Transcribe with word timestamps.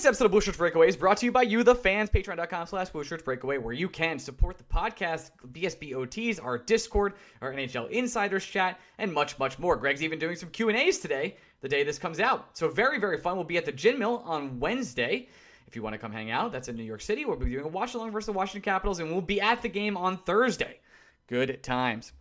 This 0.00 0.06
episode 0.06 0.24
of 0.24 0.30
Blue 0.30 0.40
Shirts 0.40 0.56
Breakaway 0.56 0.88
is 0.88 0.96
brought 0.96 1.18
to 1.18 1.26
you 1.26 1.30
by 1.30 1.42
you, 1.42 1.62
the 1.62 1.74
fans. 1.74 2.08
Patreon.com 2.08 2.66
slash 2.66 2.88
Blue 2.88 3.04
Shirts 3.04 3.22
Breakaway, 3.22 3.58
where 3.58 3.74
you 3.74 3.86
can 3.86 4.18
support 4.18 4.56
the 4.56 4.64
podcast, 4.64 5.30
BSBOTs, 5.52 6.42
our 6.42 6.56
Discord, 6.56 7.12
our 7.42 7.52
NHL 7.52 7.90
Insiders 7.90 8.46
chat, 8.46 8.80
and 8.96 9.12
much, 9.12 9.38
much 9.38 9.58
more. 9.58 9.76
Greg's 9.76 10.02
even 10.02 10.18
doing 10.18 10.36
some 10.36 10.48
Q&As 10.48 11.00
today, 11.00 11.36
the 11.60 11.68
day 11.68 11.84
this 11.84 11.98
comes 11.98 12.18
out. 12.18 12.56
So 12.56 12.70
very, 12.70 12.98
very 12.98 13.18
fun. 13.18 13.36
We'll 13.36 13.44
be 13.44 13.58
at 13.58 13.66
the 13.66 13.72
Gin 13.72 13.98
Mill 13.98 14.22
on 14.24 14.58
Wednesday. 14.58 15.28
If 15.66 15.76
you 15.76 15.82
want 15.82 15.92
to 15.92 15.98
come 15.98 16.12
hang 16.12 16.30
out, 16.30 16.50
that's 16.50 16.68
in 16.68 16.76
New 16.76 16.82
York 16.82 17.02
City. 17.02 17.26
We'll 17.26 17.36
be 17.36 17.50
doing 17.50 17.66
a 17.66 17.68
watch 17.68 17.92
along 17.92 18.10
versus 18.12 18.24
the 18.24 18.32
Washington 18.32 18.62
Capitals, 18.62 19.00
and 19.00 19.10
we'll 19.10 19.20
be 19.20 19.42
at 19.42 19.60
the 19.60 19.68
game 19.68 19.98
on 19.98 20.16
Thursday. 20.16 20.78
Good 21.26 21.62
times. 21.62 22.14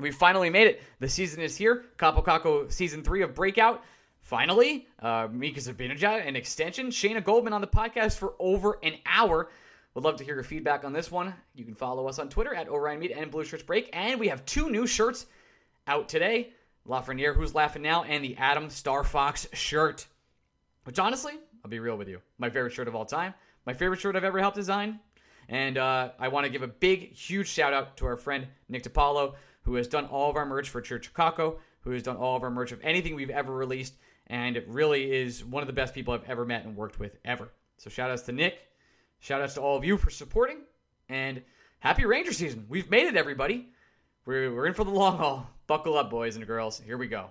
We 0.00 0.10
finally 0.10 0.50
made 0.50 0.66
it. 0.66 0.82
The 0.98 1.08
season 1.08 1.40
is 1.40 1.56
here. 1.56 1.84
Capo 1.98 2.66
season 2.66 3.04
three 3.04 3.22
of 3.22 3.32
Breakout. 3.32 3.84
Finally, 4.32 4.88
uh, 5.02 5.28
Mika 5.30 5.60
Zibanejad, 5.60 6.26
an 6.26 6.36
extension. 6.36 6.86
Shayna 6.86 7.22
Goldman 7.22 7.52
on 7.52 7.60
the 7.60 7.66
podcast 7.66 8.16
for 8.16 8.32
over 8.38 8.78
an 8.82 8.94
hour. 9.04 9.50
Would 9.92 10.04
love 10.04 10.16
to 10.16 10.24
hear 10.24 10.36
your 10.36 10.42
feedback 10.42 10.84
on 10.84 10.94
this 10.94 11.10
one. 11.10 11.34
You 11.54 11.66
can 11.66 11.74
follow 11.74 12.08
us 12.08 12.18
on 12.18 12.30
Twitter 12.30 12.54
at 12.54 12.66
Orion 12.66 13.12
and 13.12 13.30
Blue 13.30 13.44
Shirts 13.44 13.62
Break. 13.62 13.90
And 13.92 14.18
we 14.18 14.28
have 14.28 14.42
two 14.46 14.70
new 14.70 14.86
shirts 14.86 15.26
out 15.86 16.08
today. 16.08 16.54
Lafreniere, 16.88 17.34
Who's 17.34 17.54
Laughing 17.54 17.82
Now, 17.82 18.04
and 18.04 18.24
the 18.24 18.34
Adam 18.38 18.70
Star 18.70 19.04
Fox 19.04 19.46
shirt. 19.52 20.06
Which 20.84 20.98
honestly, 20.98 21.34
I'll 21.62 21.70
be 21.70 21.78
real 21.78 21.98
with 21.98 22.08
you. 22.08 22.22
My 22.38 22.48
favorite 22.48 22.72
shirt 22.72 22.88
of 22.88 22.96
all 22.96 23.04
time. 23.04 23.34
My 23.66 23.74
favorite 23.74 24.00
shirt 24.00 24.16
I've 24.16 24.24
ever 24.24 24.40
helped 24.40 24.56
design. 24.56 24.98
And 25.50 25.76
uh, 25.76 26.12
I 26.18 26.28
want 26.28 26.46
to 26.46 26.50
give 26.50 26.62
a 26.62 26.68
big, 26.68 27.12
huge 27.12 27.48
shout 27.48 27.74
out 27.74 27.98
to 27.98 28.06
our 28.06 28.16
friend 28.16 28.46
Nick 28.70 28.84
DiPaolo, 28.84 29.34
who 29.64 29.74
has 29.74 29.88
done 29.88 30.06
all 30.06 30.30
of 30.30 30.36
our 30.36 30.46
merch 30.46 30.70
for 30.70 30.80
Church 30.80 31.12
Kakko, 31.12 31.56
who 31.82 31.90
has 31.90 32.02
done 32.02 32.16
all 32.16 32.34
of 32.34 32.42
our 32.42 32.50
merch 32.50 32.72
of 32.72 32.80
anything 32.82 33.14
we've 33.14 33.28
ever 33.28 33.52
released 33.52 33.92
and 34.32 34.56
it 34.56 34.66
really 34.66 35.12
is 35.12 35.44
one 35.44 35.62
of 35.62 35.66
the 35.66 35.74
best 35.74 35.92
people 35.92 36.14
I've 36.14 36.24
ever 36.24 36.46
met 36.46 36.64
and 36.64 36.74
worked 36.74 36.98
with 36.98 37.18
ever. 37.22 37.50
So 37.76 37.90
shout 37.90 38.10
outs 38.10 38.22
to 38.22 38.32
Nick, 38.32 38.58
shout 39.20 39.42
outs 39.42 39.54
to 39.54 39.60
all 39.60 39.76
of 39.76 39.84
you 39.84 39.98
for 39.98 40.10
supporting, 40.10 40.62
and 41.08 41.42
happy 41.80 42.06
Ranger 42.06 42.32
season. 42.32 42.64
We've 42.68 42.90
made 42.90 43.06
it, 43.06 43.16
everybody. 43.16 43.68
We're, 44.24 44.52
we're 44.52 44.66
in 44.66 44.74
for 44.74 44.84
the 44.84 44.90
long 44.90 45.18
haul. 45.18 45.50
Buckle 45.66 45.98
up, 45.98 46.10
boys 46.10 46.36
and 46.36 46.46
girls. 46.46 46.80
Here 46.80 46.96
we 46.96 47.08
go. 47.08 47.26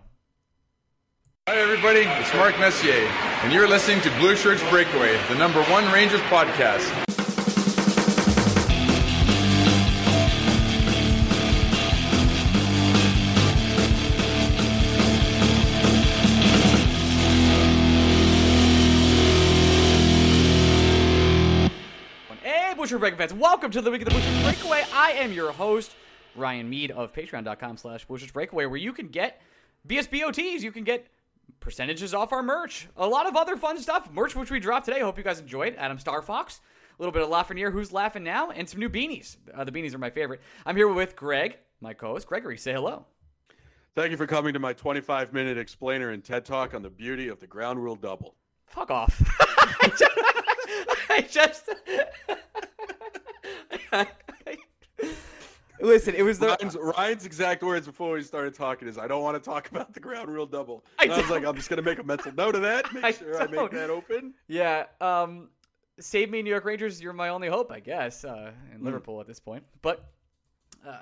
Hi, 1.48 1.56
everybody. 1.58 2.02
It's 2.02 2.34
Mark 2.36 2.58
Messier, 2.60 2.94
and 2.94 3.52
you're 3.52 3.68
listening 3.68 4.00
to 4.02 4.12
Blue 4.20 4.36
Shirts 4.36 4.62
Breakaway, 4.70 5.20
the 5.28 5.36
number 5.36 5.64
one 5.64 5.92
Rangers 5.92 6.22
podcast. 6.22 7.11
Hey, 22.92 22.96
Busher 22.96 23.00
Break 23.00 23.18
fans. 23.18 23.34
Welcome 23.34 23.72
to 23.72 23.80
the 23.80 23.90
Week 23.90 24.02
of 24.02 24.10
the 24.10 24.14
Bushers 24.14 24.44
Breakaway. 24.44 24.84
I 24.94 25.12
am 25.12 25.32
your 25.32 25.54
host, 25.54 25.96
Ryan 26.36 26.70
Mead 26.70 26.92
of 26.92 27.14
patreon.com 27.14 27.78
slash 27.78 28.04
Bushers 28.04 28.32
Breakaway, 28.32 28.66
where 28.66 28.76
you 28.76 28.92
can 28.92 29.08
get 29.08 29.42
BSBOTs. 29.88 30.60
You 30.60 30.74
can 30.74 30.84
get 30.84 31.08
percentages 31.62 32.14
off 32.14 32.34
our 32.34 32.44
merch. 32.44 32.90
A 32.98 33.08
lot 33.08 33.28
of 33.28 33.38
other 33.38 33.56
fun 33.56 33.80
stuff. 33.80 34.12
Merch 34.12 34.36
which 34.36 34.52
we 34.52 34.60
dropped 34.60 34.88
today. 34.88 35.00
Hope 35.00 35.18
you 35.18 35.24
guys 35.24 35.40
enjoyed. 35.40 35.74
Adam 35.78 36.00
Star 36.00 36.22
Fox. 36.22 36.60
A 37.00 37.02
little 37.02 37.14
bit 37.14 37.22
of 37.22 37.30
Lafreniere, 37.30 37.72
who's 37.72 37.94
laughing 37.94 38.26
now, 38.26 38.52
and 38.52 38.68
some 38.68 38.82
new 38.82 38.90
beanies. 38.90 39.38
Uh, 39.54 39.64
the 39.64 39.72
beanies 39.72 39.94
are 39.94 39.98
my 39.98 40.10
favorite. 40.10 40.42
I'm 40.66 40.76
here 40.76 40.90
with 40.90 41.16
Greg, 41.16 41.60
my 41.80 41.94
co-host. 41.94 42.28
Gregory, 42.28 42.58
say 42.58 42.74
hello. 42.74 43.06
Thank 43.96 44.12
you 44.12 44.18
for 44.18 44.28
coming 44.28 44.52
to 44.52 44.60
my 44.60 44.74
25 44.74 45.32
minute 45.32 45.58
explainer 45.58 46.10
and 46.10 46.22
TED 46.22 46.44
talk 46.44 46.74
on 46.74 46.82
the 46.82 46.90
beauty 46.90 47.30
of 47.30 47.40
the 47.40 47.48
ground 47.48 47.82
rule 47.82 47.96
double. 47.96 48.36
Fuck 48.66 48.92
off. 48.92 49.18
I 51.10 51.26
just. 51.30 51.70
Listen, 55.82 56.14
it 56.14 56.22
was 56.22 56.38
the. 56.38 56.48
Ryan's, 56.48 56.78
Ryan's 56.78 57.26
exact 57.26 57.64
words 57.64 57.88
before 57.88 58.14
we 58.14 58.22
started 58.22 58.54
talking 58.54 58.88
is, 58.88 58.98
"I 58.98 59.08
don't 59.08 59.24
want 59.24 59.42
to 59.42 59.50
talk 59.50 59.70
about 59.72 59.94
the 59.94 60.00
ground 60.00 60.30
rule 60.30 60.46
double." 60.46 60.86
I 61.00 61.08
I, 61.08 61.18
was 61.18 61.30
like, 61.30 61.44
"I'm 61.44 61.56
just 61.56 61.70
gonna 61.70 61.82
make 61.82 61.98
a 61.98 62.04
mental 62.04 62.32
note 62.34 62.56
of 62.56 62.62
that. 62.62 62.94
Make 62.94 63.04
I 63.04 63.12
sure 63.12 63.42
I, 63.42 63.48
make 63.48 63.72
that 63.72 63.90
open." 63.90 64.36
Yeah. 64.48 64.86
Um, 65.00 65.50
save 66.00 66.30
me, 66.30 66.44
New 66.44 66.52
York 66.52 66.66
Rangers. 66.66 67.02
You're 67.02 67.14
my 67.14 67.30
only 67.30 67.48
hope, 67.48 67.72
I 67.72 67.80
guess, 67.80 68.24
uh, 68.24 68.52
in 68.74 68.84
Liverpool 68.84 69.20
at 69.22 69.28
this 69.28 69.40
point. 69.40 69.64
But 69.82 70.12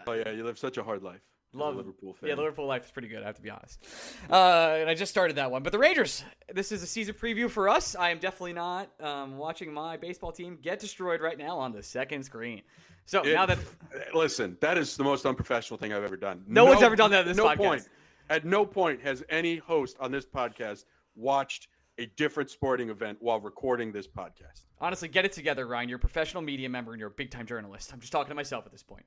Oh 0.07 0.13
yeah, 0.13 0.29
you 0.29 0.43
live 0.43 0.57
such 0.57 0.77
a 0.77 0.83
hard 0.83 1.03
life. 1.03 1.21
Love 1.53 1.75
Liverpool 1.75 2.13
fan. 2.13 2.29
Yeah, 2.29 2.35
Liverpool 2.35 2.65
life 2.67 2.85
is 2.85 2.91
pretty 2.91 3.07
good. 3.07 3.23
I 3.23 3.25
have 3.25 3.35
to 3.35 3.41
be 3.41 3.49
honest. 3.49 3.85
Uh, 4.29 4.77
and 4.79 4.89
I 4.89 4.93
just 4.93 5.11
started 5.11 5.35
that 5.37 5.49
one. 5.51 5.63
But 5.63 5.71
the 5.71 5.79
Rangers. 5.79 6.23
This 6.53 6.71
is 6.71 6.83
a 6.83 6.87
season 6.87 7.15
preview 7.15 7.49
for 7.49 7.69
us. 7.69 7.95
I 7.95 8.09
am 8.11 8.19
definitely 8.19 8.53
not 8.53 8.89
um, 9.01 9.37
watching 9.37 9.73
my 9.73 9.97
baseball 9.97 10.31
team 10.31 10.57
get 10.61 10.79
destroyed 10.79 11.21
right 11.21 11.37
now 11.37 11.57
on 11.57 11.71
the 11.71 11.81
second 11.83 12.23
screen. 12.23 12.61
So 13.05 13.21
It- 13.23 13.33
now 13.33 13.45
that 13.47 13.57
listen, 14.13 14.57
that 14.61 14.77
is 14.77 14.95
the 14.97 15.03
most 15.03 15.25
unprofessional 15.25 15.77
thing 15.79 15.93
I've 15.93 16.03
ever 16.03 16.17
done. 16.17 16.43
No 16.47 16.65
one's 16.65 16.83
ever 16.83 16.95
done 16.95 17.11
that 17.11 17.25
no 17.35 17.45
podcast. 17.47 17.57
point. 17.57 17.89
At 18.29 18.45
no 18.45 18.63
point 18.65 19.01
has 19.01 19.23
any 19.29 19.57
host 19.57 19.97
on 19.99 20.11
this 20.11 20.25
podcast 20.25 20.85
watched 21.15 21.67
a 21.97 22.05
different 22.15 22.49
sporting 22.49 22.89
event 22.89 23.17
while 23.19 23.39
recording 23.41 23.91
this 23.91 24.07
podcast. 24.07 24.65
honestly, 24.79 25.07
get 25.09 25.25
it 25.25 25.31
together, 25.33 25.67
Ryan. 25.67 25.89
You're 25.89 25.97
a 25.97 25.99
professional 25.99 26.41
media 26.41 26.69
member 26.69 26.91
and 26.93 26.99
you're 26.99 27.09
a 27.09 27.11
big 27.11 27.29
time 27.31 27.45
journalist. 27.45 27.91
I'm 27.91 27.99
just 27.99 28.11
talking 28.13 28.29
to 28.29 28.35
myself 28.35 28.65
at 28.65 28.71
this 28.71 28.83
point. 28.83 29.03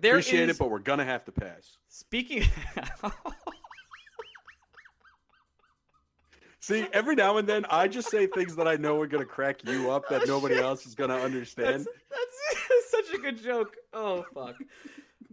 There 0.00 0.14
Appreciate 0.14 0.48
is- 0.48 0.56
it, 0.56 0.58
but 0.58 0.70
we're 0.70 0.78
gonna 0.80 1.04
have 1.04 1.24
to 1.26 1.32
pass. 1.32 1.76
Speaking. 1.88 2.44
See, 6.60 6.86
every 6.92 7.16
now 7.16 7.38
and 7.38 7.48
then 7.48 7.64
I 7.70 7.88
just 7.88 8.08
say 8.08 8.26
things 8.28 8.54
that 8.54 8.68
I 8.68 8.76
know 8.76 9.00
are 9.00 9.06
gonna 9.08 9.24
crack 9.24 9.64
you 9.64 9.90
up 9.90 10.08
that 10.10 10.28
nobody 10.28 10.58
else 10.60 10.86
is 10.86 10.94
gonna 10.94 11.16
understand. 11.16 11.86
That's, 12.10 12.36
that's 12.68 12.90
such 13.08 13.14
a 13.14 13.18
good 13.20 13.42
joke. 13.42 13.76
Oh 13.92 14.24
fuck. 14.32 14.54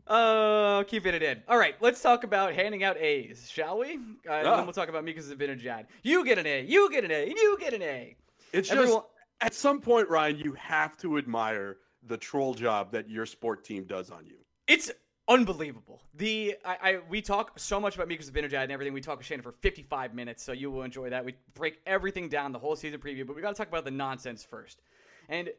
Uh, 0.07 0.83
keeping 0.85 1.13
it 1.13 1.21
in. 1.21 1.39
All 1.47 1.59
right, 1.59 1.75
let's 1.81 2.01
talk 2.01 2.23
about 2.23 2.53
handing 2.53 2.83
out 2.83 2.97
A's, 2.97 3.47
shall 3.47 3.77
we? 3.77 3.93
Uh, 3.93 3.93
And 3.93 4.07
Yeah. 4.27 4.55
then 4.55 4.63
we'll 4.65 4.73
talk 4.73 4.89
about 4.89 5.03
Mika 5.03 5.21
Zibanejad. 5.21 5.85
You 6.01 6.25
get 6.25 6.39
an 6.39 6.47
A. 6.47 6.63
You 6.65 6.89
get 6.91 7.03
an 7.05 7.11
A. 7.11 7.27
You 7.27 7.57
get 7.59 7.73
an 7.75 7.83
A. 7.83 8.15
It's 8.51 8.71
Everyone- 8.71 8.93
just 9.01 9.05
at 9.41 9.53
some 9.53 9.79
point, 9.79 10.09
Ryan, 10.09 10.39
you 10.39 10.53
have 10.53 10.97
to 10.97 11.19
admire 11.19 11.77
the 12.07 12.17
troll 12.17 12.55
job 12.55 12.91
that 12.91 13.07
your 13.07 13.27
sport 13.27 13.63
team 13.63 13.83
does 13.83 14.09
on 14.09 14.25
you. 14.25 14.38
It's 14.69 14.91
unbelievable. 15.27 16.03
The 16.13 16.55
I, 16.63 16.77
I 16.81 16.99
we 17.09 17.23
talk 17.23 17.57
so 17.57 17.79
much 17.79 17.95
about 17.95 18.07
Mika 18.07 18.23
Zibanejad 18.23 18.63
and 18.63 18.71
everything. 18.71 18.93
We 18.93 19.01
talk 19.01 19.17
with 19.17 19.25
Shannon 19.25 19.41
for 19.41 19.51
55 19.51 20.13
minutes, 20.13 20.43
so 20.43 20.51
you 20.51 20.69
will 20.69 20.83
enjoy 20.83 21.09
that. 21.09 21.25
We 21.25 21.33
break 21.55 21.79
everything 21.87 22.29
down, 22.29 22.51
the 22.51 22.59
whole 22.59 22.75
season 22.75 22.99
preview, 22.99 23.25
but 23.25 23.35
we 23.35 23.41
got 23.41 23.49
to 23.49 23.55
talk 23.55 23.67
about 23.67 23.83
the 23.83 23.91
nonsense 23.91 24.43
first. 24.43 24.81
And 25.27 25.49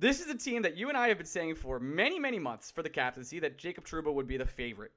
this 0.00 0.20
is 0.20 0.26
a 0.26 0.36
team 0.36 0.62
that 0.62 0.76
you 0.76 0.88
and 0.88 0.98
I 0.98 1.06
have 1.08 1.16
been 1.16 1.28
saying 1.28 1.54
for 1.54 1.78
many, 1.78 2.18
many 2.18 2.40
months 2.40 2.72
for 2.72 2.82
the 2.82 2.90
captaincy 2.90 3.38
that 3.38 3.56
Jacob 3.56 3.86
Trouba 3.86 4.12
would 4.12 4.26
be 4.26 4.36
the 4.36 4.44
favorite. 4.44 4.90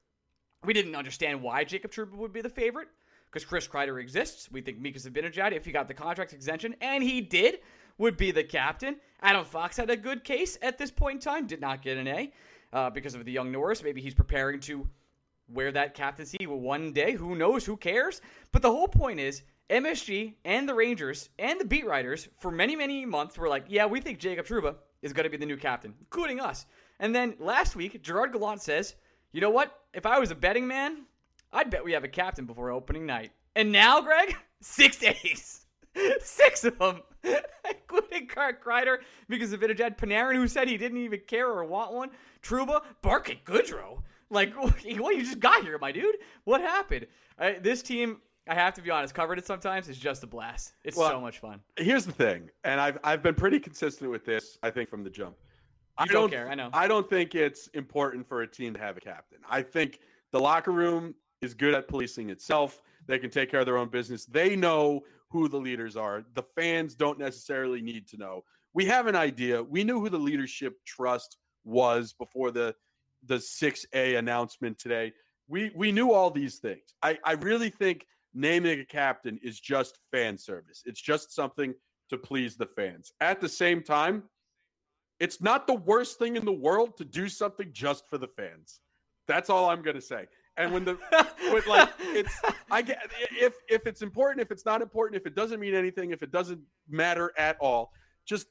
We 0.66 0.74
didn't 0.74 0.96
understand 0.96 1.44
why 1.44 1.64
Jacob 1.64 1.92
Trouba 1.92 2.14
would 2.14 2.34
be 2.34 2.42
the 2.42 2.50
favorite 2.50 2.88
because 3.32 3.46
Chris 3.46 3.68
Kreider 3.68 4.02
exists. 4.02 4.52
We 4.52 4.62
think 4.62 4.80
Mika 4.80 4.98
Zibanejad, 4.98 5.52
if 5.52 5.64
he 5.64 5.72
got 5.72 5.88
the 5.88 5.94
contract 5.94 6.34
extension, 6.34 6.76
and 6.82 7.04
he 7.04 7.22
did, 7.22 7.60
would 8.00 8.18
be 8.18 8.32
the 8.32 8.44
captain. 8.44 8.96
Adam 9.22 9.46
Fox 9.46 9.78
had 9.78 9.92
a 9.92 9.96
good 9.96 10.24
case 10.24 10.58
at 10.64 10.80
this 10.80 10.90
point 10.90 11.18
in 11.18 11.22
time, 11.22 11.46
did 11.46 11.62
not 11.62 11.84
get 11.84 11.98
an 11.98 12.08
A 12.08 12.34
uh, 12.74 12.90
because 12.90 13.16
of 13.16 13.26
the 13.26 13.32
young 13.32 13.52
Norris. 13.52 13.84
Maybe 13.84 14.02
he's 14.02 14.14
preparing 14.14 14.60
to 14.62 14.88
wear 15.48 15.72
that 15.72 15.94
captaincy 15.94 16.46
one 16.46 16.92
day. 16.92 17.14
Who 17.14 17.36
knows? 17.36 17.66
Who 17.66 17.78
cares? 17.78 18.22
But 18.52 18.62
the 18.62 18.72
whole 18.72 18.88
point 18.88 19.20
is 19.20 19.44
MSG 19.70 20.36
and 20.46 20.68
the 20.68 20.74
Rangers 20.74 21.30
and 21.40 21.60
the 21.60 21.66
beat 21.66 21.86
writers 21.86 22.28
for 22.38 22.52
many, 22.52 22.76
many 22.76 23.06
months 23.06 23.38
were 23.38 23.48
like, 23.48 23.66
yeah, 23.68 23.86
we 23.86 24.02
think 24.02 24.20
Jacob 24.20 24.46
Trouba 24.46 24.76
is 25.02 25.14
going 25.14 25.24
to 25.26 25.30
be 25.30 25.38
the 25.38 25.46
new 25.46 25.58
captain, 25.58 25.94
including 26.00 26.40
us. 26.40 26.66
And 27.00 27.16
then 27.16 27.36
last 27.40 27.76
week, 27.76 28.02
Gerard 28.02 28.34
Gallant 28.34 28.62
says, 28.62 28.96
you 29.32 29.42
know 29.42 29.50
what? 29.50 29.80
If 29.94 30.06
I 30.06 30.20
was 30.20 30.32
a 30.32 30.36
betting 30.36 30.68
man, 30.68 31.06
I'd 31.52 31.70
bet 31.70 31.84
we 31.84 31.94
have 31.94 32.04
a 32.04 32.10
captain 32.10 32.46
before 32.46 32.72
opening 32.72 33.06
night. 33.06 33.32
And 33.56 33.72
now, 33.72 34.02
Greg, 34.02 34.36
six 34.62 34.98
days. 34.98 35.66
Six 36.22 36.64
of 36.64 36.78
them, 36.78 37.02
including 37.70 38.28
Kirk 38.28 38.64
Kreider, 38.64 39.00
because 39.28 39.54
of 39.54 39.60
Zibanejad, 39.60 39.98
Panarin, 39.98 40.36
who 40.36 40.48
said 40.48 40.68
he 40.68 40.78
didn't 40.78 41.00
even 41.00 41.22
care 41.28 41.48
or 41.48 41.64
want 41.66 41.94
one, 41.94 42.10
Trouba, 42.42 42.82
Barclay 43.02 43.42
Goodrow. 43.46 44.02
Like, 44.30 44.54
what 44.56 44.84
you 44.86 45.24
just 45.24 45.40
got 45.40 45.64
here, 45.64 45.78
my 45.80 45.92
dude? 45.92 46.16
What 46.44 46.62
happened? 46.62 47.08
Uh, 47.38 47.54
this 47.62 47.82
team, 47.82 48.22
I 48.48 48.54
have 48.54 48.74
to 48.76 48.82
be 48.82 48.92
honest, 48.92 49.14
covered 49.14 49.40
it 49.40 49.46
sometimes 49.46 49.90
It's 49.90 49.98
just 49.98 50.24
a 50.24 50.28
blast. 50.28 50.74
It's 50.84 50.98
Well, 50.98 51.10
so 51.10 51.22
much 51.22 51.40
fun. 51.40 51.62
Here's 51.78 52.06
the 52.06 52.12
thing, 52.12 52.50
and 52.64 52.80
I've 52.80 52.98
I've 53.04 53.24
been 53.24 53.36
pretty 53.36 53.60
consistent 53.60 54.12
with 54.12 54.26
this. 54.26 54.58
I 54.64 54.70
think 54.70 54.90
from 54.90 55.04
the 55.04 55.10
jump. 55.10 55.36
I 55.98 56.06
don't 56.06 56.30
care, 56.30 56.50
I 56.50 56.56
know. 56.56 56.70
I 56.72 56.88
don't 56.88 57.10
think 57.10 57.36
it's 57.36 57.68
important 57.70 58.26
for 58.26 58.42
a 58.42 58.48
team 58.48 58.74
to 58.74 58.80
have 58.80 58.96
a 58.96 59.02
captain. 59.02 59.40
I 59.50 59.62
think 59.62 60.00
the 60.32 60.40
locker 60.40 60.72
room 60.72 61.14
is 61.42 61.54
good 61.54 61.74
at 61.74 61.88
policing 61.88 62.30
itself. 62.30 62.82
They 63.06 63.20
can 63.20 63.30
take 63.30 63.50
care 63.52 63.60
of 63.60 63.66
their 63.66 63.78
own 63.78 63.90
business. 63.90 64.26
They 64.26 64.56
know 64.56 65.04
who 65.32 65.48
the 65.48 65.58
leaders 65.58 65.96
are. 65.96 66.24
The 66.34 66.44
fans 66.56 66.96
don't 66.96 67.20
necessarily 67.20 67.82
need 67.82 68.08
to 68.10 68.18
know. 68.18 68.44
We 68.74 68.86
have 68.86 69.08
an 69.08 69.16
idea. 69.16 69.62
We 69.64 69.84
knew 69.84 70.00
who 70.00 70.10
the 70.10 70.18
leadership 70.18 70.78
trust 70.86 71.38
was 71.64 72.14
before 72.14 72.52
the 72.52 72.76
the 73.26 73.36
6A 73.36 74.18
announcement 74.18 74.80
today. 74.80 75.14
We 75.48 75.72
we 75.76 75.92
knew 75.92 76.12
all 76.12 76.32
these 76.32 76.58
things. 76.58 76.94
I, 77.02 77.18
I 77.24 77.34
really 77.34 77.70
think 77.70 78.06
naming 78.34 78.80
a 78.80 78.86
captain 78.86 79.40
is 79.44 79.60
just 79.60 80.00
fan 80.12 80.38
service. 80.38 80.84
It's 80.86 81.02
just 81.02 81.34
something 81.34 81.74
to 82.10 82.18
please 82.18 82.56
the 82.56 82.68
fans. 82.68 83.12
At 83.20 83.42
the 83.42 83.50
same 83.50 83.84
time, 83.84 84.24
it's 85.20 85.42
not 85.42 85.68
the 85.68 85.74
worst 85.76 86.18
thing 86.18 86.38
in 86.38 86.46
the 86.46 86.52
world 86.52 86.98
to 86.98 87.06
do 87.06 87.28
something 87.28 87.70
just 87.74 88.08
for 88.08 88.18
the 88.18 88.28
fans. 88.28 88.80
That's 89.28 89.50
all 89.50 89.70
I'm 89.70 89.82
gonna 89.82 90.02
say. 90.02 90.28
And 90.60 90.74
when 90.74 90.84
the 90.84 90.98
with 91.54 91.66
like 91.66 91.90
it's 92.02 92.38
I 92.70 92.82
get 92.84 93.00
if 93.32 93.56
if 93.68 93.88
it's 93.88 94.02
important, 94.02 94.42
if 94.42 94.52
it's 94.52 94.66
not 94.66 94.82
important, 94.82 95.20
if 95.20 95.26
it 95.26 95.34
doesn't 95.34 95.60
mean 95.60 95.74
anything, 95.74 96.12
if 96.12 96.22
it 96.22 96.32
doesn't 96.32 96.60
matter 96.88 97.32
at 97.38 97.58
all, 97.60 97.92
just 98.28 98.48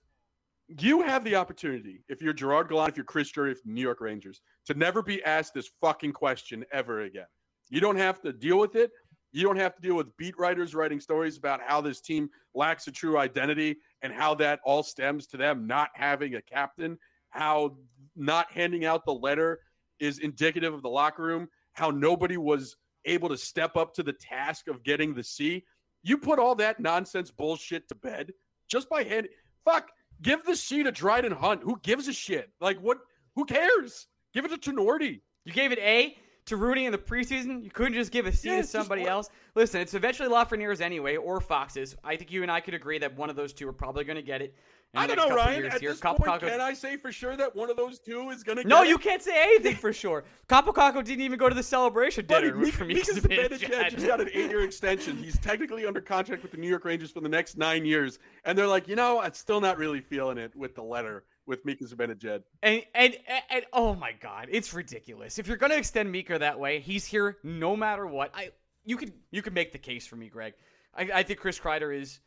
you 0.69 1.03
have 1.03 1.23
the 1.23 1.37
opportunity, 1.37 2.03
if 2.09 2.21
you're 2.21 2.33
Gerard 2.33 2.69
Gallant, 2.69 2.91
if 2.91 2.97
you're 2.97 3.05
Chris 3.05 3.31
Drury, 3.31 3.53
if 3.53 3.63
the 3.63 3.71
New 3.71 3.81
York 3.81 4.01
Rangers, 4.01 4.41
to 4.67 4.75
never 4.75 5.03
be 5.03 5.23
asked 5.25 5.55
this 5.55 5.71
fucking 5.81 6.13
question 6.13 6.65
ever 6.73 7.03
again. 7.03 7.27
You 7.71 7.81
don't 7.81 7.97
have 7.97 8.21
to 8.23 8.33
deal 8.33 8.59
with 8.59 8.75
it. 8.75 8.91
You 9.33 9.43
don't 9.43 9.59
have 9.59 9.77
to 9.77 9.83
deal 9.83 9.95
with 9.95 10.15
beat 10.17 10.39
writers 10.39 10.75
writing 10.75 11.01
stories 11.01 11.37
about 11.37 11.61
how 11.67 11.83
this 11.83 12.01
team 12.01 12.31
lacks 12.55 12.87
a 12.87 12.93
true 12.93 13.19
identity 13.19 13.77
and 14.01 14.13
how 14.13 14.35
that 14.37 14.61
all 14.65 14.83
stems 14.83 15.27
to 15.29 15.37
them 15.37 15.67
not 15.67 15.91
having 15.95 16.35
a 16.35 16.43
captain, 16.43 16.99
how 17.31 17.77
not 18.17 18.51
handing 18.51 18.87
out 18.87 19.05
the 19.05 19.13
letter 19.13 19.61
is 20.01 20.19
indicative 20.19 20.73
of 20.73 20.83
the 20.83 20.89
locker 20.89 21.23
room, 21.23 21.49
how 21.79 21.91
nobody 21.91 22.37
was 22.37 22.77
able 23.05 23.29
to 23.29 23.37
step 23.37 23.77
up 23.77 23.95
to 23.95 24.03
the 24.03 24.13
task 24.13 24.69
of 24.69 24.83
getting 24.83 25.15
the 25.15 25.23
C. 25.23 25.65
You 26.03 26.19
put 26.19 26.39
all 26.39 26.55
that 26.57 26.81
nonsense 26.81 27.31
bullshit 27.31 27.89
to 27.89 27.95
bed 27.95 28.33
just 28.69 28.91
by 28.91 29.05
hand. 29.05 29.29
Fuck, 29.65 29.89
give 30.21 30.45
the 30.45 30.57
C 30.57 30.83
to 30.83 30.91
Dryden 30.91 31.33
Hunt. 31.33 31.63
Who 31.63 31.79
gives 31.83 32.09
a 32.09 32.13
shit? 32.13 32.51
Like 32.61 32.79
what? 32.81 32.99
Who 33.37 33.45
cares? 33.45 34.09
Give 34.35 34.45
it 34.45 34.51
to 34.51 34.71
Tenorti. 34.71 35.21
You 35.45 35.53
gave 35.53 35.73
it 35.73 35.79
A 35.79 36.17
to 36.49 36.57
Rooney 36.57 36.87
in 36.87 36.93
the 36.93 36.99
preseason. 36.99 37.63
You 37.63 37.71
couldn't 37.71 37.95
just 37.95 38.11
give 38.11 38.27
a 38.27 38.33
C 38.33 38.49
Yeah, 38.51 38.63
to 38.63 38.67
somebody 38.67 39.07
else. 39.07 39.31
Listen, 39.55 39.81
it's 39.81 39.95
eventually 39.95 40.29
Lafreniere's 40.29 40.81
anyway, 40.81 41.17
or 41.17 41.41
Fox's. 41.41 41.97
I 42.05 42.17
think 42.17 42.31
you 42.31 42.43
and 42.43 42.51
I 42.51 42.61
could 42.61 42.75
agree 42.75 42.99
that 42.99 43.17
one 43.17 43.31
of 43.31 43.37
those 43.37 43.53
two 43.53 43.69
are 43.69 43.73
probably 43.73 44.05
going 44.05 44.17
to 44.17 44.23
get 44.23 44.43
it. 44.43 44.55
I 44.95 45.07
don't 45.07 45.17
know, 45.17 45.35
Ryan. 45.37 45.67
At 45.67 45.81
here. 45.81 45.91
this 45.91 46.01
Capo 46.01 46.25
point, 46.25 46.41
Kakko- 46.41 46.49
can 46.49 46.61
I 46.63 46.73
say 46.73 46.97
for 46.97 47.13
sure 47.13 47.37
that 47.37 47.55
one 47.55 47.69
of 47.69 47.77
those 47.77 47.99
two 47.99 48.31
is 48.31 48.43
going 48.43 48.57
to? 48.57 48.63
Get 48.63 48.67
it? 48.67 48.69
No, 48.69 48.83
you 48.83 48.95
it? 48.95 49.03
can't 49.03 49.23
say 49.23 49.35
anything 49.37 49.77
for 49.77 49.93
sure. 49.93 50.25
Capo 50.49 50.73
didn't 51.03 51.21
even 51.21 51.39
go 51.39 51.49
to 51.49 51.55
the 51.55 51.63
celebration 51.63 52.25
Buddy, 52.25 52.47
dinner 52.47 52.57
Mika, 52.57 52.77
for 52.79 52.85
me. 52.87 52.95
Mika 52.95 53.13
Zibanejad 53.13 53.91
just 53.91 54.07
got 54.07 54.21
an 54.21 54.31
eight-year 54.33 54.65
extension. 54.65 55.19
He's 55.19 55.39
technically 55.39 55.85
under 55.85 56.01
contract 56.01 56.43
with 56.43 56.53
the 56.53 56.57
New 56.57 56.69
York 56.69 56.87
Rangers 56.87 57.11
for 57.11 57.21
the 57.21 57.29
next 57.29 57.59
nine 57.59 57.85
years, 57.85 58.19
and 58.45 58.57
they're 58.57 58.67
like, 58.67 58.89
you 58.89 58.97
know, 58.97 59.21
I'm 59.21 59.35
still 59.35 59.61
not 59.61 59.77
really 59.77 60.01
feeling 60.01 60.39
it 60.39 60.57
with 60.57 60.75
the 60.75 60.83
letter 60.83 61.25
with 61.49 61.65
Mika 61.65 61.85
Zibanejad. 61.85 62.43
And, 62.63 62.85
and 62.95 63.17
and 63.27 63.43
and 63.51 63.65
oh 63.73 63.95
my 63.95 64.13
god, 64.13 64.49
it's 64.51 64.73
ridiculous. 64.73 65.39
If 65.39 65.49
you're 65.49 65.57
gonna 65.57 65.75
extend 65.75 66.13
Mika 66.13 66.39
that 66.39 66.61
way, 66.61 66.79
he's 66.79 67.05
here 67.05 67.39
no 67.43 67.75
matter 67.75 68.07
what. 68.07 68.31
I 68.35 68.51
you 68.85 68.97
could 68.97 69.13
you 69.31 69.43
could 69.43 69.55
make 69.55 69.73
the 69.73 69.79
case 69.79 70.07
for 70.07 70.17
me, 70.17 70.29
Greg. 70.29 70.55
I, 70.95 71.09
I 71.15 71.23
think 71.23 71.41
Chris 71.41 71.59
Kreider 71.59 71.99
is 71.99 72.21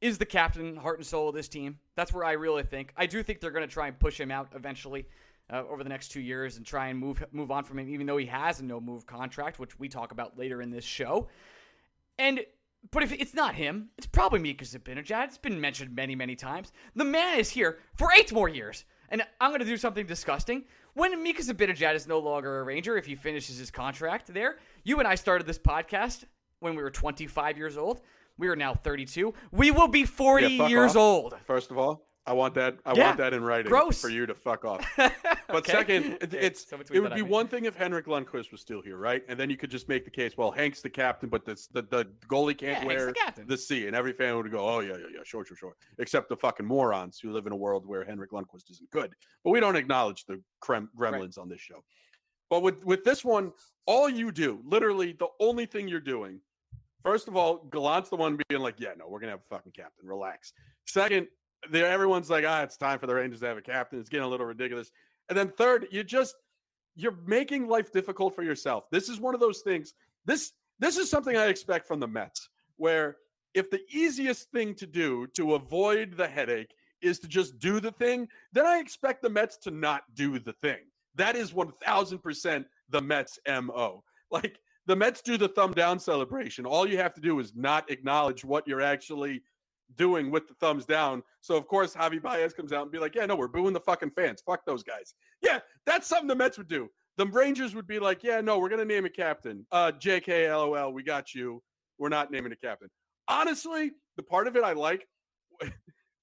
is 0.00 0.18
the 0.18 0.26
captain, 0.26 0.76
heart 0.76 0.98
and 0.98 1.06
soul 1.06 1.30
of 1.30 1.34
this 1.34 1.48
team. 1.48 1.78
That's 1.96 2.12
where 2.12 2.24
I 2.24 2.32
really 2.32 2.62
think. 2.62 2.92
I 2.96 3.06
do 3.06 3.22
think 3.22 3.40
they're 3.40 3.50
gonna 3.50 3.66
try 3.66 3.88
and 3.88 3.98
push 3.98 4.20
him 4.20 4.30
out 4.30 4.48
eventually. 4.54 5.06
Uh, 5.50 5.62
over 5.70 5.82
the 5.82 5.88
next 5.88 6.08
two 6.08 6.20
years, 6.20 6.58
and 6.58 6.66
try 6.66 6.88
and 6.88 6.98
move 6.98 7.24
move 7.32 7.50
on 7.50 7.64
from 7.64 7.78
him, 7.78 7.88
even 7.88 8.06
though 8.06 8.18
he 8.18 8.26
has 8.26 8.60
a 8.60 8.62
no 8.62 8.78
move 8.78 9.06
contract, 9.06 9.58
which 9.58 9.78
we 9.78 9.88
talk 9.88 10.12
about 10.12 10.38
later 10.38 10.60
in 10.60 10.70
this 10.70 10.84
show. 10.84 11.26
And 12.18 12.40
but 12.90 13.02
if 13.02 13.12
it's 13.12 13.34
not 13.34 13.54
him, 13.54 13.90
it's 13.98 14.06
probably 14.06 14.38
Mika 14.38 14.64
Zibanejad. 14.64 15.24
It's 15.24 15.38
been 15.38 15.60
mentioned 15.60 15.94
many, 15.94 16.14
many 16.14 16.34
times. 16.36 16.72
The 16.94 17.04
man 17.04 17.38
is 17.38 17.50
here 17.50 17.78
for 17.94 18.10
eight 18.12 18.32
more 18.32 18.48
years. 18.48 18.84
And 19.10 19.22
I'm 19.40 19.50
going 19.50 19.60
to 19.60 19.66
do 19.66 19.76
something 19.76 20.06
disgusting. 20.06 20.64
When 20.94 21.22
Mika 21.22 21.42
Zibanejad 21.42 21.94
is 21.94 22.06
no 22.06 22.18
longer 22.18 22.60
a 22.60 22.62
Ranger, 22.64 22.96
if 22.96 23.06
he 23.06 23.14
finishes 23.14 23.56
his 23.58 23.70
contract 23.70 24.32
there, 24.32 24.58
you 24.84 24.98
and 24.98 25.08
I 25.08 25.14
started 25.14 25.46
this 25.46 25.58
podcast 25.58 26.24
when 26.60 26.74
we 26.74 26.82
were 26.82 26.90
25 26.90 27.56
years 27.56 27.76
old. 27.78 28.00
We 28.36 28.48
are 28.48 28.56
now 28.56 28.74
32. 28.74 29.32
We 29.50 29.70
will 29.70 29.88
be 29.88 30.04
40 30.04 30.46
Yeah, 30.46 30.68
years 30.68 30.92
off. 30.92 30.96
old. 30.96 31.34
First 31.46 31.70
of 31.70 31.78
all, 31.78 32.07
I 32.28 32.32
want 32.34 32.54
that. 32.56 32.76
I 32.84 32.92
Yeah. 32.94 33.06
want 33.06 33.16
that 33.18 33.32
in 33.32 33.42
writing. 33.42 33.70
Gross. 33.70 34.00
for 34.02 34.10
you 34.10 34.26
to 34.26 34.34
fuck 34.34 34.64
off. 34.66 34.84
But 35.50 35.60
Okay. 35.66 35.72
second, 35.72 36.04
it- 36.20 36.24
Okay, 36.24 36.38
it's 36.46 36.70
it 36.92 37.00
would 37.00 37.14
be 37.14 37.22
one 37.22 37.48
thing 37.48 37.64
if 37.64 37.74
Henrik 37.74 38.04
Lundqvist 38.04 38.52
was 38.52 38.60
still 38.60 38.82
here, 38.82 38.98
right? 38.98 39.24
And 39.28 39.40
then 39.40 39.48
you 39.48 39.56
could 39.56 39.70
just 39.70 39.88
make 39.88 40.04
the 40.04 40.10
case, 40.10 40.36
well, 40.36 40.50
Hank's 40.50 40.82
the 40.82 40.90
captain, 40.90 41.30
but 41.30 41.46
this, 41.46 41.68
the 41.68 41.80
the 41.80 42.04
goalie 42.28 42.56
can't 42.56 42.74
Hank's 42.76 42.86
wear 42.86 43.06
the 43.06 43.12
captain. 43.14 43.56
C, 43.56 43.86
and 43.86 43.96
every 43.96 44.12
fan 44.12 44.36
would 44.36 44.50
go, 44.50 44.68
oh 44.68 44.80
yeah, 44.80 44.98
yeah, 44.98 45.06
yeah, 45.10 45.20
sure, 45.24 45.46
sure, 45.46 45.56
sure. 45.56 45.74
Except 45.98 46.28
the 46.28 46.36
fucking 46.36 46.66
morons 46.66 47.18
who 47.18 47.32
live 47.32 47.46
in 47.46 47.52
a 47.52 47.56
world 47.56 47.86
where 47.86 48.04
Henrik 48.04 48.30
Lundqvist 48.30 48.70
isn't 48.70 48.90
good. 48.90 49.14
But 49.42 49.50
we 49.52 49.60
don't 49.60 49.74
acknowledge 49.76 50.26
the 50.26 50.42
crem- 50.62 50.88
gremlins 50.94 51.38
on 51.38 51.48
this 51.48 51.62
show. 51.62 51.82
But 52.50 52.60
with 52.60 52.84
with 52.84 53.02
this 53.04 53.24
one, 53.24 53.52
all 53.86 54.10
you 54.10 54.30
do, 54.30 54.60
literally, 54.66 55.12
the 55.18 55.28
only 55.40 55.64
thing 55.64 55.88
you're 55.88 55.98
doing, 56.00 56.42
first 57.02 57.26
of 57.26 57.36
all, 57.36 57.64
Gallant's 57.72 58.10
the 58.10 58.16
one 58.16 58.38
being 58.50 58.60
like, 58.60 58.78
yeah, 58.78 58.92
no, 58.98 59.08
we're 59.08 59.20
gonna 59.20 59.32
have 59.32 59.40
a 59.50 59.54
fucking 59.54 59.72
captain. 59.72 60.06
Relax. 60.06 60.52
Second, 60.86 61.28
there 61.70 61.86
everyone's 61.86 62.30
like, 62.30 62.44
ah, 62.46 62.62
it's 62.62 62.76
time 62.76 62.98
for 62.98 63.06
the 63.06 63.14
Rangers 63.14 63.40
to 63.40 63.46
have 63.46 63.56
a 63.56 63.62
captain. 63.62 63.98
It's 63.98 64.08
getting 64.08 64.26
a 64.26 64.28
little 64.28 64.46
ridiculous. 64.46 64.90
And 65.28 65.36
then 65.36 65.48
third, 65.48 65.88
you 65.90 66.04
just 66.04 66.34
you're 66.96 67.16
making 67.26 67.68
life 67.68 67.92
difficult 67.92 68.34
for 68.34 68.42
yourself. 68.42 68.84
This 68.90 69.08
is 69.08 69.20
one 69.20 69.34
of 69.34 69.40
those 69.40 69.60
things. 69.60 69.94
This 70.24 70.52
this 70.78 70.96
is 70.96 71.10
something 71.10 71.36
I 71.36 71.46
expect 71.46 71.86
from 71.86 72.00
the 72.00 72.08
Mets, 72.08 72.48
where 72.76 73.16
if 73.54 73.70
the 73.70 73.80
easiest 73.90 74.50
thing 74.50 74.74
to 74.76 74.86
do 74.86 75.26
to 75.34 75.54
avoid 75.54 76.16
the 76.16 76.28
headache 76.28 76.74
is 77.00 77.18
to 77.20 77.28
just 77.28 77.58
do 77.58 77.80
the 77.80 77.92
thing, 77.92 78.28
then 78.52 78.66
I 78.66 78.78
expect 78.78 79.22
the 79.22 79.30
Mets 79.30 79.56
to 79.58 79.70
not 79.70 80.02
do 80.14 80.38
the 80.38 80.52
thing. 80.52 80.78
That 81.14 81.36
is 81.36 81.52
1000% 81.52 82.64
the 82.90 83.00
Mets 83.00 83.38
MO. 83.46 84.04
Like 84.30 84.58
the 84.86 84.94
Mets 84.94 85.22
do 85.22 85.38
the 85.38 85.48
thumb 85.48 85.72
down 85.72 85.98
celebration. 85.98 86.66
All 86.66 86.86
you 86.86 86.98
have 86.98 87.14
to 87.14 87.20
do 87.22 87.38
is 87.38 87.54
not 87.54 87.90
acknowledge 87.90 88.44
what 88.44 88.68
you're 88.68 88.82
actually 88.82 89.42
doing 89.96 90.30
with 90.30 90.48
the 90.48 90.54
thumbs 90.54 90.84
down. 90.84 91.22
So 91.40 91.56
of 91.56 91.66
course 91.66 91.94
Javi 91.94 92.20
Baez 92.20 92.52
comes 92.52 92.72
out 92.72 92.82
and 92.82 92.92
be 92.92 92.98
like, 92.98 93.14
"Yeah, 93.14 93.26
no, 93.26 93.36
we're 93.36 93.48
booing 93.48 93.72
the 93.72 93.80
fucking 93.80 94.10
fans. 94.10 94.42
Fuck 94.44 94.64
those 94.64 94.82
guys." 94.82 95.14
Yeah, 95.42 95.60
that's 95.86 96.06
something 96.06 96.28
the 96.28 96.36
Mets 96.36 96.58
would 96.58 96.68
do. 96.68 96.88
The 97.16 97.26
Rangers 97.26 97.74
would 97.74 97.86
be 97.86 97.98
like, 97.98 98.22
"Yeah, 98.22 98.40
no, 98.40 98.58
we're 98.58 98.68
gonna 98.68 98.84
name 98.84 99.04
a 99.04 99.10
captain. 99.10 99.66
Uh, 99.72 99.92
JK, 99.92 100.48
LOL, 100.48 100.92
we 100.92 101.02
got 101.02 101.34
you. 101.34 101.62
We're 101.98 102.08
not 102.08 102.30
naming 102.30 102.52
a 102.52 102.56
captain." 102.56 102.88
Honestly, 103.26 103.92
the 104.16 104.22
part 104.22 104.46
of 104.46 104.56
it 104.56 104.64
I 104.64 104.72
like. 104.72 105.06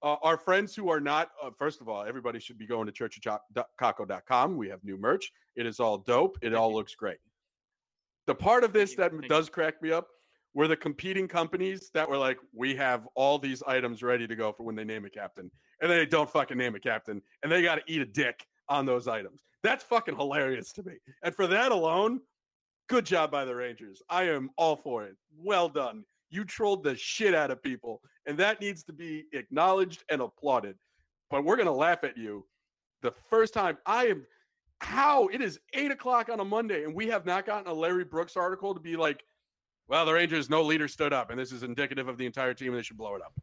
Uh, 0.04 0.18
our 0.22 0.38
friends 0.38 0.76
who 0.76 0.90
are 0.90 1.00
not, 1.00 1.32
uh, 1.42 1.50
first 1.58 1.82
of 1.82 1.90
all, 1.90 2.04
everybody 2.04 2.40
should 2.40 2.60
be 2.60 2.68
going 2.68 2.86
to 2.86 2.92
churchofcaco.com. 2.92 4.56
We 4.56 4.70
have 4.70 4.84
new 4.84 4.98
merch. 4.98 5.32
It 5.56 5.66
is 5.66 5.80
all 5.80 5.98
dope. 5.98 6.38
It 6.44 6.54
all 6.54 6.72
looks 6.72 6.94
great. 6.94 7.18
The 8.28 8.36
part 8.36 8.64
of 8.64 8.72
this 8.72 8.94
that 8.96 9.12
does 9.28 9.50
crack 9.50 9.82
me 9.82 9.92
up 9.92 10.08
were 10.56 10.68
the 10.68 10.76
competing 10.76 11.28
companies 11.28 11.92
that 11.94 12.10
were 12.10 12.18
like, 12.18 12.40
we 12.54 12.76
have 12.76 13.08
all 13.14 13.38
these 13.38 13.62
items 13.68 14.02
ready 14.02 14.26
to 14.26 14.36
go 14.36 14.54
for 14.54 14.64
when 14.64 14.76
they 14.76 14.86
name 14.86 15.06
a 15.06 15.10
captain. 15.10 15.52
And 15.82 15.92
they 15.92 16.06
don't 16.06 16.30
fucking 16.30 16.58
name 16.58 16.74
a 16.76 16.80
captain 16.80 17.22
and 17.44 17.52
they 17.52 17.62
got 17.62 17.76
to 17.76 17.84
eat 17.88 18.02
a 18.02 18.06
dick 18.06 18.48
on 18.70 18.86
those 18.86 19.08
items. 19.08 19.44
That's 19.62 19.84
fucking 19.84 20.16
hilarious 20.16 20.72
to 20.74 20.84
me. 20.84 20.94
And 21.24 21.36
for 21.36 21.46
that 21.48 21.72
alone, 21.72 22.22
good 22.88 23.06
job 23.06 23.32
by 23.32 23.44
the 23.44 23.54
Rangers. 23.54 24.02
I 24.10 24.24
am 24.24 24.50
all 24.58 24.78
for 24.78 25.04
it. 25.04 25.16
Well 25.38 25.68
done. 25.68 26.06
You 26.30 26.46
trolled 26.46 26.84
the 26.84 26.96
shit 26.96 27.36
out 27.36 27.52
of 27.52 27.62
people, 27.62 28.02
and 28.26 28.38
that 28.38 28.60
needs 28.62 28.84
to 28.86 28.94
be 28.94 29.26
acknowledged 29.34 30.04
and 30.10 30.22
applauded. 30.22 30.76
But 31.30 31.44
we're 31.44 31.58
to 31.58 31.72
laugh 31.72 32.04
at 32.04 32.18
you 32.18 32.46
the 33.02 33.12
first 33.12 33.54
time 33.54 33.78
I 33.86 34.08
am. 34.08 34.26
How 34.82 35.28
it 35.28 35.42
is 35.42 35.60
eight 35.74 35.92
o'clock 35.92 36.30
on 36.30 36.40
a 36.40 36.46
Monday, 36.46 36.84
and 36.84 36.94
we 36.94 37.08
have 37.08 37.26
not 37.26 37.46
gotten 37.46 37.68
a 37.68 37.74
Larry 37.74 38.04
Brooks 38.04 38.36
article 38.36 38.74
to 38.74 38.80
be 38.80 38.96
like, 38.96 39.24
well, 39.88 40.06
the 40.06 40.14
Rangers, 40.14 40.50
no 40.50 40.62
leader 40.64 40.88
stood 40.88 41.14
up, 41.14 41.30
and 41.30 41.40
this 41.40 41.52
is 41.52 41.64
indicative 41.64 42.08
of 42.08 42.18
the 42.18 42.26
entire 42.26 42.54
team, 42.54 42.70
and 42.70 42.78
they 42.78 42.82
should 42.84 42.98
blow 42.98 43.16
it 43.16 43.22
up. 43.22 43.34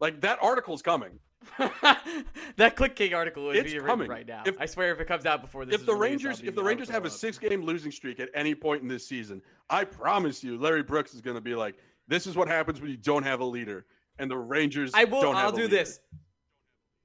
Like 0.00 0.20
that 0.22 0.38
article's 0.42 0.82
coming. 0.82 1.18
that 1.58 2.76
ClickKing 2.76 3.14
article 3.14 3.50
is 3.50 3.58
It's 3.58 3.72
being 3.72 3.84
coming. 3.84 4.08
right 4.08 4.26
now. 4.26 4.42
If- 4.46 4.60
I 4.60 4.66
swear, 4.66 4.92
if 4.92 5.00
it 5.00 5.06
comes 5.06 5.26
out 5.26 5.40
before 5.40 5.64
this, 5.64 5.74
if 5.74 5.86
the 5.86 5.94
released, 5.94 6.24
Rangers 6.24 6.42
if 6.42 6.54
the 6.54 6.62
Rangers 6.62 6.88
have 6.88 7.04
a 7.04 7.10
six 7.10 7.38
game 7.38 7.62
losing 7.62 7.92
streak 7.92 8.20
at 8.20 8.28
any 8.34 8.54
point 8.54 8.82
in 8.82 8.88
this 8.88 9.06
season, 9.06 9.42
I 9.68 9.84
promise 9.84 10.42
you, 10.42 10.58
Larry 10.58 10.82
Brooks 10.82 11.14
is 11.14 11.20
going 11.20 11.36
to 11.36 11.40
be 11.40 11.54
like, 11.54 11.76
"This 12.08 12.26
is 12.26 12.36
what 12.36 12.48
happens 12.48 12.80
when 12.80 12.90
you 12.90 12.96
don't 12.96 13.22
have 13.22 13.40
a 13.40 13.44
leader," 13.44 13.86
and 14.18 14.30
the 14.30 14.36
Rangers. 14.36 14.92
I 14.94 15.04
will. 15.04 15.32
I'll 15.32 15.52
do 15.52 15.62
leader. 15.62 15.76
this. 15.76 16.00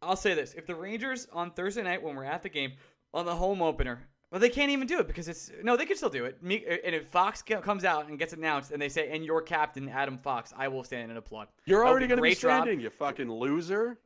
I'll 0.02 0.16
say 0.18 0.34
this: 0.34 0.54
if 0.54 0.66
the 0.66 0.76
Rangers 0.76 1.28
on 1.32 1.52
Thursday 1.52 1.84
night 1.84 2.02
when 2.04 2.16
we're 2.16 2.26
at 2.26 2.44
the 2.44 2.50
game 2.50 2.74
on 3.14 3.26
the 3.26 3.36
home 3.36 3.62
opener, 3.62 4.08
well, 4.36 4.42
they 4.42 4.50
can't 4.50 4.70
even 4.70 4.86
do 4.86 5.00
it 5.00 5.08
because 5.08 5.30
it's 5.30 5.50
no, 5.64 5.78
they 5.78 5.86
can 5.86 5.96
still 5.96 6.10
do 6.10 6.26
it. 6.26 6.44
Me, 6.44 6.66
and 6.84 6.94
if 6.94 7.08
Fox 7.08 7.42
comes 7.42 7.86
out 7.86 8.10
and 8.10 8.20
gets 8.20 8.34
announced, 8.34 8.72
and 8.72 8.82
they 8.82 8.90
say, 8.90 9.08
"And 9.10 9.24
your 9.24 9.42
captain, 9.42 9.88
Adam 9.88 10.18
Fox," 10.18 10.54
I 10.58 10.68
will 10.68 10.84
stand 10.84 11.10
and 11.10 11.18
applaud. 11.18 11.48
You're 11.64 11.88
already 11.88 12.06
going 12.06 12.18
to 12.18 12.22
be 12.22 12.36
drop. 12.36 12.68
you 12.68 12.90
fucking 12.90 13.32
loser. 13.32 13.98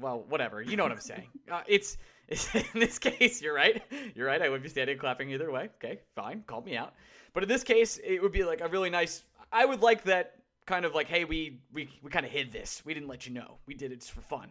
Well, 0.00 0.24
whatever. 0.28 0.60
You 0.60 0.76
know 0.76 0.82
what 0.82 0.90
I'm 0.90 0.98
saying. 0.98 1.28
Uh, 1.52 1.60
it's, 1.68 1.98
it's 2.26 2.52
in 2.74 2.80
this 2.80 2.98
case, 2.98 3.40
you're 3.40 3.54
right. 3.54 3.80
You're 4.16 4.26
right. 4.26 4.42
I 4.42 4.48
would 4.48 4.60
be 4.60 4.68
standing 4.68 4.98
clapping 4.98 5.30
either 5.30 5.52
way. 5.52 5.68
Okay, 5.76 6.00
fine. 6.16 6.42
Call 6.48 6.62
me 6.62 6.76
out. 6.76 6.94
But 7.32 7.44
in 7.44 7.48
this 7.48 7.62
case, 7.62 8.00
it 8.02 8.20
would 8.20 8.32
be 8.32 8.42
like 8.42 8.60
a 8.60 8.66
really 8.66 8.90
nice. 8.90 9.22
I 9.52 9.66
would 9.66 9.82
like 9.82 10.02
that 10.02 10.40
kind 10.66 10.84
of 10.84 10.96
like, 10.96 11.06
hey, 11.06 11.24
we 11.24 11.60
we 11.72 11.88
we 12.02 12.10
kind 12.10 12.26
of 12.26 12.32
hid 12.32 12.50
this. 12.50 12.82
We 12.84 12.92
didn't 12.92 13.08
let 13.08 13.24
you 13.24 13.32
know. 13.32 13.58
We 13.66 13.74
did 13.74 13.92
it 13.92 14.00
just 14.00 14.10
for 14.10 14.20
fun. 14.20 14.50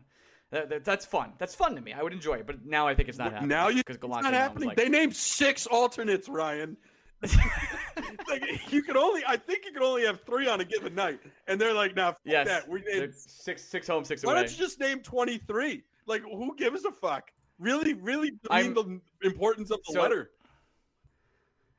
That, 0.54 0.70
that- 0.70 0.86
that's 0.86 1.06
fun. 1.06 1.34
That's 1.40 1.56
fun 1.56 1.76
to 1.76 1.82
me. 1.82 1.94
I 1.94 2.02
would 2.04 2.14
enjoy 2.14 2.36
it. 2.36 2.48
But 2.48 2.66
now 2.66 2.88
I 2.88 2.96
think 2.96 3.10
it's 3.10 3.18
not 3.18 3.32
happening. 3.34 3.50
now 3.50 3.68
you 3.70 3.78
because 3.86 3.96
it's 3.96 4.08
not 4.08 4.34
happening. 4.34 4.72
they 4.78 4.88
named 4.88 5.16
six 5.16 5.66
alternates, 5.68 6.30
Ryan. 6.30 6.78
like 8.30 8.44
you 8.72 8.84
could 8.84 8.98
only, 8.98 9.22
I 9.26 9.38
think 9.38 9.66
you 9.66 9.72
could 9.72 9.82
only 9.82 10.06
have 10.06 10.22
three 10.26 10.48
on 10.48 10.60
a 10.62 10.66
given 10.66 10.94
night, 10.94 11.20
and 11.48 11.60
they're 11.60 11.74
like, 11.74 11.96
"Nah, 11.96 12.12
fuck 12.12 12.20
yes, 12.26 12.48
that. 12.48 12.68
We 12.68 12.82
named 12.82 13.14
six 13.16 13.64
six 13.64 13.88
home, 13.88 14.04
six 14.04 14.24
Why 14.24 14.34
away. 14.34 14.42
don't 14.42 14.52
you 14.52 14.58
just 14.58 14.80
name 14.80 15.00
23? 15.00 15.84
Like, 16.06 16.22
who 16.24 16.54
gives 16.58 16.84
a 16.86 16.92
fuck? 16.92 17.32
Really, 17.60 17.94
really 17.94 18.34
I'm- 18.50 18.74
the 18.74 19.00
importance 19.24 19.72
of 19.72 19.80
the 19.88 19.94
So- 19.94 20.02
letter. 20.02 20.32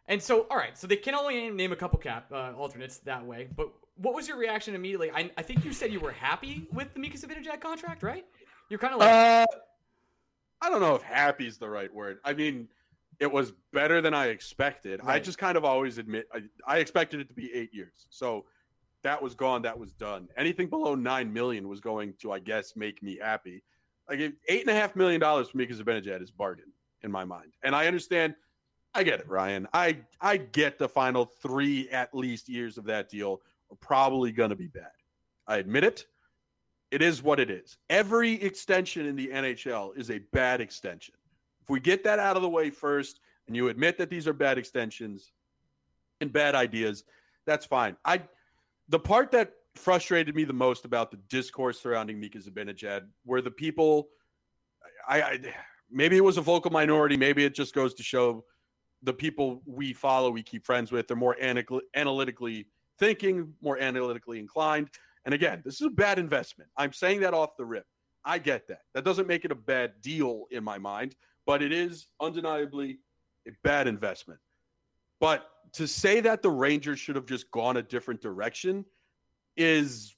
And 0.06 0.22
so, 0.22 0.46
all 0.50 0.56
right, 0.58 0.76
so 0.76 0.86
they 0.86 0.96
can 0.96 1.14
only 1.14 1.34
name, 1.34 1.56
name 1.56 1.72
a 1.72 1.76
couple 1.76 1.98
cap 1.98 2.30
uh, 2.30 2.52
alternates 2.58 2.98
that 2.98 3.24
way. 3.24 3.48
But 3.56 3.70
what 3.96 4.14
was 4.14 4.28
your 4.28 4.36
reaction 4.36 4.74
immediately? 4.74 5.10
I, 5.10 5.30
I 5.38 5.42
think 5.42 5.64
you 5.64 5.72
said 5.72 5.92
you 5.92 6.00
were 6.00 6.12
happy 6.12 6.66
with 6.72 6.92
the 6.92 7.00
Mika 7.00 7.16
Zibanejad 7.16 7.60
contract, 7.60 8.02
right? 8.02 8.26
You're 8.74 8.80
kind 8.80 8.94
of 8.94 8.98
like, 8.98 9.08
Uh, 9.08 9.46
I 10.60 10.68
don't 10.68 10.80
know 10.80 10.96
if 10.96 11.02
happy 11.02 11.46
is 11.46 11.58
the 11.58 11.68
right 11.68 11.94
word. 11.94 12.18
I 12.24 12.32
mean, 12.32 12.66
it 13.20 13.30
was 13.30 13.52
better 13.72 14.00
than 14.00 14.14
I 14.14 14.30
expected. 14.30 15.00
I 15.04 15.20
just 15.20 15.38
kind 15.38 15.56
of 15.56 15.64
always 15.64 15.98
admit 15.98 16.26
I, 16.34 16.42
I 16.66 16.78
expected 16.78 17.20
it 17.20 17.28
to 17.28 17.34
be 17.34 17.54
eight 17.54 17.72
years. 17.72 18.08
So 18.10 18.46
that 19.04 19.22
was 19.22 19.36
gone. 19.36 19.62
That 19.62 19.78
was 19.78 19.92
done. 19.92 20.26
Anything 20.36 20.66
below 20.66 20.96
nine 20.96 21.32
million 21.32 21.68
was 21.68 21.78
going 21.78 22.14
to, 22.22 22.32
I 22.32 22.40
guess, 22.40 22.74
make 22.74 23.00
me 23.00 23.16
happy. 23.22 23.62
Like 24.08 24.18
eight 24.18 24.62
and 24.62 24.70
a 24.70 24.74
half 24.74 24.96
million 24.96 25.20
dollars 25.20 25.50
for 25.50 25.58
Mika 25.58 25.74
Zibanejad 25.74 26.20
is 26.20 26.32
bargain 26.32 26.72
in 27.02 27.12
my 27.12 27.24
mind, 27.24 27.52
and 27.62 27.76
I 27.76 27.86
understand. 27.86 28.34
I 28.92 29.04
get 29.04 29.20
it, 29.20 29.28
Ryan. 29.28 29.68
I 29.72 29.98
I 30.20 30.36
get 30.36 30.78
the 30.78 30.88
final 30.88 31.26
three 31.26 31.88
at 31.90 32.12
least 32.12 32.48
years 32.48 32.76
of 32.76 32.86
that 32.86 33.08
deal 33.08 33.40
are 33.70 33.76
probably 33.76 34.32
going 34.32 34.50
to 34.50 34.56
be 34.56 34.66
bad. 34.66 34.90
I 35.46 35.58
admit 35.58 35.84
it. 35.84 36.06
It 36.94 37.02
is 37.02 37.24
what 37.24 37.40
it 37.40 37.50
is. 37.50 37.76
Every 37.90 38.34
extension 38.40 39.04
in 39.04 39.16
the 39.16 39.26
NHL 39.26 39.98
is 39.98 40.12
a 40.12 40.20
bad 40.32 40.60
extension. 40.60 41.16
If 41.60 41.68
we 41.68 41.80
get 41.80 42.04
that 42.04 42.20
out 42.20 42.36
of 42.36 42.42
the 42.42 42.48
way 42.48 42.70
first 42.70 43.18
and 43.48 43.56
you 43.56 43.66
admit 43.66 43.98
that 43.98 44.10
these 44.10 44.28
are 44.28 44.32
bad 44.32 44.58
extensions 44.58 45.32
and 46.20 46.32
bad 46.32 46.54
ideas, 46.54 47.02
that's 47.46 47.66
fine. 47.66 47.96
I 48.04 48.22
the 48.88 49.00
part 49.00 49.32
that 49.32 49.54
frustrated 49.74 50.36
me 50.36 50.44
the 50.44 50.52
most 50.52 50.84
about 50.84 51.10
the 51.10 51.16
discourse 51.28 51.80
surrounding 51.80 52.20
Mika 52.20 52.38
Zibanejad 52.38 53.08
were 53.24 53.42
the 53.42 53.50
people 53.50 54.10
I, 55.08 55.22
I 55.22 55.40
maybe 55.90 56.16
it 56.16 56.22
was 56.22 56.36
a 56.36 56.42
vocal 56.42 56.70
minority, 56.70 57.16
maybe 57.16 57.44
it 57.44 57.56
just 57.56 57.74
goes 57.74 57.92
to 57.94 58.04
show 58.04 58.44
the 59.02 59.12
people 59.12 59.62
we 59.66 59.94
follow, 59.94 60.30
we 60.30 60.44
keep 60.44 60.64
friends 60.64 60.92
with, 60.92 61.08
they're 61.08 61.16
more 61.16 61.36
analytically 61.40 62.68
thinking, 63.00 63.52
more 63.60 63.80
analytically 63.80 64.38
inclined. 64.38 64.90
And 65.24 65.34
again, 65.34 65.62
this 65.64 65.80
is 65.80 65.86
a 65.86 65.90
bad 65.90 66.18
investment. 66.18 66.70
I'm 66.76 66.92
saying 66.92 67.20
that 67.20 67.34
off 67.34 67.56
the 67.56 67.64
rip. 67.64 67.86
I 68.24 68.38
get 68.38 68.68
that. 68.68 68.80
That 68.94 69.04
doesn't 69.04 69.26
make 69.26 69.44
it 69.44 69.52
a 69.52 69.56
bad 69.56 70.00
deal 70.00 70.44
in 70.50 70.64
my 70.64 70.78
mind, 70.78 71.14
but 71.46 71.62
it 71.62 71.72
is 71.72 72.08
undeniably 72.20 72.98
a 73.46 73.50
bad 73.62 73.86
investment. 73.86 74.40
But 75.20 75.48
to 75.74 75.86
say 75.86 76.20
that 76.20 76.42
the 76.42 76.50
Rangers 76.50 76.98
should 76.98 77.16
have 77.16 77.26
just 77.26 77.50
gone 77.50 77.76
a 77.76 77.82
different 77.82 78.20
direction 78.20 78.84
is 79.56 80.14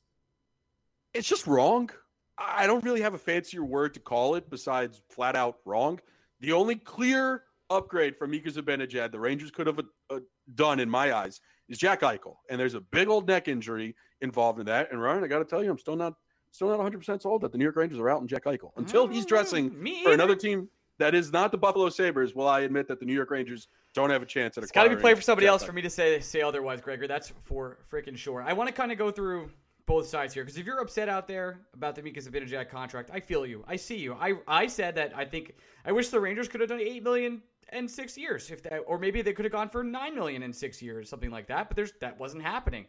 it's 1.15 1.29
just 1.29 1.47
wrong. 1.47 1.91
I 2.39 2.67
don't 2.67 2.85
really 2.85 3.01
have 3.01 3.15
a 3.15 3.19
fancier 3.19 3.65
word 3.65 3.95
to 3.95 4.01
call 4.01 4.35
it 4.35 4.51
besides 4.51 5.01
flat 5.11 5.37
out 5.37 5.57
wrong. 5.65 6.01
The 6.41 6.53
only 6.53 6.77
clear 6.77 7.45
upgrade 7.71 8.17
for 8.17 8.27
Mika 8.27 8.51
Zibanejad 8.51 9.11
the 9.11 9.19
Rangers 9.19 9.51
could 9.51 9.67
have 9.67 9.81
uh, 10.11 10.21
done, 10.55 10.79
in 10.81 10.91
my 10.91 11.15
eyes, 11.15 11.41
is 11.69 11.79
Jack 11.79 12.01
Eichel, 12.03 12.37
and 12.51 12.59
there's 12.61 12.75
a 12.75 12.81
big 12.81 13.09
old 13.09 13.27
neck 13.27 13.49
injury 13.49 13.95
involved 14.21 14.61
in 14.61 14.67
that. 14.67 14.91
And 14.93 15.01
Ryan, 15.01 15.25
I 15.25 15.27
got 15.27 15.39
to 15.39 15.45
tell 15.45 15.63
you, 15.63 15.71
I'm 15.71 15.79
still 15.79 15.97
not 15.97 16.15
still 16.53 16.69
not 16.69 16.79
100 16.79 16.99
percent 16.99 17.23
sold 17.23 17.43
that 17.43 17.53
the 17.53 17.59
New 17.59 17.65
York 17.65 17.77
Rangers 17.77 17.99
are 17.99 18.09
out 18.09 18.21
in 18.21 18.29
Jack 18.29 18.45
Eichel 18.45 18.71
until 18.77 19.07
he's 19.07 19.27
dressing 19.27 19.71
Mm, 19.71 19.79
me 19.81 20.05
for 20.05 20.13
another 20.13 20.37
team 20.37 20.69
that 20.99 21.15
is 21.15 21.33
not 21.33 21.53
the 21.53 21.59
Buffalo 21.59 21.89
Sabres. 21.91 22.35
Will 22.35 22.49
I 22.49 22.61
admit 22.61 22.89
that 22.89 22.99
the 23.01 23.05
New 23.07 23.13
York 23.15 23.31
Rangers 23.31 23.69
don't 23.95 24.11
have 24.11 24.23
a 24.23 24.27
chance 24.27 24.57
at 24.57 24.63
a? 24.63 24.65
It's 24.65 24.73
got 24.73 24.85
to 24.85 24.91
be 24.91 24.97
played 24.97 25.17
for 25.17 25.23
somebody 25.23 25.47
Jack 25.47 25.51
else 25.53 25.63
Eichel. 25.63 25.67
for 25.67 25.73
me 25.73 25.83
to 25.83 25.91
say 25.91 26.21
say 26.21 26.41
otherwise, 26.43 26.81
Gregor. 26.81 27.07
That's 27.07 27.33
for 27.45 27.79
freaking 27.91 28.17
sure. 28.17 28.43
I 28.43 28.53
want 28.53 28.69
to 28.69 28.75
kind 28.75 28.93
of 28.93 28.99
go 28.99 29.11
through 29.11 29.51
both 29.87 30.07
sides 30.09 30.35
here 30.35 30.43
because 30.45 30.59
if 30.59 30.67
you're 30.67 30.81
upset 30.81 31.09
out 31.09 31.29
there 31.29 31.61
about 31.75 31.95
the 31.95 32.03
Mika 32.03 32.21
Zibanejad 32.21 32.69
contract, 32.71 33.11
I 33.13 33.21
feel 33.21 33.47
you. 33.47 33.65
I 33.69 33.77
see 33.77 33.97
you. 33.97 34.15
I 34.15 34.35
I 34.49 34.67
said 34.67 34.95
that 34.97 35.13
I 35.17 35.25
think 35.25 35.55
I 35.85 35.93
wish 35.93 36.09
the 36.09 36.19
Rangers 36.21 36.49
could 36.49 36.61
have 36.61 36.71
done 36.71 36.81
eight 36.81 37.03
million 37.03 37.43
in 37.73 37.89
six 37.89 38.17
years, 38.17 38.51
if 38.51 38.63
that, 38.63 38.81
or 38.87 38.99
maybe 38.99 39.23
they 39.23 39.33
could 39.33 39.45
have 39.45 39.53
gone 39.53 39.69
for 39.69 39.83
nine 39.83 40.15
million 40.15 40.43
in 40.43 40.53
six 40.53 40.81
years, 40.81 41.09
something 41.09 41.31
like 41.31 41.47
that. 41.49 41.69
But 41.69 41.77
there's 41.77 41.93
that 42.01 42.19
wasn't 42.19 42.43
happening. 42.43 42.87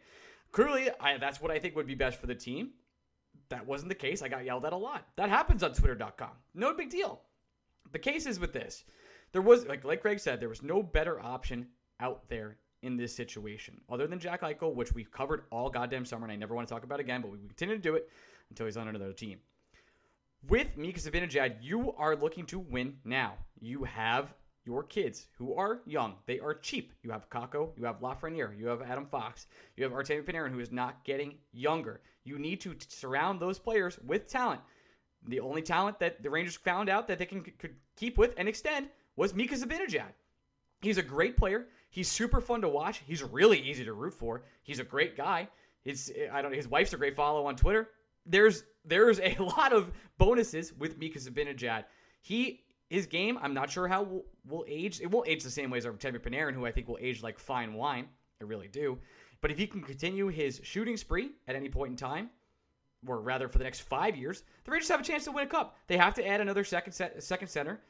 Clearly, 0.52 0.88
I, 1.00 1.18
that's 1.18 1.40
what 1.40 1.50
I 1.50 1.58
think 1.58 1.76
would 1.76 1.86
be 1.86 1.94
best 1.94 2.20
for 2.20 2.26
the 2.26 2.34
team. 2.34 2.70
That 3.50 3.66
wasn't 3.66 3.88
the 3.88 3.94
case. 3.94 4.22
I 4.22 4.28
got 4.28 4.44
yelled 4.44 4.64
at 4.64 4.72
a 4.72 4.76
lot. 4.76 5.06
That 5.16 5.30
happens 5.30 5.62
on 5.62 5.72
Twitter.com. 5.72 6.30
No 6.54 6.74
big 6.74 6.90
deal. 6.90 7.20
The 7.92 7.98
case 7.98 8.26
is 8.26 8.38
with 8.38 8.52
this. 8.52 8.84
There 9.32 9.42
was, 9.42 9.66
like, 9.66 9.84
like 9.84 10.02
Greg 10.02 10.20
said, 10.20 10.40
there 10.40 10.48
was 10.48 10.62
no 10.62 10.82
better 10.82 11.20
option 11.20 11.66
out 12.00 12.28
there 12.28 12.56
in 12.82 12.96
this 12.96 13.14
situation 13.14 13.80
other 13.90 14.06
than 14.06 14.18
Jack 14.18 14.42
Eichel, 14.42 14.74
which 14.74 14.92
we've 14.92 15.10
covered 15.10 15.44
all 15.50 15.68
goddamn 15.68 16.04
summer, 16.04 16.24
and 16.24 16.32
I 16.32 16.36
never 16.36 16.54
want 16.54 16.68
to 16.68 16.74
talk 16.74 16.84
about 16.84 17.00
again, 17.00 17.22
but 17.22 17.30
we 17.30 17.38
continue 17.38 17.74
to 17.74 17.80
do 17.80 17.94
it 17.94 18.08
until 18.50 18.66
he's 18.66 18.76
on 18.76 18.88
another 18.88 19.12
team. 19.12 19.38
With 20.48 20.76
Mika 20.76 21.00
Zibanejad, 21.00 21.56
you 21.60 21.92
are 21.94 22.14
looking 22.14 22.46
to 22.46 22.58
win 22.58 22.96
now. 23.04 23.34
You 23.60 23.84
have 23.84 24.32
your 24.68 24.82
kids 24.82 25.28
who 25.38 25.54
are 25.54 25.80
young. 25.86 26.16
They 26.26 26.38
are 26.40 26.52
cheap. 26.52 26.92
You 27.02 27.10
have 27.10 27.30
Kakko, 27.30 27.70
you 27.78 27.86
have 27.86 28.00
Lafreniere, 28.00 28.56
you 28.56 28.66
have 28.66 28.82
Adam 28.82 29.06
Fox, 29.06 29.46
you 29.76 29.84
have 29.84 29.94
Artemi 29.94 30.22
Panarin, 30.22 30.52
who 30.52 30.60
is 30.60 30.70
not 30.70 31.04
getting 31.04 31.36
younger. 31.52 32.02
You 32.24 32.38
need 32.38 32.60
to 32.60 32.76
surround 32.86 33.40
those 33.40 33.58
players 33.58 33.98
with 34.04 34.28
talent. 34.28 34.60
The 35.26 35.40
only 35.40 35.62
talent 35.62 35.98
that 36.00 36.22
the 36.22 36.28
Rangers 36.28 36.56
found 36.56 36.90
out 36.90 37.08
that 37.08 37.18
they 37.18 37.24
can 37.24 37.42
could 37.42 37.76
keep 37.96 38.18
with 38.18 38.34
and 38.36 38.46
extend 38.46 38.90
was 39.16 39.34
Mika 39.34 39.54
Zibanejad. 39.54 40.12
He's 40.82 40.98
a 40.98 41.02
great 41.02 41.38
player. 41.38 41.68
He's 41.88 42.08
super 42.08 42.42
fun 42.42 42.60
to 42.60 42.68
watch. 42.68 43.02
He's 43.06 43.22
really 43.22 43.58
easy 43.58 43.86
to 43.86 43.94
root 43.94 44.12
for. 44.12 44.42
He's 44.62 44.80
a 44.80 44.84
great 44.84 45.16
guy. 45.16 45.48
His 45.82 46.12
eh, 46.14 46.28
I 46.30 46.42
don't 46.42 46.54
his 46.54 46.68
wife's 46.68 46.92
a 46.92 46.98
great 46.98 47.16
follow 47.16 47.46
on 47.46 47.56
Twitter. 47.56 47.88
There's 48.26 48.64
there's 48.84 49.18
a 49.18 49.34
lot 49.40 49.72
of 49.72 49.90
bonuses 50.18 50.74
with 50.74 50.98
Mika 50.98 51.18
Zibanejad. 51.18 51.84
He 52.20 52.64
his 52.88 53.06
game, 53.06 53.38
I'm 53.40 53.54
not 53.54 53.70
sure 53.70 53.86
how 53.86 54.02
will, 54.02 54.24
will 54.46 54.64
age. 54.66 55.00
It 55.00 55.10
won't 55.10 55.28
age 55.28 55.42
the 55.42 55.50
same 55.50 55.70
way 55.70 55.78
as 55.78 55.86
our 55.86 55.92
Artemi 55.92 56.18
Panarin, 56.18 56.54
who 56.54 56.66
I 56.66 56.72
think 56.72 56.88
will 56.88 56.98
age 57.00 57.22
like 57.22 57.38
fine 57.38 57.74
wine. 57.74 58.06
I 58.40 58.44
really 58.44 58.68
do. 58.68 58.98
But 59.40 59.50
if 59.50 59.58
he 59.58 59.66
can 59.66 59.82
continue 59.82 60.28
his 60.28 60.60
shooting 60.64 60.96
spree 60.96 61.30
at 61.46 61.54
any 61.54 61.68
point 61.68 61.90
in 61.90 61.96
time, 61.96 62.30
or 63.06 63.20
rather 63.20 63.48
for 63.48 63.58
the 63.58 63.64
next 63.64 63.80
five 63.80 64.16
years, 64.16 64.42
the 64.64 64.70
Rangers 64.70 64.88
have 64.88 65.00
a 65.00 65.04
chance 65.04 65.24
to 65.24 65.32
win 65.32 65.44
a 65.44 65.50
cup. 65.50 65.76
They 65.86 65.96
have 65.96 66.14
to 66.14 66.26
add 66.26 66.40
another 66.40 66.64
second 66.64 66.92
set, 66.92 67.22
second 67.22 67.48
center 67.48 67.80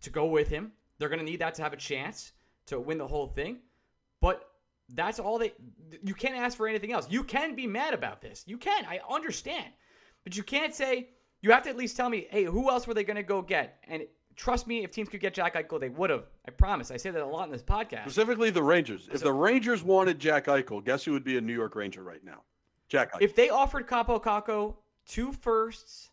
to 0.00 0.10
go 0.10 0.26
with 0.26 0.48
him. 0.48 0.72
They're 0.98 1.08
going 1.08 1.20
to 1.20 1.24
need 1.24 1.40
that 1.40 1.54
to 1.54 1.62
have 1.62 1.72
a 1.72 1.76
chance 1.76 2.32
to 2.66 2.80
win 2.80 2.98
the 2.98 3.06
whole 3.06 3.28
thing. 3.28 3.58
But 4.20 4.48
that's 4.88 5.18
all 5.18 5.38
they. 5.38 5.52
You 6.02 6.14
can't 6.14 6.36
ask 6.36 6.56
for 6.56 6.66
anything 6.66 6.92
else. 6.92 7.06
You 7.10 7.24
can 7.24 7.54
be 7.54 7.66
mad 7.66 7.94
about 7.94 8.20
this. 8.20 8.44
You 8.46 8.58
can. 8.58 8.84
I 8.86 9.00
understand, 9.08 9.72
but 10.24 10.36
you 10.36 10.42
can't 10.42 10.74
say. 10.74 11.10
You 11.42 11.50
have 11.50 11.64
to 11.64 11.70
at 11.70 11.76
least 11.76 11.96
tell 11.96 12.08
me, 12.08 12.26
hey, 12.30 12.44
who 12.44 12.70
else 12.70 12.86
were 12.86 12.94
they 12.94 13.04
going 13.04 13.16
to 13.16 13.22
go 13.22 13.42
get? 13.42 13.78
And 13.88 14.04
trust 14.36 14.66
me, 14.66 14.84
if 14.84 14.92
teams 14.92 15.08
could 15.08 15.20
get 15.20 15.34
Jack 15.34 15.54
Eichel, 15.54 15.80
they 15.80 15.88
would 15.88 16.10
have. 16.10 16.24
I 16.46 16.52
promise. 16.52 16.90
I 16.90 16.96
say 16.96 17.10
that 17.10 17.20
a 17.22 17.26
lot 17.26 17.46
in 17.46 17.52
this 17.52 17.62
podcast. 17.62 18.02
Specifically, 18.02 18.50
the 18.50 18.62
Rangers. 18.62 19.08
If 19.12 19.22
the 19.22 19.32
Rangers 19.32 19.82
wanted 19.82 20.18
Jack 20.18 20.46
Eichel, 20.46 20.84
guess 20.84 21.04
who 21.04 21.12
would 21.12 21.24
be 21.24 21.36
a 21.36 21.40
New 21.40 21.54
York 21.54 21.74
Ranger 21.74 22.02
right 22.02 22.24
now? 22.24 22.42
Jack 22.88 23.12
Eichel. 23.12 23.22
If 23.22 23.34
they 23.34 23.50
offered 23.50 23.88
Kaapo 23.88 24.22
Kakko 24.22 24.76
two 25.06 25.32
firsts, 25.32 26.10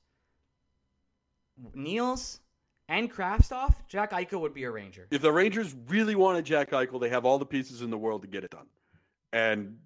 Nils, 1.75 2.39
and 2.87 3.11
Kravtsov, 3.13 3.75
Jack 3.87 4.11
Eichel 4.11 4.41
would 4.41 4.53
be 4.53 4.63
a 4.63 4.71
Ranger. 4.71 5.07
If 5.11 5.21
the 5.21 5.31
Rangers 5.31 5.75
really 5.87 6.15
wanted 6.15 6.43
Jack 6.43 6.71
Eichel, 6.71 6.99
they 6.99 7.09
have 7.09 7.23
all 7.23 7.37
the 7.37 7.45
pieces 7.45 7.83
in 7.83 7.91
the 7.91 7.97
world 7.97 8.23
to 8.23 8.27
get 8.27 8.43
it 8.43 8.49
done. 8.49 8.65
And 9.31 9.77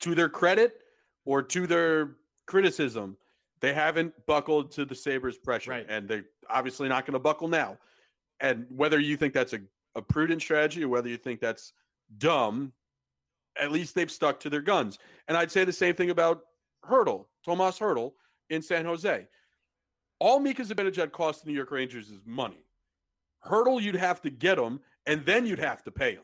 to 0.00 0.14
their 0.14 0.30
credit 0.30 0.80
or 1.26 1.42
to 1.42 1.66
their 1.66 2.16
criticism, 2.46 3.18
they 3.60 3.72
haven't 3.72 4.14
buckled 4.26 4.72
to 4.72 4.84
the 4.84 4.94
Sabres' 4.94 5.38
pressure. 5.38 5.72
Right. 5.72 5.86
And 5.88 6.08
they're 6.08 6.26
obviously 6.48 6.88
not 6.88 7.06
going 7.06 7.14
to 7.14 7.18
buckle 7.18 7.48
now. 7.48 7.78
And 8.40 8.66
whether 8.68 8.98
you 8.98 9.16
think 9.16 9.34
that's 9.34 9.52
a, 9.52 9.60
a 9.94 10.02
prudent 10.02 10.42
strategy 10.42 10.84
or 10.84 10.88
whether 10.88 11.08
you 11.08 11.16
think 11.16 11.40
that's 11.40 11.72
dumb, 12.18 12.72
at 13.60 13.72
least 13.72 13.94
they've 13.94 14.10
stuck 14.10 14.40
to 14.40 14.50
their 14.50 14.60
guns. 14.60 14.98
And 15.26 15.36
I'd 15.36 15.50
say 15.50 15.64
the 15.64 15.72
same 15.72 15.94
thing 15.94 16.10
about 16.10 16.42
Hertl, 16.84 17.26
Tomas 17.44 17.78
Hertl 17.78 18.12
in 18.50 18.62
San 18.62 18.84
Jose. 18.84 19.26
All 20.20 20.40
Mika 20.40 20.62
Zibanejad 20.62 21.12
cost 21.12 21.44
the 21.44 21.50
New 21.50 21.56
York 21.56 21.70
Rangers 21.70 22.10
is 22.10 22.20
money. 22.24 22.64
Hertl, 23.44 23.80
you'd 23.80 23.94
have 23.94 24.20
to 24.22 24.30
get 24.30 24.58
him, 24.58 24.80
and 25.06 25.24
then 25.24 25.46
you'd 25.46 25.58
have 25.58 25.82
to 25.84 25.90
pay 25.90 26.12
him. 26.12 26.22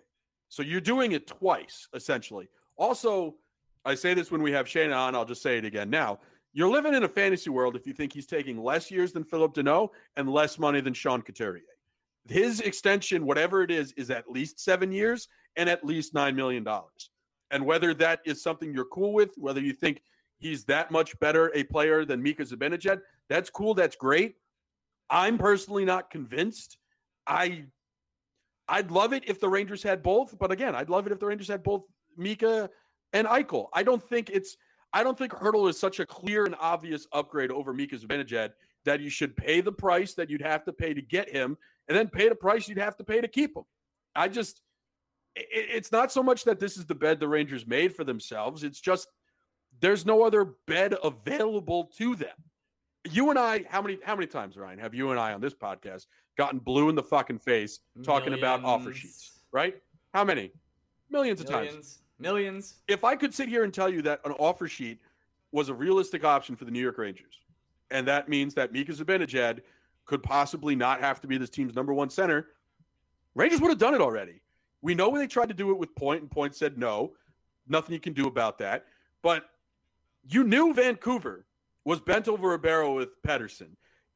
So 0.48 0.62
you're 0.62 0.80
doing 0.80 1.12
it 1.12 1.26
twice, 1.26 1.88
essentially. 1.94 2.48
Also, 2.76 3.36
I 3.84 3.94
say 3.94 4.14
this 4.14 4.30
when 4.30 4.42
we 4.42 4.52
have 4.52 4.68
Shane 4.68 4.92
on, 4.92 5.14
I'll 5.14 5.24
just 5.24 5.42
say 5.42 5.58
it 5.58 5.64
again 5.64 5.90
now. 5.90 6.20
You're 6.54 6.70
living 6.70 6.94
in 6.94 7.02
a 7.02 7.08
fantasy 7.08 7.50
world 7.50 7.74
if 7.74 7.84
you 7.84 7.92
think 7.92 8.12
he's 8.12 8.26
taking 8.26 8.62
less 8.62 8.88
years 8.88 9.12
than 9.12 9.24
Philip 9.24 9.54
Danault 9.54 9.88
and 10.16 10.30
less 10.30 10.56
money 10.56 10.80
than 10.80 10.94
Sean 10.94 11.20
Couturier. 11.20 11.62
His 12.28 12.60
extension, 12.60 13.26
whatever 13.26 13.62
it 13.62 13.72
is, 13.72 13.92
is 13.96 14.08
at 14.08 14.30
least 14.30 14.60
seven 14.60 14.92
years 14.92 15.28
and 15.56 15.68
at 15.68 15.84
least 15.84 16.14
$9 16.14 16.34
million. 16.36 16.64
And 17.50 17.66
whether 17.66 17.92
that 17.94 18.20
is 18.24 18.42
something 18.42 18.72
you're 18.72 18.86
cool 18.86 19.12
with, 19.12 19.34
whether 19.36 19.60
you 19.60 19.72
think 19.72 20.00
he's 20.38 20.64
that 20.66 20.92
much 20.92 21.18
better 21.18 21.50
a 21.56 21.64
player 21.64 22.04
than 22.04 22.22
Mika 22.22 22.44
Zibanejad, 22.44 23.00
that's 23.28 23.50
cool. 23.50 23.74
That's 23.74 23.96
great. 23.96 24.36
I'm 25.10 25.36
personally 25.38 25.84
not 25.84 26.10
convinced. 26.10 26.78
I 27.26 27.64
I'd 28.68 28.90
love 28.90 29.12
it 29.12 29.24
if 29.26 29.40
the 29.40 29.48
Rangers 29.48 29.82
had 29.82 30.02
both, 30.02 30.38
but 30.38 30.50
again, 30.50 30.74
I'd 30.74 30.88
love 30.88 31.06
it 31.06 31.12
if 31.12 31.20
the 31.20 31.26
Rangers 31.26 31.48
had 31.48 31.62
both 31.62 31.84
Mika 32.16 32.70
and 33.12 33.26
Eichel. 33.26 33.66
I 33.74 33.82
don't 33.82 34.02
think 34.02 34.30
it's 34.30 34.56
I 34.94 35.02
don't 35.02 35.18
think 35.18 35.32
Hertl 35.32 35.68
is 35.68 35.78
such 35.78 35.98
a 35.98 36.06
clear 36.06 36.44
and 36.44 36.54
obvious 36.60 37.08
upgrade 37.12 37.50
over 37.50 37.74
Mika 37.74 37.96
Zibanejad 37.96 38.52
that 38.84 39.00
you 39.00 39.10
should 39.10 39.36
pay 39.36 39.60
the 39.60 39.72
price 39.72 40.14
that 40.14 40.30
you'd 40.30 40.40
have 40.40 40.64
to 40.64 40.72
pay 40.72 40.94
to 40.94 41.02
get 41.02 41.28
him, 41.28 41.58
and 41.88 41.98
then 41.98 42.08
pay 42.08 42.28
the 42.28 42.34
price 42.34 42.68
you'd 42.68 42.78
have 42.78 42.96
to 42.98 43.04
pay 43.04 43.20
to 43.20 43.26
keep 43.26 43.56
him. 43.56 43.64
I 44.14 44.28
just 44.28 44.62
it, 45.34 45.46
it's 45.50 45.90
not 45.90 46.12
so 46.12 46.22
much 46.22 46.44
that 46.44 46.60
this 46.60 46.76
is 46.76 46.86
the 46.86 46.94
bed 46.94 47.18
the 47.18 47.26
Rangers 47.26 47.66
made 47.66 47.94
for 47.94 48.04
themselves. 48.04 48.62
It's 48.62 48.80
just 48.80 49.08
there's 49.80 50.06
no 50.06 50.22
other 50.22 50.54
bed 50.66 50.94
available 51.02 51.90
to 51.98 52.14
them. 52.14 52.36
You 53.10 53.30
and 53.30 53.38
I, 53.38 53.64
how 53.68 53.82
many 53.82 53.98
how 54.04 54.14
many 54.14 54.28
times, 54.28 54.56
Ryan, 54.56 54.78
have 54.78 54.94
you 54.94 55.10
and 55.10 55.18
I 55.18 55.32
on 55.32 55.40
this 55.40 55.54
podcast 55.54 56.06
gotten 56.38 56.60
blue 56.60 56.88
in 56.88 56.94
the 56.94 57.02
fucking 57.02 57.40
face 57.40 57.80
talking 58.04 58.32
about 58.32 58.64
offer 58.64 58.92
sheets, 58.92 59.40
right? 59.50 59.74
How 60.12 60.24
many? 60.24 60.52
Millions 61.10 61.40
of 61.40 61.48
times. 61.48 61.98
Millions. 62.18 62.76
If 62.88 63.04
I 63.04 63.16
could 63.16 63.34
sit 63.34 63.48
here 63.48 63.64
and 63.64 63.72
tell 63.72 63.88
you 63.88 64.02
that 64.02 64.20
an 64.24 64.32
offer 64.32 64.68
sheet 64.68 65.00
was 65.52 65.68
a 65.68 65.74
realistic 65.74 66.24
option 66.24 66.56
for 66.56 66.64
the 66.64 66.70
New 66.70 66.80
York 66.80 66.98
Rangers, 66.98 67.40
and 67.90 68.06
that 68.08 68.28
means 68.28 68.54
that 68.54 68.72
Mika 68.72 68.92
Zibanejad 68.92 69.60
could 70.04 70.22
possibly 70.22 70.76
not 70.76 71.00
have 71.00 71.20
to 71.20 71.26
be 71.26 71.38
this 71.38 71.50
team's 71.50 71.74
number 71.74 71.92
one 71.92 72.10
center, 72.10 72.48
Rangers 73.34 73.60
would 73.60 73.70
have 73.70 73.78
done 73.78 73.94
it 73.94 74.00
already. 74.00 74.42
We 74.82 74.94
know 74.94 75.08
when 75.08 75.20
they 75.20 75.26
tried 75.26 75.48
to 75.48 75.54
do 75.54 75.70
it 75.70 75.78
with 75.78 75.94
Point, 75.96 76.22
and 76.22 76.30
Point 76.30 76.54
said 76.54 76.78
no, 76.78 77.12
nothing 77.68 77.94
you 77.94 78.00
can 78.00 78.12
do 78.12 78.26
about 78.26 78.58
that. 78.58 78.84
But 79.22 79.44
you 80.28 80.44
knew 80.44 80.74
Vancouver 80.74 81.46
was 81.84 82.00
bent 82.00 82.28
over 82.28 82.54
a 82.54 82.58
barrel 82.58 82.94
with 82.94 83.20
Pettersson. 83.22 83.70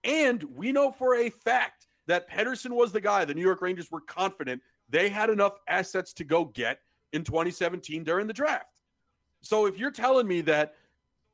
And 0.04 0.42
we 0.54 0.72
know 0.72 0.92
for 0.92 1.16
a 1.16 1.30
fact 1.30 1.86
that 2.06 2.30
Pettersson 2.30 2.70
was 2.70 2.92
the 2.92 3.00
guy 3.00 3.24
the 3.24 3.34
New 3.34 3.42
York 3.42 3.60
Rangers 3.62 3.90
were 3.90 4.00
confident 4.00 4.62
they 4.88 5.08
had 5.08 5.28
enough 5.28 5.58
assets 5.68 6.12
to 6.14 6.24
go 6.24 6.46
get 6.46 6.80
in 7.12 7.24
2017 7.24 8.04
during 8.04 8.26
the 8.26 8.32
draft. 8.32 8.80
So 9.40 9.66
if 9.66 9.78
you're 9.78 9.90
telling 9.90 10.26
me 10.26 10.40
that 10.42 10.74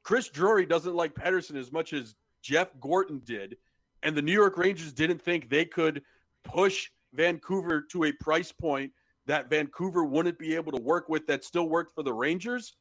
Chris 0.02 0.28
Drury 0.28 0.66
doesn't 0.66 0.94
like 0.94 1.14
Pettersson 1.14 1.56
as 1.56 1.72
much 1.72 1.92
as 1.92 2.14
Jeff 2.42 2.68
Gorton 2.80 3.22
did, 3.24 3.56
and 4.02 4.14
the 4.14 4.22
New 4.22 4.32
York 4.32 4.58
Rangers 4.58 4.92
didn't 4.92 5.22
think 5.22 5.48
they 5.48 5.64
could 5.64 6.02
push 6.44 6.90
Vancouver 7.14 7.80
to 7.90 8.04
a 8.04 8.12
price 8.12 8.52
point 8.52 8.92
that 9.26 9.48
Vancouver 9.48 10.04
wouldn't 10.04 10.38
be 10.38 10.54
able 10.54 10.72
to 10.72 10.82
work 10.82 11.08
with 11.08 11.26
that 11.26 11.44
still 11.44 11.68
worked 11.68 11.94
for 11.94 12.02
the 12.02 12.12
Rangers, 12.12 12.74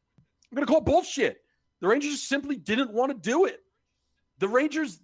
I'm 0.51 0.55
going 0.55 0.67
to 0.67 0.71
call 0.71 0.81
bullshit. 0.81 1.37
The 1.79 1.87
Rangers 1.87 2.21
simply 2.21 2.57
didn't 2.57 2.93
want 2.93 3.11
to 3.11 3.17
do 3.17 3.45
it. 3.45 3.61
The 4.39 4.47
Rangers, 4.47 4.99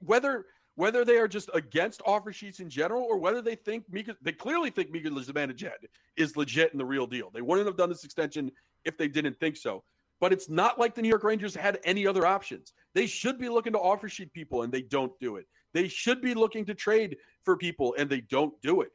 whether 0.00 0.46
whether 0.76 1.04
they 1.04 1.18
are 1.18 1.28
just 1.28 1.50
against 1.54 2.02
offer 2.04 2.32
sheets 2.32 2.60
in 2.60 2.68
general 2.68 3.04
or 3.04 3.18
whether 3.18 3.40
they 3.40 3.54
think 3.54 3.84
Mika, 3.90 4.16
they 4.22 4.32
clearly 4.32 4.70
think 4.70 4.90
Mika 4.90 5.08
Zibanejad 5.10 5.86
is 6.16 6.36
legit 6.36 6.72
and 6.72 6.80
the 6.80 6.84
real 6.84 7.06
deal. 7.06 7.30
They 7.32 7.42
wouldn't 7.42 7.66
have 7.66 7.76
done 7.76 7.88
this 7.88 8.04
extension 8.04 8.50
if 8.84 8.98
they 8.98 9.08
didn't 9.08 9.38
think 9.38 9.56
so. 9.56 9.84
But 10.20 10.32
it's 10.32 10.48
not 10.48 10.78
like 10.78 10.94
the 10.94 11.02
New 11.02 11.08
York 11.08 11.24
Rangers 11.24 11.54
had 11.54 11.78
any 11.84 12.06
other 12.06 12.26
options. 12.26 12.72
They 12.94 13.06
should 13.06 13.38
be 13.38 13.48
looking 13.48 13.72
to 13.74 13.78
offer 13.78 14.08
sheet 14.08 14.32
people 14.32 14.62
and 14.62 14.72
they 14.72 14.82
don't 14.82 15.12
do 15.20 15.36
it. 15.36 15.46
They 15.72 15.88
should 15.88 16.20
be 16.20 16.34
looking 16.34 16.64
to 16.66 16.74
trade 16.74 17.16
for 17.44 17.56
people 17.56 17.94
and 17.98 18.08
they 18.08 18.20
don't 18.20 18.60
do 18.62 18.80
it. 18.80 18.90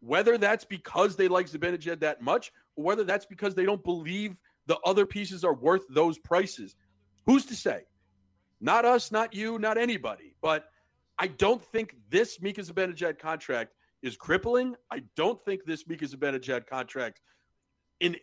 Whether 0.00 0.36
that's 0.36 0.64
because 0.64 1.16
they 1.16 1.28
like 1.28 1.50
Zibanejad 1.50 2.00
that 2.00 2.22
much 2.22 2.52
or 2.76 2.84
whether 2.84 3.04
that's 3.04 3.26
because 3.26 3.54
they 3.54 3.64
don't 3.64 3.84
believe 3.84 4.40
the 4.66 4.78
other 4.84 5.06
pieces 5.06 5.44
are 5.44 5.54
worth 5.54 5.82
those 5.88 6.18
prices, 6.18 6.76
who's 7.26 7.46
to 7.46 7.54
say? 7.54 7.82
Not 8.60 8.84
us, 8.84 9.12
not 9.12 9.34
you, 9.34 9.58
not 9.58 9.78
anybody. 9.78 10.34
But 10.42 10.66
I 11.18 11.28
don't 11.28 11.62
think 11.62 11.94
this 12.10 12.40
Mika 12.40 12.60
Zibanejad 12.60 13.18
contract 13.18 13.74
is 14.02 14.16
crippling. 14.16 14.74
I 14.90 15.02
don't 15.16 15.42
think 15.44 15.64
this 15.64 15.86
Mika 15.86 16.06
Zibanejad 16.06 16.66
contract 16.66 17.20
in, 18.00 18.16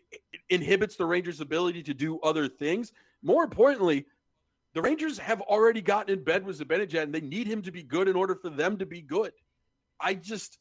inhibits 0.50 0.96
the 0.96 1.06
Rangers' 1.06 1.42
ability 1.42 1.84
to 1.84 1.94
do 1.94 2.20
other 2.20 2.48
things. 2.48 2.92
More 3.24 3.44
importantly, 3.44 4.06
the 4.74 4.82
Rangers 4.82 5.18
have 5.18 5.42
already 5.42 5.82
gotten 5.82 6.18
in 6.18 6.24
bed 6.24 6.46
with 6.46 6.60
Zibanejad, 6.60 7.04
and 7.04 7.14
they 7.14 7.22
need 7.22 7.48
him 7.48 7.62
to 7.64 7.72
be 7.72 7.84
good 7.84 8.08
in 8.08 8.16
order 8.16 8.36
for 8.36 8.50
them 8.50 8.78
to 8.78 8.86
be 8.86 9.02
good. 9.02 9.34
I 10.00 10.14
just 10.14 10.58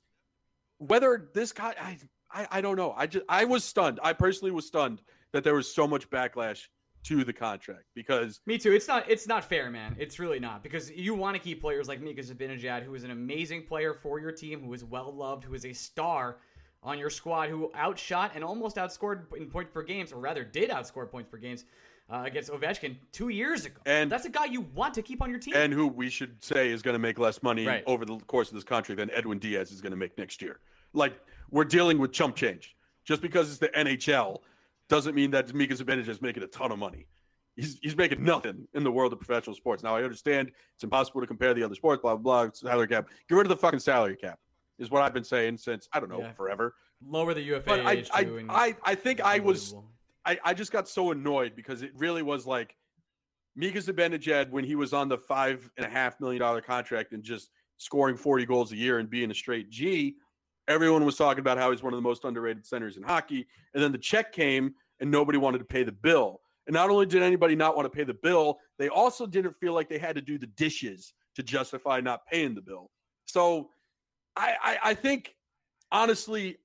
whether 0.81 1.29
this 1.35 1.53
guy, 1.53 1.75
I, 1.79 1.99
I, 2.33 2.49
I 2.51 2.61
don't 2.61 2.77
know. 2.77 2.95
I 2.97 3.07
just 3.07 3.25
I 3.29 3.45
was 3.45 3.64
stunned. 3.64 4.01
I 4.03 4.14
personally 4.14 4.51
was 4.51 4.66
stunned 4.66 5.03
that 5.33 5.45
there 5.45 5.55
was 5.55 5.73
so 5.73 5.87
much 5.87 6.09
backlash 6.11 6.66
to 7.05 7.25
the 7.25 7.33
contract 7.33 7.85
because 7.95 8.41
Me 8.47 8.59
too. 8.59 8.73
It's 8.73 8.87
not. 8.89 9.09
It's 9.11 9.27
not 9.27 9.45
fair, 9.45 9.71
man. 9.71 9.97
It's 9.99 10.19
really 10.19 10.39
not 10.39 10.63
because 10.63 10.91
you 10.91 11.15
want 11.15 11.35
to 11.37 11.43
keep 11.43 11.61
players 11.61 11.89
like 11.89 12.01
Mika 12.01 12.23
Zibanejad, 12.23 12.83
who 12.83 12.95
is 12.95 13.05
an 13.05 13.11
amazing 13.11 13.63
player 13.63 13.95
for 13.95 14.21
your 14.21 14.33
team, 14.33 14.63
who 14.63 14.73
is 14.75 14.85
well 14.85 15.13
loved, 15.15 15.45
who 15.45 15.55
is 15.55 15.65
a 15.65 15.73
star 15.73 16.39
on 16.83 16.99
your 16.99 17.11
squad, 17.11 17.49
who 17.49 17.71
outshot 17.75 18.33
and 18.35 18.45
almost 18.45 18.77
outscored 18.77 19.23
in 19.37 19.47
points 19.51 19.71
per 19.73 19.83
games, 19.83 20.13
or 20.13 20.21
rather 20.21 20.45
did 20.45 20.71
outscore 20.71 21.11
points 21.11 21.29
per 21.31 21.37
games 21.39 21.65
uh, 22.11 22.23
against 22.25 22.51
Ovechkin 22.51 22.97
two 23.13 23.29
years 23.29 23.65
ago. 23.67 23.77
And- 23.87 24.11
that's 24.11 24.25
a 24.25 24.31
guy 24.31 24.47
you 24.47 24.63
want 24.75 24.95
to 24.95 25.03
keep 25.03 25.23
on 25.23 25.31
your 25.31 25.39
team. 25.39 25.55
and 25.57 25.73
who 25.73 25.87
we 25.87 26.09
should 26.11 26.43
say 26.43 26.71
is 26.71 26.81
going 26.83 26.95
to 26.95 26.99
make 26.99 27.19
less 27.19 27.43
money 27.43 27.67
Right. 27.67 27.85
over 27.87 28.05
the 28.05 28.17
course 28.21 28.49
of 28.49 28.55
this 28.55 28.65
contract 28.65 28.99
than 28.99 29.11
Edwin 29.13 29.39
Diaz 29.39 29.71
is 29.73 29.81
going 29.81 29.93
to 29.93 29.97
make 29.97 30.17
next 30.19 30.41
year. 30.43 30.61
Like 30.93 31.21
we're 31.51 31.65
dealing 31.65 31.99
with 31.99 32.13
chump 32.13 32.35
change. 32.37 32.77
Just 33.05 33.23
because 33.23 33.49
it's 33.51 33.59
the 33.59 33.69
NHL 33.69 34.41
doesn't 34.90 35.14
mean 35.14 35.31
that 35.31 35.55
Mika 35.55 35.74
Zibanejad 35.74 36.09
is 36.09 36.20
making 36.20 36.42
a 36.42 36.46
ton 36.48 36.70
of 36.72 36.79
money. 36.79 37.07
He's, 37.57 37.79
he's 37.81 37.96
making 37.96 38.22
nothing 38.22 38.66
in 38.74 38.85
the 38.85 38.90
world 38.90 39.12
of 39.12 39.18
professional 39.20 39.57
sports. 39.57 39.83
Now 39.83 39.96
I 39.96 40.03
understand 40.03 40.50
it's 40.74 40.85
impossible 40.85 41.20
to 41.20 41.26
compare 41.26 41.55
the 41.55 41.62
other 41.62 41.74
sports, 41.74 42.03
blah 42.03 42.16
blah 42.16 42.44
blah. 42.44 42.53
Salary 42.53 42.88
cap. 42.88 43.09
Get 43.29 43.35
rid 43.37 43.46
of 43.46 43.48
the 43.48 43.57
fucking 43.57 43.81
salary 43.81 44.16
cap. 44.16 44.38
Is 44.79 44.90
what 44.90 45.03
I've 45.03 45.14
been 45.14 45.24
saying 45.24 45.59
since 45.59 45.88
I 45.92 46.00
don't 46.00 46.11
know 46.11 46.20
Yeah. 46.20 46.33
forever. 46.33 46.74
Lower 47.07 47.33
the 47.35 47.42
UFA 47.42 47.62
But 47.66 47.81
I 47.81 48.05
I, 48.12 48.26
I 48.48 48.76
I 48.85 48.94
think 48.94 49.20
I 49.20 49.38
was. 49.38 49.74
I, 50.26 50.38
I 50.44 50.53
just 50.55 50.70
got 50.70 50.87
so 50.87 51.12
annoyed 51.12 51.55
because 51.57 51.81
it 51.83 51.92
really 51.96 52.22
was 52.22 52.46
like 52.46 52.76
Mika 53.57 53.79
Zibanejad 53.79 54.50
when 54.50 54.64
he 54.64 54.74
was 54.74 54.92
on 54.92 55.09
the 55.09 55.16
five 55.18 55.70
and 55.76 55.87
a 55.87 55.88
half 55.88 56.20
million 56.20 56.40
dollar 56.40 56.61
contract 56.61 57.12
and 57.12 57.22
just 57.22 57.50
scoring 57.79 58.16
40 58.16 58.44
goals 58.44 58.72
a 58.72 58.76
year 58.76 58.98
and 58.98 59.09
being 59.09 59.31
a 59.31 59.35
straight 59.35 59.70
G. 59.70 60.16
Everyone 60.70 61.04
was 61.04 61.16
talking 61.16 61.40
about 61.40 61.59
how 61.59 61.72
he's 61.72 61.83
one 61.83 61.92
of 61.92 61.98
the 61.98 62.09
most 62.09 62.24
underrated 62.24 62.64
centers 62.64 62.96
in 62.96 63.02
hockey. 63.02 63.44
And 63.74 63.83
then 63.83 63.90
the 63.90 63.98
check 63.98 64.33
came 64.33 64.72
and 65.00 65.11
nobody 65.11 65.37
wanted 65.37 65.59
to 65.59 65.64
pay 65.64 65.83
the 65.83 65.90
bill. 65.90 66.40
And 66.68 66.74
not 66.74 66.90
only 66.90 67.06
did 67.06 67.24
anybody 67.24 67.56
not 67.56 67.74
want 67.74 67.87
to 67.87 67.90
pay 67.90 68.04
the 68.04 68.14
bill, 68.14 68.61
they 68.78 68.88
also 68.88 69.26
didn't 69.26 69.56
feel 69.59 69.72
like 69.72 69.88
they 69.88 69.98
had 69.98 70.14
to 70.14 70.22
do 70.22 70.38
the 70.38 70.46
dishes 70.46 71.12
to 71.35 71.42
justify 71.42 72.00
not 72.00 72.24
paying 72.24 72.54
the 72.54 72.62
bill. 72.62 72.88
So 73.26 73.70
I, 74.37 74.54
I, 74.62 74.78
I 74.85 74.94
think 74.94 75.35
honestly, 75.90 76.59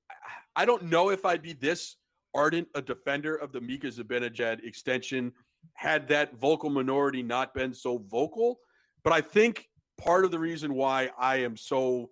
I 0.56 0.66
don't 0.66 0.84
know 0.84 1.10
if 1.10 1.26
I'd 1.26 1.42
be 1.42 1.54
this 1.54 1.96
ardent 2.36 2.68
a 2.76 2.84
defender 2.84 3.36
of 3.36 3.54
the 3.54 3.62
Mika 3.62 3.88
Zibanejad 3.88 4.64
extension 4.64 5.32
had 5.74 6.08
that 6.10 6.36
vocal 6.36 6.70
minority 6.70 7.24
not 7.24 7.56
been 7.56 7.74
so 7.74 7.98
vocal. 7.98 8.60
But 9.04 9.14
I 9.14 9.22
think 9.22 9.68
part 9.98 10.26
of 10.26 10.30
the 10.30 10.38
reason 10.38 10.76
why 10.76 11.10
I 11.18 11.38
am 11.38 11.58
so 11.58 12.12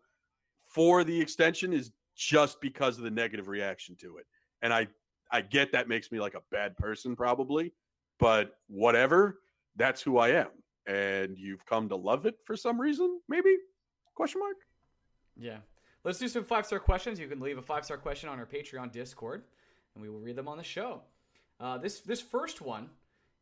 for 0.74 1.04
the 1.04 1.20
extension 1.20 1.72
is 1.72 1.92
just 2.16 2.60
because 2.60 2.98
of 2.98 3.04
the 3.04 3.12
negative 3.12 3.48
reaction 3.48 3.96
to 4.02 4.18
it. 4.18 4.26
And 4.62 4.74
I 4.74 4.88
I 5.32 5.42
get 5.42 5.72
that 5.72 5.88
makes 5.88 6.12
me 6.12 6.20
like 6.20 6.36
a 6.36 6.42
bad 6.52 6.78
person 6.78 7.16
probably, 7.16 7.74
but 8.20 8.58
whatever, 8.68 9.40
that's 9.76 10.02
who 10.02 10.18
I 10.18 10.30
am. 10.30 10.50
And 10.86 11.38
you've 11.38 11.66
come 11.66 11.90
to 11.90 11.96
love 11.96 12.26
it 12.26 12.36
for 12.46 12.56
some 12.56 12.80
reason, 12.80 13.20
maybe? 13.28 13.56
Question 14.14 14.42
mark? 14.42 14.58
Yeah. 15.36 15.58
Let's 16.04 16.20
do 16.20 16.28
some 16.28 16.44
five 16.44 16.66
star 16.66 16.80
questions. 16.80 17.20
You 17.20 17.28
can 17.28 17.40
leave 17.40 17.58
a 17.58 17.62
five 17.62 17.86
star 17.86 17.98
question 17.98 18.30
on 18.30 18.40
our 18.40 18.46
Patreon 18.46 18.92
Discord, 18.92 19.44
and 19.96 20.02
we 20.02 20.10
will 20.10 20.20
read 20.20 20.36
them 20.36 20.48
on 20.48 20.58
the 20.58 20.64
show. 20.64 21.02
Uh, 21.60 21.78
this 21.78 22.02
this 22.02 22.20
first 22.22 22.62
one 22.62 22.90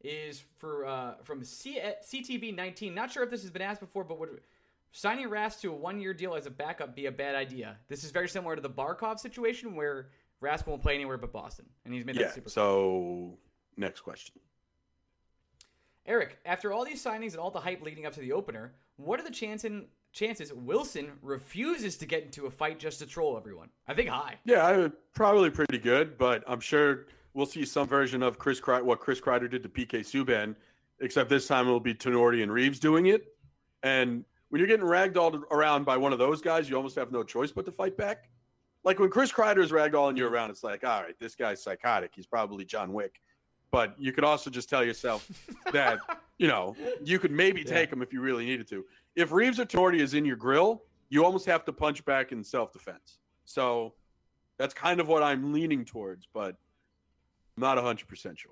is 0.03 0.43
for 0.57 0.85
uh, 0.85 1.15
from 1.23 1.43
C- 1.43 1.81
CTB 1.81 2.55
19. 2.55 2.93
Not 2.93 3.11
sure 3.11 3.23
if 3.23 3.29
this 3.29 3.41
has 3.41 3.51
been 3.51 3.61
asked 3.61 3.81
before, 3.81 4.03
but 4.03 4.19
would 4.19 4.41
signing 4.91 5.27
Rask 5.29 5.61
to 5.61 5.71
a 5.71 5.75
one 5.75 5.99
year 5.99 6.13
deal 6.13 6.35
as 6.35 6.45
a 6.45 6.51
backup 6.51 6.95
be 6.95 7.05
a 7.07 7.11
bad 7.11 7.35
idea? 7.35 7.77
This 7.87 8.03
is 8.03 8.11
very 8.11 8.27
similar 8.29 8.55
to 8.55 8.61
the 8.61 8.69
Barkov 8.69 9.19
situation 9.19 9.75
where 9.75 10.09
Rask 10.41 10.65
won't 10.67 10.81
play 10.81 10.95
anywhere 10.95 11.17
but 11.17 11.31
Boston, 11.31 11.65
and 11.85 11.93
he's 11.93 12.05
made 12.05 12.15
Yeah. 12.15 12.23
that 12.27 12.33
super. 12.35 12.49
So 12.49 13.37
next 13.77 14.01
question. 14.01 14.39
Eric, 16.05 16.39
after 16.45 16.73
all 16.73 16.83
these 16.83 17.03
signings 17.03 17.31
and 17.31 17.37
all 17.37 17.51
the 17.51 17.59
hype 17.59 17.81
leading 17.81 18.05
up 18.05 18.13
to 18.13 18.19
the 18.19 18.31
opener, 18.31 18.73
what 18.97 19.19
are 19.19 19.23
the 19.23 19.31
chances 19.31 19.83
chances 20.13 20.51
Wilson 20.51 21.09
refuses 21.21 21.95
to 21.97 22.05
get 22.05 22.23
into 22.23 22.45
a 22.45 22.51
fight 22.51 22.79
just 22.79 22.99
to 22.99 23.05
troll 23.05 23.37
everyone? 23.37 23.69
I 23.87 23.93
think 23.93 24.09
high. 24.09 24.39
Yeah, 24.43 24.65
I 24.65 24.77
would- 24.77 25.13
probably 25.13 25.49
pretty 25.49 25.77
good, 25.77 26.17
but 26.17 26.43
I'm 26.47 26.59
sure 26.59 27.05
we'll 27.33 27.45
see 27.45 27.63
some 27.63 27.87
version 27.87 28.21
of 28.21 28.37
Chris 28.37 28.59
Kreider, 28.59 28.83
what 28.83 28.99
Chris 28.99 29.21
Kreider 29.21 29.49
did 29.49 29.63
to 29.63 29.69
PK 29.69 29.99
Subban, 30.01 30.57
except 30.99 31.29
this 31.29 31.47
time 31.47 31.65
it'll 31.65 31.79
be 31.79 31.93
Tenorti 31.93 32.43
and 32.43 32.51
Reaves 32.51 32.77
doing 32.77 33.05
it. 33.05 33.37
And 33.83 34.25
when 34.51 34.59
you're 34.59 34.67
getting 34.67 34.85
ragdolled 34.85 35.43
around 35.49 35.85
by 35.85 35.95
one 35.95 36.11
of 36.11 36.19
those 36.19 36.41
guys, 36.41 36.69
you 36.69 36.75
almost 36.75 36.97
have 36.97 37.09
no 37.09 37.23
choice 37.23 37.53
but 37.53 37.65
to 37.65 37.71
fight 37.71 37.95
back. 37.95 38.29
Like 38.83 38.99
when 38.99 39.09
Chris 39.09 39.31
Kreider 39.31 39.63
is 39.63 39.71
ragdolling 39.71 40.17
you 40.17 40.27
around, 40.27 40.49
it's 40.49 40.61
like, 40.61 40.83
all 40.83 41.01
right, 41.01 41.17
this 41.19 41.35
guy's 41.35 41.63
psychotic. 41.63 42.11
He's 42.13 42.25
probably 42.25 42.65
John 42.65 42.91
Wick. 42.91 43.21
But 43.71 43.95
you 43.97 44.11
could 44.11 44.25
also 44.25 44.49
just 44.49 44.69
tell 44.69 44.83
yourself 44.83 45.25
that, 45.71 45.99
you 46.37 46.49
know, 46.49 46.75
you 47.01 47.17
could 47.17 47.31
maybe 47.31 47.63
take 47.63 47.93
him 47.93 48.01
if 48.01 48.11
you 48.11 48.19
really 48.19 48.45
needed 48.45 48.67
to. 48.69 48.83
If 49.15 49.31
Reaves 49.31 49.57
or 49.57 49.65
Torty 49.65 50.01
is 50.01 50.15
in 50.15 50.25
your 50.25 50.35
grill, 50.35 50.83
you 51.07 51.23
almost 51.23 51.45
have 51.45 51.63
to 51.65 51.71
punch 51.71 52.03
back 52.03 52.33
in 52.33 52.43
self 52.43 52.73
defense. 52.73 53.19
So 53.45 53.93
that's 54.57 54.73
kind 54.73 54.99
of 54.99 55.07
what 55.07 55.23
I'm 55.23 55.53
leaning 55.53 55.85
towards, 55.85 56.27
but 56.33 56.57
I'm 57.55 57.61
not 57.61 57.77
100% 57.77 58.37
sure. 58.37 58.51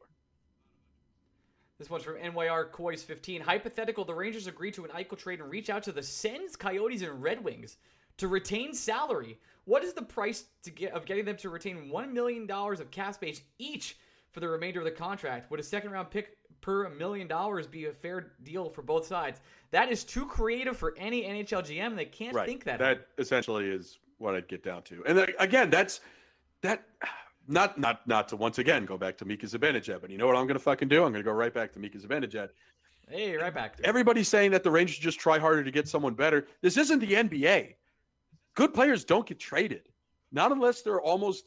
This 1.79 1.89
one's 1.89 2.03
from 2.03 2.15
NYR 2.17 2.71
Coys 2.73 3.03
15. 3.03 3.39
Hypothetical, 3.41 4.03
the 4.03 4.13
Rangers 4.13 4.47
agree 4.47 4.69
to 4.71 4.83
an 4.83 4.91
Eichel 4.91 5.17
trade 5.17 5.39
and 5.39 5.49
reach 5.49 5.69
out 5.69 5.81
to 5.83 5.93
the 5.93 6.03
Sens, 6.03 6.57
Coyotes, 6.57 7.01
and 7.03 7.23
Red 7.23 7.41
Wings 7.41 7.77
to 8.17 8.27
retain 8.27 8.73
salary. 8.73 9.39
What 9.63 9.83
is 9.85 9.93
the 9.93 10.01
price 10.01 10.43
to 10.63 10.71
get 10.71 10.91
of 10.91 11.05
getting 11.05 11.23
them 11.23 11.37
to 11.37 11.49
retain 11.49 11.89
$1 11.89 12.11
million 12.11 12.51
of 12.51 12.91
cap 12.91 13.13
space 13.13 13.41
each 13.59 13.97
for 14.33 14.41
the 14.41 14.49
remainder 14.49 14.79
of 14.79 14.85
the 14.85 14.91
contract? 14.91 15.49
Would 15.49 15.61
a 15.61 15.63
second 15.63 15.91
round 15.91 16.09
pick 16.11 16.35
per 16.59 16.89
million 16.89 17.29
dollars 17.29 17.65
be 17.65 17.85
a 17.85 17.93
fair 17.93 18.33
deal 18.43 18.69
for 18.69 18.81
both 18.81 19.07
sides? 19.07 19.39
That 19.71 19.89
is 19.89 20.03
too 20.03 20.25
creative 20.25 20.75
for 20.75 20.93
any 20.97 21.23
NHL 21.23 21.63
GM. 21.65 21.95
They 21.95 22.03
can't 22.05 22.35
Right. 22.35 22.45
think 22.45 22.65
that. 22.65 22.79
That 22.79 23.07
essentially 23.17 23.69
is 23.69 23.99
what 24.17 24.35
I'd 24.35 24.49
get 24.49 24.63
down 24.65 24.83
to. 24.83 25.01
And 25.05 25.17
uh, 25.17 25.27
again, 25.39 25.69
that's 25.69 26.01
that. 26.61 26.83
Not 27.51 27.79
not 27.79 28.05
not 28.07 28.27
to 28.29 28.35
once 28.35 28.59
again 28.59 28.85
go 28.85 28.95
back 28.97 29.17
to 29.17 29.25
Mika 29.25 29.47
Zibanejad, 29.47 30.01
but 30.01 30.11
you 30.11 30.17
know 30.19 30.27
what 30.27 30.35
I'm 30.35 30.45
going 30.45 30.57
to 30.57 30.63
fucking 30.63 30.87
do? 30.87 30.97
I'm 31.03 31.11
going 31.11 31.23
to 31.23 31.27
go 31.27 31.31
right 31.31 31.53
back 31.53 31.73
to 31.73 31.79
Mika 31.79 31.97
Zibanejad. 31.97 32.49
hey, 33.09 33.35
right 33.37 33.53
back. 33.53 33.75
To 33.77 33.83
it. 33.83 33.87
Everybody's 33.87 34.27
saying 34.27 34.51
that 34.51 34.63
the 34.63 34.69
Rangers 34.69 34.99
just 34.99 35.19
try 35.19 35.39
harder 35.39 35.63
to 35.63 35.71
get 35.71 35.87
someone 35.87 36.13
better. 36.13 36.45
This 36.61 36.77
isn't 36.77 36.99
the 36.99 37.13
NBA. 37.13 37.73
Good 38.55 38.73
players 38.73 39.03
don't 39.03 39.25
get 39.25 39.39
traded, 39.39 39.89
not 40.31 40.51
unless 40.51 40.83
they're 40.83 41.01
almost 41.01 41.45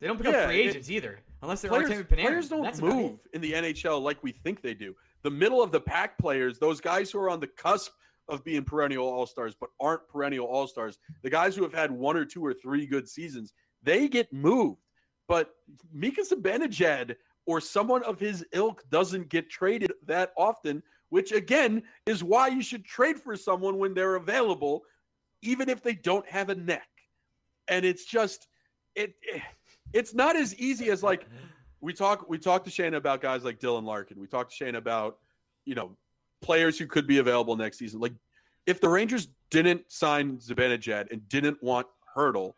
They 0.00 0.08
don't 0.08 0.16
become 0.18 0.34
Yeah, 0.34 0.46
free 0.46 0.62
it- 0.64 0.70
agents 0.70 0.90
either, 0.90 1.20
unless 1.40 1.60
they're 1.62 1.70
players, 1.70 1.88
Artemi 1.88 2.08
Panarin. 2.08 2.20
players 2.24 2.48
don't 2.48 2.62
That's 2.62 2.80
move 2.82 3.20
in 3.32 3.40
the 3.40 3.52
NHL 3.52 4.02
like 4.02 4.20
we 4.24 4.32
think 4.32 4.60
they 4.60 4.74
do. 4.74 4.94
The 5.22 5.30
middle 5.30 5.62
of 5.62 5.70
the 5.70 5.80
pack 5.80 6.18
players, 6.18 6.58
those 6.58 6.80
guys 6.80 7.12
who 7.12 7.20
are 7.20 7.30
on 7.30 7.38
the 7.38 7.46
cusp 7.46 7.92
of 8.28 8.42
being 8.42 8.64
perennial 8.64 9.06
all 9.06 9.26
stars 9.26 9.54
but 9.58 9.70
aren't 9.78 10.08
perennial 10.08 10.46
all 10.46 10.66
stars, 10.66 10.98
the 11.22 11.30
guys 11.30 11.54
who 11.54 11.62
have 11.62 11.72
had 11.72 11.90
one 11.92 12.16
or 12.16 12.24
two 12.24 12.44
or 12.44 12.52
three 12.54 12.86
good 12.86 13.08
seasons, 13.08 13.52
they 13.82 14.08
get 14.08 14.32
moved. 14.32 14.80
But 15.28 15.50
Mika 15.92 16.22
Zibanejad 16.22 17.16
or 17.46 17.60
someone 17.60 18.02
of 18.04 18.18
his 18.18 18.44
ilk 18.52 18.82
doesn't 18.90 19.28
get 19.28 19.50
traded 19.50 19.92
that 20.06 20.32
often, 20.36 20.82
which 21.10 21.32
again 21.32 21.82
is 22.06 22.24
why 22.24 22.48
you 22.48 22.62
should 22.62 22.84
trade 22.84 23.18
for 23.18 23.36
someone 23.36 23.78
when 23.78 23.94
they're 23.94 24.16
available, 24.16 24.82
even 25.42 25.68
if 25.68 25.82
they 25.82 25.94
don't 25.94 26.26
have 26.28 26.50
a 26.50 26.54
neck. 26.54 26.88
And 27.68 27.84
it's 27.84 28.04
just 28.04 28.48
it, 28.94 29.14
it 29.22 29.42
it's 29.92 30.14
not 30.14 30.36
as 30.36 30.54
easy 30.56 30.90
as 30.90 31.02
like 31.02 31.26
we 31.80 31.92
talk 31.92 32.28
we 32.28 32.38
talked 32.38 32.64
to 32.64 32.70
Shane 32.70 32.94
about 32.94 33.20
guys 33.20 33.44
like 33.44 33.60
Dylan 33.60 33.84
Larkin. 33.84 34.18
We 34.18 34.26
talked 34.26 34.50
to 34.50 34.56
Shane 34.56 34.74
about, 34.74 35.18
you 35.64 35.74
know, 35.74 35.96
players 36.42 36.78
who 36.78 36.86
could 36.86 37.06
be 37.06 37.18
available 37.18 37.56
next 37.56 37.78
season. 37.78 38.00
Like 38.00 38.12
if 38.66 38.80
the 38.80 38.88
Rangers 38.88 39.28
didn't 39.50 39.90
sign 39.90 40.38
Zibanejad 40.38 41.10
and 41.10 41.28
didn't 41.28 41.62
want 41.62 41.86
Hertl, 42.16 42.54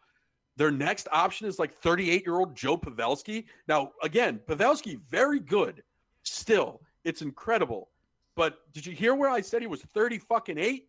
their 0.56 0.70
next 0.70 1.06
option 1.12 1.46
is 1.46 1.58
like 1.58 1.74
38 1.74 2.24
year 2.24 2.36
old 2.38 2.54
Joe 2.56 2.76
Pavelski. 2.78 3.44
Now, 3.68 3.92
again, 4.02 4.40
Pavelski, 4.46 4.98
very 5.08 5.38
good. 5.40 5.82
Still, 6.22 6.80
it's 7.04 7.22
incredible. 7.22 7.90
But 8.34 8.58
did 8.72 8.84
you 8.84 8.92
hear 8.92 9.14
where 9.14 9.30
I 9.30 9.40
said 9.40 9.60
he 9.60 9.66
was 9.66 9.82
30 9.82 10.18
fucking 10.18 10.58
eight? 10.58 10.88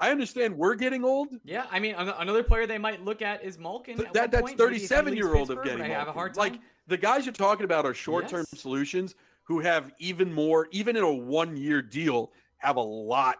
I 0.00 0.10
understand 0.10 0.56
we're 0.56 0.76
getting 0.76 1.04
old. 1.04 1.28
Yeah, 1.44 1.66
I 1.72 1.80
mean, 1.80 1.94
another 1.96 2.44
player 2.44 2.66
they 2.68 2.78
might 2.78 3.04
look 3.04 3.20
at 3.20 3.42
is 3.42 3.58
Malkin. 3.58 3.96
Th- 3.96 4.06
at 4.06 4.14
that 4.14 4.30
that's 4.30 4.42
point, 4.42 4.58
maybe 4.58 4.76
if 4.76 4.82
he 4.82 4.86
37 4.86 5.06
leaves 5.14 5.16
year 5.26 5.34
old 5.34 5.50
of 5.50 5.64
getting 5.64 5.78
but 5.78 5.86
I 5.86 5.94
have 5.94 6.06
a 6.08 6.12
hard 6.12 6.34
time. 6.34 6.52
Like 6.52 6.60
the 6.86 6.96
guys 6.96 7.26
you're 7.26 7.32
talking 7.32 7.64
about 7.64 7.84
are 7.84 7.94
short 7.94 8.28
term 8.28 8.44
Yes. 8.52 8.60
solutions 8.60 9.16
who 9.42 9.58
have 9.60 9.90
even 9.98 10.32
more, 10.32 10.68
even 10.70 10.94
in 10.96 11.02
a 11.02 11.12
one 11.12 11.56
year 11.56 11.82
deal, 11.82 12.32
have 12.58 12.76
a 12.76 12.80
lot 12.82 13.36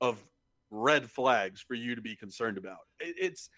of 0.00 0.18
red 0.70 1.08
flags 1.08 1.60
for 1.60 1.74
you 1.74 1.94
to 1.94 2.00
be 2.00 2.16
concerned 2.16 2.58
about. 2.58 2.78
It- 2.98 3.14
it's 3.18 3.50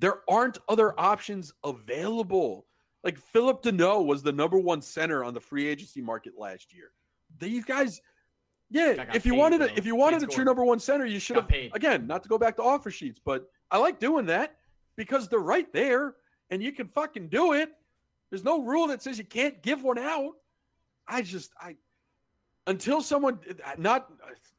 there 0.00 0.20
aren't 0.28 0.58
other 0.68 0.98
options 0.98 1.52
available. 1.62 2.66
Like 3.04 3.18
Philip 3.18 3.62
Danault 3.62 4.06
was 4.06 4.22
the 4.22 4.32
number 4.32 4.58
one 4.58 4.82
center 4.82 5.22
on 5.22 5.34
the 5.34 5.40
free 5.40 5.68
agency 5.68 6.00
market 6.00 6.34
last 6.36 6.74
year. 6.74 6.90
These 7.38 7.64
guys, 7.64 8.00
yeah. 8.70 9.04
If 9.14 9.24
you 9.24 9.32
paid, 9.32 9.38
wanted, 9.38 9.62
a, 9.62 9.78
if 9.78 9.86
you 9.86 9.94
wanted 9.94 10.20
Paid 10.20 10.28
a 10.30 10.32
true 10.32 10.44
number 10.44 10.64
one 10.64 10.80
center, 10.80 11.06
you 11.06 11.20
should 11.20 11.36
have 11.36 11.48
paid. 11.48 11.70
again. 11.74 12.06
Not 12.06 12.22
to 12.22 12.28
go 12.28 12.38
back 12.38 12.56
to 12.56 12.62
offer 12.62 12.90
sheets, 12.90 13.20
but 13.24 13.48
I 13.70 13.78
like 13.78 14.00
doing 14.00 14.26
that 14.26 14.56
because 14.96 15.28
they're 15.28 15.38
right 15.38 15.70
there 15.72 16.16
and 16.50 16.62
you 16.62 16.72
can 16.72 16.88
fucking 16.88 17.28
do 17.28 17.52
it. 17.52 17.70
There's 18.30 18.44
no 18.44 18.62
rule 18.62 18.86
that 18.88 19.02
says 19.02 19.18
you 19.18 19.24
can't 19.24 19.62
give 19.62 19.82
one 19.82 19.98
out. 19.98 20.32
I 21.06 21.22
just 21.22 21.52
I 21.60 21.76
until 22.66 23.02
someone 23.02 23.38
not 23.78 24.10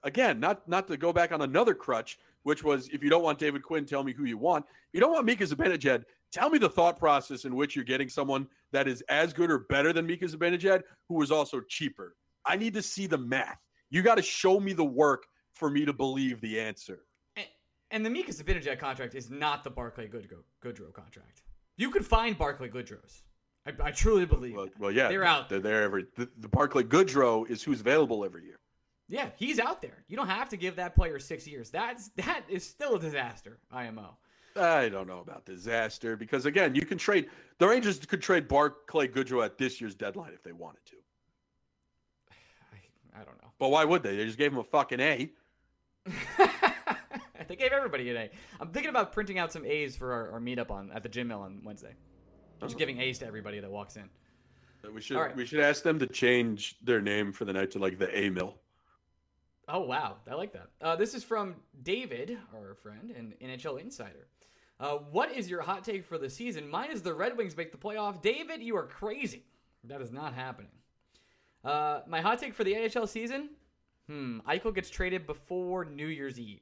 again 0.03 0.39
not 0.39 0.67
not 0.67 0.87
to 0.87 0.97
go 0.97 1.13
back 1.13 1.31
on 1.31 1.41
another 1.41 1.73
crutch, 1.73 2.19
which 2.43 2.63
was 2.63 2.89
if 2.89 3.03
you 3.03 3.09
don't 3.09 3.23
want 3.23 3.39
David 3.39 3.63
Quinn, 3.63 3.85
tell 3.85 4.03
me 4.03 4.13
who 4.13 4.25
you 4.25 4.37
want. 4.37 4.65
If 4.65 4.93
you 4.93 4.99
don't 4.99 5.11
want 5.11 5.25
Mika 5.25 5.45
Zibanejad, 5.45 6.03
tell 6.31 6.49
me 6.49 6.57
the 6.57 6.69
thought 6.69 6.97
process 6.97 7.45
in 7.45 7.55
which 7.55 7.75
you're 7.75 7.85
getting 7.85 8.09
someone 8.09 8.47
that 8.71 8.87
is 8.87 9.03
as 9.09 9.33
good 9.33 9.51
or 9.51 9.59
better 9.69 9.93
than 9.93 10.05
Mika 10.05 10.25
Zibanejad, 10.25 10.81
who 11.09 11.21
is 11.21 11.31
also 11.31 11.61
cheaper. 11.61 12.15
I 12.45 12.55
need 12.55 12.73
to 12.73 12.81
see 12.81 13.07
the 13.07 13.17
math. 13.17 13.59
You 13.89 14.01
got 14.01 14.15
to 14.15 14.21
show 14.21 14.59
me 14.59 14.73
the 14.73 14.85
work 14.85 15.23
for 15.53 15.69
me 15.69 15.85
to 15.85 15.93
believe 15.93 16.41
the 16.41 16.59
answer. 16.59 17.01
And, 17.35 17.45
and 17.91 18.05
the 18.05 18.09
Mika 18.09 18.31
Zibanejad 18.31 18.79
contract 18.79 19.15
is 19.15 19.29
not 19.29 19.63
the 19.63 19.69
Barclay 19.69 20.07
Goodrow, 20.07 20.43
Goodrow 20.63 20.93
contract. 20.93 21.43
You 21.77 21.91
could 21.91 22.05
find 22.05 22.37
Barclay 22.37 22.69
Goodrows. 22.69 23.21
I, 23.65 23.73
I 23.83 23.91
truly 23.91 24.25
believe. 24.25 24.55
Well, 24.55 24.69
well 24.79 24.91
yeah, 24.91 25.07
They're 25.07 25.23
out 25.23 25.49
They're 25.49 25.59
there 25.59 25.83
every. 25.83 26.05
The, 26.15 26.29
the 26.39 26.47
Barclay 26.47 26.83
Goodrow 26.83 27.49
is 27.49 27.61
who's 27.61 27.81
available 27.81 28.25
every 28.25 28.45
year. 28.45 28.57
Yeah, 29.11 29.27
he's 29.35 29.59
out 29.59 29.81
there. 29.81 30.05
You 30.07 30.15
don't 30.15 30.29
have 30.29 30.47
to 30.49 30.57
give 30.57 30.77
that 30.77 30.95
player 30.95 31.19
six 31.19 31.45
years. 31.45 31.69
That's 31.69 32.07
that 32.15 32.43
is 32.49 32.63
still 32.63 32.95
a 32.95 32.99
disaster. 32.99 33.59
IMO. 33.69 34.17
I 34.55 34.87
don't 34.89 35.05
know 35.05 35.19
about 35.19 35.45
disaster 35.45 36.15
because 36.15 36.45
again, 36.45 36.75
you 36.75 36.85
can 36.85 36.97
trade 36.97 37.29
the 37.59 37.67
Rangers 37.67 37.99
could 37.99 38.21
trade 38.21 38.47
Barclay 38.47 39.09
Goodrow 39.09 39.43
at 39.43 39.57
this 39.57 39.81
year's 39.81 39.95
deadline 39.95 40.31
if 40.33 40.43
they 40.43 40.53
wanted 40.53 40.85
to. 40.85 40.95
I, 42.71 43.21
I 43.21 43.25
don't 43.25 43.41
know. 43.41 43.49
But 43.59 43.69
why 43.69 43.83
would 43.83 44.01
they? 44.01 44.15
They 44.15 44.25
just 44.25 44.37
gave 44.37 44.53
him 44.53 44.59
a 44.59 44.63
fucking 44.63 45.01
A. 45.01 45.29
they 47.47 47.55
gave 47.57 47.73
everybody 47.73 48.09
an 48.11 48.15
A. 48.17 48.29
I'm 48.61 48.69
thinking 48.69 48.89
about 48.89 49.11
printing 49.11 49.39
out 49.39 49.51
some 49.51 49.65
A's 49.65 49.97
for 49.97 50.13
our, 50.13 50.31
our 50.31 50.39
meetup 50.39 50.71
on 50.71 50.89
at 50.93 51.03
the 51.03 51.09
Gin 51.09 51.27
Mill 51.27 51.41
on 51.41 51.61
Wednesday. 51.65 51.95
Just 52.61 52.75
Oh. 52.75 52.77
giving 52.77 53.01
A's 53.01 53.19
to 53.19 53.27
everybody 53.27 53.59
that 53.59 53.69
walks 53.69 53.97
in. 53.97 54.09
We 54.93 55.01
should 55.01 55.17
right. 55.17 55.35
we 55.35 55.45
should 55.45 55.59
ask 55.59 55.83
them 55.83 55.99
to 55.99 56.07
change 56.07 56.77
their 56.81 57.01
name 57.01 57.33
for 57.33 57.43
the 57.43 57.51
night 57.53 57.71
to 57.71 57.79
like 57.79 57.99
the 57.99 58.17
A 58.17 58.29
Mill. 58.29 58.55
Oh 59.73 59.81
wow, 59.81 60.17
I 60.29 60.35
like 60.35 60.51
that. 60.53 60.67
Uh, 60.81 60.95
this 60.95 61.13
is 61.13 61.23
from 61.23 61.55
David, 61.83 62.37
our 62.53 62.75
friend 62.75 63.13
and 63.17 63.33
NHL 63.39 63.79
insider. 63.79 64.27
Uh, 64.79 64.97
what 65.11 65.31
is 65.31 65.49
your 65.49 65.61
hot 65.61 65.83
take 65.83 66.03
for 66.03 66.17
the 66.17 66.29
season? 66.29 66.67
Mine 66.69 66.91
is 66.91 67.01
the 67.01 67.13
Red 67.13 67.37
Wings 67.37 67.55
make 67.55 67.71
the 67.71 67.77
playoff. 67.77 68.21
David, 68.21 68.61
you 68.61 68.75
are 68.75 68.85
crazy. 68.85 69.45
That 69.85 70.01
is 70.01 70.11
not 70.11 70.33
happening. 70.33 70.71
Uh, 71.63 72.01
my 72.07 72.19
hot 72.19 72.39
take 72.39 72.53
for 72.53 72.63
the 72.63 72.73
NHL 72.73 73.07
season? 73.07 73.49
Hmm, 74.07 74.39
Eichel 74.47 74.73
gets 74.73 74.89
traded 74.89 75.25
before 75.27 75.85
New 75.85 76.07
Year's 76.07 76.39
Eve. 76.39 76.59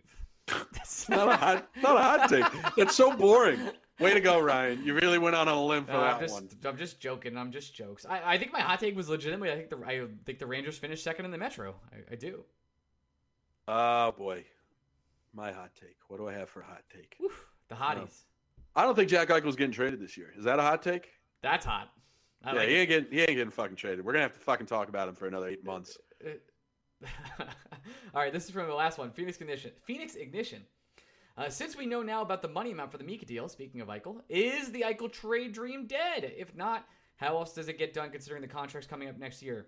That's 0.73 1.07
Not 1.07 1.29
a 1.29 1.35
hot, 1.37 1.69
not 1.81 1.95
a 1.95 1.99
hot 1.99 2.29
take. 2.29 2.75
That's 2.75 2.95
so 2.95 3.15
boring. 3.15 3.59
Way 3.99 4.13
to 4.13 4.19
go, 4.21 4.39
Ryan. 4.39 4.83
You 4.83 4.93
really 4.95 5.17
went 5.19 5.35
on 5.35 5.47
a 5.47 5.63
limb 5.65 5.85
for 5.85 5.93
No, 5.93 6.01
that 6.01 6.15
I'm 6.15 6.19
just, 6.21 6.33
one. 6.33 6.49
I'm 6.65 6.77
just 6.77 6.99
joking. 6.99 7.37
I'm 7.37 7.51
just 7.51 7.73
jokes. 7.75 8.05
I, 8.09 8.33
I 8.33 8.37
think 8.37 8.51
my 8.53 8.59
hot 8.61 8.79
take 8.79 8.95
was 8.95 9.09
legitimate. 9.09 9.51
I 9.51 9.55
think 9.57 9.69
the 9.69 9.77
I 9.85 10.07
think 10.25 10.39
the 10.39 10.47
Rangers 10.47 10.77
finished 10.77 11.03
second 11.03 11.25
in 11.25 11.31
the 11.31 11.37
Metro. 11.37 11.75
I, 11.93 12.13
I 12.13 12.15
do. 12.15 12.43
Oh 13.71 14.11
boy, 14.17 14.43
my 15.31 15.51
hot 15.51 15.69
take. 15.79 15.97
What 16.07 16.17
do 16.17 16.27
I 16.27 16.33
have 16.33 16.49
for 16.49 16.61
a 16.61 16.65
hot 16.65 16.81
take? 16.91 17.15
Woof, 17.19 17.45
the 17.67 17.75
hotties. 17.75 18.23
I 18.75 18.81
don't 18.81 18.95
think 18.95 19.09
Jack 19.09 19.27
Eichel's 19.27 19.55
getting 19.55 19.71
traded 19.71 19.99
this 19.99 20.17
year. 20.17 20.33
Is 20.35 20.43
that 20.45 20.57
a 20.57 20.63
hot 20.63 20.81
take? 20.81 21.11
That's 21.43 21.67
hot. 21.67 21.89
I 22.43 22.53
yeah, 22.53 22.59
like 22.61 22.69
he 22.69 22.75
ain't 22.77 22.89
getting 22.89 23.11
he 23.11 23.19
ain't 23.19 23.29
getting 23.29 23.51
fucking 23.51 23.75
traded. 23.75 24.03
We're 24.03 24.13
gonna 24.13 24.23
have 24.23 24.33
to 24.33 24.39
fucking 24.39 24.65
talk 24.65 24.89
about 24.89 25.07
him 25.07 25.13
for 25.13 25.27
another 25.27 25.47
eight 25.47 25.59
uh, 25.63 25.71
months. 25.71 25.99
Uh, 26.25 26.29
All 28.15 28.21
right, 28.21 28.33
this 28.33 28.45
is 28.45 28.49
from 28.49 28.67
the 28.67 28.73
last 28.73 28.97
one. 28.97 29.11
Phoenix 29.11 29.37
Ignition. 29.39 29.71
Phoenix 29.83 30.15
Ignition. 30.15 30.63
Uh, 31.37 31.47
since 31.47 31.77
we 31.77 31.85
know 31.85 32.01
now 32.01 32.23
about 32.23 32.41
the 32.41 32.47
money 32.47 32.71
amount 32.71 32.91
for 32.91 32.97
the 32.97 33.03
Mika 33.03 33.25
deal, 33.25 33.47
speaking 33.47 33.81
of 33.81 33.87
Eichel, 33.87 34.21
is 34.29 34.71
the 34.71 34.81
Eichel 34.81 35.11
trade 35.11 35.53
dream 35.53 35.85
dead? 35.85 36.33
If 36.35 36.55
not, 36.55 36.87
how 37.17 37.37
else 37.37 37.53
does 37.53 37.69
it 37.69 37.77
get 37.77 37.93
done 37.93 38.09
considering 38.09 38.41
the 38.41 38.47
contracts 38.47 38.87
coming 38.87 39.09
up 39.09 39.19
next 39.19 39.43
year? 39.43 39.67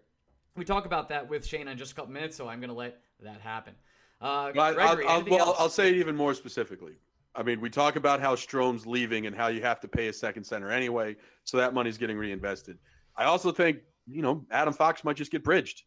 We 0.58 0.66
talk 0.66 0.86
about 0.86 1.08
that 1.10 1.30
with 1.30 1.46
Shane 1.46 1.68
in 1.68 1.78
just 1.78 1.92
a 1.92 1.96
couple 1.96 2.12
minutes, 2.12 2.36
so 2.36 2.48
I'm 2.48 2.60
going 2.60 2.72
to 2.72 2.76
let 2.76 3.00
that 3.22 3.40
happen. 3.40 3.74
Uh, 4.22 4.52
But 4.54 4.76
Gregory, 4.76 5.06
I'll, 5.06 5.20
I'll, 5.20 5.26
well. 5.26 5.56
I'll 5.58 5.70
say 5.70 5.90
it 5.90 5.96
even 5.96 6.16
more 6.16 6.34
specifically. 6.34 6.94
I 7.34 7.44
mean, 7.44 7.62
we 7.62 7.70
talk 7.70 7.96
about 7.96 8.20
how 8.20 8.36
Strome's 8.36 8.86
leaving 8.86 9.26
and 9.26 9.36
how 9.36 9.48
you 9.48 9.62
have 9.62 9.80
to 9.82 9.88
pay 9.88 10.10
a 10.10 10.14
second 10.14 10.44
center 10.44 10.70
anyway, 10.70 11.16
so 11.44 11.58
that 11.58 11.74
money's 11.74 11.98
getting 11.98 12.18
reinvested. 12.18 12.78
I 13.16 13.24
also 13.24 13.52
think, 13.52 13.80
you 14.06 14.22
know, 14.22 14.46
Adam 14.52 14.74
Fox 14.74 15.04
might 15.04 15.16
just 15.16 15.32
get 15.32 15.44
bridged. 15.44 15.84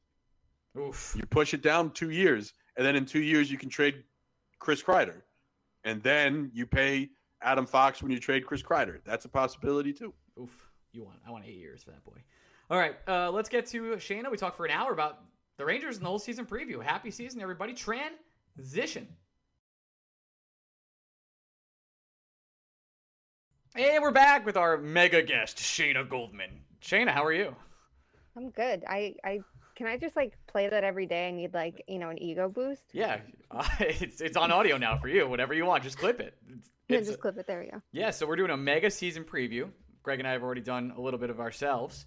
Oof. 0.79 1.15
You 1.17 1.25
push 1.27 1.55
it 1.55 1.63
down 1.63 1.91
two 1.91 2.11
years, 2.11 2.55
and 2.77 2.85
then 2.85 2.97
in 2.97 3.05
two 3.05 3.21
years 3.21 3.51
you 3.51 3.59
can 3.59 3.69
trade 3.69 4.03
Chris 4.59 4.83
Kreider, 4.83 5.21
and 5.85 6.03
then 6.03 6.51
you 6.55 6.67
pay 6.67 7.11
Adam 7.43 7.67
Fox 7.67 8.03
when 8.03 8.11
you 8.11 8.19
trade 8.19 8.47
Chris 8.47 8.63
Kreider. 8.63 9.01
That's 9.05 9.27
a 9.27 9.29
possibility 9.29 9.93
too. 9.93 10.13
Oof. 10.41 10.71
You 10.93 11.05
want? 11.05 11.19
I 11.27 11.31
want 11.31 11.45
eight 11.45 11.59
years 11.59 11.85
for 11.85 11.91
that 11.91 12.05
boy. 12.05 12.23
All 12.71 12.79
right, 12.79 12.97
uh, 13.07 13.31
let's 13.31 13.51
get 13.51 13.67
to 13.67 13.97
Shayna. 13.97 14.31
We 14.31 14.39
talked 14.39 14.57
for 14.57 14.65
an 14.65 14.73
hour 14.73 14.93
about 14.93 15.21
the 15.59 15.65
Rangers 15.65 15.97
in 15.97 16.03
the 16.03 16.09
whole 16.09 16.19
season 16.19 16.47
preview. 16.47 16.83
Happy 16.83 17.11
season, 17.11 17.41
everybody. 17.41 17.75
Transition. 17.75 19.09
And 23.77 24.03
we're 24.03 24.13
back 24.13 24.47
with 24.47 24.57
our 24.57 24.77
mega 24.79 25.23
guest, 25.23 25.57
Shayna 25.59 26.09
Goldman. 26.09 26.51
Shayna, 26.81 27.09
how 27.11 27.25
are 27.25 27.33
you? 27.33 27.55
I'm 28.37 28.51
good. 28.51 28.85
I, 28.89 29.15
I 29.25 29.41
can 29.75 29.89
I 29.89 29.97
just 29.97 30.15
like 30.15 30.37
play 30.47 30.69
that 30.69 30.85
every 30.85 31.07
day. 31.07 31.29
I 31.29 31.31
need 31.33 31.55
like 31.55 31.83
you 31.89 31.99
know 31.99 32.11
an 32.11 32.23
ego 32.23 32.49
boost. 32.49 32.83
Yeah, 32.93 33.19
uh, 33.51 33.67
it's 33.81 34.21
it's 34.21 34.37
on 34.37 34.53
audio 34.53 34.77
now 34.77 34.99
for 34.99 35.09
you. 35.09 35.29
Whatever 35.29 35.55
you 35.55 35.65
want, 35.67 35.83
just 35.83 35.99
clip 35.99 36.21
it. 36.21 36.35
It's, 36.49 36.71
Yeah, 36.89 36.97
it's- 36.99 37.09
just 37.09 37.21
clip 37.21 37.37
it. 37.39 37.47
There 37.49 37.61
we 37.61 37.67
go. 37.71 37.81
yeah, 37.93 38.11
so 38.11 38.27
we're 38.27 38.37
doing 38.37 38.51
a 38.51 38.57
mega 38.57 38.91
season 38.91 39.25
preview. 39.25 39.69
Greg 40.05 40.19
and 40.21 40.29
I 40.29 40.33
have 40.33 40.43
already 40.43 40.61
done 40.61 40.93
a 40.97 41.01
little 41.01 41.19
bit 41.19 41.31
of 41.31 41.41
ourselves. 41.41 42.07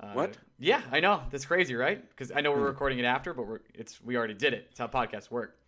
Uh, 0.00 0.12
What? 0.12 0.36
Yeah, 0.58 0.82
I 0.90 1.00
know. 1.00 1.22
That's 1.30 1.44
crazy, 1.46 1.74
right? 1.74 2.06
Because 2.10 2.30
I 2.32 2.40
know 2.40 2.52
Hmm. 2.52 2.60
we're 2.60 2.66
recording 2.66 2.98
it 2.98 3.04
after, 3.04 3.32
but 3.34 3.46
we're 3.46 3.60
it's 3.74 4.00
we 4.02 4.16
already 4.16 4.34
did 4.34 4.52
it. 4.54 4.66
It's 4.70 4.78
how 4.78 4.86
podcasts 4.86 5.30
work. 5.30 5.58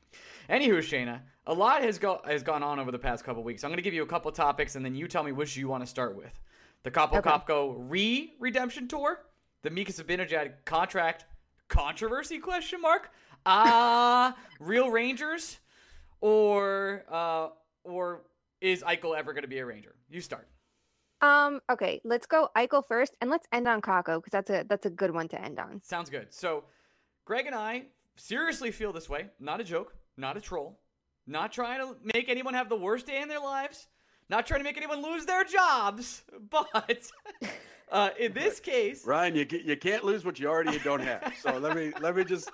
Anywho, 0.49 0.79
Shayna, 0.79 1.21
a 1.47 1.53
lot 1.53 1.83
has 1.83 1.99
go 1.99 2.21
has 2.25 2.43
gone 2.43 2.62
on 2.62 2.79
over 2.79 2.91
the 2.91 2.99
past 2.99 3.25
couple 3.25 3.43
weeks. 3.43 3.64
I'm 3.64 3.71
going 3.71 3.77
to 3.79 3.83
give 3.83 3.95
you 3.95 4.03
a 4.03 4.07
couple 4.07 4.31
topics, 4.33 4.77
and 4.77 4.85
then 4.85 4.95
you 4.95 5.07
tell 5.09 5.23
me 5.23 5.33
which 5.33 5.57
you 5.57 5.69
want 5.69 5.83
to 5.83 5.87
start 5.87 6.17
with. 6.17 6.38
The 6.85 6.91
Capo 6.91 7.19
Okay. 7.19 7.29
Copco 7.31 7.75
re 7.79 8.35
redemption 8.38 8.88
tour, 8.88 9.21
the 9.62 9.71
Mika 9.71 9.93
Zibanejad 9.93 10.53
contract 10.64 11.27
controversy 11.69 12.38
question 12.38 12.81
mark, 12.81 13.11
ah, 13.45 14.35
real 14.61 14.91
Rangers, 14.91 15.59
or 16.21 17.05
uh, 17.11 17.49
or 17.85 18.23
is 18.61 18.83
Eichel 18.83 19.17
ever 19.17 19.33
going 19.33 19.43
to 19.43 19.49
be 19.49 19.59
a 19.59 19.67
Ranger? 19.67 19.95
You 20.09 20.21
start. 20.21 20.49
Um. 21.21 21.61
Okay. 21.71 22.01
Let's 22.05 22.27
go 22.27 22.51
Eichel 22.57 22.85
first, 22.87 23.17
and 23.21 23.31
let's 23.31 23.47
end 23.53 23.67
on 23.67 23.81
Kakko 23.81 24.19
because 24.19 24.33
that's 24.33 24.51
a 24.51 24.65
that's 24.69 24.87
a 24.87 24.91
good 24.91 25.13
one 25.13 25.29
to 25.29 25.41
end 25.41 25.59
on. 25.59 25.81
Sounds 25.85 26.11
good. 26.11 26.29
So, 26.31 26.65
Greg 27.25 27.47
and 27.47 27.55
I 27.55 27.85
seriously 28.17 28.71
feel 28.71 28.93
this 28.93 29.09
way. 29.09 29.29
Not 29.41 29.61
a 29.61 29.65
joke, 29.65 29.95
not 30.17 30.37
a 30.37 30.41
troll, 30.41 30.79
not 31.27 31.53
trying 31.53 31.81
to 31.81 31.97
make 32.15 32.29
anyone 32.29 32.55
have 32.55 32.69
the 32.69 32.77
worst 32.77 33.07
day 33.07 33.21
in 33.21 33.29
their 33.29 33.41
lives, 33.41 33.89
not 34.29 34.47
trying 34.47 34.61
to 34.61 34.65
make 34.65 34.77
anyone 34.77 35.03
lose 35.03 35.27
their 35.27 35.45
jobs. 35.45 36.23
But 36.51 37.11
uh, 37.93 38.11
in 38.19 38.33
this 38.33 38.61
case, 38.61 39.05
Ryan, 39.07 39.35
you 39.35 39.47
you 39.65 39.77
can't 39.77 40.05
lose 40.05 40.25
what 40.25 40.39
you 40.39 40.49
already 40.49 40.79
don't 40.79 41.01
have. 41.01 41.35
So 41.41 41.59
let 41.59 41.77
me 41.77 41.93
let 42.01 42.17
me 42.17 42.25
just 42.25 42.51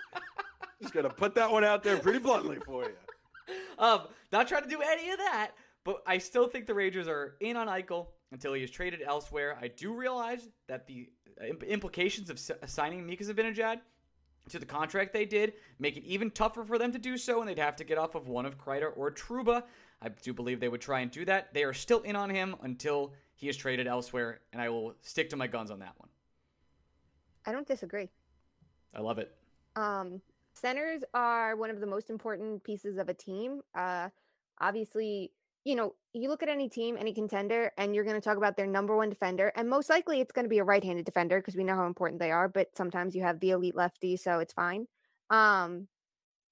just 0.81 0.95
gonna 0.95 1.11
put 1.11 1.35
that 1.35 1.51
one 1.51 1.65
out 1.65 1.83
there 1.83 1.97
pretty 1.97 2.19
bluntly 2.19 2.59
for 2.65 2.85
you. 2.85 2.95
um, 3.79 4.03
not 4.33 4.49
trying 4.49 4.63
to 4.63 4.69
do 4.69 4.81
any 4.81 5.11
of 5.11 5.19
that, 5.19 5.53
but 5.85 6.03
I 6.07 6.19
still 6.19 6.49
think 6.49 6.67
the 6.67 6.75
Rangers 6.75 7.09
are 7.09 7.37
in 7.41 7.57
on 7.57 7.69
Eichel 7.69 8.07
until 8.35 8.53
he 8.53 8.65
is 8.65 8.71
traded 8.71 9.01
elsewhere. 9.01 9.57
I 9.63 9.69
do 9.69 9.95
realize 9.95 10.51
that 10.67 10.87
the 10.89 11.09
implications 11.67 12.29
of 12.29 12.39
signing 12.69 13.07
Mika 13.07 13.25
Zibanejad 13.25 13.79
to 14.51 14.59
the 14.59 14.67
contract 14.67 15.13
they 15.13 15.25
did 15.25 15.55
make 15.79 15.97
it 15.97 16.05
even 16.05 16.31
tougher 16.31 16.65
for 16.65 16.77
them 16.77 16.93
to 16.93 16.99
do 16.99 17.17
so, 17.17 17.41
and 17.41 17.49
they'd 17.49 17.59
have 17.59 17.77
to 17.77 17.85
get 17.85 17.97
off 17.97 18.17
of 18.17 18.27
one 18.27 18.45
of 18.45 18.59
Kreider 18.59 18.91
or 18.97 19.13
Trouba. 19.13 19.63
I 20.03 20.09
do 20.09 20.35
believe 20.35 20.59
they 20.59 20.69
would 20.69 20.81
try 20.81 21.01
and 21.01 21.11
do 21.11 21.25
that. 21.27 21.55
They 21.55 21.63
are 21.63 21.73
still 21.73 22.01
in 22.01 22.17
on 22.17 22.29
him 22.29 22.57
until 22.63 23.15
he 23.37 23.49
is 23.49 23.57
traded 23.57 23.87
elsewhere, 23.87 24.41
and 24.53 24.61
I 24.61 24.69
will 24.69 24.95
stick 25.01 25.31
to 25.31 25.37
my 25.37 25.47
guns 25.47 25.71
on 25.71 25.79
that 25.79 25.95
one. 25.97 26.09
I 27.47 27.53
don't 27.53 27.69
disagree. 27.69 28.11
I 28.93 29.01
love 29.01 29.19
it. 29.19 29.33
Um, 29.77 30.21
centers 30.55 31.05
are 31.15 31.55
one 31.55 31.71
of 31.71 31.81
the 31.81 31.87
most 31.87 32.11
important 32.11 32.65
pieces 32.65 32.99
of 32.99 33.09
a 33.09 33.15
team. 33.15 33.63
Uh, 33.75 34.09
obviously, 34.61 35.31
you 35.65 35.75
know, 35.75 35.95
you 36.13 36.29
look 36.29 36.43
at 36.43 36.49
any 36.49 36.69
team, 36.69 36.97
any 36.99 37.13
contender, 37.13 37.73
and 37.79 37.95
you're 37.95 38.05
going 38.05 38.21
to 38.21 38.21
talk 38.21 38.37
about 38.37 38.57
their 38.57 38.67
number 38.67 38.97
one 38.97 39.09
defender, 39.09 39.51
and 39.57 39.69
most 39.69 39.89
likely 39.89 40.21
it's 40.21 40.33
going 40.33 40.45
to 40.45 40.51
be 40.51 40.59
a 40.59 40.65
right-handed 40.65 41.05
defender 41.05 41.41
because 41.41 41.57
we 41.57 41.65
know 41.65 41.75
how 41.75 41.87
important 41.87 42.21
they 42.21 42.31
are. 42.31 42.49
But 42.49 42.77
sometimes 42.77 43.17
you 43.17 43.23
have 43.23 43.41
the 43.41 43.51
elite 43.51 43.75
lefty, 43.75 44.17
so 44.17 44.39
it's 44.39 44.53
fine. 44.53 44.87
Um, 45.31 45.89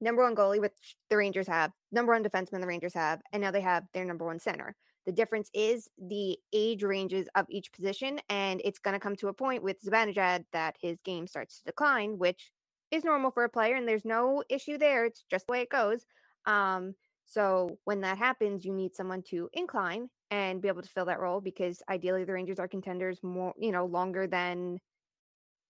number 0.01 0.23
one 0.23 0.35
goalie, 0.35 0.61
which 0.61 0.97
the 1.11 1.17
Rangers 1.17 1.47
have, 1.47 1.73
number 1.93 2.13
one 2.13 2.25
defenseman 2.25 2.61
the 2.61 2.67
Rangers 2.67 2.95
have, 2.95 3.21
and 3.33 3.43
now 3.43 3.51
they 3.51 3.61
have 3.61 3.85
their 3.93 4.05
number 4.05 4.25
one 4.25 4.39
center. 4.39 4.75
The 5.05 5.13
difference 5.13 5.51
is 5.53 5.91
the 5.99 6.39
age 6.53 6.83
ranges 6.83 7.29
of 7.35 7.47
each 7.51 7.73
position, 7.73 8.21
and 8.29 8.63
it's 8.65 8.79
going 8.79 8.95
to 8.95 9.01
come 9.01 9.17
to 9.17 9.29
a 9.29 9.33
point 9.35 9.63
with 9.63 9.83
Zibanejad 9.83 10.45
that 10.53 10.77
his 10.81 11.01
game 11.03 11.27
starts 11.27 11.59
to 11.59 11.65
decline, 11.65 12.19
which 12.19 12.51
is 12.91 13.05
normal 13.05 13.31
for 13.31 13.45
a 13.45 13.49
player, 13.49 13.75
and 13.75 13.87
there's 13.87 14.05
no 14.05 14.43
issue 14.49 14.79
there. 14.79 15.05
It's 15.05 15.25
just 15.31 15.47
the 15.47 15.53
way 15.53 15.61
it 15.61 15.71
goes. 15.71 16.05
Um, 16.47 16.95
so 17.33 17.79
when 17.85 18.03
that 18.03 18.19
happens, 18.19 18.63
you 18.63 18.75
need 18.75 18.95
someone 18.95 19.23
to 19.31 19.49
incline 19.55 20.11
and 20.31 20.61
be 20.61 20.69
able 20.69 20.83
to 20.83 20.89
fill 20.91 21.07
that 21.07 21.19
role 21.19 21.41
because 21.41 21.83
ideally 21.89 22.25
the 22.25 22.35
Rangers 22.35 22.59
are 22.59 22.69
contenders 22.69 23.21
more, 23.23 23.55
you 23.59 23.73
know, 23.73 23.87
longer 23.87 24.27
than 24.27 24.79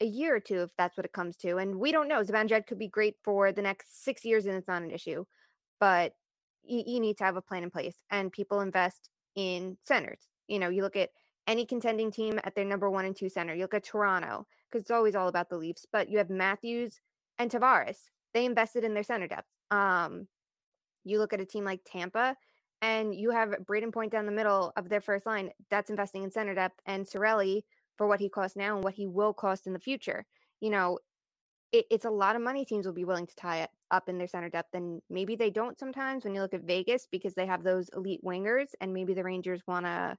a 0.01 0.05
year 0.05 0.35
or 0.35 0.41
two 0.41 0.63
if 0.63 0.71
that's 0.77 0.97
what 0.97 1.07
it 1.07 1.13
comes 1.13 1.37
to. 1.37 1.59
And 1.59 1.77
we 1.77 1.93
don't 1.93 2.09
know. 2.09 2.21
Zibanejad 2.21 2.67
could 2.67 2.81
be 2.81 2.89
great 2.89 3.15
for 3.23 3.53
the 3.53 3.63
next 3.63 4.03
six 4.03 4.25
years, 4.25 4.45
and 4.45 4.57
it's 4.57 4.67
not 4.67 4.83
an 4.83 4.91
issue. 4.91 5.25
But 5.79 6.15
you, 6.65 6.83
you 6.85 7.01
need 7.01 7.17
to 7.19 7.25
have 7.25 7.37
a 7.37 7.43
plan 7.43 7.63
in 7.63 7.71
place, 7.71 8.03
and 8.11 8.33
people 8.33 8.61
invest 8.61 9.09
in 9.37 9.77
centers. 9.85 10.27
You 10.49 10.59
know, 10.59 10.69
you 10.69 10.83
look 10.83 10.97
at 10.97 11.11
any 11.47 11.65
contending 11.65 12.11
team 12.11 12.41
at 12.43 12.57
their 12.57 12.65
number 12.65 12.91
one 12.91 13.05
and 13.05 13.17
two 13.17 13.29
center. 13.29 13.55
You 13.55 13.63
look 13.63 13.75
at 13.75 13.85
Toronto 13.85 14.49
because 14.69 14.83
it's 14.83 14.91
always 14.91 15.15
all 15.15 15.29
about 15.29 15.49
the 15.49 15.59
Leafs, 15.59 15.87
but 15.93 16.11
you 16.11 16.19
have 16.19 16.29
Matthews 16.29 17.01
and 17.39 17.53
Tavares. 17.53 17.99
They 18.35 18.47
invested 18.47 18.83
in 18.83 18.95
their 18.95 19.05
center 19.05 19.29
depth. 19.29 19.47
Um, 19.71 20.27
you 21.05 21.19
look 21.19 21.33
at 21.33 21.41
a 21.41 21.45
team 21.45 21.65
like 21.65 21.81
Tampa, 21.85 22.37
and 22.81 23.15
you 23.15 23.31
have 23.31 23.51
Brayden 23.65 23.93
Point 23.93 24.13
down 24.13 24.27
the 24.27 24.33
middle 24.33 24.73
of 24.77 24.89
their 24.89 25.01
first 25.01 25.27
line. 25.27 25.51
That's 25.71 25.91
investing 25.91 26.25
in 26.25 26.31
center 26.31 26.55
depth, 26.55 26.81
and 26.87 27.07
Cirelli 27.07 27.63
for 27.97 28.07
what 28.07 28.21
he 28.21 28.29
costs 28.29 28.57
now 28.57 28.75
and 28.75 28.85
what 28.85 28.95
he 28.95 29.07
will 29.07 29.33
cost 29.33 29.67
in 29.67 29.73
the 29.73 29.79
future. 29.79 30.25
You 30.61 30.71
know, 30.71 30.99
it, 31.73 31.87
it's 31.91 32.05
a 32.05 32.11
lot 32.11 32.37
of 32.37 32.43
money 32.43 32.65
teams 32.65 32.87
will 32.87 32.93
be 32.93 33.05
willing 33.05 33.27
to 33.27 33.37
tie 33.37 33.63
it 33.63 33.71
up 33.91 34.09
in 34.09 34.19
their 34.19 34.27
center 34.27 34.49
depth, 34.49 34.75
and 34.75 35.01
maybe 35.11 35.37
they 35.37 35.51
don't 35.51 35.79
sometimes 35.79 36.25
when 36.25 36.35
you 36.35 36.41
look 36.41 36.55
at 36.55 36.63
Vegas 36.63 37.07
because 37.11 37.35
they 37.35 37.47
have 37.47 37.63
those 37.63 37.89
elite 37.95 38.25
wingers, 38.25 38.69
and 38.81 38.93
maybe 38.93 39.15
the 39.15 39.25
Rangers 39.25 39.63
want 39.67 39.87
to 39.87 40.17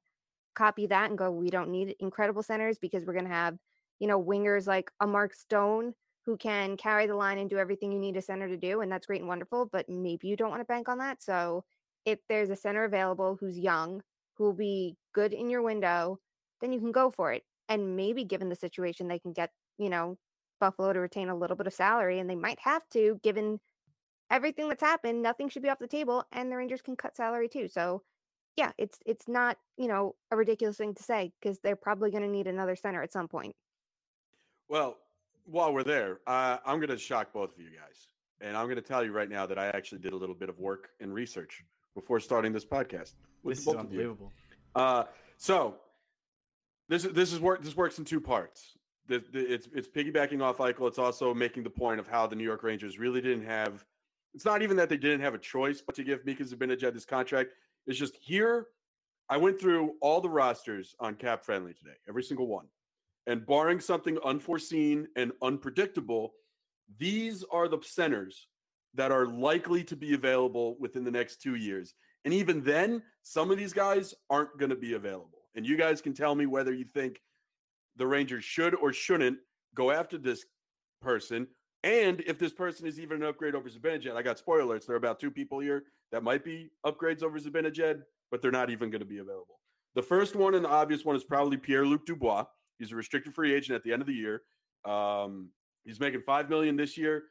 copy 0.56 0.86
that 0.88 1.10
and 1.10 1.18
go, 1.18 1.32
we 1.32 1.50
don't 1.50 1.72
need 1.72 1.96
incredible 2.00 2.44
centers 2.44 2.78
because 2.78 3.06
we're 3.06 3.14
going 3.14 3.26
to 3.26 3.32
have, 3.32 3.58
you 4.00 4.08
know, 4.08 4.24
wingers 4.24 4.68
like 4.68 4.92
a 5.00 5.08
Mark 5.08 5.34
Stone 5.34 5.94
who 6.26 6.38
can 6.38 6.78
carry 6.78 7.06
the 7.06 7.16
line 7.16 7.38
and 7.38 7.50
do 7.50 7.58
everything 7.58 7.92
you 7.92 8.00
need 8.00 8.18
a 8.18 8.22
center 8.22 8.48
to 8.48 8.58
do. 8.58 8.82
And 8.82 8.92
that's 8.92 9.08
great 9.08 9.20
and 9.20 9.28
wonderful, 9.28 9.68
but 9.72 9.90
maybe 9.90 10.28
you 10.28 10.36
don't 10.36 10.50
want 10.50 10.62
to 10.62 10.66
bank 10.66 10.88
on 10.88 11.00
that. 11.00 11.22
So 11.22 11.66
if 12.06 12.20
there's 12.30 12.50
a 12.50 12.56
center 12.56 12.86
available 12.86 13.38
who's 13.40 13.60
young, 13.60 14.02
who 14.36 14.46
will 14.46 14.54
be 14.54 14.96
good 15.14 15.34
in 15.34 15.50
your 15.50 15.62
window, 15.62 16.20
then 16.62 16.72
you 16.72 16.80
can 16.80 16.92
go 16.92 17.10
for 17.10 17.32
it. 17.32 17.44
And 17.70 17.96
maybe 17.96 18.24
given 18.24 18.50
the 18.50 18.56
situation, 18.56 19.08
they 19.08 19.20
can 19.20 19.34
get, 19.34 19.52
you 19.78 19.90
know, 19.90 20.18
Buffalo 20.60 20.94
to 20.94 21.00
retain 21.00 21.30
a 21.30 21.36
little 21.36 21.58
bit 21.58 21.68
of 21.68 21.74
salary 21.74 22.20
and 22.20 22.30
they 22.30 22.36
might 22.36 22.60
have 22.60 22.88
to, 22.92 23.20
given 23.22 23.60
everything 24.32 24.70
that's 24.70 24.82
happened, 24.82 25.22
nothing 25.22 25.50
should 25.50 25.62
be 25.62 25.70
off 25.70 25.80
the 25.80 25.88
table 25.88 26.26
and 26.32 26.52
the 26.52 26.56
Rangers 26.56 26.82
can 26.82 26.96
cut 26.96 27.16
salary 27.16 27.50
too. 27.50 27.68
So 27.68 28.02
yeah, 28.56 28.72
it's 28.78 29.00
it's 29.06 29.28
not, 29.28 29.58
you 29.78 29.88
know, 29.88 30.16
a 30.32 30.38
ridiculous 30.38 30.78
thing 30.78 30.94
to 30.96 31.04
say 31.04 31.32
because 31.42 31.60
they're 31.60 31.76
probably 31.76 32.12
going 32.12 32.24
to 32.24 32.30
need 32.30 32.48
another 32.48 32.76
center 32.76 33.02
at 33.02 33.12
some 33.12 33.28
point. 33.28 33.56
Well, 34.70 34.98
while 35.46 35.74
we're 35.74 35.84
there, 35.84 36.20
uh, 36.28 36.58
I'm 36.66 36.78
going 36.78 36.90
to 36.90 36.98
shock 36.98 37.34
both 37.34 37.54
of 37.54 37.60
you 37.60 37.70
guys. 37.70 38.08
And 38.42 38.58
I'm 38.58 38.66
going 38.66 38.76
to 38.76 38.82
tell 38.82 39.04
you 39.04 39.12
right 39.12 39.30
now 39.30 39.46
that 39.46 39.58
I 39.58 39.68
actually 39.68 40.00
did 40.00 40.14
a 40.14 40.18
little 40.18 40.36
bit 40.36 40.50
of 40.50 40.60
work 40.60 40.90
and 41.00 41.14
research 41.14 41.64
before 41.96 42.20
starting 42.20 42.52
this 42.52 42.66
podcast. 42.66 43.14
This 43.46 43.60
is 43.60 43.66
both 43.66 43.76
of 43.76 43.82
you. 43.84 44.00
unbelievable. 44.00 44.32
Uh, 44.76 45.04
so 45.38 45.76
this 46.90 47.06
is 47.06 47.14
this 47.14 47.32
is 47.32 47.40
work. 47.40 47.64
This 47.64 47.76
works 47.76 48.00
in 48.00 48.06
two 48.06 48.20
parts. 48.20 48.78
The, 49.08 49.24
the, 49.32 49.54
it's 49.54 49.68
it's 49.74 49.88
piggybacking 49.88 50.42
off 50.42 50.58
Eichel. 50.58 50.88
It's 50.88 51.00
also 51.00 51.34
making 51.34 51.64
the 51.64 51.70
point 51.70 52.00
of 52.00 52.08
how 52.08 52.28
the 52.28 52.36
New 52.36 52.44
York 52.44 52.64
Rangers 52.64 53.00
really 53.00 53.22
didn't 53.22 53.46
have. 53.46 53.86
It's 54.34 54.46
not 54.46 54.62
even 54.62 54.76
that 54.78 54.90
they 54.90 54.98
didn't 54.98 55.22
have 55.22 55.34
a 55.34 55.40
choice 55.40 55.82
but 55.82 55.96
to 55.96 56.04
give 56.04 56.26
Mika 56.26 56.44
Zibanejad 56.44 56.94
this 56.94 57.06
contract. 57.06 57.52
It's 57.86 58.00
just 58.00 58.16
here. 58.20 58.68
I 59.30 59.38
went 59.38 59.60
through 59.60 59.94
all 60.02 60.22
the 60.22 60.30
rosters 60.30 60.96
on 61.00 61.16
Cap 61.16 61.46
Friendly 61.46 61.74
today, 61.74 61.96
every 62.10 62.24
single 62.24 62.48
one, 62.48 62.66
And 63.28 63.46
barring 63.46 63.80
something 63.80 64.18
unforeseen 64.26 65.08
and 65.16 65.32
unpredictable, 65.42 66.34
these 66.98 67.44
are 67.52 67.68
the 67.68 67.80
centers 67.82 68.48
that 68.96 69.12
are 69.12 69.26
likely 69.26 69.84
to 69.86 69.96
be 69.96 70.14
available 70.14 70.76
within 70.80 71.04
the 71.04 71.12
next 71.12 71.42
two 71.42 71.56
years. 71.56 71.94
And 72.26 72.34
even 72.34 72.62
then, 72.62 73.02
some 73.22 73.52
of 73.52 73.58
these 73.58 73.74
guys 73.74 74.14
aren't 74.30 74.58
going 74.58 74.70
to 74.70 74.76
be 74.76 74.94
available. 74.94 75.40
And 75.56 75.66
you 75.66 75.78
guys 75.78 76.02
can 76.02 76.14
tell 76.14 76.36
me 76.36 76.46
whether 76.46 76.74
you 76.74 76.86
think 76.86 77.22
the 77.96 78.08
Rangers 78.08 78.44
should 78.44 78.76
or 78.76 78.92
shouldn't 78.94 79.38
go 79.76 79.92
after 79.92 80.18
this 80.18 80.46
person. 81.02 81.48
And 81.84 82.22
if 82.22 82.40
this 82.40 82.54
person 82.54 82.88
is 82.88 83.00
even 83.00 83.22
an 83.22 83.28
upgrade 83.28 83.56
over 83.56 83.70
Zibanejad, 83.70 84.16
I 84.16 84.22
got 84.22 84.38
spoilers. 84.38 84.86
There 84.86 84.96
are 84.96 84.98
about 84.98 85.20
two 85.20 85.32
people 85.32 85.60
here 85.60 85.84
that 86.12 86.24
might 86.24 86.44
be 86.44 86.72
upgrades 86.86 87.24
over 87.24 87.40
Zibanejad, 87.40 88.02
but 88.32 88.42
they're 88.42 88.52
not 88.52 88.70
even 88.70 88.90
going 88.90 89.02
to 89.02 89.06
be 89.06 89.18
available. 89.18 89.60
The 89.96 90.02
first 90.02 90.36
one 90.36 90.56
and 90.56 90.66
the 90.66 90.70
obvious 90.70 91.04
one 91.04 91.16
is 91.16 91.24
probably 91.24 91.58
Pierre 91.58 91.86
Luc 91.86 92.06
Dubois. 92.06 92.46
He's 92.80 92.92
a 92.92 92.96
restricted 92.96 93.34
free 93.34 93.54
agent 93.54 93.76
at 93.76 93.84
the 93.84 93.94
end 93.94 94.02
of 94.02 94.08
the 94.08 94.14
year. 94.14 94.42
Um, 94.86 95.50
he's 95.86 96.00
making 96.00 96.22
five 96.22 96.50
million 96.50 96.76
this 96.76 96.98
year. 96.98 97.26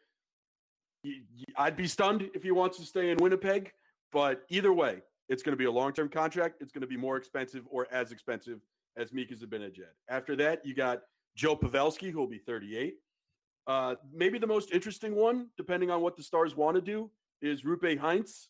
I'd 1.56 1.76
be 1.76 1.86
stunned 1.86 2.30
if 2.34 2.42
he 2.42 2.52
wants 2.52 2.78
to 2.78 2.84
stay 2.84 3.10
in 3.10 3.18
Winnipeg, 3.18 3.72
but 4.12 4.42
either 4.48 4.72
way, 4.72 5.02
it's 5.28 5.42
going 5.42 5.52
to 5.52 5.58
be 5.58 5.64
a 5.64 5.70
long-term 5.70 6.08
contract. 6.08 6.56
It's 6.60 6.72
going 6.72 6.82
to 6.82 6.86
be 6.86 6.96
more 6.96 7.16
expensive 7.16 7.64
or 7.70 7.88
as 7.90 8.12
expensive 8.12 8.60
as 8.96 9.12
Mika 9.12 9.34
Zibanejad. 9.34 9.94
After 10.08 10.36
that, 10.36 10.64
you 10.64 10.74
got 10.74 11.02
Joe 11.34 11.56
Pavelski, 11.56 12.10
who 12.10 12.18
will 12.18 12.28
be 12.28 12.38
38. 12.38 12.96
Uh, 13.66 13.94
maybe 14.12 14.38
the 14.38 14.46
most 14.46 14.72
interesting 14.72 15.14
one, 15.14 15.48
depending 15.56 15.90
on 15.90 16.02
what 16.02 16.16
the 16.16 16.22
Stars 16.22 16.56
want 16.56 16.76
to 16.76 16.80
do, 16.80 17.10
is 17.40 17.62
Roope 17.62 17.98
Hintz. 17.98 18.48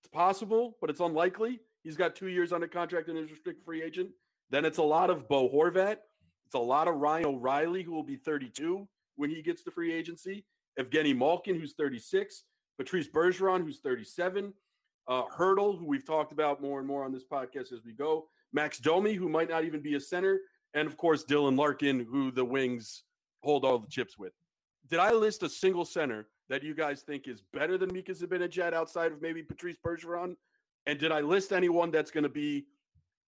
It's 0.00 0.08
possible, 0.12 0.76
but 0.80 0.90
it's 0.90 1.00
unlikely. 1.00 1.60
He's 1.84 1.96
got 1.96 2.16
two 2.16 2.28
years 2.28 2.52
under 2.52 2.66
contract 2.66 3.08
and 3.08 3.18
is 3.18 3.30
restricted 3.30 3.64
free 3.64 3.82
agent. 3.82 4.10
Then 4.50 4.64
it's 4.64 4.78
a 4.78 4.82
lot 4.82 5.10
of 5.10 5.28
Bo 5.28 5.48
Horvat. 5.48 5.98
It's 6.52 6.58
a 6.58 6.60
lot 6.60 6.86
of 6.86 6.96
Ryan 6.96 7.24
O'Reilly, 7.24 7.82
who 7.82 7.92
will 7.92 8.02
be 8.02 8.16
32 8.16 8.86
when 9.16 9.30
he 9.30 9.40
gets 9.40 9.62
to 9.62 9.70
free 9.70 9.90
agency. 9.90 10.44
Evgeny 10.78 11.16
Malkin, 11.16 11.58
who's 11.58 11.72
36. 11.72 12.44
Patrice 12.76 13.08
Bergeron, 13.08 13.62
who's 13.62 13.78
37. 13.78 14.52
Uh, 15.08 15.22
Hertl, 15.34 15.78
who 15.78 15.86
we've 15.86 16.06
talked 16.06 16.30
about 16.30 16.60
more 16.60 16.78
and 16.78 16.86
more 16.86 17.06
on 17.06 17.10
this 17.10 17.24
podcast 17.24 17.72
as 17.72 17.80
we 17.86 17.94
go. 17.94 18.26
Max 18.52 18.78
Domi, 18.78 19.14
who 19.14 19.30
might 19.30 19.48
not 19.48 19.64
even 19.64 19.80
be 19.80 19.94
a 19.94 20.00
center. 20.00 20.40
And 20.74 20.86
of 20.86 20.98
course, 20.98 21.24
Dylan 21.24 21.56
Larkin, 21.56 22.00
who 22.00 22.30
the 22.30 22.44
Wings 22.44 23.04
hold 23.42 23.64
all 23.64 23.78
the 23.78 23.88
chips 23.88 24.18
with. 24.18 24.34
Did 24.90 24.98
I 24.98 25.10
list 25.12 25.42
a 25.42 25.48
single 25.48 25.86
center 25.86 26.28
that 26.50 26.62
you 26.62 26.74
guys 26.74 27.00
think 27.00 27.28
is 27.28 27.40
better 27.54 27.78
than 27.78 27.90
Mika 27.94 28.12
Zibanejad 28.12 28.74
outside 28.74 29.10
of 29.10 29.22
maybe 29.22 29.42
Patrice 29.42 29.78
Bergeron? 29.82 30.36
And 30.84 30.98
did 30.98 31.12
I 31.12 31.22
list 31.22 31.50
anyone 31.50 31.90
that's 31.90 32.10
going 32.10 32.24
to 32.24 32.28
be 32.28 32.66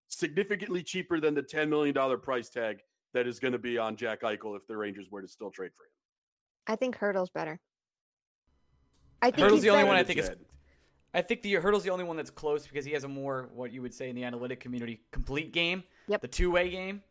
significantly 0.09 0.83
cheaper 0.83 1.21
than 1.21 1.33
the 1.33 1.43
$10 1.43 1.69
million 1.69 2.19
price 2.19 2.49
tag 2.49 2.81
that 3.13 3.27
is 3.27 3.39
going 3.39 3.51
to 3.51 3.59
be 3.59 3.77
on 3.77 3.95
Jack 3.95 4.21
Eichel 4.21 4.55
if 4.55 4.67
the 4.67 4.75
Rangers 4.75 5.09
were 5.09 5.21
to 5.21 5.27
still 5.27 5.51
trade 5.51 5.71
for 5.75 5.83
him? 5.83 5.91
I 6.67 6.75
think 6.75 6.97
Hertl's 6.97 7.29
better. 7.29 7.59
I 9.21 9.27
think 9.27 9.39
Hertl's 9.39 9.53
he's 9.59 9.63
the 9.63 9.69
only 9.69 9.83
one 9.83 9.95
I 9.95 10.03
think 10.03 10.19
is. 10.19 10.31
I 11.13 11.21
think 11.21 11.43
the 11.43 11.53
Hertl's 11.53 11.83
the 11.83 11.91
only 11.91 12.03
one 12.03 12.17
that's 12.17 12.31
close 12.31 12.65
because 12.65 12.85
he 12.85 12.91
has 12.93 13.03
a 13.03 13.07
more 13.07 13.49
what 13.53 13.71
you 13.71 13.81
would 13.81 13.93
say 13.93 14.09
in 14.09 14.15
the 14.15 14.23
analytic 14.23 14.59
community 14.59 15.01
complete 15.11 15.53
game. 15.53 15.83
Yep. 16.07 16.21
The 16.21 16.27
two 16.27 16.51
way 16.51 16.69
game. 16.69 17.01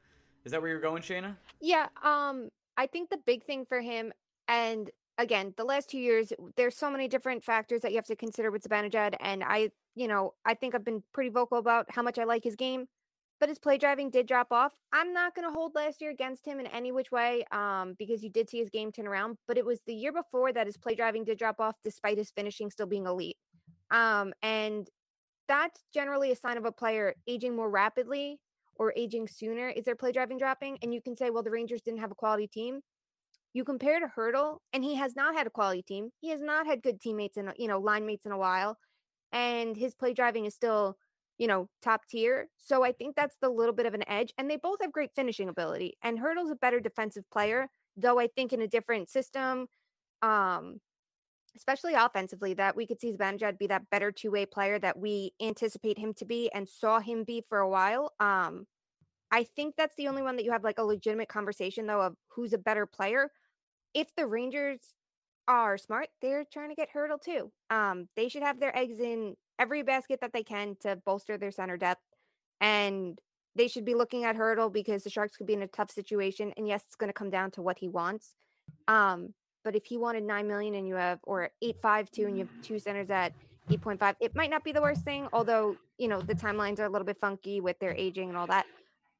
Is 0.44 0.52
that 0.52 0.60
where 0.60 0.70
you're 0.70 0.80
going, 0.80 1.02
Shayna? 1.02 1.36
Yeah, 1.60 1.86
um, 2.02 2.48
I 2.76 2.86
think 2.86 3.10
the 3.10 3.18
big 3.18 3.44
thing 3.44 3.64
for 3.64 3.80
him, 3.80 4.12
and 4.48 4.90
again, 5.18 5.54
the 5.56 5.64
last 5.64 5.88
two 5.90 5.98
years, 5.98 6.32
there's 6.56 6.76
so 6.76 6.90
many 6.90 7.06
different 7.06 7.44
factors 7.44 7.82
that 7.82 7.92
you 7.92 7.96
have 7.96 8.06
to 8.06 8.16
consider 8.16 8.50
with 8.50 8.68
Zibanejad, 8.68 9.14
and 9.20 9.44
I, 9.44 9.70
you 9.94 10.08
know, 10.08 10.34
I 10.44 10.54
think 10.54 10.74
I've 10.74 10.84
been 10.84 11.02
pretty 11.12 11.30
vocal 11.30 11.58
about 11.58 11.86
how 11.90 12.02
much 12.02 12.18
I 12.18 12.24
like 12.24 12.42
his 12.42 12.56
game, 12.56 12.88
but 13.42 13.48
his 13.48 13.58
play 13.58 13.76
driving 13.76 14.08
did 14.08 14.28
drop 14.28 14.52
off. 14.52 14.72
I'm 14.92 15.12
not 15.12 15.34
going 15.34 15.48
to 15.48 15.52
hold 15.52 15.74
last 15.74 16.00
year 16.00 16.12
against 16.12 16.46
him 16.46 16.60
in 16.60 16.66
any 16.68 16.92
which 16.92 17.10
way, 17.10 17.44
um, 17.50 17.96
because 17.98 18.22
you 18.22 18.30
did 18.30 18.48
see 18.48 18.58
his 18.58 18.70
game 18.70 18.92
turn 18.92 19.04
around, 19.04 19.36
but 19.48 19.58
it 19.58 19.66
was 19.66 19.80
the 19.84 19.92
year 19.92 20.12
before 20.12 20.52
that 20.52 20.68
his 20.68 20.76
play 20.76 20.94
driving 20.94 21.24
did 21.24 21.38
drop 21.38 21.58
off, 21.58 21.74
despite 21.82 22.18
his 22.18 22.30
finishing 22.30 22.70
still 22.70 22.86
being 22.86 23.04
elite, 23.04 23.36
um, 23.90 24.32
and 24.44 24.86
that's 25.48 25.82
generally 25.92 26.30
a 26.30 26.36
sign 26.36 26.56
of 26.56 26.64
a 26.64 26.70
player 26.70 27.16
aging 27.26 27.56
more 27.56 27.68
rapidly 27.68 28.38
or 28.76 28.92
aging 28.96 29.26
sooner 29.26 29.70
is 29.70 29.86
their 29.86 29.96
play 29.96 30.12
driving 30.12 30.38
dropping 30.38 30.78
and 30.80 30.94
you 30.94 31.02
can 31.02 31.16
say 31.16 31.28
well 31.28 31.42
the 31.42 31.50
rangers 31.50 31.82
didn't 31.82 31.98
have 31.98 32.12
a 32.12 32.14
quality 32.14 32.46
team 32.46 32.80
you 33.54 33.64
compare 33.64 33.98
to 33.98 34.06
Hertl, 34.06 34.58
and 34.72 34.82
he 34.82 34.94
has 34.94 35.14
not 35.14 35.34
had 35.34 35.46
a 35.46 35.50
quality 35.50 35.82
team. 35.82 36.10
He 36.20 36.30
has 36.30 36.40
not 36.40 36.66
had 36.66 36.82
good 36.82 37.00
teammates 37.00 37.36
and 37.36 37.52
you 37.56 37.66
know 37.68 37.80
line 37.80 38.06
mates 38.06 38.24
in 38.24 38.30
a 38.32 38.38
while, 38.38 38.78
and 39.32 39.76
his 39.76 39.94
play 39.94 40.14
driving 40.14 40.44
is 40.44 40.54
still 40.54 40.96
you 41.42 41.48
know 41.48 41.68
top 41.82 42.02
tier. 42.08 42.48
So 42.58 42.84
I 42.84 42.92
think 42.92 43.16
that's 43.16 43.36
the 43.42 43.48
little 43.50 43.74
bit 43.74 43.86
of 43.86 43.94
an 43.94 44.08
edge. 44.08 44.32
And 44.38 44.48
they 44.48 44.56
both 44.56 44.78
have 44.80 44.92
great 44.92 45.10
finishing 45.16 45.48
ability. 45.48 45.96
And 46.00 46.20
Hertl's 46.20 46.52
a 46.52 46.54
better 46.54 46.78
defensive 46.78 47.28
player, 47.32 47.68
though 47.96 48.20
I 48.20 48.28
think 48.28 48.52
in 48.52 48.62
a 48.62 48.68
different 48.68 49.08
system, 49.08 49.66
um, 50.22 50.80
especially 51.56 51.94
offensively, 51.94 52.54
that 52.54 52.76
we 52.76 52.86
could 52.86 53.00
see 53.00 53.12
Zibanejad 53.12 53.58
be 53.58 53.66
that 53.66 53.90
better 53.90 54.12
two 54.12 54.30
way 54.30 54.46
player 54.46 54.78
that 54.78 54.96
we 54.96 55.32
anticipate 55.42 55.98
him 55.98 56.14
to 56.14 56.24
be 56.24 56.48
and 56.54 56.68
saw 56.68 57.00
him 57.00 57.24
be 57.24 57.42
for 57.48 57.58
a 57.58 57.68
while. 57.68 58.12
Um, 58.20 58.68
I 59.32 59.44
think 59.44 59.74
that's 59.76 59.96
the 59.96 60.06
only 60.06 60.22
one 60.22 60.36
that 60.36 60.44
you 60.44 60.52
have 60.52 60.62
like 60.62 60.78
a 60.78 60.84
legitimate 60.84 61.28
conversation 61.28 61.86
though 61.86 62.02
of 62.02 62.14
who's 62.28 62.52
a 62.52 62.58
better 62.58 62.86
player 62.86 63.30
if 63.94 64.14
the 64.16 64.26
Rangers 64.26 64.94
are 65.48 65.76
smart, 65.76 66.08
they're 66.20 66.44
trying 66.52 66.70
to 66.70 66.74
get 66.74 66.88
Hertl 66.94 67.20
too. 67.20 67.50
Um, 67.70 68.08
they 68.16 68.28
should 68.28 68.42
have 68.42 68.60
their 68.60 68.76
eggs 68.76 69.00
in 69.00 69.36
every 69.62 69.82
basket 69.82 70.20
that 70.20 70.32
they 70.32 70.42
can 70.42 70.76
to 70.80 70.96
bolster 70.96 71.38
their 71.38 71.52
center 71.52 71.76
depth. 71.76 72.02
And 72.60 73.18
they 73.54 73.68
should 73.68 73.84
be 73.84 73.94
looking 73.94 74.24
at 74.24 74.36
Hertl 74.36 74.72
because 74.72 75.04
the 75.04 75.10
Sharks 75.10 75.36
could 75.36 75.46
be 75.46 75.52
in 75.52 75.62
a 75.62 75.68
tough 75.68 75.90
situation. 75.90 76.52
And 76.56 76.66
yes, 76.66 76.82
it's 76.86 76.96
going 76.96 77.08
to 77.08 77.14
come 77.14 77.30
down 77.30 77.50
to 77.52 77.62
what 77.62 77.78
he 77.78 77.88
wants. 77.88 78.34
Um, 78.88 79.34
but 79.64 79.76
if 79.76 79.84
he 79.84 79.96
wanted 79.96 80.24
nine 80.24 80.48
million 80.48 80.74
and 80.74 80.88
you 80.88 80.96
have 80.96 81.20
or 81.22 81.50
eight 81.62 81.78
five 81.78 82.10
two 82.10 82.26
and 82.26 82.36
you 82.36 82.44
have 82.46 82.62
two 82.62 82.78
centers 82.80 83.10
at 83.10 83.32
eight 83.70 83.80
point 83.80 84.00
five, 84.00 84.16
it 84.20 84.34
might 84.34 84.50
not 84.50 84.64
be 84.64 84.72
the 84.72 84.82
worst 84.82 85.02
thing. 85.02 85.28
Although 85.32 85.76
you 85.98 86.08
know 86.08 86.20
the 86.20 86.34
timelines 86.34 86.80
are 86.80 86.86
a 86.86 86.88
little 86.88 87.06
bit 87.06 87.18
funky 87.20 87.60
with 87.60 87.78
their 87.78 87.94
aging 87.94 88.28
and 88.28 88.36
all 88.36 88.48
that, 88.48 88.66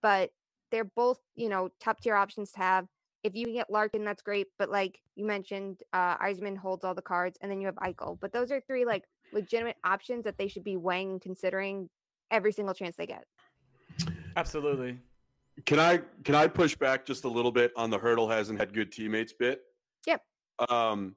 but 0.03 0.31
they're 0.73 0.91
both 0.97 1.21
you 1.37 1.49
know 1.49 1.71
top 1.79 2.01
tier 2.01 2.17
options 2.17 2.51
to 2.53 2.59
have 2.59 2.87
if 3.23 3.37
you 3.37 3.53
get 3.53 3.71
Larkin, 3.71 4.05
that's 4.05 4.23
great. 4.23 4.49
But 4.59 4.71
like 4.71 5.01
you 5.15 5.25
mentioned, 5.25 5.83
uh 5.93 6.17
Yzerman 6.19 6.57
holds 6.57 6.85
all 6.85 6.95
the 6.95 7.03
cards, 7.03 7.39
and 7.41 7.51
then 7.51 7.61
you 7.61 7.67
have 7.67 7.77
Eichel. 7.77 8.19
But 8.21 8.33
those 8.33 8.51
are 8.51 8.61
three 8.61 8.85
like 8.85 9.05
legitimate 9.33 9.77
options 9.85 10.25
that 10.25 10.39
they 10.39 10.49
should 10.49 10.65
be 10.65 10.77
weighing 10.77 11.13
and 11.13 11.21
considering 11.21 11.89
every 12.31 12.53
single 12.53 12.75
chance 12.75 12.97
they 12.97 13.07
get. 13.07 13.25
Absolutely. 14.37 14.99
Can 15.67 15.79
I 15.79 16.01
can 16.25 16.35
I 16.35 16.47
push 16.47 16.75
back 16.75 17.05
just 17.05 17.25
a 17.25 17.29
little 17.29 17.53
bit 17.53 17.73
on 17.77 17.91
the 17.91 17.99
Hertl 17.99 18.31
hasn't 18.31 18.59
had 18.59 18.73
good 18.73 18.91
teammates 18.91 19.33
bit? 19.33 19.61
Yep. 20.07 20.23
Um, 20.71 21.15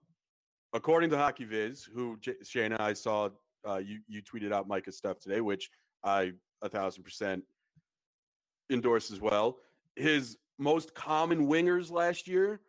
according 0.74 1.10
to 1.12 1.16
HockeyViz, 1.16 1.88
who 1.94 2.18
J- 2.20 2.36
Shayna 2.44 2.80
I 2.80 2.94
saw 2.94 3.30
uh, 3.68 3.78
you 3.78 4.02
you 4.08 4.22
tweeted 4.22 4.52
out 4.52 4.68
Micah's 4.68 4.98
stuff 4.98 5.20
today, 5.20 5.40
which 5.40 5.70
I 6.04 6.34
a 6.62 6.70
thousand 6.70 7.04
percent 7.04 7.44
endorse 8.70 9.12
as 9.12 9.22
well. 9.22 9.58
His 9.96 10.38
most 10.60 10.94
common 10.94 11.48
wingers 11.48 11.92
last 11.92 12.28
year. 12.28 12.62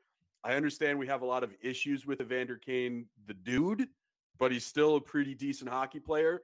I 0.44 0.54
understand 0.54 0.96
we 0.96 1.08
have 1.08 1.22
a 1.22 1.26
lot 1.26 1.42
of 1.42 1.52
issues 1.60 2.06
with 2.06 2.20
Evander 2.20 2.56
Kane, 2.56 3.06
the 3.26 3.34
dude, 3.34 3.88
but 4.38 4.52
he's 4.52 4.66
still 4.66 4.96
a 4.96 5.00
pretty 5.00 5.34
decent 5.34 5.70
hockey 5.70 6.00
player. 6.00 6.42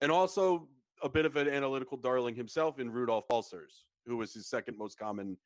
And 0.00 0.12
also 0.12 0.68
a 1.02 1.08
bit 1.08 1.24
of 1.24 1.36
an 1.36 1.48
analytical 1.48 1.96
darling 1.96 2.34
himself 2.34 2.78
in 2.78 2.90
Rudolph 2.90 3.28
Balcers, 3.28 3.84
who 4.06 4.16
was 4.16 4.32
his 4.32 4.46
second 4.46 4.76
most 4.78 4.98
common 4.98 5.36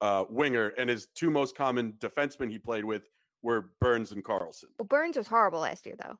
uh, 0.00 0.24
winger. 0.28 0.68
And 0.78 0.90
his 0.90 1.08
two 1.14 1.30
most 1.30 1.56
common 1.56 1.94
defensemen 1.94 2.50
he 2.50 2.58
played 2.58 2.84
with 2.84 3.08
were 3.42 3.70
Burns 3.80 4.12
and 4.12 4.24
Karlsson. 4.24 4.64
Well, 4.78 4.86
Burns 4.86 5.16
was 5.16 5.28
horrible 5.28 5.60
last 5.60 5.86
year, 5.86 5.94
though. 5.98 6.18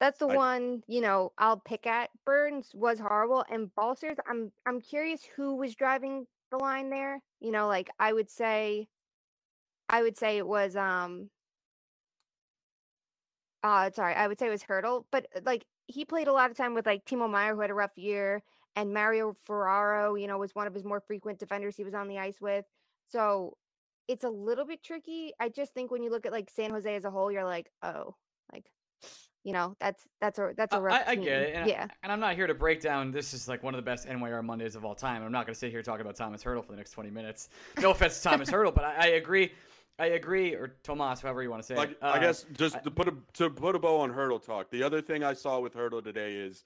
That's 0.00 0.18
the 0.18 0.28
I- 0.28 0.36
one 0.36 0.82
you 0.88 1.02
know 1.02 1.32
I'll 1.36 1.58
pick 1.58 1.86
at. 1.86 2.08
Burns 2.24 2.70
was 2.74 2.98
horrible, 2.98 3.44
and 3.50 3.74
Balcers. 3.74 4.16
I'm 4.26 4.50
I'm 4.64 4.80
curious 4.80 5.22
who 5.36 5.56
was 5.56 5.74
driving 5.74 6.26
the 6.50 6.56
line 6.56 6.88
there. 6.88 7.20
You 7.40 7.50
know, 7.50 7.68
like 7.68 7.90
I 7.98 8.12
would 8.14 8.30
say, 8.30 8.88
I 9.90 10.02
would 10.02 10.16
say 10.16 10.38
it 10.38 10.46
was 10.46 10.76
um. 10.76 11.28
Uh, 13.62 13.90
sorry, 13.90 14.14
I 14.14 14.26
would 14.26 14.38
say 14.38 14.46
it 14.46 14.50
was 14.50 14.62
Hertl, 14.64 15.04
but 15.12 15.26
uh, 15.36 15.40
like 15.44 15.66
he 15.86 16.04
played 16.04 16.28
a 16.28 16.32
lot 16.32 16.50
of 16.50 16.56
time 16.56 16.74
with 16.74 16.86
like 16.86 17.04
Timo 17.04 17.28
Meier, 17.30 17.54
who 17.54 17.60
had 17.60 17.70
a 17.70 17.74
rough 17.74 17.96
year, 17.96 18.42
and 18.76 18.94
Mario 18.94 19.34
Ferraro. 19.44 20.14
You 20.14 20.26
know, 20.26 20.38
was 20.38 20.54
one 20.54 20.66
of 20.66 20.74
his 20.74 20.84
more 20.84 21.00
frequent 21.00 21.38
defenders 21.38 21.76
he 21.76 21.84
was 21.84 21.94
on 21.94 22.08
the 22.08 22.18
ice 22.18 22.40
with. 22.40 22.64
So 23.06 23.56
it's 24.08 24.24
a 24.24 24.30
little 24.30 24.64
bit 24.64 24.82
tricky. 24.82 25.32
I 25.38 25.48
just 25.50 25.72
think 25.74 25.90
when 25.90 26.02
you 26.02 26.10
look 26.10 26.26
at 26.26 26.32
like 26.32 26.50
San 26.50 26.70
Jose 26.70 26.94
as 26.94 27.04
a 27.04 27.10
whole, 27.10 27.30
you're 27.30 27.44
like, 27.44 27.70
oh, 27.82 28.16
like, 28.52 28.70
you 29.44 29.52
know, 29.52 29.76
that's 29.80 30.02
that's 30.20 30.38
a 30.38 30.52
that's 30.56 30.74
a 30.74 30.76
Uh, 30.76 30.80
rough 30.80 31.02
I, 31.06 31.12
I 31.12 31.14
get 31.16 31.42
it. 31.42 31.54
And, 31.54 31.68
yeah. 31.68 31.86
I, 31.90 31.94
and 32.02 32.12
I'm 32.12 32.20
not 32.20 32.34
here 32.34 32.46
to 32.46 32.54
break 32.54 32.80
down. 32.80 33.10
This 33.10 33.34
is 33.34 33.46
like 33.48 33.62
one 33.62 33.74
of 33.74 33.78
the 33.78 33.82
best 33.82 34.06
NYR 34.06 34.42
Mondays 34.44 34.74
of 34.74 34.84
all 34.84 34.94
time. 34.94 35.22
I'm 35.22 35.32
not 35.32 35.46
going 35.46 35.54
to 35.54 35.58
sit 35.58 35.70
here 35.70 35.82
talking 35.82 36.02
about 36.02 36.16
Thomas 36.16 36.42
Hertl 36.42 36.64
for 36.64 36.72
the 36.72 36.76
next 36.76 36.92
20 36.92 37.10
minutes. 37.10 37.48
No 37.80 37.90
offense 37.90 38.20
to 38.20 38.28
Thomas 38.28 38.50
Hertl, 38.50 38.74
but 38.74 38.84
I, 38.84 38.94
I 39.00 39.06
agree. 39.12 39.52
I 40.00 40.06
agree, 40.06 40.54
or 40.54 40.76
Tomas, 40.82 41.20
however 41.20 41.42
you 41.42 41.50
want 41.50 41.62
to 41.62 41.66
say 41.66 41.76
Like, 41.76 41.90
it. 41.90 41.98
I 42.00 42.16
Uh, 42.16 42.20
guess 42.20 42.46
just 42.52 42.82
to 42.84 42.90
put 42.90 43.06
a 43.06 43.14
to 43.34 43.50
put 43.50 43.74
a 43.76 43.78
bow 43.78 43.98
on 44.00 44.10
Hertl 44.10 44.42
talk. 44.42 44.70
The 44.70 44.82
other 44.82 45.02
thing 45.02 45.22
I 45.22 45.34
saw 45.34 45.60
with 45.60 45.74
Hertl 45.74 46.02
today 46.02 46.36
is, 46.36 46.64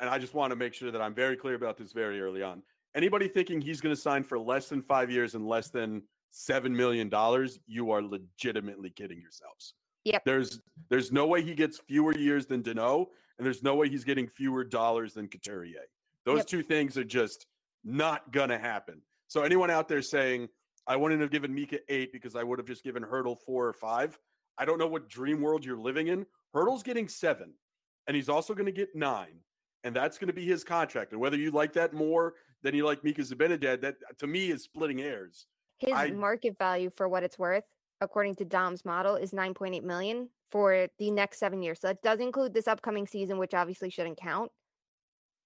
and 0.00 0.08
I 0.08 0.18
just 0.18 0.32
want 0.32 0.50
to 0.50 0.56
make 0.56 0.72
sure 0.72 0.90
that 0.90 1.02
I'm 1.02 1.14
very 1.14 1.36
clear 1.36 1.54
about 1.56 1.76
this 1.76 1.92
very 1.92 2.20
early 2.22 2.42
on. 2.42 2.62
Anybody 2.94 3.28
thinking 3.28 3.60
he's 3.60 3.82
going 3.82 3.94
to 3.94 4.00
sign 4.00 4.22
for 4.24 4.38
less 4.38 4.68
than 4.70 4.80
five 4.80 5.10
years 5.10 5.34
and 5.34 5.46
less 5.46 5.68
than 5.68 6.02
seven 6.30 6.74
million 6.74 7.10
dollars, 7.10 7.58
you 7.66 7.90
are 7.90 8.02
legitimately 8.02 8.90
kidding 8.90 9.20
yourselves. 9.20 9.74
Yep. 10.06 10.24
There's 10.24 10.60
there's 10.88 11.12
no 11.12 11.26
way 11.26 11.42
he 11.42 11.54
gets 11.54 11.78
fewer 11.78 12.16
years 12.16 12.46
than 12.46 12.62
Danault, 12.62 13.08
and 13.36 13.44
there's 13.44 13.62
no 13.62 13.74
way 13.74 13.90
he's 13.90 14.04
getting 14.04 14.26
fewer 14.26 14.64
dollars 14.64 15.12
than 15.12 15.28
Couturier. 15.28 15.84
Those 16.24 16.38
Yep. 16.38 16.46
two 16.46 16.62
things 16.62 16.96
are 16.96 17.04
just 17.04 17.46
not 17.84 18.32
gonna 18.32 18.58
happen. 18.58 19.02
So 19.28 19.42
anyone 19.42 19.70
out 19.70 19.86
there 19.86 20.00
saying 20.00 20.48
I 20.86 20.96
wouldn't 20.96 21.20
have 21.20 21.30
given 21.30 21.54
Mika 21.54 21.78
eight 21.88 22.12
because 22.12 22.36
I 22.36 22.42
would 22.42 22.58
have 22.58 22.66
just 22.66 22.84
given 22.84 23.02
Hertl 23.02 23.38
four 23.40 23.66
or 23.66 23.72
five, 23.72 24.18
I 24.58 24.64
don't 24.64 24.78
know 24.78 24.86
what 24.86 25.08
dream 25.08 25.40
world 25.40 25.64
you're 25.64 25.78
living 25.78 26.08
in. 26.08 26.26
Hertl's 26.54 26.82
getting 26.82 27.08
seven, 27.08 27.54
and 28.06 28.14
he's 28.14 28.28
also 28.28 28.54
going 28.54 28.66
to 28.66 28.72
get 28.72 28.94
nine, 28.94 29.40
and 29.82 29.96
that's 29.96 30.18
going 30.18 30.28
to 30.28 30.34
be 30.34 30.44
his 30.44 30.62
contract. 30.62 31.12
And 31.12 31.20
whether 31.20 31.36
you 31.36 31.50
like 31.50 31.72
that 31.74 31.92
more 31.94 32.34
than 32.62 32.74
you 32.74 32.84
like 32.84 33.02
Mika 33.02 33.22
Zibanejad, 33.22 33.80
that 33.80 33.96
to 34.18 34.26
me 34.26 34.50
is 34.50 34.62
splitting 34.62 34.98
hairs. 34.98 35.46
His 35.78 35.92
I- 35.92 36.10
market 36.10 36.56
value 36.58 36.90
for 36.90 37.08
what 37.08 37.22
it's 37.22 37.38
worth, 37.38 37.64
according 38.00 38.36
to 38.36 38.44
Dom's 38.44 38.84
model, 38.84 39.16
is 39.16 39.32
9.8 39.32 39.82
million 39.82 40.28
for 40.50 40.86
the 40.98 41.10
next 41.10 41.38
seven 41.38 41.62
years. 41.62 41.80
So 41.80 41.88
that 41.88 42.02
does 42.02 42.20
include 42.20 42.54
this 42.54 42.68
upcoming 42.68 43.06
season, 43.06 43.38
which 43.38 43.54
obviously 43.54 43.90
shouldn't 43.90 44.18
count. 44.18 44.52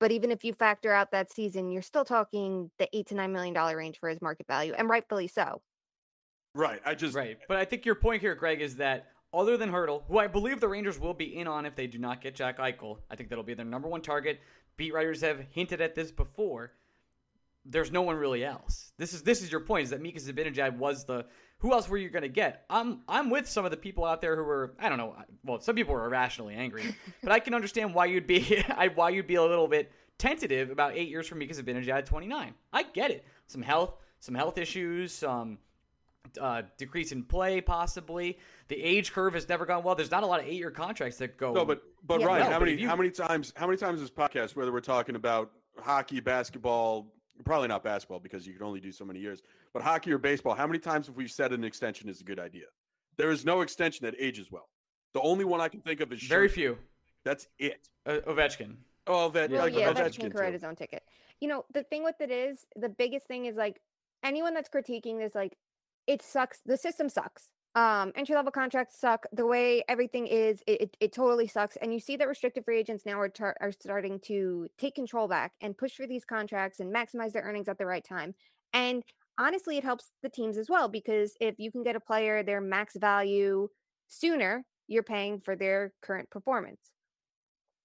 But 0.01 0.12
even 0.12 0.30
if 0.30 0.44
you 0.44 0.53
factor 0.53 0.92
out 0.92 1.11
that 1.11 1.30
season, 1.30 1.70
you're 1.70 1.82
still 1.82 2.05
talking 2.05 2.70
the 2.78 2.88
eight 2.96 3.07
to 3.09 3.14
nine 3.14 3.32
million 3.32 3.55
dollar 3.55 3.76
range 3.76 3.99
for 3.99 4.09
his 4.09 4.22
market 4.22 4.46
value, 4.46 4.74
and 4.76 4.88
rightfully 4.88 5.28
so. 5.28 5.61
Right. 6.55 6.80
I 6.84 6.94
just 6.94 7.14
Right. 7.14 7.38
But 7.46 7.59
I 7.59 7.64
think 7.64 7.84
your 7.84 7.94
point 7.94 8.20
here, 8.20 8.34
Greg, 8.34 8.61
is 8.61 8.76
that 8.76 9.07
other 9.32 9.57
than 9.57 9.70
Hertl, 9.70 10.03
who 10.09 10.18
I 10.18 10.26
believe 10.26 10.61
the 10.61 10.68
Rangers 10.68 10.99
will 10.99 11.14
be 11.14 11.38
in 11.38 11.46
on 11.46 11.66
if 11.66 11.76
they 11.76 11.86
do 11.86 11.99
not 11.99 12.22
get 12.22 12.34
Jack 12.34 12.59
Eichel, 12.59 12.99
I 13.11 13.16
think 13.16 13.28
that'll 13.28 13.44
be 13.44 13.55
their 13.55 13.64
number 13.64 13.88
one 13.88 14.01
target. 14.01 14.40
Beat 14.76 14.94
writers 14.94 15.20
have 15.20 15.44
hinted 15.51 15.80
at 15.80 15.94
this 15.94 16.11
before. 16.11 16.72
There's 17.70 17.92
no 17.92 18.02
one 18.02 18.16
really 18.16 18.44
else. 18.44 18.92
This 18.98 19.12
is 19.12 19.22
this 19.22 19.42
is 19.42 19.52
your 19.52 19.60
point, 19.60 19.84
is 19.84 19.90
that 19.90 20.00
Mika 20.00 20.18
Zibanejad 20.18 20.76
was 20.76 21.04
the 21.04 21.26
who 21.58 21.72
else 21.72 21.88
were 21.88 21.98
you 21.98 22.08
going 22.08 22.22
to 22.22 22.28
get? 22.28 22.64
I'm 22.70 23.00
I'm 23.08 23.30
with 23.30 23.48
some 23.48 23.64
of 23.64 23.70
the 23.70 23.76
people 23.76 24.04
out 24.04 24.20
there 24.20 24.36
who 24.36 24.42
were 24.42 24.74
I 24.78 24.88
don't 24.88 24.98
know. 24.98 25.14
Well, 25.44 25.60
some 25.60 25.74
people 25.74 25.92
were 25.94 26.06
irrationally 26.06 26.54
angry, 26.54 26.94
but 27.22 27.30
I 27.32 27.40
can 27.40 27.52
understand 27.54 27.94
why 27.94 28.06
you'd 28.06 28.26
be 28.26 28.62
I, 28.68 28.88
why 28.88 29.10
you'd 29.10 29.26
be 29.26 29.34
a 29.34 29.42
little 29.42 29.68
bit 29.68 29.92
tentative 30.18 30.70
about 30.70 30.96
eight 30.96 31.08
years 31.08 31.26
for 31.28 31.34
Mika 31.34 31.54
Zibanejad 31.54 31.88
at 31.90 32.06
29. 32.06 32.54
I 32.72 32.82
get 32.82 33.10
it. 33.10 33.24
Some 33.46 33.62
health, 33.62 33.94
some 34.20 34.34
health 34.34 34.56
issues, 34.58 35.12
some 35.12 35.58
uh, 36.40 36.62
decrease 36.76 37.12
in 37.12 37.22
play, 37.22 37.60
possibly. 37.60 38.38
The 38.68 38.82
age 38.82 39.12
curve 39.12 39.34
has 39.34 39.48
never 39.48 39.64
gone 39.66 39.82
well. 39.84 39.94
There's 39.94 40.10
not 40.10 40.22
a 40.22 40.26
lot 40.26 40.40
of 40.40 40.46
eight-year 40.46 40.70
contracts 40.72 41.18
that 41.18 41.36
go. 41.36 41.52
no, 41.52 41.64
but 41.64 41.82
but 42.06 42.20
Yeah. 42.20 42.26
Ryan, 42.26 42.44
No, 42.44 42.50
how 42.52 42.58
but 42.58 42.64
many 42.66 42.80
you- 42.80 42.88
how 42.88 42.96
many 42.96 43.10
times 43.10 43.52
how 43.56 43.66
many 43.66 43.76
times 43.78 44.00
this 44.00 44.10
podcast 44.10 44.56
whether 44.56 44.72
we're 44.72 44.80
talking 44.80 45.16
about 45.16 45.52
hockey, 45.80 46.20
basketball, 46.20 47.06
probably 47.45 47.68
not 47.68 47.82
basketball 47.84 48.20
because 48.20 48.47
you 48.47 48.53
can 48.55 48.62
only 48.62 48.80
do 48.80 48.93
so 48.93 49.05
many 49.05 49.20
years, 49.20 49.43
but 49.72 49.82
hockey 49.82 50.12
or 50.12 50.18
baseball, 50.18 50.55
how 50.55 50.66
many 50.66 50.78
times 50.78 51.07
have 51.07 51.16
we 51.16 51.28
said 51.28 51.53
an 51.53 51.64
extension 51.64 52.09
is 52.09 52.20
a 52.20 52.24
good 52.24 52.39
idea? 52.39 52.66
There 53.16 53.30
is 53.30 53.45
no 53.45 53.62
extension 53.62 54.05
that 54.07 54.14
ages 54.18 54.51
well. 54.51 54.68
The 55.14 55.20
only 55.20 55.45
one 55.45 55.61
I 55.61 55.68
can 55.68 55.80
think 55.80 56.01
of 56.01 56.12
is 56.12 56.22
very 56.22 56.49
Scherzer. 56.49 56.53
few. 56.53 56.78
That's 57.24 57.49
it. 57.59 57.89
Uh, 58.07 58.18
Ovechkin. 58.26 58.76
Oh, 59.07 59.28
that 59.30 59.51
Yeah, 59.51 59.57
Well, 59.57 59.66
like 59.66 59.74
yeah, 59.74 59.93
Ovechkin 59.93 59.97
Ovechkin 59.97 60.20
could 60.20 60.34
write 60.39 60.53
his 60.53 60.64
own 60.64 60.76
ticket. 60.76 61.03
You 61.41 61.49
know, 61.49 61.64
the 61.72 61.82
thing 61.82 62.05
with 62.05 62.20
it 62.20 62.30
is, 62.30 62.66
the 62.76 62.89
biggest 62.89 63.26
thing 63.26 63.47
is 63.47 63.57
like 63.57 63.80
anyone 64.22 64.55
that's 64.55 64.68
critiquing 64.68 65.18
this, 65.18 65.34
like, 65.34 65.57
it 66.07 66.22
sucks. 66.22 66.61
The 66.64 66.76
system 66.76 67.09
sucks. 67.09 67.49
Um, 67.78 68.10
entry 68.16 68.34
level 68.34 68.50
contracts 68.50 68.98
suck. 68.98 69.24
The 69.32 69.46
way 69.46 69.84
everything 69.88 70.26
is, 70.26 70.64
it, 70.66 70.80
it, 70.80 70.96
it 70.98 71.12
totally 71.12 71.46
sucks. 71.46 71.76
And 71.76 71.92
you 71.92 72.00
see 72.00 72.16
that 72.16 72.26
restricted 72.26 72.64
free 72.64 72.76
agents 72.76 73.06
now 73.06 73.20
are, 73.20 73.28
tar- 73.28 73.56
are 73.60 73.70
starting 73.70 74.18
to 74.24 74.66
take 74.78 74.96
control 74.96 75.28
back 75.28 75.52
and 75.60 75.78
push 75.78 75.92
for 75.92 76.04
these 76.04 76.24
contracts 76.24 76.80
and 76.80 76.92
maximize 76.92 77.32
their 77.32 77.44
earnings 77.44 77.68
at 77.68 77.78
the 77.78 77.86
right 77.86 78.02
time. 78.04 78.34
And 78.72 79.04
honestly, 79.38 79.76
it 79.76 79.84
helps 79.84 80.10
the 80.24 80.28
teams 80.28 80.58
as 80.58 80.68
well 80.68 80.88
because 80.88 81.34
if 81.40 81.54
you 81.60 81.70
can 81.70 81.84
get 81.84 81.94
a 81.94 82.00
player 82.00 82.42
their 82.42 82.60
max 82.60 82.96
value 82.96 83.68
sooner, 84.08 84.64
you're 84.88 85.04
paying 85.04 85.38
for 85.38 85.54
their 85.54 85.92
current 86.02 86.30
performance. 86.30 86.80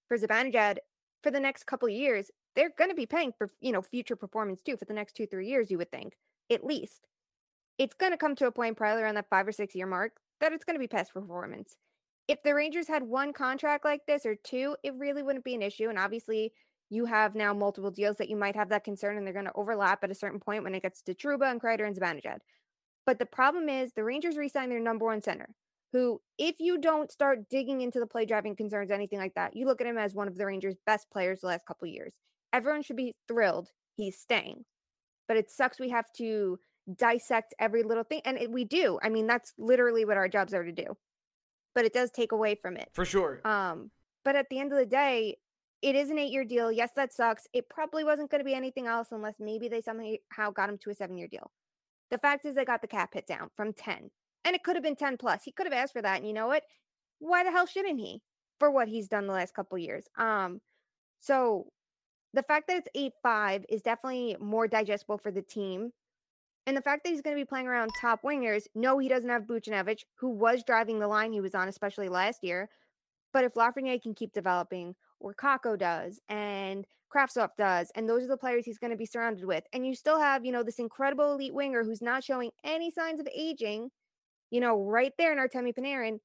For 0.07 0.17
Zibanejad, 0.17 0.77
for 1.21 1.29
the 1.29 1.39
next 1.39 1.67
couple 1.67 1.87
years, 1.87 2.31
they're 2.55 2.73
going 2.75 2.89
to 2.89 2.95
be 2.95 3.05
paying 3.05 3.31
for 3.37 3.51
you 3.61 3.71
know 3.71 3.83
future 3.83 4.15
performance 4.15 4.63
too 4.63 4.75
for 4.75 4.85
the 4.85 4.93
next 4.93 5.13
two 5.13 5.27
three 5.27 5.47
years. 5.47 5.69
You 5.69 5.77
would 5.77 5.91
think 5.91 6.13
at 6.51 6.65
least 6.65 7.01
it's 7.77 7.95
going 7.95 8.11
to 8.11 8.17
come 8.17 8.35
to 8.35 8.47
a 8.47 8.51
point 8.51 8.77
probably 8.77 9.03
around 9.03 9.15
that 9.15 9.29
five 9.29 9.47
or 9.47 9.51
six 9.51 9.75
year 9.75 9.87
mark 9.87 10.13
that 10.39 10.53
it's 10.53 10.65
going 10.65 10.75
to 10.75 10.79
be 10.79 10.87
past 10.87 11.13
performance. 11.13 11.77
If 12.27 12.41
the 12.43 12.53
Rangers 12.53 12.87
had 12.87 13.03
one 13.03 13.33
contract 13.33 13.83
like 13.83 14.05
this 14.05 14.25
or 14.25 14.35
two, 14.35 14.75
it 14.83 14.93
really 14.95 15.23
wouldn't 15.23 15.43
be 15.43 15.55
an 15.55 15.61
issue. 15.61 15.89
And 15.89 15.99
obviously, 15.99 16.53
you 16.89 17.05
have 17.05 17.35
now 17.35 17.53
multiple 17.53 17.91
deals 17.91 18.17
that 18.17 18.29
you 18.29 18.35
might 18.35 18.55
have 18.55 18.69
that 18.69 18.83
concern, 18.83 19.17
and 19.17 19.25
they're 19.25 19.33
going 19.33 19.45
to 19.45 19.51
overlap 19.55 20.03
at 20.03 20.11
a 20.11 20.15
certain 20.15 20.39
point 20.39 20.63
when 20.63 20.75
it 20.75 20.83
gets 20.83 21.01
to 21.01 21.13
Trouba 21.13 21.51
and 21.51 21.61
Kreider 21.61 21.85
and 21.85 21.95
Zibanejad. 21.95 22.39
But 23.05 23.19
the 23.19 23.25
problem 23.25 23.67
is 23.67 23.91
the 23.91 24.03
Rangers 24.03 24.37
re-signed 24.37 24.71
their 24.71 24.79
number 24.79 25.05
one 25.05 25.21
center, 25.21 25.49
who, 25.91 26.21
if 26.37 26.59
you 26.59 26.77
don't 26.77 27.11
start 27.11 27.49
digging 27.49 27.81
into 27.81 27.99
the 27.99 28.07
play 28.07 28.25
driving 28.25 28.55
concerns, 28.55 28.91
anything 28.91 29.19
like 29.19 29.33
that, 29.35 29.55
you 29.55 29.65
look 29.65 29.81
at 29.81 29.87
him 29.87 29.97
as 29.97 30.13
one 30.13 30.27
of 30.27 30.37
the 30.37 30.45
Rangers' 30.45 30.77
best 30.85 31.09
players 31.11 31.41
the 31.41 31.47
last 31.47 31.65
couple 31.65 31.87
years. 31.87 32.13
Everyone 32.53 32.83
should 32.83 32.95
be 32.95 33.15
thrilled 33.27 33.71
he's 33.95 34.17
staying. 34.17 34.63
But 35.27 35.37
it 35.37 35.49
sucks 35.49 35.79
we 35.79 35.89
have 35.89 36.11
to 36.17 36.59
dissect 36.97 37.53
every 37.59 37.83
little 37.83 38.03
thing. 38.03 38.21
And 38.25 38.37
it, 38.37 38.51
we 38.51 38.65
do. 38.65 38.99
I 39.01 39.09
mean, 39.09 39.27
that's 39.27 39.53
literally 39.57 40.05
what 40.05 40.17
our 40.17 40.27
jobs 40.27 40.53
are 40.53 40.63
to 40.63 40.71
do. 40.71 40.95
But 41.75 41.85
it 41.85 41.93
does 41.93 42.11
take 42.11 42.31
away 42.31 42.55
from 42.55 42.77
it. 42.77 42.89
For 42.93 43.05
sure. 43.05 43.41
Um, 43.45 43.91
but 44.23 44.35
at 44.35 44.47
the 44.49 44.59
end 44.59 44.71
of 44.71 44.77
the 44.77 44.85
day, 44.85 45.37
it 45.81 45.95
is 45.95 46.09
an 46.09 46.17
eight 46.17 46.31
year 46.31 46.45
deal. 46.45 46.71
Yes, 46.71 46.91
that 46.95 47.13
sucks. 47.13 47.47
It 47.53 47.69
probably 47.69 48.03
wasn't 48.03 48.31
going 48.31 48.39
to 48.39 48.45
be 48.45 48.53
anything 48.53 48.87
else 48.87 49.09
unless 49.11 49.35
maybe 49.39 49.67
they 49.67 49.81
somehow 49.81 50.51
got 50.55 50.69
him 50.69 50.77
to 50.79 50.89
a 50.89 50.95
seven 50.95 51.17
year 51.17 51.27
deal. 51.27 51.51
The 52.09 52.17
fact 52.17 52.45
is, 52.45 52.55
they 52.55 52.63
got 52.63 52.81
the 52.81 52.87
cap 52.87 53.13
hit 53.13 53.25
down 53.25 53.49
from 53.55 53.73
10, 53.73 54.11
and 54.45 54.55
it 54.55 54.63
could 54.63 54.75
have 54.75 54.83
been 54.83 54.95
10 54.95 55.17
plus. 55.17 55.41
He 55.43 55.51
could 55.51 55.65
have 55.65 55.73
asked 55.73 55.93
for 55.93 56.01
that. 56.01 56.17
And 56.17 56.27
you 56.27 56.33
know 56.33 56.47
what? 56.47 56.63
Why 57.19 57.43
the 57.43 57.51
hell 57.51 57.65
shouldn't 57.65 57.99
he 57.99 58.21
for 58.59 58.69
what 58.69 58.87
he's 58.87 59.07
done 59.07 59.27
the 59.27 59.33
last 59.33 59.53
couple 59.53 59.77
years? 59.77 60.05
Um, 60.17 60.61
so 61.19 61.67
the 62.33 62.43
fact 62.43 62.67
that 62.67 62.77
it's 62.77 62.87
8 62.95 63.13
5 63.21 63.65
is 63.67 63.81
definitely 63.81 64.37
more 64.39 64.67
digestible 64.67 65.17
for 65.17 65.31
the 65.31 65.41
team. 65.41 65.91
And 66.65 66.77
the 66.77 66.81
fact 66.81 67.03
that 67.03 67.09
he's 67.09 67.21
going 67.21 67.35
to 67.35 67.41
be 67.41 67.45
playing 67.45 67.67
around 67.67 67.91
top 67.99 68.21
wingers, 68.23 68.63
no, 68.73 68.97
he 68.97 69.09
doesn't 69.09 69.29
have 69.29 69.43
Buchnevich, 69.43 70.03
who 70.15 70.29
was 70.29 70.63
driving 70.63 70.99
the 70.99 71.07
line 71.07 71.33
he 71.33 71.41
was 71.41 71.55
on, 71.55 71.67
especially 71.67 72.07
last 72.07 72.43
year. 72.43 72.69
But 73.33 73.43
if 73.43 73.55
Lafreniere 73.55 74.01
can 74.01 74.13
keep 74.13 74.31
developing, 74.31 74.95
or 75.19 75.33
Kakko 75.33 75.77
does, 75.77 76.21
and 76.29 76.85
Kravtsov 77.13 77.49
does, 77.57 77.91
and 77.95 78.07
those 78.07 78.23
are 78.23 78.27
the 78.27 78.37
players 78.37 78.65
he's 78.65 78.77
going 78.77 78.91
to 78.91 78.97
be 78.97 79.05
surrounded 79.05 79.45
with, 79.45 79.65
and 79.73 79.85
you 79.85 79.93
still 79.93 80.19
have, 80.19 80.45
you 80.45 80.51
know, 80.51 80.63
this 80.63 80.79
incredible 80.79 81.33
elite 81.33 81.53
winger 81.53 81.83
who's 81.83 82.01
not 82.01 82.23
showing 82.23 82.51
any 82.63 82.91
signs 82.91 83.19
of 83.19 83.27
aging, 83.35 83.89
you 84.51 84.61
know, 84.61 84.83
right 84.83 85.13
there 85.17 85.31
in 85.31 85.39
Artemi 85.39 85.73
Panarin, 85.73 86.19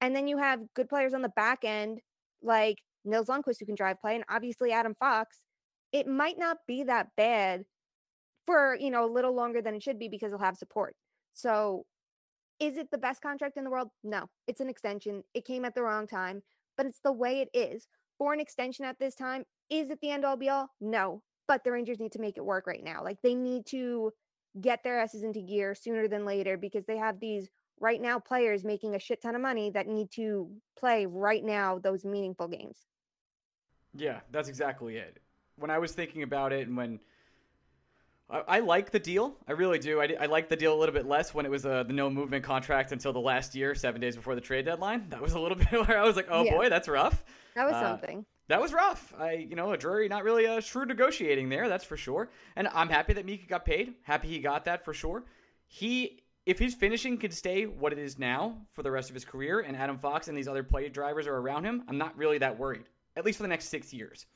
and 0.00 0.16
then 0.16 0.26
you 0.26 0.38
have 0.38 0.60
good 0.74 0.88
players 0.88 1.14
on 1.14 1.22
the 1.22 1.28
back 1.30 1.64
end 1.64 2.00
like 2.42 2.78
Nils 3.04 3.26
Lundkvist 3.26 3.58
who 3.60 3.66
can 3.66 3.74
drive 3.74 4.00
play, 4.00 4.14
and 4.14 4.24
obviously 4.28 4.72
Adam 4.72 4.94
Fox. 4.94 5.38
It 5.92 6.06
might 6.06 6.38
not 6.38 6.58
be 6.66 6.84
that 6.84 7.08
bad 7.16 7.64
for 8.46 8.76
you 8.78 8.90
know 8.90 9.04
a 9.04 9.12
little 9.12 9.34
longer 9.34 9.62
than 9.62 9.74
it 9.74 9.82
should 9.82 9.98
be 9.98 10.08
because 10.08 10.30
he'll 10.30 10.38
have 10.38 10.56
support. 10.56 10.94
So, 11.32 11.86
is 12.60 12.76
it 12.76 12.90
the 12.90 12.98
best 12.98 13.22
contract 13.22 13.56
in 13.56 13.64
the 13.64 13.70
world? 13.70 13.88
No, 14.02 14.26
it's 14.46 14.60
an 14.60 14.68
extension. 14.68 15.24
It 15.34 15.44
came 15.44 15.64
at 15.64 15.74
the 15.74 15.82
wrong 15.82 16.06
time, 16.06 16.42
but 16.76 16.86
it's 16.86 17.00
the 17.02 17.12
way 17.12 17.40
it 17.40 17.48
is. 17.56 17.86
For 18.18 18.32
an 18.32 18.40
extension 18.40 18.84
at 18.84 18.98
this 18.98 19.14
time, 19.14 19.44
is 19.70 19.90
it 19.90 20.00
the 20.00 20.10
end 20.10 20.24
all 20.24 20.36
be 20.36 20.48
all? 20.48 20.70
No, 20.80 21.22
but 21.48 21.64
the 21.64 21.72
Rangers 21.72 21.98
need 21.98 22.12
to 22.12 22.20
make 22.20 22.36
it 22.36 22.44
work 22.44 22.66
right 22.66 22.84
now. 22.84 23.02
Like 23.02 23.18
they 23.22 23.34
need 23.34 23.66
to 23.66 24.12
get 24.60 24.84
their 24.84 25.00
asses 25.00 25.24
into 25.24 25.40
gear 25.40 25.74
sooner 25.74 26.08
than 26.08 26.24
later 26.24 26.56
because 26.56 26.84
they 26.84 26.98
have 26.98 27.20
these 27.20 27.48
right 27.80 28.00
now 28.00 28.18
players 28.18 28.64
making 28.64 28.94
a 28.94 28.98
shit 28.98 29.22
ton 29.22 29.34
of 29.34 29.40
money 29.40 29.70
that 29.70 29.88
need 29.88 30.10
to 30.12 30.48
play 30.78 31.06
right 31.06 31.42
now 31.42 31.78
those 31.78 32.04
meaningful 32.04 32.48
games. 32.48 32.86
Yeah, 33.94 34.20
that's 34.30 34.48
exactly 34.48 34.96
it. 34.96 35.18
When 35.56 35.70
I 35.70 35.78
was 35.78 35.92
thinking 35.92 36.22
about 36.22 36.52
it, 36.52 36.68
and 36.68 36.76
when 36.76 37.00
I, 38.30 38.42
I 38.48 38.58
like 38.60 38.90
the 38.90 38.98
deal, 38.98 39.34
I 39.46 39.52
really 39.52 39.78
do. 39.78 40.00
I, 40.00 40.14
I 40.20 40.26
like 40.26 40.48
the 40.48 40.56
deal 40.56 40.74
a 40.74 40.78
little 40.78 40.94
bit 40.94 41.06
less 41.06 41.34
when 41.34 41.44
it 41.46 41.50
was 41.50 41.66
uh, 41.66 41.82
the 41.82 41.92
no 41.92 42.08
movement 42.10 42.44
contract 42.44 42.92
until 42.92 43.12
the 43.12 43.20
last 43.20 43.54
year, 43.54 43.74
seven 43.74 44.00
days 44.00 44.16
before 44.16 44.34
the 44.34 44.40
trade 44.40 44.64
deadline. 44.64 45.06
That 45.10 45.20
was 45.20 45.32
a 45.34 45.38
little 45.40 45.56
bit 45.70 45.70
where 45.72 45.98
I 45.98 46.04
was 46.04 46.16
like, 46.16 46.28
oh 46.30 46.44
Yeah. 46.44 46.52
boy, 46.54 46.68
that's 46.68 46.88
rough. 46.88 47.22
That 47.54 47.64
was 47.66 47.74
Uh, 47.74 47.80
something. 47.82 48.24
That 48.48 48.60
was 48.60 48.72
rough. 48.72 49.14
I, 49.18 49.32
you 49.32 49.54
know, 49.56 49.72
a 49.72 49.76
Drury 49.78 50.08
not 50.08 50.24
really 50.24 50.44
a 50.46 50.60
shrewd 50.60 50.88
negotiating 50.88 51.48
there, 51.48 51.68
that's 51.68 51.84
for 51.84 51.96
sure. 51.96 52.30
And 52.56 52.68
I'm 52.68 52.88
happy 52.88 53.12
that 53.14 53.24
Mika 53.24 53.46
got 53.46 53.64
paid. 53.64 53.94
Happy 54.02 54.28
he 54.28 54.40
got 54.40 54.64
that 54.66 54.84
for 54.84 54.92
sure. 54.92 55.24
He, 55.68 56.22
if 56.44 56.58
his 56.58 56.74
finishing 56.74 57.16
could 57.18 57.32
stay 57.32 57.64
what 57.66 57.92
it 57.92 57.98
is 57.98 58.18
now 58.18 58.58
for 58.72 58.82
the 58.82 58.90
rest 58.90 59.08
of 59.10 59.14
his 59.14 59.24
career, 59.24 59.60
and 59.60 59.76
Adam 59.76 59.96
Fox 59.96 60.28
and 60.28 60.36
these 60.36 60.48
other 60.48 60.62
play 60.64 60.88
drivers 60.88 61.26
are 61.26 61.36
around 61.36 61.64
him, 61.64 61.84
I'm 61.88 61.98
not 61.98 62.16
really 62.18 62.38
that 62.38 62.58
worried. 62.58 62.84
At 63.16 63.24
least 63.24 63.38
for 63.38 63.42
the 63.44 63.48
next 63.48 63.68
six 63.68 63.92
years. 63.94 64.26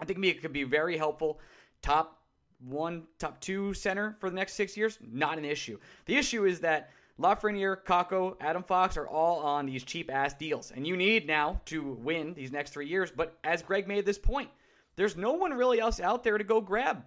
I 0.00 0.06
think 0.06 0.18
Mika 0.18 0.40
could 0.40 0.52
be 0.52 0.64
very 0.64 0.96
helpful. 0.96 1.38
Top 1.82 2.21
one, 2.68 3.04
top 3.18 3.40
two 3.40 3.74
center 3.74 4.16
for 4.20 4.30
the 4.30 4.36
next 4.36 4.54
six 4.54 4.76
years, 4.76 4.98
not 5.00 5.38
an 5.38 5.44
issue. 5.44 5.78
The 6.06 6.16
issue 6.16 6.44
is 6.44 6.60
that 6.60 6.90
Lafreniere, 7.20 7.76
Kakko, 7.84 8.36
Adam 8.40 8.62
Fox 8.62 8.96
are 8.96 9.06
all 9.06 9.40
on 9.40 9.66
these 9.66 9.84
cheap 9.84 10.10
ass 10.10 10.34
deals, 10.34 10.72
and 10.74 10.86
you 10.86 10.96
need 10.96 11.26
now 11.26 11.60
to 11.66 11.82
win 12.00 12.34
these 12.34 12.52
next 12.52 12.70
three 12.70 12.88
years. 12.88 13.10
But 13.10 13.38
as 13.44 13.62
Greg 13.62 13.86
made 13.86 14.06
this 14.06 14.18
point, 14.18 14.48
there's 14.96 15.16
no 15.16 15.32
one 15.32 15.52
really 15.52 15.80
else 15.80 16.00
out 16.00 16.22
there 16.22 16.38
to 16.38 16.44
go 16.44 16.60
grab. 16.60 17.04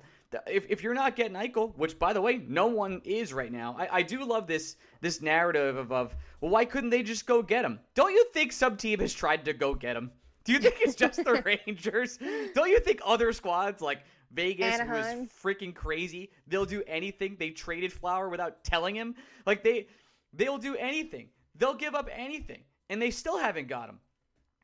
if, 0.47 0.65
if 0.69 0.83
you're 0.83 0.93
not 0.93 1.15
getting 1.15 1.35
Eichel, 1.35 1.75
which 1.77 1.97
by 1.99 2.13
the 2.13 2.21
way, 2.21 2.41
no 2.47 2.67
one 2.67 3.01
is 3.03 3.33
right 3.33 3.51
now, 3.51 3.75
I, 3.77 3.97
I 3.97 4.01
do 4.01 4.23
love 4.23 4.47
this 4.47 4.77
this 5.01 5.21
narrative 5.21 5.77
of, 5.77 5.91
of 5.91 6.15
well, 6.41 6.51
why 6.51 6.65
couldn't 6.65 6.89
they 6.89 7.03
just 7.03 7.25
go 7.25 7.41
get 7.41 7.65
him? 7.65 7.79
Don't 7.93 8.11
you 8.11 8.25
think 8.33 8.51
some 8.51 8.77
team 8.77 8.99
has 8.99 9.13
tried 9.13 9.45
to 9.45 9.53
go 9.53 9.75
get 9.75 9.95
him? 9.95 10.11
Do 10.45 10.53
you 10.53 10.59
think 10.59 10.75
it's 10.79 10.95
just 10.95 11.23
the 11.23 11.41
Rangers? 11.67 12.17
Don't 12.53 12.69
you 12.69 12.79
think 12.79 13.01
other 13.03 13.33
squads 13.33 13.81
like 13.81 14.03
Vegas 14.31 14.79
Anaheim. 14.79 15.21
was 15.21 15.29
freaking 15.43 15.73
crazy? 15.73 16.31
They'll 16.47 16.65
do 16.65 16.83
anything. 16.87 17.35
They 17.37 17.49
traded 17.49 17.91
Flower 17.91 18.29
without 18.29 18.63
telling 18.63 18.95
him. 18.95 19.15
Like 19.45 19.63
they 19.63 19.87
they'll 20.33 20.57
do 20.57 20.75
anything. 20.75 21.29
They'll 21.55 21.73
give 21.73 21.95
up 21.95 22.09
anything. 22.11 22.61
And 22.89 23.01
they 23.01 23.11
still 23.11 23.37
haven't 23.37 23.67
got 23.67 23.89
him. 23.89 23.99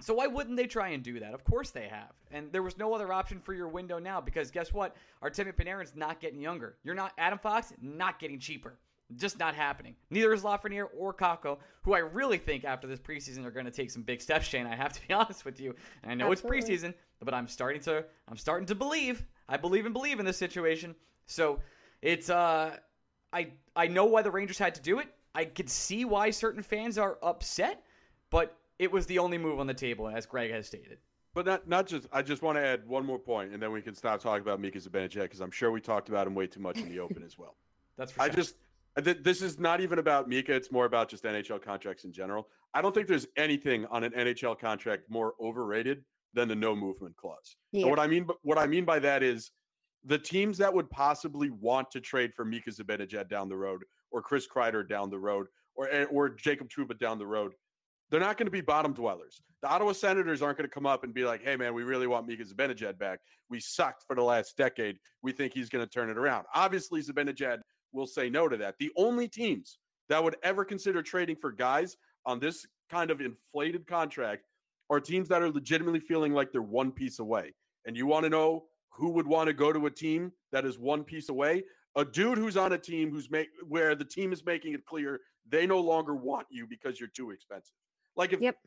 So 0.02 0.16
why 0.16 0.28
wouldn't 0.28 0.58
they 0.58 0.66
try 0.66 0.90
and 0.90 1.04
do 1.04 1.20
that? 1.20 1.34
Of 1.34 1.44
course 1.44 1.70
they 1.70 1.88
have. 1.88 2.12
And 2.32 2.52
there 2.52 2.64
was 2.64 2.78
no 2.78 2.94
other 2.94 3.14
option 3.14 3.40
for 3.40 3.54
your 3.54 3.68
window 3.68 4.00
now 4.00 4.20
because 4.20 4.50
guess 4.50 4.74
what? 4.74 4.96
Artemi 5.24 5.54
Panarin's 5.54 5.96
not 5.96 6.20
getting 6.20 6.42
younger. 6.42 6.78
You're 6.84 6.96
not 6.96 7.14
Adam 7.18 7.40
Fox, 7.40 7.72
not 7.82 8.20
getting 8.20 8.40
cheaper. 8.40 8.78
Just 9.16 9.39
not 9.39 9.55
happening. 9.55 9.95
Neither 10.09 10.34
is 10.34 10.43
Lafreniere 10.43 10.88
or 10.97 11.14
Kakko, 11.14 11.57
who 11.84 11.93
I 11.93 11.99
really 11.99 12.38
think 12.38 12.64
after 12.64 12.88
this 12.88 12.99
preseason 12.99 13.45
are 13.45 13.51
going 13.51 13.66
to 13.66 13.72
take 13.72 13.91
some 13.91 14.03
big 14.03 14.22
steps. 14.22 14.45
Shane, 14.45 14.66
I 14.66 14.76
have 14.76 14.93
to 14.93 15.07
be 15.07 15.14
honest 15.22 15.43
with 15.45 15.59
you. 15.59 15.76
And 16.03 16.12
I 16.12 16.16
know 16.16 16.32
Absolutely. 16.32 16.59
it's 16.59 16.84
preseason, 16.84 16.93
but 17.24 17.34
I'm 17.34 17.47
starting 17.47 17.82
to 17.84 18.05
I'm 18.28 18.38
starting 18.38 18.68
to 18.68 18.76
believe. 18.76 19.26
I 19.49 19.57
believe 19.57 19.86
and 19.86 19.93
believe 19.93 20.20
in 20.20 20.26
this 20.26 20.38
situation. 20.38 20.95
So 21.26 21.59
it's 22.01 22.30
uh 22.30 22.78
I 23.34 23.51
I 23.76 23.88
know 23.88 24.05
why 24.05 24.22
the 24.22 24.32
Rangers 24.32 24.57
had 24.57 24.76
to 24.76 24.82
do 24.82 24.99
it. 24.99 25.07
I 25.34 25.45
could 25.45 25.70
see 25.70 26.05
why 26.05 26.30
certain 26.30 26.62
fans 26.62 26.97
are 26.97 27.18
upset, 27.24 27.84
but 28.30 28.57
it 28.80 28.91
was 28.91 29.05
the 29.05 29.20
only 29.20 29.38
move 29.38 29.59
on 29.59 29.68
the 29.68 29.74
table, 29.74 30.07
as 30.09 30.26
Greg 30.26 30.51
has 30.51 30.68
stated. 30.68 30.97
But 31.34 31.45
not 31.45 31.68
not 31.68 31.88
just. 31.88 32.07
I 32.12 32.22
just 32.22 32.41
want 32.41 32.57
to 32.57 32.62
add 32.66 32.86
one 32.88 33.05
more 33.05 33.20
point, 33.20 33.53
and 33.53 33.62
then 33.62 33.72
we 33.72 33.82
can 33.82 33.95
stop 33.95 34.20
talking 34.22 34.41
about 34.41 34.59
Mika 34.59 34.80
Zibanejad 34.80 35.22
because 35.22 35.39
I'm 35.39 35.51
sure 35.51 35.72
we 35.72 35.80
talked 35.80 36.09
about 36.09 36.28
him 36.28 36.36
way 36.36 36.47
too 36.47 36.59
much 36.59 36.78
in 36.80 36.89
the 36.89 36.99
open 36.99 37.24
as 37.24 37.38
well. 37.38 37.55
That's 37.97 38.12
for 38.12 38.22
I 38.22 38.26
sure. 38.26 38.36
just 38.36 38.55
th- 38.55 38.62
this 38.96 39.42
is 39.42 39.60
not 39.60 39.80
even 39.82 40.00
about 40.00 40.28
Mika. 40.28 40.54
It's 40.54 40.72
more 40.72 40.86
about 40.86 41.10
just 41.10 41.24
NHL 41.24 41.62
contracts 41.62 42.04
in 42.04 42.12
general. 42.12 42.48
I 42.74 42.82
don't 42.82 42.94
think 42.94 43.08
there's 43.08 43.28
anything 43.38 43.86
on 43.88 44.04
an 44.04 44.12
NHL 44.12 44.60
contract 44.60 45.04
more 45.10 45.34
overrated 45.39 46.04
than 46.34 46.48
the 46.48 46.56
no 46.56 46.76
movement 46.76 47.16
clause. 47.16 47.56
And 47.74 47.84
Yeah. 47.84 47.89
what 47.89 48.00
I 48.00 48.08
mean, 48.08 48.28
what 48.42 48.58
I 48.58 48.68
mean 48.68 48.86
by 48.86 49.00
that 49.00 49.24
is 49.24 49.52
the 50.04 50.18
teams 50.18 50.58
that 50.58 50.74
would 50.74 50.89
possibly 50.89 51.50
want 51.50 51.92
to 51.92 52.02
trade 52.02 52.34
for 52.34 52.44
Mika 52.46 52.72
Zibanejad 52.72 53.30
down 53.30 53.50
the 53.50 53.58
road, 53.58 53.84
or 54.12 54.22
Chris 54.22 54.48
Kreider 54.48 54.88
down 54.88 55.10
the 55.10 55.20
road, 55.20 55.48
or 55.76 55.89
eh, 55.89 56.06
or 56.06 56.30
Jacob 56.30 56.70
Trouba 56.70 56.98
down 56.98 57.18
the 57.18 57.28
road. 57.28 57.54
They're 58.10 58.20
not 58.20 58.38
going 58.38 58.48
to 58.48 58.52
be 58.52 58.62
bottom 58.62 58.94
dwellers. 58.94 59.42
The 59.62 59.70
Ottawa 59.70 59.94
Senators 59.94 60.42
aren't 60.42 60.58
going 60.58 60.68
to 60.68 60.74
come 60.74 60.86
up 60.86 61.04
and 61.04 61.14
be 61.14 61.24
like, 61.24 61.44
"Hey, 61.44 61.56
man, 61.56 61.74
we 61.74 61.84
really 61.84 62.08
want 62.08 62.28
Mika 62.28 62.44
Zibanejad 62.44 62.98
back. 62.98 63.20
We 63.50 63.60
sucked 63.60 64.04
for 64.08 64.16
the 64.16 64.24
last 64.24 64.58
decade. 64.58 64.98
We 65.22 65.32
think 65.32 65.54
he's 65.54 65.70
going 65.70 65.86
to 65.86 65.89
turn 65.89 66.10
it 66.10 66.18
around." 66.18 66.46
Obviously, 66.54 67.02
Zibanejad 67.02 67.62
will 67.94 68.08
say 68.08 68.30
no 68.30 68.48
to 68.48 68.58
that. 68.58 68.76
The 68.80 68.92
only 68.96 69.28
teams 69.28 69.80
that 70.10 70.24
would 70.24 70.36
ever 70.44 70.66
consider 70.66 71.02
trading 71.02 71.36
for 71.36 71.52
guys 71.52 71.98
on 72.26 72.39
this 72.39 72.66
kind 72.89 73.12
of 73.12 73.22
inflated 73.22 73.88
contract 73.88 74.44
are 74.89 75.00
teams 75.00 75.28
that 75.30 75.42
are 75.42 75.50
legitimately 75.50 76.00
feeling 76.00 76.34
like 76.34 76.52
they're 76.52 76.62
one 76.62 76.92
piece 76.92 77.20
away. 77.20 77.54
And 77.86 77.96
you 77.96 78.06
want 78.06 78.24
to 78.24 78.30
know 78.30 78.66
who 78.89 79.10
would 79.12 79.26
want 79.26 79.48
to 79.48 79.54
go 79.54 79.72
to 79.72 79.86
a 79.86 79.92
team 79.92 80.32
that 80.52 80.66
is 80.66 80.78
one 80.78 81.04
piece 81.04 81.30
away? 81.30 81.64
A 81.96 82.04
dude 82.06 82.38
who's 82.38 82.58
on 82.58 82.74
a 82.74 82.78
team 82.78 83.10
who's 83.12 83.30
make 83.32 83.48
where 83.68 83.96
the 83.96 84.06
team 84.06 84.32
is 84.34 84.46
making 84.46 84.74
it 84.74 84.86
clear 84.86 85.20
they 85.50 85.66
no 85.66 85.80
longer 85.80 86.16
want 86.16 86.48
you 86.52 86.68
because 86.68 87.00
you're 87.00 87.10
too 87.10 87.32
expensive. 87.32 87.74
Like 88.16 88.34
if 88.34 88.42
Yep. 88.42 88.58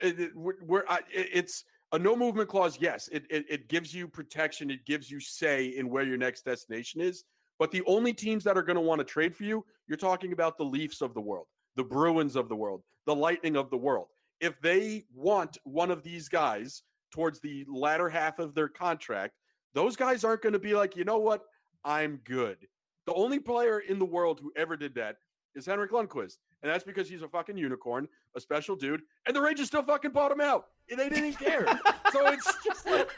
it, 0.00 0.20
it- 0.20 0.32
we're, 0.34 0.84
I, 0.88 0.98
it- 1.12 1.30
it's 1.32 1.64
a 1.92 1.98
no 1.98 2.16
movement 2.16 2.48
clause. 2.48 2.78
Yes, 2.80 3.08
it, 3.12 3.24
it 3.30 3.44
it 3.48 3.68
gives 3.68 3.94
you 3.94 4.08
protection. 4.08 4.70
It 4.70 4.84
gives 4.84 5.10
you 5.10 5.20
say 5.20 5.66
in 5.66 5.88
where 5.88 6.02
your 6.02 6.16
next 6.16 6.44
destination 6.44 7.00
is. 7.00 7.24
But 7.58 7.70
the 7.70 7.82
only 7.86 8.12
teams 8.12 8.44
that 8.44 8.56
are 8.56 8.62
going 8.62 8.76
to 8.76 8.82
want 8.82 8.98
to 8.98 9.04
trade 9.04 9.34
for 9.34 9.44
you, 9.44 9.64
you're 9.86 9.96
talking 9.96 10.32
about 10.32 10.58
the 10.58 10.64
Leafs 10.64 11.00
of 11.00 11.14
the 11.14 11.20
world, 11.20 11.46
the 11.76 11.84
Bruins 11.84 12.36
of 12.36 12.48
the 12.48 12.56
world, 12.56 12.82
the 13.06 13.14
Lightning 13.14 13.56
of 13.56 13.70
the 13.70 13.76
world. 13.76 14.08
If 14.40 14.60
they 14.60 15.04
want 15.14 15.58
one 15.64 15.90
of 15.90 16.02
these 16.02 16.28
guys 16.28 16.82
towards 17.12 17.40
the 17.40 17.64
latter 17.68 18.08
half 18.08 18.38
of 18.38 18.54
their 18.54 18.68
contract, 18.68 19.34
those 19.74 19.96
guys 19.96 20.24
aren't 20.24 20.42
going 20.42 20.52
to 20.52 20.58
be 20.58 20.74
like, 20.74 20.96
you 20.96 21.04
know 21.04 21.18
what, 21.18 21.42
I'm 21.84 22.20
good. 22.24 22.58
The 23.06 23.14
only 23.14 23.38
player 23.38 23.80
in 23.80 23.98
the 23.98 24.04
world 24.04 24.40
who 24.40 24.52
ever 24.56 24.76
did 24.76 24.94
that 24.96 25.16
is 25.54 25.66
Henrik 25.66 25.92
Lundqvist. 25.92 26.38
And 26.62 26.72
that's 26.72 26.84
because 26.84 27.08
he's 27.08 27.22
a 27.22 27.28
fucking 27.28 27.58
unicorn, 27.58 28.08
a 28.34 28.40
special 28.40 28.74
dude, 28.74 29.02
and 29.26 29.36
the 29.36 29.40
Rangers 29.40 29.66
still 29.66 29.82
fucking 29.82 30.12
bought 30.12 30.32
him 30.32 30.40
out. 30.40 30.66
They 30.88 31.08
didn't 31.08 31.34
care. 31.34 31.66
so 32.10 32.26
it's 32.26 32.50
just 32.64 32.86
like 32.86 33.10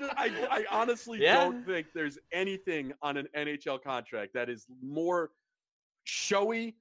I, 0.00 0.08
I, 0.50 0.58
I 0.60 0.64
honestly 0.70 1.20
Yeah. 1.22 1.34
don't 1.44 1.64
think 1.66 1.88
there's 1.94 2.18
anything 2.32 2.92
on 3.02 3.16
an 3.16 3.28
NHL 3.36 3.82
contract 3.82 4.34
that 4.34 4.48
is 4.48 4.66
more 4.82 5.30
showy. 6.04 6.76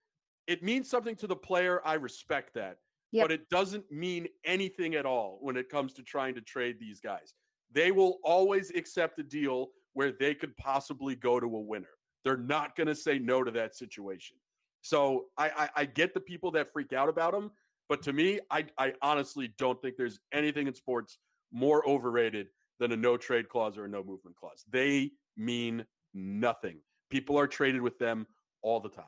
It 0.47 0.63
means 0.63 0.89
something 0.89 1.15
to 1.17 1.27
the 1.27 1.35
player. 1.35 1.81
I 1.85 1.95
respect 1.95 2.53
that. 2.55 2.77
Yep. 3.11 3.23
But 3.23 3.31
it 3.31 3.49
doesn't 3.49 3.91
mean 3.91 4.27
anything 4.45 4.95
at 4.95 5.05
all 5.05 5.39
when 5.41 5.57
it 5.57 5.69
comes 5.69 5.93
to 5.93 6.03
trying 6.03 6.35
to 6.35 6.41
trade 6.41 6.77
these 6.79 6.99
guys. 6.99 7.33
They 7.71 7.91
will 7.91 8.19
always 8.23 8.71
accept 8.71 9.19
a 9.19 9.23
deal 9.23 9.69
where 9.93 10.11
they 10.11 10.33
could 10.35 10.55
possibly 10.57 11.15
go 11.15 11.39
to 11.39 11.45
a 11.47 11.59
winner. 11.59 11.89
They're 12.23 12.37
not 12.37 12.75
going 12.75 12.87
to 12.87 12.95
say 12.95 13.17
no 13.17 13.43
to 13.43 13.51
that 13.51 13.75
situation. 13.75 14.37
So 14.81 15.25
I, 15.37 15.49
I, 15.49 15.69
I 15.77 15.85
get 15.85 16.13
the 16.13 16.19
people 16.19 16.51
that 16.51 16.71
freak 16.71 16.93
out 16.93 17.09
about 17.09 17.33
them, 17.33 17.51
but 17.89 18.01
to 18.03 18.13
me, 18.13 18.39
I, 18.51 18.65
I 18.77 18.93
honestly 19.01 19.51
don't 19.57 19.81
think 19.81 19.97
there's 19.97 20.19
anything 20.31 20.67
in 20.67 20.73
sports 20.73 21.17
more 21.51 21.87
overrated 21.89 22.47
than 22.79 22.91
a 22.91 22.97
no 22.97 23.17
trade 23.17 23.49
clause 23.49 23.77
or 23.77 23.85
a 23.85 23.89
no 23.89 24.03
movement 24.03 24.35
clause. 24.35 24.65
They 24.69 25.11
mean 25.37 25.85
nothing. 26.13 26.79
People 27.09 27.37
are 27.37 27.47
traded 27.47 27.81
with 27.81 27.99
them 27.99 28.27
all 28.61 28.79
the 28.79 28.89
time. 28.89 29.05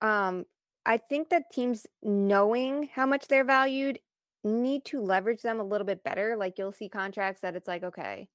Um, 0.00 0.44
I 0.84 0.98
think 0.98 1.30
that 1.30 1.50
teams 1.50 1.86
knowing 2.02 2.88
how 2.94 3.06
much 3.06 3.28
they're 3.28 3.44
valued 3.44 3.98
need 4.44 4.84
to 4.86 5.00
leverage 5.00 5.42
them 5.42 5.58
a 5.58 5.64
little 5.64 5.86
bit 5.86 6.04
better. 6.04 6.36
Like 6.36 6.58
you'll 6.58 6.72
see 6.72 6.88
contracts 6.88 7.40
that 7.40 7.56
it's 7.56 7.68
like, 7.68 7.82
okay, 7.82 8.28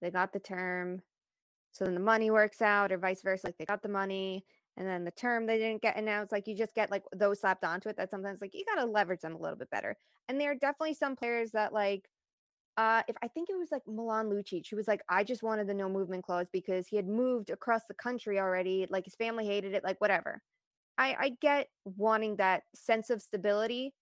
they 0.00 0.10
got 0.10 0.32
the 0.32 0.40
term, 0.40 1.02
so 1.72 1.84
then 1.84 1.94
the 1.94 2.00
money 2.00 2.30
works 2.30 2.60
out, 2.60 2.92
or 2.92 2.98
vice 2.98 3.22
versa. 3.22 3.46
Like 3.46 3.56
they 3.58 3.64
got 3.64 3.82
the 3.82 3.88
money, 3.88 4.44
and 4.76 4.86
then 4.86 5.04
the 5.04 5.10
term 5.10 5.46
they 5.46 5.58
didn't 5.58 5.82
get 5.82 5.96
announced. 5.96 6.32
Like 6.32 6.46
you 6.46 6.56
just 6.56 6.74
get 6.74 6.90
like 6.90 7.04
those 7.14 7.40
slapped 7.40 7.64
onto 7.64 7.88
it. 7.88 7.96
That 7.96 8.10
sometimes 8.10 8.40
like 8.40 8.54
you 8.54 8.64
gotta 8.66 8.84
leverage 8.86 9.20
them 9.20 9.34
a 9.34 9.38
little 9.38 9.56
bit 9.56 9.70
better. 9.70 9.96
And 10.28 10.40
there 10.40 10.50
are 10.50 10.56
definitely 10.56 10.94
some 10.94 11.16
players 11.16 11.52
that 11.52 11.72
like 11.72 12.08
uh 12.76 13.02
if 13.08 13.16
I 13.22 13.28
think 13.28 13.50
it 13.50 13.56
was 13.58 13.70
like 13.72 13.82
Milan 13.86 14.28
Lucic, 14.30 14.68
who 14.70 14.76
was 14.76 14.88
like, 14.88 15.02
I 15.08 15.24
just 15.24 15.42
wanted 15.42 15.66
the 15.68 15.74
no 15.74 15.88
movement 15.88 16.24
clause 16.24 16.48
because 16.52 16.88
he 16.88 16.96
had 16.96 17.06
moved 17.08 17.50
across 17.50 17.82
the 17.88 17.94
country 17.94 18.38
already, 18.40 18.86
like 18.90 19.04
his 19.04 19.14
family 19.16 19.46
hated 19.46 19.74
it, 19.74 19.84
like 19.84 20.00
whatever. 20.00 20.42
I 20.98 21.16
I 21.18 21.30
get 21.40 21.68
wanting 21.84 22.36
that 22.36 22.64
sense 22.74 23.10
of 23.10 23.22
stability, 23.22 23.94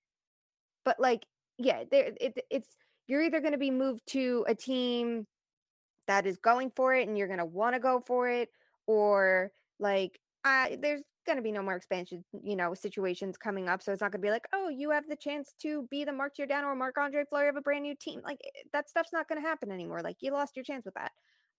but 0.84 1.00
like 1.00 1.26
yeah, 1.58 1.84
there 1.90 2.12
it, 2.20 2.38
it's 2.50 2.68
you're 3.08 3.22
either 3.22 3.40
going 3.40 3.52
to 3.52 3.58
be 3.58 3.70
moved 3.70 4.02
to 4.08 4.44
a 4.48 4.54
team 4.54 5.26
that 6.06 6.26
is 6.26 6.38
going 6.38 6.70
for 6.70 6.94
it 6.94 7.08
and 7.08 7.16
you're 7.18 7.26
going 7.28 7.38
to 7.38 7.44
want 7.44 7.74
to 7.74 7.80
go 7.80 8.00
for 8.00 8.28
it 8.28 8.50
or 8.86 9.52
like 9.78 10.18
I 10.44 10.78
there's 10.80 11.02
going 11.24 11.36
to 11.36 11.42
be 11.42 11.52
no 11.52 11.62
more 11.62 11.74
expansion, 11.74 12.24
you 12.42 12.56
know, 12.56 12.74
situations 12.74 13.36
coming 13.36 13.68
up. 13.68 13.82
So 13.82 13.92
it's 13.92 14.00
not 14.00 14.12
going 14.12 14.20
to 14.20 14.26
be 14.26 14.30
like, 14.30 14.46
oh, 14.52 14.68
you 14.68 14.90
have 14.90 15.08
the 15.08 15.16
chance 15.16 15.54
to 15.62 15.86
be 15.90 16.04
the 16.04 16.12
Mark 16.12 16.36
Giordano 16.36 16.68
or 16.68 16.74
Marc-Andre 16.74 17.24
Fleury 17.28 17.48
of 17.48 17.56
a 17.56 17.60
brand 17.60 17.82
new 17.82 17.94
team. 17.94 18.20
Like 18.24 18.40
eh, 18.44 18.62
that 18.72 18.88
stuff's 18.88 19.12
not 19.12 19.28
going 19.28 19.40
to 19.40 19.46
happen 19.46 19.70
anymore. 19.70 20.00
Like 20.02 20.16
you 20.20 20.32
lost 20.32 20.56
your 20.56 20.64
chance 20.64 20.84
with 20.84 20.94
that. 20.94 21.12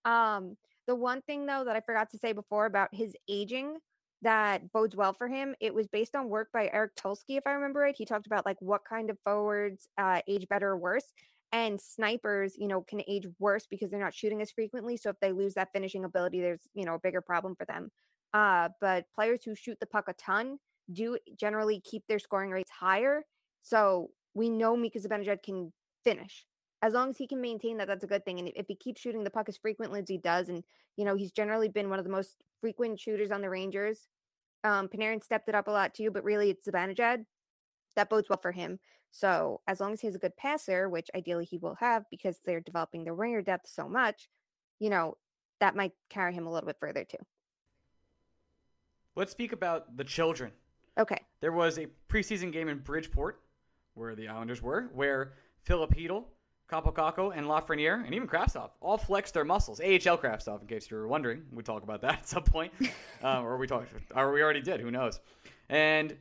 Um, 0.09 0.57
the 0.87 0.95
one 0.95 1.21
thing 1.21 1.45
though 1.45 1.63
that 1.65 1.75
I 1.75 1.81
forgot 1.81 2.09
to 2.11 2.17
say 2.17 2.33
before 2.33 2.65
about 2.65 2.89
his 2.91 3.15
aging 3.29 3.77
that 4.21 4.71
bodes 4.71 4.95
well 4.95 5.13
for 5.13 5.27
him, 5.27 5.55
it 5.59 5.73
was 5.73 5.87
based 5.87 6.15
on 6.15 6.29
work 6.29 6.49
by 6.53 6.69
Eric 6.71 6.95
Tulsky, 6.95 7.37
if 7.37 7.47
I 7.47 7.51
remember 7.51 7.79
right. 7.79 7.95
He 7.97 8.05
talked 8.05 8.27
about 8.27 8.45
like 8.45 8.57
what 8.59 8.81
kind 8.85 9.09
of 9.09 9.17
forwards 9.23 9.87
uh, 9.97 10.21
age 10.27 10.47
better 10.47 10.69
or 10.69 10.77
worse. 10.77 11.11
And 11.53 11.81
snipers, 11.81 12.55
you 12.57 12.67
know, 12.67 12.81
can 12.81 13.01
age 13.09 13.27
worse 13.37 13.67
because 13.69 13.89
they're 13.91 13.99
not 13.99 14.13
shooting 14.13 14.41
as 14.41 14.51
frequently. 14.51 14.95
So 14.95 15.09
if 15.09 15.19
they 15.19 15.33
lose 15.33 15.55
that 15.55 15.73
finishing 15.73 16.05
ability, 16.05 16.39
there's, 16.39 16.61
you 16.73 16.85
know, 16.85 16.93
a 16.93 16.99
bigger 16.99 17.19
problem 17.19 17.55
for 17.55 17.65
them. 17.65 17.91
Uh, 18.33 18.69
but 18.79 19.05
players 19.13 19.43
who 19.43 19.55
shoot 19.55 19.79
the 19.79 19.85
puck 19.85 20.05
a 20.07 20.13
ton 20.13 20.57
do 20.91 21.17
generally 21.37 21.81
keep 21.81 22.03
their 22.07 22.19
scoring 22.19 22.51
rates 22.51 22.71
higher. 22.71 23.23
So 23.61 24.11
we 24.33 24.49
know 24.49 24.75
Mika 24.75 24.99
Zibanejad 24.99 25.43
can 25.43 25.71
finish. 26.03 26.45
As 26.81 26.93
long 26.93 27.09
as 27.09 27.17
he 27.17 27.27
can 27.27 27.41
maintain 27.41 27.77
that, 27.77 27.87
that's 27.87 28.03
a 28.03 28.07
good 28.07 28.25
thing. 28.25 28.39
And 28.39 28.51
if 28.55 28.65
he 28.67 28.75
keeps 28.75 29.01
shooting 29.01 29.23
the 29.23 29.29
puck 29.29 29.47
as 29.49 29.57
frequently 29.57 29.99
as 29.99 30.09
he 30.09 30.17
does, 30.17 30.49
and 30.49 30.63
you 30.97 31.05
know 31.05 31.15
he's 31.15 31.31
generally 31.31 31.69
been 31.69 31.89
one 31.89 31.99
of 31.99 32.05
the 32.05 32.11
most 32.11 32.37
frequent 32.59 32.99
shooters 32.99 33.31
on 33.31 33.41
the 33.41 33.49
Rangers. 33.49 34.07
Um, 34.63 34.87
Panarin 34.87 35.23
stepped 35.23 35.49
it 35.49 35.55
up 35.55 35.67
a 35.67 35.71
lot 35.71 35.93
too, 35.93 36.11
but 36.11 36.23
really 36.23 36.49
it's 36.49 36.67
Zibanejad 36.67 37.25
that 37.95 38.09
bodes 38.09 38.29
well 38.29 38.39
for 38.41 38.51
him. 38.51 38.79
So 39.11 39.61
as 39.67 39.79
long 39.79 39.93
as 39.93 40.01
he 40.01 40.07
has 40.07 40.15
a 40.15 40.19
good 40.19 40.37
passer, 40.37 40.89
which 40.89 41.09
ideally 41.15 41.45
he 41.45 41.57
will 41.57 41.75
have 41.79 42.05
because 42.09 42.37
they're 42.45 42.61
developing 42.61 43.03
the 43.03 43.13
ringer 43.13 43.41
depth 43.41 43.67
so 43.69 43.89
much, 43.89 44.29
you 44.79 44.89
know 44.89 45.17
that 45.59 45.75
might 45.75 45.91
carry 46.09 46.33
him 46.33 46.47
a 46.47 46.51
little 46.51 46.67
bit 46.67 46.79
further 46.79 47.03
too. 47.03 47.17
Let's 49.15 49.31
speak 49.31 49.51
about 49.51 49.97
the 49.97 50.03
children. 50.03 50.51
Okay. 50.97 51.19
There 51.41 51.51
was 51.51 51.77
a 51.77 51.87
preseason 52.09 52.51
game 52.51 52.69
in 52.69 52.79
Bridgeport, 52.79 53.41
where 53.93 54.15
the 54.15 54.27
Islanders 54.27 54.61
were, 54.61 54.89
where 54.93 55.33
Philip 55.63 55.93
Chytil 55.95 56.25
Kaapo 56.71 56.93
Kakko 56.93 57.35
and 57.35 57.45
Lafreniere 57.47 58.05
and 58.05 58.15
even 58.15 58.27
Kravtsov 58.27 58.69
all 58.79 58.97
flexed 58.97 59.33
their 59.33 59.43
muscles. 59.43 59.81
AHL 59.81 60.17
Kravtsov, 60.17 60.61
in 60.61 60.67
case 60.67 60.89
you 60.89 60.95
were 60.95 61.07
wondering. 61.07 61.43
We 61.51 61.63
talk 61.63 61.83
about 61.83 62.01
that 62.01 62.13
at 62.19 62.27
some 62.27 62.43
point. 62.43 62.71
um, 63.21 63.45
or 63.45 63.57
we 63.57 63.67
talked, 63.67 63.91
or 64.15 64.31
we 64.31 64.41
already 64.41 64.61
did. 64.61 64.79
Who 64.79 64.91
knows? 64.91 65.19
And 65.69 66.15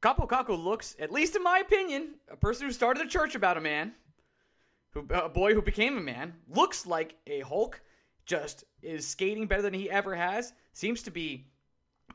Kaapo 0.00 0.28
Kakko 0.28 0.62
looks, 0.62 0.94
at 1.00 1.10
least 1.10 1.34
in 1.34 1.42
my 1.42 1.58
opinion, 1.58 2.14
a 2.30 2.36
person 2.36 2.66
who 2.66 2.72
started 2.72 3.04
a 3.04 3.08
church 3.08 3.34
about 3.34 3.56
a 3.56 3.60
man, 3.60 3.92
who 4.90 5.04
a 5.12 5.28
boy 5.28 5.54
who 5.54 5.62
became 5.62 5.98
a 5.98 6.00
man, 6.00 6.34
looks 6.48 6.86
like 6.86 7.16
a 7.26 7.40
Hulk. 7.40 7.80
Just 8.26 8.64
is 8.80 9.06
skating 9.06 9.46
better 9.46 9.60
than 9.60 9.74
he 9.74 9.90
ever 9.90 10.14
has. 10.14 10.54
Seems 10.72 11.02
to 11.02 11.10
be 11.10 11.46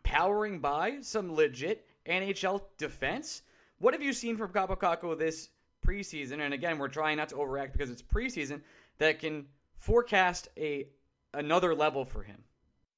powering 0.04 0.60
by 0.60 0.98
some 1.02 1.34
legit 1.34 1.86
NHL 2.06 2.62
defense. 2.78 3.44
What 3.80 3.94
have 3.94 4.04
you 4.04 4.14
seen 4.14 4.38
from 4.38 4.52
Kaapo 4.52 4.78
Kakko 4.78 5.18
this 5.18 5.50
preseason? 5.86 6.42
And 6.42 6.54
again, 6.54 6.78
we're 6.78 6.88
trying 6.88 7.18
not 7.18 7.30
to 7.30 7.36
overact 7.36 7.74
because 7.74 7.90
it's 7.90 8.02
preseason 8.02 8.62
that 8.98 9.20
can 9.20 9.46
forecast 9.78 10.50
a 10.58 10.88
another 11.34 11.76
level 11.76 12.06
for 12.06 12.24
him. 12.24 12.44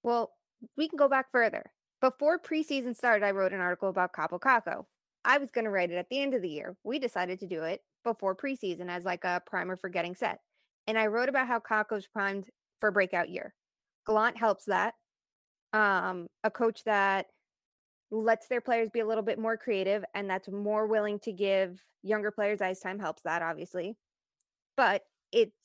Well, 0.04 0.32
we 0.78 0.88
can 0.88 0.98
go 0.98 1.10
back 1.10 1.32
further. 1.32 1.72
Before 2.00 2.40
preseason 2.40 2.96
started, 2.96 3.26
I 3.26 3.32
wrote 3.32 3.54
an 3.54 3.60
article 3.60 3.90
about 3.90 4.14
Kaapo 4.14 4.40
Kakko. 4.40 4.86
I 5.24 5.38
was 5.38 5.52
going 5.52 5.66
to 5.66 5.72
write 5.72 5.92
it 5.92 5.98
at 5.98 6.10
the 6.10 6.20
end 6.20 6.34
of 6.34 6.42
the 6.42 6.50
year. 6.50 6.76
We 6.84 6.98
decided 6.98 7.40
to 7.42 7.48
do 7.48 7.64
it 7.64 7.84
before 8.04 8.36
preseason 8.36 8.90
as 8.90 9.06
like 9.06 9.24
a 9.24 9.42
primer 9.46 9.78
for 9.78 9.90
getting 9.90 10.16
set. 10.16 10.40
And 10.88 10.98
I 10.98 11.08
wrote 11.08 11.30
about 11.30 11.48
how 11.48 11.60
Kakko's 11.60 12.08
primed 12.08 12.50
for 12.80 12.90
breakout 12.90 13.30
year. 13.30 13.54
Gallant 14.08 14.38
helps 14.38 14.66
that. 14.66 14.96
Um, 15.74 16.28
a 16.44 16.52
coach 16.52 16.84
that 16.86 17.28
lets 18.12 18.48
their 18.48 18.62
players 18.62 18.90
be 18.90 19.00
a 19.00 19.08
little 19.08 19.24
bit 19.24 19.40
more 19.40 19.56
creative 19.56 20.04
and 20.14 20.30
that's 20.30 20.50
more 20.50 20.86
willing 20.86 21.18
to 21.20 21.32
give 21.32 21.80
younger 22.04 22.30
players 22.30 22.62
ice 22.62 22.82
time 22.82 23.00
helps 23.00 23.24
that 23.24 23.42
obviously. 23.42 23.96
But 24.76 25.04
it's 25.32 25.56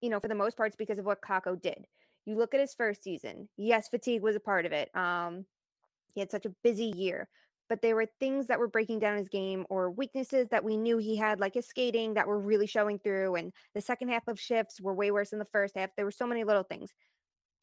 you 0.00 0.10
know 0.10 0.18
for 0.20 0.28
the 0.28 0.34
most 0.34 0.56
part 0.56 0.68
it's 0.68 0.76
because 0.76 0.98
of 0.98 1.04
what 1.06 1.22
Kakko 1.22 1.60
did. 1.60 1.86
You 2.26 2.36
look 2.36 2.54
at 2.54 2.60
his 2.60 2.74
first 2.74 3.02
season 3.02 3.48
yes 3.56 3.88
fatigue 3.88 4.22
was 4.22 4.36
a 4.36 4.40
part 4.40 4.66
of 4.66 4.72
it 4.72 4.94
um 4.96 5.46
he 6.14 6.20
had 6.20 6.30
such 6.30 6.46
a 6.46 6.54
busy 6.62 6.92
year 6.96 7.28
but 7.68 7.80
there 7.80 7.96
were 7.96 8.06
things 8.20 8.48
that 8.48 8.58
were 8.58 8.68
breaking 8.68 8.98
down 8.98 9.16
his 9.16 9.28
game 9.28 9.64
or 9.70 9.90
weaknesses 9.90 10.48
that 10.50 10.62
we 10.62 10.76
knew 10.76 10.98
he 10.98 11.16
had 11.16 11.40
like 11.40 11.54
his 11.54 11.66
skating 11.66 12.14
that 12.14 12.26
were 12.26 12.38
really 12.38 12.66
showing 12.66 12.98
through 12.98 13.34
and 13.34 13.52
the 13.74 13.80
second 13.80 14.08
half 14.08 14.28
of 14.28 14.38
shifts 14.38 14.80
were 14.80 14.94
way 14.94 15.10
worse 15.10 15.30
than 15.30 15.38
the 15.38 15.44
first 15.46 15.76
half 15.76 15.90
there 15.96 16.04
were 16.04 16.10
so 16.10 16.26
many 16.26 16.44
little 16.44 16.64
things 16.64 16.92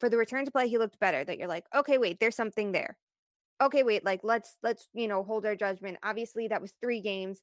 for 0.00 0.08
the 0.08 0.16
return 0.16 0.44
to 0.44 0.50
play 0.50 0.68
he 0.68 0.78
looked 0.78 0.98
better 0.98 1.24
that 1.24 1.38
you're 1.38 1.46
like 1.46 1.64
okay 1.74 1.98
wait 1.98 2.18
there's 2.18 2.36
something 2.36 2.72
there 2.72 2.96
okay, 3.60 3.82
wait, 3.82 4.04
like 4.04 4.20
let's 4.22 4.56
let's 4.62 4.88
you 4.94 5.08
know 5.08 5.22
hold 5.22 5.46
our 5.46 5.56
judgment. 5.56 5.98
Obviously, 6.02 6.48
that 6.48 6.62
was 6.62 6.72
three 6.80 7.00
games, 7.00 7.40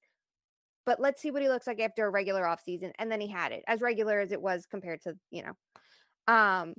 but 0.85 0.99
let's 0.99 1.21
see 1.21 1.31
what 1.31 1.41
he 1.41 1.49
looks 1.49 1.67
like 1.67 1.79
after 1.79 2.05
a 2.05 2.09
regular 2.09 2.47
off 2.47 2.61
season. 2.63 2.91
And 2.99 3.11
then 3.11 3.21
he 3.21 3.27
had 3.27 3.51
it 3.51 3.63
as 3.67 3.81
regular 3.81 4.19
as 4.19 4.31
it 4.31 4.41
was 4.41 4.65
compared 4.65 5.01
to 5.03 5.15
you 5.31 5.43
know, 5.43 6.33
um, 6.33 6.73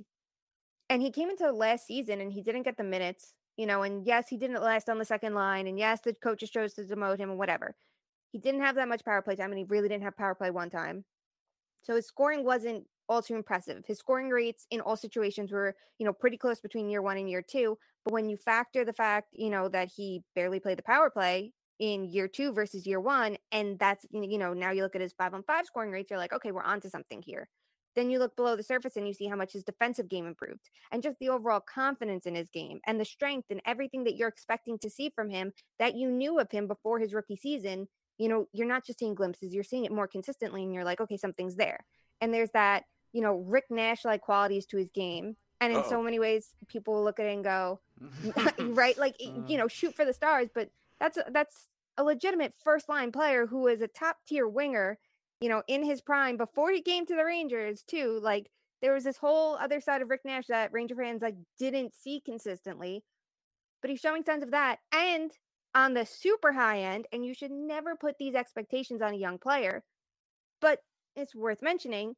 and 0.89 1.01
he 1.01 1.11
came 1.11 1.29
into 1.29 1.51
last 1.51 1.87
season 1.87 2.21
and 2.21 2.31
he 2.31 2.41
didn't 2.41 2.63
get 2.63 2.77
the 2.77 2.83
minutes, 2.83 3.33
you 3.57 3.65
know. 3.65 3.83
And 3.83 4.05
yes, 4.05 4.27
he 4.29 4.37
didn't 4.37 4.61
last 4.61 4.89
on 4.89 4.99
the 4.99 5.05
second 5.05 5.33
line, 5.35 5.67
and 5.67 5.79
yes, 5.79 6.01
the 6.01 6.13
coaches 6.13 6.49
chose 6.49 6.73
to 6.75 6.83
demote 6.83 7.19
him 7.19 7.29
and 7.29 7.39
whatever. 7.39 7.75
He 8.31 8.39
didn't 8.39 8.61
have 8.61 8.75
that 8.75 8.89
much 8.89 9.05
power 9.05 9.21
play 9.21 9.35
time, 9.35 9.51
and 9.51 9.57
he 9.57 9.65
really 9.65 9.89
didn't 9.89 10.03
have 10.03 10.17
power 10.17 10.35
play 10.35 10.51
one 10.51 10.69
time. 10.69 11.05
So 11.81 11.95
his 11.95 12.05
scoring 12.05 12.43
wasn't 12.43 12.85
all 13.09 13.21
too 13.21 13.35
impressive. 13.35 13.83
His 13.85 13.97
scoring 13.97 14.29
rates 14.29 14.65
in 14.69 14.79
all 14.79 14.95
situations 14.95 15.51
were, 15.51 15.75
you 15.97 16.05
know, 16.05 16.13
pretty 16.13 16.37
close 16.37 16.61
between 16.61 16.89
year 16.89 17.01
one 17.01 17.17
and 17.17 17.29
year 17.29 17.41
two. 17.41 17.77
But 18.05 18.13
when 18.13 18.29
you 18.29 18.37
factor 18.37 18.85
the 18.85 18.93
fact, 18.93 19.29
you 19.33 19.49
know, 19.49 19.67
that 19.69 19.89
he 19.95 20.23
barely 20.35 20.59
played 20.59 20.77
the 20.77 20.83
power 20.83 21.09
play 21.09 21.51
in 21.79 22.05
year 22.05 22.27
two 22.27 22.53
versus 22.53 22.85
year 22.85 22.99
one, 22.99 23.37
and 23.51 23.79
that's, 23.79 24.05
you 24.11 24.37
know, 24.37 24.53
now 24.53 24.71
you 24.71 24.83
look 24.83 24.95
at 24.95 25.01
his 25.01 25.13
five 25.13 25.33
on 25.33 25.43
five 25.43 25.65
scoring 25.65 25.91
rates, 25.91 26.09
you're 26.09 26.19
like, 26.19 26.33
okay, 26.33 26.51
we're 26.51 26.63
onto 26.63 26.89
something 26.89 27.21
here. 27.21 27.49
Then 27.95 28.11
you 28.11 28.19
look 28.19 28.35
below 28.35 28.55
the 28.55 28.63
surface 28.63 28.95
and 28.95 29.07
you 29.07 29.13
see 29.13 29.27
how 29.27 29.35
much 29.35 29.53
his 29.53 29.63
defensive 29.63 30.07
game 30.07 30.27
improved 30.27 30.69
and 30.91 31.01
just 31.01 31.17
the 31.19 31.29
overall 31.29 31.59
confidence 31.59 32.25
in 32.27 32.35
his 32.35 32.49
game 32.49 32.79
and 32.85 32.99
the 32.99 33.05
strength 33.05 33.47
and 33.49 33.61
everything 33.65 34.03
that 34.03 34.15
you're 34.15 34.29
expecting 34.29 34.77
to 34.79 34.89
see 34.89 35.09
from 35.09 35.29
him 35.29 35.51
that 35.79 35.95
you 35.95 36.09
knew 36.09 36.39
of 36.39 36.51
him 36.51 36.67
before 36.67 36.99
his 36.99 37.13
rookie 37.13 37.35
season. 37.35 37.87
You 38.19 38.29
know, 38.29 38.45
you're 38.53 38.67
not 38.67 38.85
just 38.85 38.99
seeing 38.99 39.15
glimpses, 39.15 39.53
you're 39.53 39.63
seeing 39.63 39.85
it 39.85 39.91
more 39.91 40.07
consistently 40.07 40.63
and 40.63 40.73
you're 40.73 40.83
like, 40.83 41.01
okay, 41.01 41.17
something's 41.17 41.55
there. 41.55 41.79
And 42.21 42.33
there's 42.33 42.51
that 42.51 42.83
you 43.13 43.21
know, 43.21 43.37
Rick 43.37 43.65
Nash 43.69 44.05
like 44.05 44.21
qualities 44.21 44.65
to 44.67 44.77
his 44.77 44.89
game. 44.89 45.35
And 45.61 45.73
in 45.73 45.79
Uh-oh. 45.79 45.89
so 45.89 46.01
many 46.01 46.19
ways, 46.19 46.55
people 46.67 47.03
look 47.03 47.19
at 47.19 47.25
it 47.25 47.33
and 47.33 47.43
go, 47.43 47.81
right, 48.59 48.97
like 48.97 49.15
you 49.19 49.43
uh. 49.47 49.57
know, 49.57 49.67
shoot 49.67 49.95
for 49.95 50.05
the 50.05 50.13
stars. 50.13 50.49
But 50.53 50.69
that's 50.99 51.17
a, 51.17 51.25
that's 51.31 51.67
a 51.97 52.03
legitimate 52.03 52.53
first 52.63 52.87
line 52.87 53.11
player 53.11 53.47
who 53.47 53.67
is 53.67 53.81
a 53.81 53.87
top 53.87 54.17
tier 54.27 54.47
winger, 54.47 54.99
you 55.41 55.49
know, 55.49 55.63
in 55.67 55.83
his 55.83 56.01
prime 56.01 56.37
before 56.37 56.71
he 56.71 56.81
came 56.81 57.05
to 57.05 57.15
the 57.15 57.25
Rangers 57.25 57.83
too. 57.83 58.19
Like 58.21 58.49
there 58.81 58.93
was 58.93 59.03
this 59.03 59.17
whole 59.17 59.55
other 59.55 59.81
side 59.81 60.01
of 60.01 60.09
Rick 60.09 60.21
Nash 60.23 60.47
that 60.47 60.71
Ranger 60.71 60.95
fans 60.95 61.21
like 61.21 61.35
didn't 61.57 61.93
see 61.93 62.21
consistently, 62.23 63.03
but 63.81 63.89
he's 63.89 63.99
showing 63.99 64.23
signs 64.23 64.43
of 64.43 64.51
that. 64.51 64.79
And 64.93 65.31
on 65.75 65.93
the 65.93 66.05
super 66.05 66.53
high 66.53 66.79
end, 66.79 67.05
and 67.11 67.25
you 67.25 67.33
should 67.33 67.51
never 67.51 67.95
put 67.95 68.17
these 68.17 68.33
expectations 68.33 69.01
on 69.01 69.13
a 69.13 69.17
young 69.17 69.37
player, 69.37 69.83
but 70.61 70.79
it's 71.15 71.35
worth 71.35 71.61
mentioning 71.61 72.15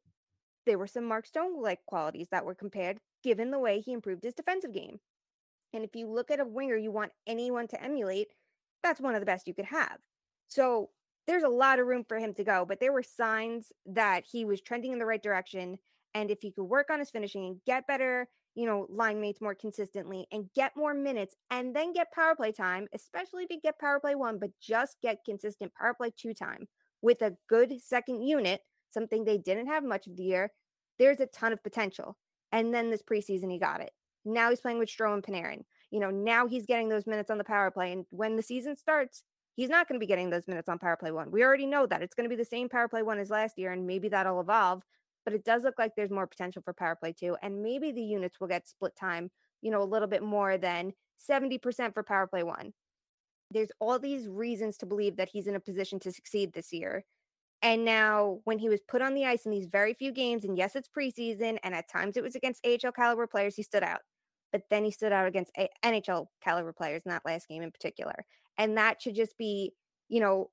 there 0.66 0.78
were 0.78 0.86
some 0.86 1.04
Mark 1.04 1.26
Stone 1.26 1.60
like 1.60 1.84
qualities 1.86 2.28
that 2.30 2.44
were 2.44 2.54
compared 2.54 2.98
given 3.22 3.50
the 3.50 3.58
way 3.58 3.80
he 3.80 3.92
improved 3.92 4.24
his 4.24 4.34
defensive 4.34 4.72
game. 4.72 4.98
And 5.72 5.84
if 5.84 5.94
you 5.94 6.06
look 6.08 6.30
at 6.30 6.40
a 6.40 6.44
winger 6.44 6.76
you 6.76 6.90
want 6.90 7.12
anyone 7.26 7.68
to 7.68 7.82
emulate, 7.82 8.28
that's 8.82 9.00
one 9.00 9.14
of 9.14 9.20
the 9.20 9.26
best 9.26 9.46
you 9.46 9.54
could 9.54 9.66
have. 9.66 9.98
So 10.48 10.90
there's 11.26 11.44
a 11.44 11.48
lot 11.48 11.78
of 11.78 11.86
room 11.86 12.04
for 12.06 12.18
him 12.18 12.34
to 12.34 12.44
go, 12.44 12.64
but 12.66 12.80
there 12.80 12.92
were 12.92 13.02
signs 13.02 13.72
that 13.86 14.24
he 14.30 14.44
was 14.44 14.60
trending 14.60 14.92
in 14.92 14.98
the 14.98 15.06
right 15.06 15.22
direction. 15.22 15.78
And 16.14 16.30
if 16.30 16.42
he 16.42 16.50
could 16.50 16.64
work 16.64 16.90
on 16.90 16.98
his 16.98 17.10
finishing 17.10 17.46
and 17.46 17.60
get 17.64 17.86
better, 17.86 18.28
you 18.54 18.66
know, 18.66 18.86
line 18.90 19.20
mates 19.20 19.40
more 19.40 19.54
consistently 19.54 20.26
and 20.30 20.50
get 20.54 20.76
more 20.76 20.92
minutes 20.92 21.34
and 21.50 21.74
then 21.74 21.92
get 21.92 22.12
power 22.12 22.34
play 22.34 22.52
time, 22.52 22.86
especially 22.92 23.44
if 23.44 23.50
you 23.50 23.60
get 23.62 23.78
power 23.78 23.98
play 23.98 24.14
one, 24.14 24.38
but 24.38 24.50
just 24.60 24.96
get 25.00 25.24
consistent 25.24 25.72
power 25.74 25.94
play 25.94 26.12
two 26.14 26.34
time 26.34 26.68
with 27.00 27.22
a 27.22 27.36
good 27.48 27.80
second 27.80 28.22
unit, 28.22 28.60
something 28.92 29.24
they 29.24 29.38
didn't 29.38 29.66
have 29.66 29.84
much 29.84 30.06
of 30.06 30.16
the 30.16 30.22
year, 30.22 30.52
there's 30.98 31.20
a 31.20 31.26
ton 31.26 31.52
of 31.52 31.62
potential. 31.62 32.16
And 32.52 32.74
then 32.74 32.90
this 32.90 33.02
preseason, 33.02 33.50
he 33.50 33.58
got 33.58 33.80
it. 33.80 33.92
Now 34.24 34.50
he's 34.50 34.60
playing 34.60 34.78
with 34.78 34.88
Strome 34.88 35.14
and 35.14 35.22
Panarin. 35.22 35.62
You 35.90 36.00
know, 36.00 36.10
now 36.10 36.46
he's 36.46 36.66
getting 36.66 36.88
those 36.88 37.06
minutes 37.06 37.30
on 37.30 37.38
the 37.38 37.44
power 37.44 37.70
play. 37.70 37.92
And 37.92 38.04
when 38.10 38.36
the 38.36 38.42
season 38.42 38.76
starts, 38.76 39.24
he's 39.54 39.68
not 39.68 39.88
going 39.88 39.98
to 39.98 40.04
be 40.04 40.08
getting 40.08 40.30
those 40.30 40.48
minutes 40.48 40.68
on 40.68 40.78
power 40.78 40.96
play 40.96 41.10
one. 41.10 41.30
We 41.30 41.42
already 41.42 41.66
know 41.66 41.86
that. 41.86 42.02
It's 42.02 42.14
going 42.14 42.24
to 42.24 42.34
be 42.34 42.40
the 42.40 42.44
same 42.44 42.68
power 42.68 42.88
play 42.88 43.02
one 43.02 43.18
as 43.18 43.30
last 43.30 43.58
year, 43.58 43.72
and 43.72 43.86
maybe 43.86 44.08
that'll 44.08 44.40
evolve. 44.40 44.82
But 45.24 45.34
it 45.34 45.44
does 45.44 45.62
look 45.62 45.78
like 45.78 45.92
there's 45.94 46.10
more 46.10 46.26
potential 46.26 46.62
for 46.64 46.72
power 46.72 46.96
play 46.96 47.12
two. 47.12 47.36
And 47.42 47.62
maybe 47.62 47.92
the 47.92 48.02
units 48.02 48.40
will 48.40 48.48
get 48.48 48.68
split 48.68 48.96
time, 48.96 49.30
you 49.60 49.70
know, 49.70 49.82
a 49.82 49.84
little 49.84 50.08
bit 50.08 50.22
more 50.22 50.58
than 50.58 50.92
70% 51.30 51.94
for 51.94 52.02
power 52.02 52.26
play 52.26 52.42
one. 52.42 52.72
There's 53.50 53.70
all 53.78 53.98
these 53.98 54.28
reasons 54.28 54.76
to 54.78 54.86
believe 54.86 55.16
that 55.16 55.28
he's 55.28 55.46
in 55.46 55.54
a 55.54 55.60
position 55.60 56.00
to 56.00 56.12
succeed 56.12 56.52
this 56.52 56.72
year. 56.72 57.04
And 57.62 57.84
now, 57.84 58.40
when 58.44 58.58
he 58.58 58.68
was 58.68 58.80
put 58.80 59.02
on 59.02 59.14
the 59.14 59.24
ice 59.24 59.44
in 59.44 59.52
these 59.52 59.66
very 59.66 59.94
few 59.94 60.10
games, 60.12 60.44
and 60.44 60.58
yes, 60.58 60.74
it's 60.74 60.88
preseason, 60.88 61.58
and 61.62 61.74
at 61.74 61.88
times 61.88 62.16
it 62.16 62.22
was 62.22 62.34
against 62.34 62.66
AHL 62.66 62.90
caliber 62.92 63.26
players, 63.28 63.54
he 63.54 63.62
stood 63.62 63.84
out. 63.84 64.00
But 64.50 64.62
then 64.68 64.84
he 64.84 64.90
stood 64.90 65.12
out 65.12 65.28
against 65.28 65.52
a- 65.56 65.70
NHL 65.84 66.26
caliber 66.42 66.72
players 66.72 67.02
in 67.06 67.10
that 67.10 67.24
last 67.24 67.48
game 67.48 67.62
in 67.62 67.70
particular. 67.70 68.26
And 68.58 68.76
that 68.76 69.00
should 69.00 69.14
just 69.14 69.38
be, 69.38 69.72
you 70.08 70.20
know, 70.20 70.50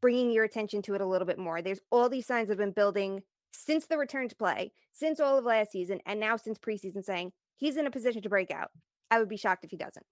bringing 0.00 0.30
your 0.30 0.44
attention 0.44 0.82
to 0.82 0.94
it 0.94 1.00
a 1.00 1.06
little 1.06 1.26
bit 1.26 1.38
more. 1.38 1.62
There's 1.62 1.80
all 1.90 2.08
these 2.08 2.26
signs 2.26 2.48
have 2.50 2.58
been 2.58 2.72
building 2.72 3.22
since 3.50 3.86
the 3.86 3.98
return 3.98 4.28
to 4.28 4.36
play, 4.36 4.72
since 4.92 5.20
all 5.20 5.38
of 5.38 5.44
last 5.44 5.72
season, 5.72 6.00
and 6.06 6.20
now 6.20 6.36
since 6.36 6.58
preseason 6.58 7.02
saying 7.02 7.32
he's 7.56 7.76
in 7.76 7.86
a 7.86 7.90
position 7.90 8.22
to 8.22 8.28
break 8.28 8.50
out. 8.50 8.70
I 9.10 9.18
would 9.18 9.28
be 9.28 9.36
shocked 9.36 9.64
if 9.64 9.70
he 9.70 9.76
doesn't. 9.76 10.04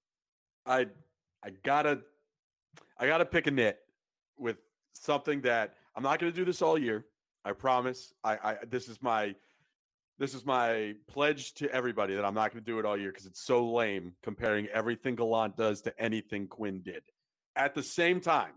I 0.64 0.86
I 1.44 1.50
gotta 1.62 2.00
I 2.98 3.06
gotta 3.06 3.26
pick 3.26 3.46
a 3.46 3.50
nit 3.50 3.78
with 4.38 4.56
something 4.94 5.40
that 5.42 5.74
I'm 5.96 6.02
not 6.02 6.18
going 6.18 6.30
to 6.30 6.36
do 6.36 6.44
this 6.44 6.62
all 6.62 6.78
year. 6.78 7.06
I 7.44 7.52
promise. 7.52 8.12
I, 8.22 8.38
I 8.42 8.56
this 8.68 8.88
is 8.88 9.00
my 9.00 9.34
this 10.18 10.34
is 10.34 10.44
my 10.44 10.94
pledge 11.08 11.54
to 11.54 11.70
everybody 11.70 12.14
that 12.14 12.24
I'm 12.24 12.34
not 12.34 12.52
going 12.52 12.62
to 12.62 12.70
do 12.70 12.78
it 12.78 12.84
all 12.84 12.96
year 12.96 13.10
because 13.10 13.26
it's 13.26 13.44
so 13.44 13.70
lame 13.70 14.12
comparing 14.22 14.66
everything 14.68 15.14
Gallant 15.14 15.56
does 15.56 15.82
to 15.82 15.98
anything 16.00 16.48
Quinn 16.48 16.80
did. 16.82 17.02
At 17.54 17.74
the 17.74 17.82
same 17.82 18.20
time, 18.20 18.52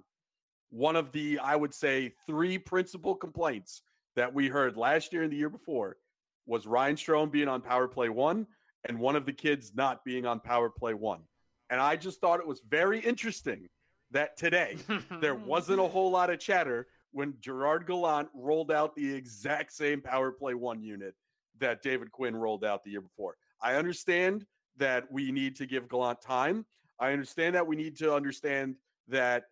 one 0.70 0.96
of 0.96 1.12
the 1.12 1.40
I 1.40 1.56
would 1.56 1.74
say 1.74 2.14
three 2.28 2.58
principal 2.58 3.16
complaints 3.16 3.82
that 4.16 4.34
we 4.34 4.48
heard 4.48 4.76
last 4.76 5.14
year 5.14 5.24
and 5.24 5.32
the 5.32 5.38
year 5.38 5.50
before 5.50 5.98
was 6.46 6.68
Ryan 6.68 6.96
Strome 6.96 7.32
being 7.32 7.48
on 7.48 7.62
power 7.62 7.88
play 7.88 8.10
one 8.10 8.48
and 8.86 9.00
one 9.00 9.16
of 9.16 9.26
the 9.26 9.34
kids 9.34 9.72
not 9.76 10.04
being 10.04 10.26
on 10.26 10.40
power 10.40 10.70
play 10.70 10.94
one. 10.94 11.22
And 11.70 11.80
I 11.80 11.96
just 11.96 12.20
thought 12.20 12.40
it 12.40 12.48
was 12.48 12.62
very 12.68 13.00
interesting 13.00 13.68
that 14.12 14.38
today 14.38 14.78
there 15.22 15.36
wasn't 15.36 15.80
a 15.80 15.88
whole 15.88 16.10
lot 16.10 16.30
of 16.30 16.40
chatter 16.40 16.88
when 17.12 17.34
Gerard 17.40 17.88
Gallant 17.88 18.30
rolled 18.34 18.72
out 18.72 18.96
the 18.96 19.14
exact 19.14 19.74
same 19.74 20.02
power 20.02 20.32
play 20.32 20.54
one 20.54 20.82
unit 20.82 21.16
that 21.60 21.82
David 21.82 22.12
Quinn 22.12 22.36
rolled 22.36 22.64
out 22.64 22.84
the 22.84 22.92
year 22.92 23.02
before. 23.02 23.36
I 23.62 23.76
understand 23.76 24.46
that 24.78 25.12
we 25.12 25.32
need 25.32 25.56
to 25.58 25.66
give 25.66 25.90
Gallant 25.90 26.22
time. 26.22 26.66
I 27.00 27.12
understand 27.12 27.56
that 27.56 27.68
we 27.68 27.76
need 27.76 27.98
to 27.98 28.14
understand 28.14 28.76
that 29.08 29.44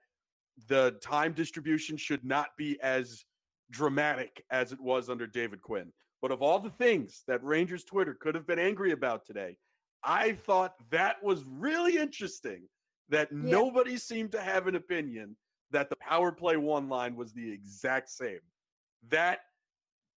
the 0.67 0.97
time 1.01 1.33
distribution 1.33 1.97
should 1.97 2.23
not 2.23 2.49
be 2.57 2.79
as 2.81 3.25
dramatic 3.71 4.43
as 4.49 4.71
it 4.71 4.79
was 4.79 5.09
under 5.09 5.27
David 5.27 5.61
Quinn. 5.61 5.91
But 6.21 6.31
of 6.31 6.41
all 6.41 6.59
the 6.59 6.69
things 6.69 7.23
that 7.27 7.43
Rangers 7.43 7.83
Twitter 7.83 8.15
could 8.19 8.35
have 8.35 8.47
been 8.47 8.59
angry 8.59 8.91
about 8.91 9.25
today, 9.25 9.57
I 10.03 10.33
thought 10.33 10.73
that 10.89 11.23
was 11.23 11.43
really 11.47 11.97
interesting 11.97 12.63
that 13.09 13.29
yeah. 13.31 13.37
nobody 13.41 13.97
seemed 13.97 14.31
to 14.31 14.41
have 14.41 14.67
an 14.67 14.75
opinion 14.75 15.35
that 15.71 15.89
the 15.89 15.95
power 15.97 16.31
play 16.31 16.57
one 16.57 16.89
line 16.89 17.15
was 17.15 17.33
the 17.33 17.51
exact 17.51 18.09
same. 18.09 18.39
That 19.09 19.39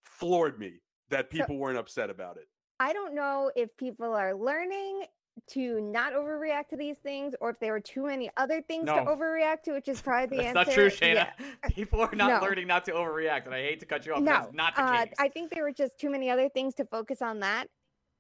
floored 0.05 0.59
me 0.59 0.81
that 1.11 1.31
people 1.31 1.57
so, 1.57 1.59
weren't 1.59 1.79
upset 1.79 2.11
about 2.11 2.37
it. 2.37 2.49
I 2.79 2.93
don't 2.93 3.15
know 3.15 3.51
if 3.57 3.77
people 3.77 4.15
are 4.15 4.35
learning 4.35 5.05
to 5.49 5.81
not 5.81 6.13
overreact 6.13 6.69
to 6.69 6.77
these 6.77 6.99
things 6.99 7.35
or 7.41 7.51
if 7.51 7.59
there 7.59 7.73
were 7.73 7.81
too 7.81 8.07
many 8.07 8.31
other 8.37 8.61
things 8.63 8.85
no. 8.85 8.97
to 8.97 9.01
overreact 9.03 9.63
to, 9.65 9.73
which 9.73 9.89
is 9.89 10.01
probably 10.01 10.37
the 10.37 10.43
That's 10.43 10.69
answer. 10.69 10.71
not 10.71 10.75
true, 10.75 10.91
Shayna. 10.91 11.15
Yeah. 11.15 11.69
People 11.75 12.01
are 12.01 12.15
not 12.15 12.41
no. 12.43 12.49
learning 12.49 12.67
not 12.67 12.85
to 12.87 12.93
overreact, 12.93 13.47
and 13.47 13.55
I 13.55 13.63
hate 13.63 13.81
to 13.81 13.87
cut 13.87 14.07
you 14.07 14.15
off. 14.15 14.21
No, 14.21 14.49
not 14.53 14.77
the 14.77 14.83
uh, 14.83 15.05
case. 15.05 15.15
I 15.19 15.29
think 15.29 15.51
there 15.51 15.63
were 15.63 15.73
just 15.73 15.99
too 15.99 16.11
many 16.11 16.31
other 16.31 16.49
things 16.49 16.75
to 16.77 16.85
focus 16.85 17.23
on 17.23 17.41
that 17.41 17.67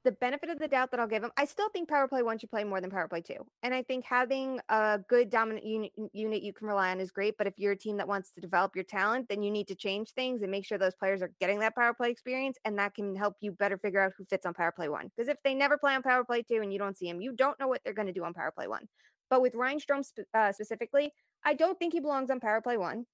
the 0.04 0.12
benefit 0.12 0.48
of 0.48 0.58
the 0.58 0.68
doubt 0.68 0.90
that 0.90 1.00
I'll 1.00 1.06
give 1.06 1.22
him, 1.22 1.30
I 1.36 1.44
still 1.44 1.68
think 1.68 1.88
power 1.88 2.08
play 2.08 2.22
one 2.22 2.38
should 2.38 2.50
play 2.50 2.64
more 2.64 2.80
than 2.80 2.90
power 2.90 3.06
play 3.06 3.20
two. 3.20 3.46
And 3.62 3.74
I 3.74 3.82
think 3.82 4.04
having 4.04 4.60
a 4.68 4.98
good 5.08 5.30
dominant 5.30 5.66
unit, 5.66 5.92
unit 6.12 6.42
you 6.42 6.52
can 6.52 6.66
rely 6.66 6.90
on 6.90 7.00
is 7.00 7.10
great. 7.10 7.36
But 7.36 7.46
if 7.46 7.58
you're 7.58 7.72
a 7.72 7.76
team 7.76 7.98
that 7.98 8.08
wants 8.08 8.32
to 8.32 8.40
develop 8.40 8.74
your 8.74 8.84
talent, 8.84 9.28
then 9.28 9.42
you 9.42 9.50
need 9.50 9.68
to 9.68 9.74
change 9.74 10.10
things 10.10 10.42
and 10.42 10.50
make 10.50 10.64
sure 10.64 10.78
those 10.78 10.94
players 10.94 11.22
are 11.22 11.30
getting 11.40 11.60
that 11.60 11.74
power 11.74 11.92
play 11.92 12.10
experience. 12.10 12.58
And 12.64 12.78
that 12.78 12.94
can 12.94 13.14
help 13.14 13.36
you 13.40 13.52
better 13.52 13.76
figure 13.76 14.00
out 14.00 14.12
who 14.16 14.24
fits 14.24 14.46
on 14.46 14.54
power 14.54 14.72
play 14.72 14.88
one. 14.88 15.10
Because 15.14 15.28
if 15.28 15.42
they 15.42 15.54
never 15.54 15.76
play 15.76 15.94
on 15.94 16.02
power 16.02 16.24
play 16.24 16.42
two 16.42 16.60
and 16.62 16.72
you 16.72 16.78
don't 16.78 16.96
see 16.96 17.06
them, 17.06 17.20
you 17.20 17.32
don't 17.32 17.58
know 17.60 17.68
what 17.68 17.82
they're 17.84 17.94
going 17.94 18.06
to 18.06 18.12
do 18.12 18.24
on 18.24 18.32
power 18.32 18.52
play 18.52 18.68
one. 18.68 18.88
But 19.28 19.42
with 19.42 19.54
Ryan 19.54 19.78
Strome 19.78 20.04
sp- 20.04 20.26
uh, 20.34 20.52
specifically, 20.52 21.12
I 21.44 21.54
don't 21.54 21.78
think 21.78 21.92
he 21.92 22.00
belongs 22.00 22.30
on 22.30 22.40
power 22.40 22.60
play 22.60 22.76
one. 22.76 23.06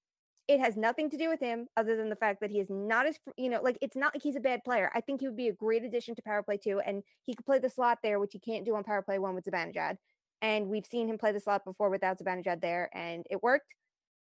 It 0.47 0.61
has 0.61 0.77
nothing 0.77 1.09
to 1.09 1.17
do 1.17 1.27
with 1.27 1.41
him 1.41 1.67
other 1.75 1.97
than 1.97 2.09
the 2.09 2.15
fact 2.15 2.39
that 2.39 2.51
he 2.51 2.59
is 2.59 2.69
not 2.69 3.05
as, 3.05 3.19
you 3.35 3.49
know, 3.49 3.61
like 3.61 3.77
it's 3.81 3.97
not 3.97 4.15
like 4.15 4.23
he's 4.23 4.37
a 4.37 4.41
bad 4.41 4.63
player. 4.63 4.89
I 4.95 5.01
think 5.01 5.19
he 5.19 5.27
would 5.27 5.35
be 5.35 5.49
a 5.49 5.53
great 5.53 5.83
addition 5.83 6.15
to 6.15 6.21
power 6.21 6.41
play 6.41 6.57
two, 6.57 6.79
and 6.79 7.03
he 7.25 7.35
could 7.35 7.45
play 7.45 7.59
the 7.59 7.69
slot 7.69 7.99
there, 8.01 8.19
which 8.19 8.31
he 8.31 8.39
can't 8.39 8.63
do 8.65 8.75
on 8.75 8.83
power 8.85 9.01
play 9.01 9.19
one 9.19 9.35
with 9.35 9.45
Zibanejad. 9.45 9.97
And 10.41 10.67
we've 10.67 10.85
seen 10.85 11.09
him 11.09 11.17
play 11.17 11.33
the 11.33 11.39
slot 11.39 11.65
before 11.65 11.89
without 11.89 12.19
Zibanejad 12.19 12.61
there, 12.61 12.89
and 12.93 13.25
it 13.29 13.43
worked. 13.43 13.73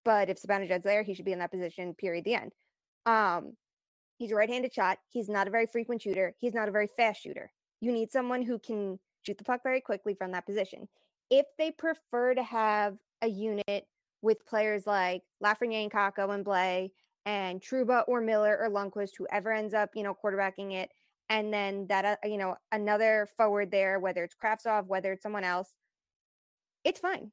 But 0.04 0.30
if 0.30 0.40
Zibanejad's 0.40 0.84
there, 0.84 1.02
he 1.02 1.12
should 1.14 1.24
be 1.24 1.32
in 1.32 1.40
that 1.40 1.50
position, 1.50 1.94
period, 1.94 2.24
the 2.24 2.34
end. 2.34 2.52
Um, 3.04 3.56
he's 4.16 4.32
a 4.32 4.34
right-handed 4.34 4.72
shot. 4.72 4.98
He's 5.10 5.28
not 5.28 5.48
a 5.48 5.50
very 5.50 5.66
frequent 5.66 6.02
shooter. 6.02 6.34
He's 6.38 6.54
not 6.54 6.68
a 6.68 6.72
very 6.72 6.86
fast 6.86 7.22
shooter. 7.22 7.52
You 7.80 7.92
need 7.92 8.10
someone 8.10 8.42
who 8.42 8.58
can 8.58 8.98
shoot 9.26 9.36
the 9.36 9.44
puck 9.44 9.62
very 9.62 9.80
quickly 9.80 10.14
from 10.14 10.32
that 10.32 10.46
position. 10.46 10.88
If 11.30 11.46
they 11.58 11.70
prefer 11.70 12.34
to 12.34 12.42
have 12.42 12.96
a 13.20 13.28
unit 13.28 13.86
with 14.24 14.44
players 14.46 14.86
like 14.86 15.22
Lafreniere 15.42 15.82
and 15.82 15.92
Kakko 15.92 16.34
and 16.34 16.44
Blais 16.44 16.90
and 17.26 17.60
Trouba 17.60 18.04
or 18.08 18.20
Miller 18.20 18.58
or 18.60 18.70
Lundkvist, 18.70 19.10
whoever 19.18 19.52
ends 19.52 19.74
up, 19.74 19.90
you 19.94 20.02
know, 20.02 20.14
quarterbacking 20.14 20.72
it. 20.72 20.90
And 21.28 21.52
then 21.52 21.86
that, 21.88 22.04
uh, 22.04 22.16
you 22.24 22.38
know, 22.38 22.56
another 22.72 23.28
forward 23.36 23.70
there, 23.70 24.00
whether 24.00 24.24
it's 24.24 24.34
Kravtsov, 24.34 24.86
whether 24.86 25.12
it's 25.12 25.22
someone 25.22 25.44
else, 25.44 25.68
it's 26.84 27.00
fine. 27.00 27.30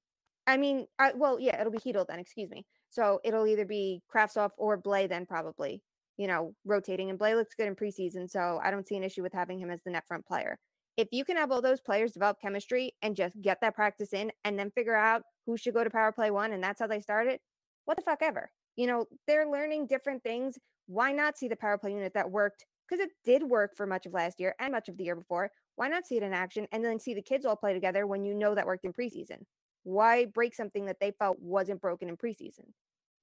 I 0.47 0.57
mean, 0.57 0.85
I, 0.99 1.11
well, 1.15 1.39
yeah, 1.39 1.59
it'll 1.59 1.71
be 1.71 1.77
Chytil 1.77 2.05
then, 2.07 2.19
excuse 2.19 2.49
me. 2.49 2.65
So 2.89 3.19
it'll 3.23 3.47
either 3.47 3.65
be 3.65 4.01
Kravtsov 4.13 4.51
or 4.57 4.81
Blais 4.81 5.09
then 5.09 5.25
probably, 5.25 5.81
you 6.17 6.27
know, 6.27 6.53
rotating. 6.65 7.09
And 7.09 7.19
Blais 7.19 7.35
looks 7.35 7.55
good 7.55 7.67
in 7.67 7.75
preseason, 7.75 8.29
so 8.29 8.59
I 8.63 8.71
don't 8.71 8.87
see 8.87 8.95
an 8.95 9.03
issue 9.03 9.23
with 9.23 9.33
having 9.33 9.59
him 9.59 9.71
as 9.71 9.81
the 9.83 9.91
net 9.91 10.03
front 10.07 10.25
player 10.25 10.57
if 11.01 11.07
you 11.11 11.25
can 11.25 11.35
have 11.35 11.51
all 11.51 11.63
those 11.63 11.81
players 11.81 12.11
develop 12.11 12.39
chemistry 12.39 12.93
and 13.01 13.15
just 13.15 13.41
get 13.41 13.59
that 13.61 13.73
practice 13.73 14.13
in 14.13 14.31
and 14.45 14.57
then 14.57 14.69
figure 14.69 14.95
out 14.95 15.23
who 15.47 15.57
should 15.57 15.73
go 15.73 15.83
to 15.83 15.89
power 15.89 16.11
play 16.11 16.29
one 16.29 16.53
and 16.53 16.63
that's 16.63 16.79
how 16.79 16.85
they 16.85 16.99
started, 16.99 17.39
what 17.85 17.97
the 17.97 18.03
fuck 18.03 18.19
ever. 18.21 18.51
You 18.75 18.85
know, 18.85 19.05
they're 19.25 19.49
learning 19.49 19.87
different 19.87 20.21
things. 20.21 20.59
Why 20.85 21.11
not 21.11 21.39
see 21.39 21.47
the 21.47 21.55
power 21.55 21.79
play 21.79 21.93
unit 21.93 22.13
that 22.13 22.29
worked? 22.29 22.67
Because 22.87 23.03
it 23.03 23.09
did 23.25 23.41
work 23.41 23.75
for 23.75 23.87
much 23.87 24.05
of 24.05 24.13
last 24.13 24.39
year 24.39 24.53
and 24.59 24.71
much 24.71 24.89
of 24.89 24.97
the 24.97 25.03
year 25.03 25.15
before. 25.15 25.49
Why 25.75 25.87
not 25.87 26.05
see 26.05 26.17
it 26.17 26.23
in 26.23 26.33
action 26.33 26.67
and 26.71 26.85
then 26.85 26.99
see 26.99 27.15
the 27.15 27.21
kids 27.23 27.47
all 27.47 27.55
play 27.55 27.73
together 27.73 28.05
when 28.05 28.23
you 28.23 28.35
know 28.35 28.53
that 28.53 28.67
worked 28.67 28.85
in 28.85 28.93
preseason? 28.93 29.45
Why 29.81 30.25
break 30.25 30.53
something 30.53 30.85
that 30.85 30.99
they 31.01 31.13
felt 31.17 31.39
wasn't 31.41 31.81
broken 31.81 32.09
in 32.09 32.17
preseason? 32.17 32.73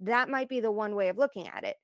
That 0.01 0.29
might 0.29 0.49
be 0.49 0.59
the 0.59 0.73
one 0.73 0.97
way 0.97 1.11
of 1.11 1.17
looking 1.17 1.47
at 1.47 1.63
it. 1.63 1.77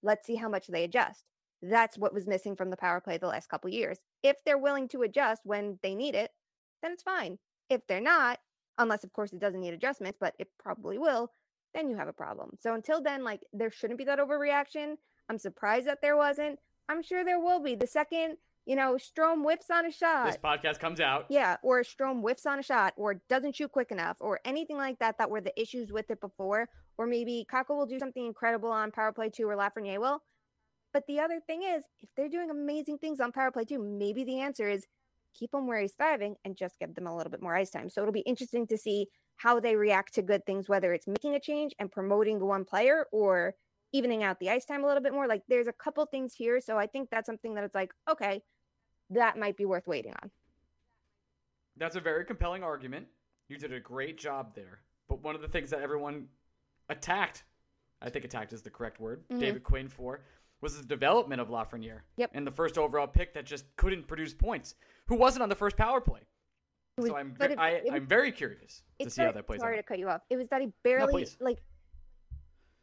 Let's 0.00 0.26
see 0.26 0.36
how 0.36 0.48
much 0.48 0.68
they 0.68 0.84
adjust. 0.84 1.24
That's 1.62 1.98
what 1.98 2.14
was 2.14 2.26
missing 2.26 2.56
from 2.56 2.70
the 2.70 2.76
power 2.76 3.00
play 3.00 3.18
the 3.18 3.26
last 3.26 3.48
couple 3.48 3.70
years. 3.70 3.98
If 4.22 4.36
they're 4.44 4.58
willing 4.58 4.88
to 4.88 5.02
adjust 5.02 5.42
when 5.44 5.78
they 5.82 5.94
need 5.94 6.14
it, 6.14 6.30
then 6.82 6.92
it's 6.92 7.02
fine. 7.02 7.38
If 7.68 7.86
they're 7.86 8.00
not, 8.00 8.38
unless 8.78 9.04
of 9.04 9.12
course 9.12 9.32
it 9.32 9.40
doesn't 9.40 9.60
need 9.60 9.74
adjustments, 9.74 10.18
but 10.20 10.34
it 10.38 10.48
probably 10.58 10.98
will, 10.98 11.32
then 11.74 11.88
you 11.88 11.96
have 11.96 12.08
a 12.08 12.12
problem. 12.12 12.56
So 12.58 12.74
until 12.74 13.02
then, 13.02 13.24
like 13.24 13.42
there 13.52 13.70
shouldn't 13.70 13.98
be 13.98 14.04
that 14.04 14.18
overreaction. 14.18 14.96
I'm 15.28 15.38
surprised 15.38 15.86
that 15.86 16.02
there 16.02 16.16
wasn't. 16.16 16.58
I'm 16.88 17.02
sure 17.02 17.24
there 17.24 17.38
will 17.38 17.60
be. 17.60 17.76
The 17.76 17.86
second, 17.86 18.38
you 18.66 18.74
know, 18.74 18.96
Strome 18.96 19.42
whiffs 19.42 19.70
on 19.70 19.86
a 19.86 19.92
shot. 19.92 20.26
This 20.26 20.36
podcast 20.36 20.80
comes 20.80 21.00
out. 21.00 21.26
Yeah, 21.28 21.56
or 21.62 21.82
Strome 21.82 22.22
whiffs 22.22 22.46
on 22.46 22.58
a 22.58 22.62
shot 22.62 22.94
or 22.96 23.20
doesn't 23.28 23.54
shoot 23.54 23.70
quick 23.70 23.92
enough 23.92 24.16
or 24.20 24.40
anything 24.44 24.76
like 24.76 24.98
that 24.98 25.18
that 25.18 25.30
were 25.30 25.40
the 25.40 25.58
issues 25.60 25.92
with 25.92 26.10
it 26.10 26.20
before. 26.20 26.68
Or 26.98 27.06
maybe 27.06 27.46
Kakko 27.50 27.76
will 27.76 27.86
do 27.86 27.98
something 27.98 28.26
incredible 28.26 28.70
on 28.70 28.90
power 28.90 29.12
play 29.12 29.30
two 29.30 29.48
or 29.48 29.56
Lafreniere 29.56 30.00
will. 30.00 30.22
But 30.92 31.06
the 31.06 31.20
other 31.20 31.40
thing 31.46 31.62
is, 31.62 31.84
if 32.00 32.08
they're 32.16 32.28
doing 32.28 32.50
amazing 32.50 32.98
things 32.98 33.20
on 33.20 33.32
power 33.32 33.50
play 33.50 33.64
too, 33.64 33.78
maybe 33.78 34.24
the 34.24 34.40
answer 34.40 34.68
is 34.68 34.86
keep 35.32 35.54
him 35.54 35.66
where 35.66 35.80
he's 35.80 35.92
thriving 35.92 36.36
and 36.44 36.56
just 36.56 36.78
give 36.78 36.94
them 36.94 37.06
a 37.06 37.16
little 37.16 37.30
bit 37.30 37.42
more 37.42 37.54
ice 37.54 37.70
time. 37.70 37.88
So 37.88 38.00
it'll 38.00 38.12
be 38.12 38.20
interesting 38.20 38.66
to 38.66 38.76
see 38.76 39.06
how 39.36 39.60
they 39.60 39.76
react 39.76 40.14
to 40.14 40.22
good 40.22 40.44
things, 40.44 40.68
whether 40.68 40.92
it's 40.92 41.06
making 41.06 41.34
a 41.34 41.40
change 41.40 41.74
and 41.78 41.90
promoting 41.90 42.38
the 42.38 42.44
one 42.44 42.64
player 42.64 43.06
or 43.12 43.54
evening 43.92 44.22
out 44.22 44.38
the 44.40 44.50
ice 44.50 44.64
time 44.64 44.84
a 44.84 44.86
little 44.86 45.02
bit 45.02 45.12
more. 45.12 45.26
Like 45.26 45.42
there's 45.48 45.66
a 45.66 45.72
couple 45.72 46.04
things 46.06 46.34
here. 46.34 46.60
So 46.60 46.78
I 46.78 46.86
think 46.86 47.08
that's 47.10 47.26
something 47.26 47.54
that 47.54 47.64
it's 47.64 47.74
like, 47.74 47.92
okay, 48.10 48.42
that 49.10 49.38
might 49.38 49.56
be 49.56 49.64
worth 49.64 49.86
waiting 49.86 50.12
on. 50.22 50.30
That's 51.76 51.96
a 51.96 52.00
very 52.00 52.24
compelling 52.24 52.62
argument. 52.62 53.06
You 53.48 53.56
did 53.56 53.72
a 53.72 53.80
great 53.80 54.18
job 54.18 54.54
there. 54.54 54.80
But 55.08 55.22
one 55.22 55.34
of 55.34 55.40
the 55.40 55.48
things 55.48 55.70
that 55.70 55.80
everyone 55.80 56.26
attacked, 56.88 57.44
I 58.02 58.10
think 58.10 58.24
attacked 58.24 58.52
is 58.52 58.62
the 58.62 58.70
correct 58.70 59.00
word, 59.00 59.22
mm-hmm. 59.28 59.40
David 59.40 59.64
Quinn 59.64 59.88
for, 59.88 60.20
was 60.60 60.76
the 60.76 60.86
development 60.86 61.40
of 61.40 61.48
Lafreniere. 61.48 62.00
Yep. 62.16 62.30
And 62.34 62.46
the 62.46 62.50
first 62.50 62.78
overall 62.78 63.06
pick 63.06 63.34
that 63.34 63.46
just 63.46 63.64
couldn't 63.76 64.06
produce 64.06 64.34
points. 64.34 64.74
Who 65.06 65.16
wasn't 65.16 65.42
on 65.42 65.48
the 65.48 65.54
first 65.54 65.76
power 65.76 66.00
play? 66.00 66.20
Was, 66.96 67.08
so 67.08 67.16
I'm 67.16 67.34
it, 67.40 67.58
I, 67.58 67.82
am 67.92 68.06
very 68.06 68.32
curious 68.32 68.82
to 69.00 69.08
see 69.08 69.22
how 69.22 69.32
that 69.32 69.46
plays 69.46 69.60
sorry 69.60 69.78
out. 69.78 69.80
to 69.80 69.82
cut 69.84 69.98
you 69.98 70.08
off. 70.08 70.22
It 70.28 70.36
was 70.36 70.48
that 70.48 70.60
he 70.60 70.72
barely 70.82 71.22
no, 71.22 71.28
like. 71.40 71.58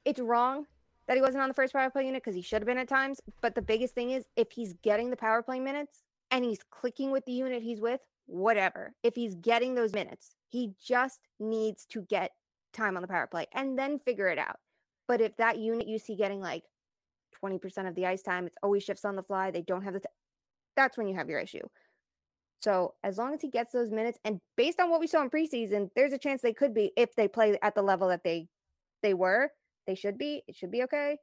It's 0.05 0.19
wrong 0.19 0.65
that 1.07 1.15
he 1.15 1.21
wasn't 1.21 1.41
on 1.41 1.49
the 1.49 1.53
first 1.53 1.73
power 1.73 1.89
play 1.89 2.05
unit 2.05 2.23
because 2.23 2.35
he 2.35 2.41
should 2.41 2.61
have 2.61 2.67
been 2.67 2.77
at 2.77 2.87
times. 2.87 3.21
But 3.41 3.55
the 3.55 3.61
biggest 3.61 3.93
thing 3.93 4.11
is 4.11 4.25
if 4.35 4.51
he's 4.51 4.73
getting 4.81 5.09
the 5.09 5.17
power 5.17 5.41
play 5.41 5.59
minutes 5.59 6.03
and 6.31 6.43
he's 6.43 6.63
clicking 6.69 7.11
with 7.11 7.25
the 7.25 7.31
unit 7.31 7.61
he's 7.61 7.81
with, 7.81 8.01
whatever. 8.25 8.93
If 9.03 9.15
he's 9.15 9.35
getting 9.35 9.75
those 9.75 9.93
minutes, 9.93 10.35
he 10.47 10.73
just 10.83 11.21
needs 11.39 11.85
to 11.87 12.01
get 12.01 12.31
time 12.73 12.95
on 12.95 13.01
the 13.01 13.07
power 13.07 13.27
play 13.27 13.47
and 13.53 13.77
then 13.77 13.99
figure 13.99 14.27
it 14.27 14.37
out. 14.37 14.59
But 15.07 15.21
if 15.21 15.37
that 15.37 15.57
unit 15.57 15.87
you 15.87 15.99
see 15.99 16.15
getting 16.15 16.41
like 16.41 16.63
20% 17.43 17.87
of 17.87 17.95
the 17.95 18.05
ice 18.05 18.21
time. 18.21 18.47
It's 18.47 18.57
always 18.63 18.83
shifts 18.83 19.05
on 19.05 19.15
the 19.15 19.23
fly. 19.23 19.51
They 19.51 19.61
don't 19.61 19.83
have 19.83 19.93
the. 19.93 19.99
T- 20.01 20.05
That's 20.75 20.97
when 20.97 21.07
you 21.07 21.15
have 21.15 21.29
your 21.29 21.39
issue. 21.39 21.67
So 22.59 22.95
as 23.03 23.17
long 23.17 23.33
as 23.33 23.41
he 23.41 23.49
gets 23.49 23.71
those 23.71 23.91
minutes, 23.91 24.19
and 24.23 24.39
based 24.55 24.79
on 24.79 24.89
what 24.89 24.99
we 24.99 25.07
saw 25.07 25.21
in 25.21 25.29
preseason, 25.29 25.89
there's 25.95 26.13
a 26.13 26.17
chance 26.17 26.41
they 26.41 26.53
could 26.53 26.73
be 26.73 26.91
if 26.97 27.15
they 27.15 27.27
play 27.27 27.57
at 27.61 27.75
the 27.75 27.81
level 27.83 28.07
that 28.09 28.23
they 28.23 28.47
they 29.03 29.13
were. 29.13 29.51
They 29.85 29.95
should 29.95 30.17
be. 30.17 30.43
It 30.47 30.55
should 30.55 30.71
be 30.71 30.83
okay. 30.83 31.17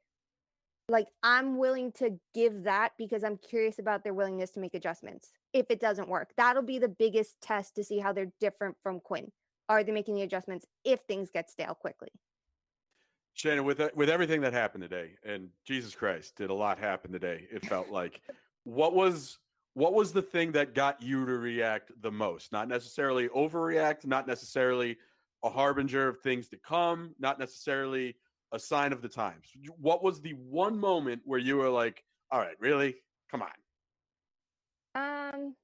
Like 0.87 1.07
I'm 1.23 1.57
willing 1.57 1.91
to 1.93 2.19
give 2.33 2.63
that 2.63 2.93
because 2.97 3.23
I'm 3.23 3.37
curious 3.37 3.79
about 3.79 4.03
their 4.03 4.13
willingness 4.13 4.51
to 4.51 4.59
make 4.59 4.73
adjustments. 4.73 5.31
If 5.53 5.69
it 5.69 5.79
doesn't 5.79 6.09
work, 6.09 6.29
that'll 6.37 6.63
be 6.63 6.79
the 6.79 6.87
biggest 6.87 7.41
test 7.41 7.75
to 7.75 7.83
see 7.83 7.99
how 7.99 8.13
they're 8.13 8.31
different 8.39 8.77
from 8.81 8.99
Quinn. 8.99 9.31
Are 9.67 9.83
they 9.83 9.91
making 9.91 10.15
the 10.15 10.21
adjustments 10.21 10.65
if 10.83 11.01
things 11.01 11.29
get 11.33 11.49
stale 11.49 11.73
quickly? 11.73 12.09
Shannon, 13.35 13.65
with 13.65 13.81
with 13.95 14.09
everything 14.09 14.41
that 14.41 14.53
happened 14.53 14.81
today, 14.81 15.11
and 15.25 15.49
Jesus 15.65 15.93
Christ, 15.93 16.37
did 16.37 16.49
a 16.49 16.53
lot 16.53 16.79
happen 16.79 17.11
today. 17.11 17.47
It 17.51 17.65
felt 17.65 17.89
like, 17.89 18.21
what 18.63 18.95
was 18.95 19.39
what 19.73 19.93
was 19.93 20.13
the 20.13 20.21
thing 20.21 20.53
that 20.53 20.73
got 20.73 21.01
you 21.01 21.25
to 21.25 21.33
react 21.33 21.91
the 22.01 22.11
most? 22.11 22.53
Not 22.53 22.69
necessarily 22.69 23.27
overreact, 23.27 24.05
not 24.05 24.25
necessarily 24.25 24.97
a 25.43 25.49
harbinger 25.49 26.07
of 26.07 26.19
things 26.21 26.47
to 26.49 26.57
come, 26.57 27.13
not 27.19 27.37
necessarily 27.37 28.15
a 28.53 28.59
sign 28.59 28.93
of 28.93 29.01
the 29.01 29.09
times. 29.09 29.49
What 29.81 30.01
was 30.01 30.21
the 30.21 30.31
one 30.31 30.79
moment 30.79 31.21
where 31.25 31.39
you 31.39 31.57
were 31.57 31.69
like, 31.69 32.05
"All 32.31 32.39
right, 32.39 32.55
really? 32.61 32.95
Come 33.29 33.43
on." 33.43 35.33
Um, 35.33 35.55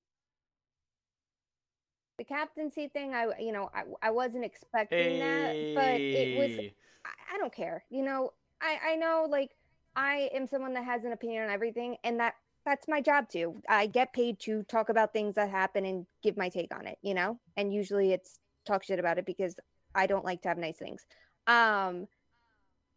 the 2.22 2.26
captaincy 2.26 2.88
thing, 2.88 3.15
I 3.15 3.28
you 3.39 3.51
know, 3.51 3.72
I 3.74 3.84
I 4.01 4.11
wasn't 4.11 4.45
expecting 4.45 5.19
hey. 5.19 5.74
that, 5.74 5.82
but 5.82 5.99
it 5.99 6.38
was 6.38 6.65
I, 7.03 7.36
I 7.36 7.38
don't 7.39 7.53
care. 7.53 7.84
You 7.89 8.03
know, 8.03 8.34
I 8.61 8.91
I 8.91 8.95
know 8.95 9.26
like 9.28 9.51
I 9.95 10.30
am 10.34 10.47
someone 10.47 10.74
that 10.76 10.86
has 10.86 11.03
an 11.03 11.13
opinion 11.13 11.45
on 11.45 11.49
everything, 11.49 11.97
and 12.03 12.19
that 12.19 12.36
that's 12.63 12.88
my 12.88 13.01
job 13.01 13.28
too. 13.28 13.55
I 13.67 13.88
get 13.88 14.13
paid 14.13 14.39
to 14.41 14.61
talk 14.63 14.89
about 14.89 15.13
things 15.13 15.34
that 15.34 15.49
happen 15.49 15.84
and 15.84 16.05
give 16.22 16.38
my 16.38 16.49
take 16.49 16.76
on 16.76 16.86
it. 16.86 16.99
You 17.01 17.15
know, 17.15 17.39
and 17.57 17.74
usually 17.74 18.13
it's 18.13 18.39
talk 18.67 18.84
shit 18.84 18.99
about 18.99 19.17
it 19.17 19.26
because 19.26 19.55
I 19.95 20.05
don't 20.05 20.24
like 20.24 20.43
to 20.43 20.49
have 20.49 20.59
nice 20.59 20.78
things. 20.78 21.03
Um, 21.47 22.07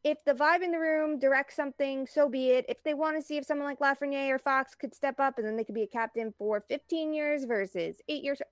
if 0.05 0.23
the 0.27 0.35
vibe 0.35 0.63
in 0.63 0.71
the 0.71 0.79
room 0.79 1.19
directs 1.19 1.57
something, 1.57 2.07
so 2.07 2.29
be 2.29 2.51
it. 2.51 2.67
If 2.69 2.83
they 2.83 2.93
want 2.93 3.17
to 3.17 3.23
see 3.23 3.39
if 3.39 3.47
someone 3.47 3.67
like 3.67 3.79
Lafreniere 3.79 4.35
or 4.35 4.39
Fox 4.39 4.75
could 4.75 4.95
step 4.95 5.19
up 5.19 5.39
and 5.39 5.47
then 5.47 5.57
they 5.57 5.65
could 5.65 5.75
be 5.75 5.83
a 5.83 5.87
captain 5.87 6.35
for 6.37 6.61
15 6.61 7.15
years 7.15 7.45
versus 7.45 8.03
eight 8.07 8.23
years, 8.23 8.43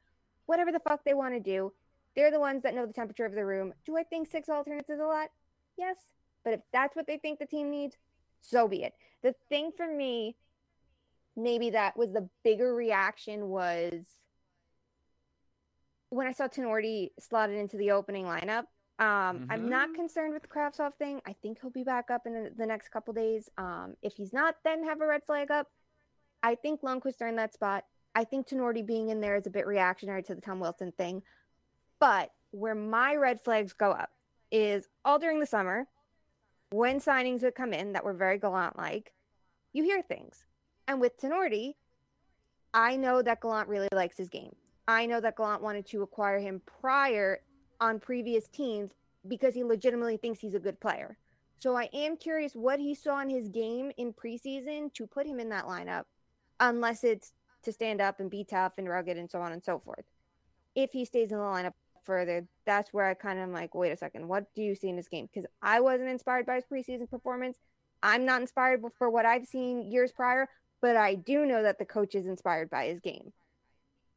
whatever 0.46 0.72
the 0.72 0.80
fuck 0.80 1.04
they 1.04 1.14
want 1.14 1.34
to 1.34 1.40
do, 1.40 1.72
they're 2.14 2.30
the 2.30 2.40
ones 2.40 2.62
that 2.62 2.74
know 2.74 2.86
the 2.86 2.92
temperature 2.92 3.24
of 3.24 3.34
the 3.34 3.44
room. 3.44 3.72
Do 3.86 3.96
I 3.96 4.02
think 4.02 4.28
six 4.28 4.48
alternates 4.48 4.90
is 4.90 5.00
a 5.00 5.04
lot? 5.04 5.28
Yes. 5.78 5.96
But 6.44 6.54
if 6.54 6.60
that's 6.72 6.96
what 6.96 7.06
they 7.06 7.18
think 7.18 7.38
the 7.38 7.46
team 7.46 7.70
needs, 7.70 7.96
so 8.40 8.68
be 8.68 8.82
it. 8.82 8.92
The 9.22 9.34
thing 9.48 9.70
for 9.76 9.86
me, 9.86 10.36
maybe 11.36 11.70
that 11.70 11.96
was 11.96 12.12
the 12.12 12.28
bigger 12.44 12.74
reaction 12.74 13.48
was 13.48 14.04
when 16.10 16.26
I 16.26 16.32
saw 16.32 16.48
Tinordi 16.48 17.10
slotted 17.20 17.56
into 17.56 17.76
the 17.76 17.92
opening 17.92 18.26
lineup 18.26 18.64
um, 19.02 19.06
mm-hmm. 19.06 19.50
I'm 19.50 19.68
not 19.68 19.88
mm-hmm. 19.88 19.96
concerned 19.96 20.32
with 20.32 20.42
the 20.42 20.48
Kravtsov 20.48 20.94
thing. 20.94 21.20
I 21.26 21.34
think 21.42 21.58
he'll 21.60 21.70
be 21.70 21.82
back 21.82 22.10
up 22.10 22.22
in 22.26 22.52
the 22.56 22.66
next 22.66 22.90
couple 22.90 23.12
days. 23.14 23.48
Um, 23.58 23.96
if 24.00 24.14
he's 24.14 24.32
not, 24.32 24.56
then 24.64 24.84
have 24.84 25.00
a 25.00 25.06
red 25.06 25.24
flag 25.26 25.50
up. 25.50 25.66
I 26.42 26.54
think 26.54 26.82
Lundkvist 26.82 27.20
earned 27.20 27.38
that 27.38 27.52
spot. 27.52 27.84
I 28.14 28.24
think 28.24 28.46
Tinordi 28.46 28.84
being 28.84 29.08
in 29.08 29.20
there 29.20 29.36
is 29.36 29.46
a 29.46 29.50
bit 29.50 29.66
reactionary 29.66 30.22
to 30.24 30.34
the 30.34 30.40
Tom 30.40 30.60
Wilson 30.60 30.92
thing. 30.92 31.22
But 31.98 32.32
where 32.50 32.74
my 32.74 33.14
red 33.14 33.40
flags 33.40 33.72
go 33.72 33.92
up 33.92 34.10
is 34.50 34.88
all 35.04 35.18
during 35.18 35.40
the 35.40 35.46
summer, 35.46 35.86
when 36.70 37.00
signings 37.00 37.42
would 37.42 37.54
come 37.54 37.72
in 37.72 37.92
that 37.92 38.04
were 38.04 38.12
very 38.12 38.38
Gallant 38.38 38.76
like, 38.76 39.12
you 39.72 39.84
hear 39.84 40.02
things. 40.02 40.44
And 40.86 41.00
with 41.00 41.20
Tinordi, 41.20 41.74
I 42.74 42.96
know 42.96 43.22
that 43.22 43.40
Gallant 43.40 43.68
really 43.68 43.88
likes 43.92 44.16
his 44.16 44.28
game. 44.28 44.54
I 44.88 45.06
know 45.06 45.20
that 45.20 45.36
Gallant 45.36 45.62
wanted 45.62 45.86
to 45.86 46.02
acquire 46.02 46.38
him 46.38 46.60
prior 46.80 47.40
on 47.80 48.00
previous 48.00 48.48
teams 48.48 48.92
because 49.26 49.54
he 49.54 49.64
legitimately 49.64 50.16
thinks 50.16 50.40
he's 50.40 50.54
a 50.54 50.60
good 50.60 50.80
player. 50.80 51.16
So 51.56 51.76
I 51.76 51.88
am 51.92 52.16
curious 52.16 52.54
what 52.54 52.80
he 52.80 52.94
saw 52.94 53.20
in 53.20 53.30
his 53.30 53.48
game 53.48 53.92
in 53.96 54.12
preseason 54.12 54.92
to 54.94 55.06
put 55.06 55.26
him 55.26 55.38
in 55.38 55.50
that 55.50 55.66
lineup, 55.66 56.04
unless 56.58 57.04
it's 57.04 57.32
to 57.62 57.72
stand 57.72 58.00
up 58.00 58.20
and 58.20 58.30
be 58.30 58.44
tough 58.44 58.74
and 58.78 58.88
rugged 58.88 59.16
and 59.16 59.30
so 59.30 59.40
on 59.40 59.52
and 59.52 59.62
so 59.62 59.78
forth. 59.78 60.04
If 60.74 60.92
he 60.92 61.04
stays 61.04 61.30
in 61.30 61.38
the 61.38 61.44
lineup 61.44 61.74
further, 62.04 62.46
that's 62.64 62.92
where 62.92 63.06
I 63.06 63.14
kind 63.14 63.38
of 63.38 63.44
am 63.44 63.52
like, 63.52 63.74
wait 63.74 63.92
a 63.92 63.96
second, 63.96 64.28
what 64.28 64.54
do 64.54 64.62
you 64.62 64.74
see 64.74 64.88
in 64.88 64.96
this 64.96 65.08
game? 65.08 65.28
Because 65.32 65.46
I 65.60 65.80
wasn't 65.80 66.08
inspired 66.08 66.46
by 66.46 66.56
his 66.56 66.64
preseason 66.64 67.08
performance. 67.08 67.58
I'm 68.02 68.24
not 68.24 68.40
inspired 68.40 68.82
for 68.98 69.08
what 69.10 69.26
I've 69.26 69.46
seen 69.46 69.90
years 69.90 70.12
prior, 70.12 70.48
but 70.80 70.96
I 70.96 71.14
do 71.14 71.46
know 71.46 71.62
that 71.62 71.78
the 71.78 71.84
coach 71.84 72.14
is 72.14 72.26
inspired 72.26 72.68
by 72.68 72.86
his 72.86 73.00
game. 73.00 73.32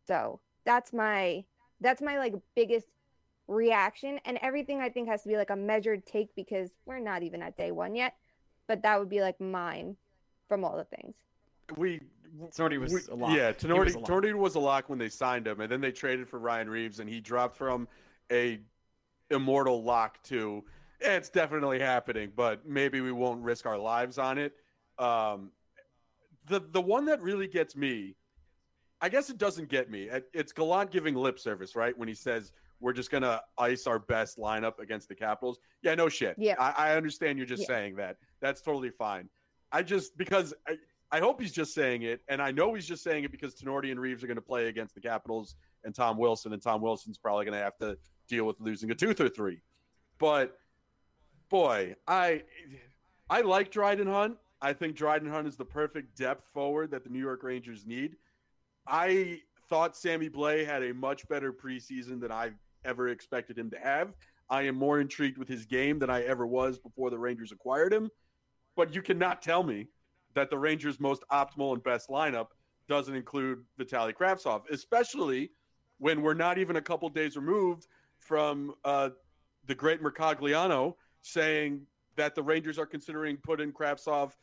So 0.08 0.40
that's 0.66 0.94
my 0.94 1.46
that's 1.82 2.02
my 2.02 2.18
like 2.18 2.34
biggest 2.56 2.88
reaction 3.48 4.20
and 4.26 4.40
everything 4.42 4.82
I 4.82 4.90
think 4.90 5.08
has 5.08 5.22
to 5.24 5.30
be 5.30 5.38
like 5.38 5.52
a 5.52 5.56
measured 5.56 6.06
take 6.06 6.34
because 6.36 6.72
we're 6.86 7.00
not 7.00 7.22
even 7.22 7.42
at 7.42 7.58
day 7.58 7.72
one 7.72 7.96
yet. 7.96 8.16
But 8.68 8.82
that 8.82 9.00
would 9.00 9.10
be 9.10 9.22
like 9.22 9.40
mine 9.40 9.98
from 10.48 10.64
all 10.64 10.76
the 10.76 10.86
things. 10.86 11.16
We 11.78 12.02
Tinordi 12.56 12.80
was 12.80 12.94
we, 12.94 13.00
a 13.12 13.16
lock. 13.16 13.36
Yeah, 13.36 13.52
Tinordi 13.52 13.96
was, 13.96 13.96
Tinordi 13.98 14.34
was 14.34 14.56
a 14.56 14.60
lock 14.60 14.90
when 14.90 15.00
they 15.00 15.10
signed 15.10 15.48
him, 15.48 15.62
and 15.62 15.72
then 15.72 15.82
they 15.82 15.92
traded 15.92 16.28
for 16.28 16.40
Ryan 16.40 16.70
Reaves, 16.70 17.00
and 17.00 17.10
he 17.10 17.20
dropped 17.20 17.56
from 17.56 17.88
a 18.32 18.60
immortal 19.30 19.84
lock 19.84 20.22
to 20.24 20.64
it's 21.00 21.30
definitely 21.30 21.80
happening, 21.80 22.32
but 22.36 22.66
maybe 22.68 23.02
we 23.02 23.12
won't 23.12 23.42
risk 23.44 23.66
our 23.66 23.78
lives 23.78 24.18
on 24.18 24.38
it. 24.38 24.54
Um, 24.98 25.52
the 26.48 26.62
the 26.72 26.82
one 26.82 27.06
that 27.06 27.22
really 27.22 27.48
gets 27.48 27.76
me, 27.76 28.16
I 29.02 29.10
guess 29.10 29.30
it 29.30 29.38
doesn't 29.38 29.70
get 29.70 29.90
me. 29.90 30.10
It's 30.34 30.52
Gallant 30.52 30.92
giving 30.92 31.16
lip 31.16 31.40
service, 31.40 31.76
right? 31.76 31.98
When 31.98 32.08
he 32.08 32.14
says 32.14 32.52
we're 32.80 32.94
just 32.94 33.12
gonna 33.12 33.42
ice 33.58 33.88
our 33.88 34.00
best 34.00 34.38
lineup 34.38 34.80
against 34.80 35.10
the 35.10 35.16
Capitals. 35.16 35.60
Yeah, 35.82 35.96
no 35.96 36.10
shit. 36.10 36.36
Yeah, 36.38 36.56
I, 36.60 36.90
I 36.90 36.96
understand 36.96 37.38
you're 37.38 37.48
just 37.48 37.64
yeah. 37.64 37.76
saying 37.76 37.96
that. 37.96 38.18
That's 38.42 38.62
totally 38.62 38.92
fine. 38.92 39.30
I 39.72 39.82
just 39.84 40.18
because 40.18 40.54
I, 40.68 40.78
I 41.16 41.20
hope 41.20 41.40
he's 41.40 41.54
just 41.54 41.74
saying 41.74 42.02
it, 42.02 42.20
and 42.28 42.42
I 42.42 42.52
know 42.52 42.74
he's 42.74 42.86
just 42.86 43.02
saying 43.02 43.24
it 43.24 43.32
because 43.32 43.56
Tinordi 43.56 43.90
and 43.90 43.98
Reaves 43.98 44.22
are 44.22 44.28
going 44.28 44.36
to 44.36 44.42
play 44.42 44.68
against 44.68 44.96
the 44.96 45.00
Capitals 45.00 45.56
and 45.86 45.96
Tom 45.96 46.18
Wilson, 46.18 46.52
and 46.52 46.62
Tom 46.62 46.82
Wilson's 46.82 47.18
probably 47.18 47.46
going 47.46 47.58
to 47.58 47.64
have 47.64 47.78
to 47.78 47.98
deal 48.28 48.44
with 48.44 48.60
losing 48.60 48.92
a 48.92 48.96
tooth 48.96 49.22
or 49.22 49.30
three. 49.30 49.62
But 50.20 50.58
boy, 51.48 51.96
I 52.06 52.44
I 53.30 53.40
like 53.42 53.72
Dryden 53.72 54.08
Hunt. 54.08 54.36
I 54.62 54.74
think 54.74 54.98
Dryden 54.98 55.30
Hunt 55.30 55.48
is 55.48 55.56
the 55.56 55.64
perfect 55.64 56.18
depth 56.18 56.50
forward 56.54 56.92
that 56.92 57.06
the 57.06 57.10
New 57.10 57.22
York 57.22 57.44
Rangers 57.44 57.86
need. 57.86 58.18
I 58.86 59.40
thought 59.70 59.96
Sammy 59.96 60.30
Blais 60.30 60.66
had 60.66 60.84
a 60.84 60.94
much 60.94 61.26
better 61.30 61.54
preseason 61.54 62.20
than 62.20 62.34
I've 62.34 62.58
ever 62.84 63.08
expected 63.08 63.58
him 63.58 63.70
to 63.70 63.80
have. 63.80 64.12
I 64.50 64.64
am 64.64 64.76
more 64.76 65.00
intrigued 65.00 65.38
with 65.38 65.48
his 65.48 65.66
game 65.66 65.98
than 65.98 66.10
I 66.10 66.24
ever 66.24 66.46
was 66.46 66.78
before 66.78 67.10
the 67.10 67.18
Rangers 67.18 67.54
acquired 67.54 67.94
him. 67.94 68.10
But 68.76 68.94
you 68.94 69.02
cannot 69.02 69.42
tell 69.42 69.64
me 69.64 69.88
that 70.36 70.50
the 70.50 70.58
Rangers' 70.58 71.00
most 71.00 71.24
optimal 71.32 71.74
and 71.74 71.84
best 71.84 72.10
lineup 72.10 72.48
doesn't 72.88 73.16
include 73.16 73.64
Vitaly 73.80 74.14
Kravtsov, 74.14 74.64
especially 74.70 75.52
when 75.98 76.22
we're 76.22 76.34
not 76.34 76.58
even 76.58 76.76
a 76.76 76.82
couple 76.82 77.10
days 77.10 77.36
removed 77.36 77.88
from 78.20 78.74
uh, 78.84 79.10
the 79.66 79.76
great 79.76 80.04
Mercogliano 80.04 80.96
saying 81.22 81.82
that 82.16 82.36
the 82.36 82.44
Rangers 82.44 82.78
are 82.78 82.86
considering 82.86 83.38
putting 83.38 83.72
Kravtsov 83.72 84.34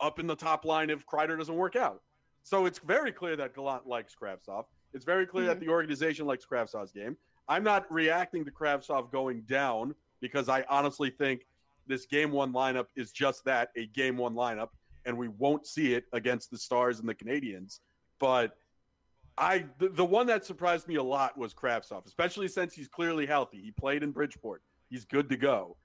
up 0.00 0.18
in 0.18 0.26
the 0.26 0.36
top 0.36 0.64
line 0.64 0.88
if 0.88 1.04
Kreider 1.06 1.36
doesn't 1.36 1.54
work 1.54 1.76
out. 1.76 2.02
So 2.42 2.64
it's 2.64 2.78
very 2.78 3.12
clear 3.12 3.36
that 3.36 3.54
Gallant 3.54 3.86
likes 3.86 4.14
Kravtsov. 4.20 4.64
It's 4.94 5.04
very 5.04 5.26
clear 5.26 5.44
mm-hmm. 5.44 5.58
that 5.58 5.60
the 5.60 5.68
organization 5.68 6.26
likes 6.26 6.46
Kravtsov's 6.46 6.92
game. 6.92 7.16
I'm 7.48 7.62
not 7.62 7.90
reacting 7.92 8.44
to 8.44 8.50
Kravtsov 8.50 9.10
going 9.10 9.42
down 9.42 9.94
because 10.20 10.48
I 10.48 10.64
honestly 10.68 11.10
think 11.10 11.46
this 11.86 12.06
game 12.06 12.30
one 12.30 12.52
lineup 12.52 12.86
is 12.96 13.12
just 13.12 13.44
that 13.44 13.70
a 13.76 13.86
game 13.86 14.16
one 14.16 14.34
lineup, 14.34 14.68
and 15.04 15.16
we 15.16 15.28
won't 15.28 15.66
see 15.66 15.94
it 15.94 16.04
against 16.12 16.50
the 16.50 16.58
Stars 16.58 17.00
and 17.00 17.08
the 17.08 17.14
Canadiens. 17.14 17.80
But 18.18 18.56
I 19.38 19.66
the, 19.78 19.88
the 19.88 20.04
one 20.04 20.26
that 20.26 20.44
surprised 20.44 20.88
me 20.88 20.96
a 20.96 21.02
lot 21.02 21.36
was 21.38 21.54
Kravtsov, 21.54 22.06
especially 22.06 22.48
since 22.48 22.74
he's 22.74 22.88
clearly 22.88 23.26
healthy. 23.26 23.60
He 23.62 23.70
played 23.70 24.02
in 24.02 24.10
Bridgeport. 24.10 24.62
He's 24.88 25.04
good 25.04 25.28
to 25.30 25.36
go. 25.36 25.76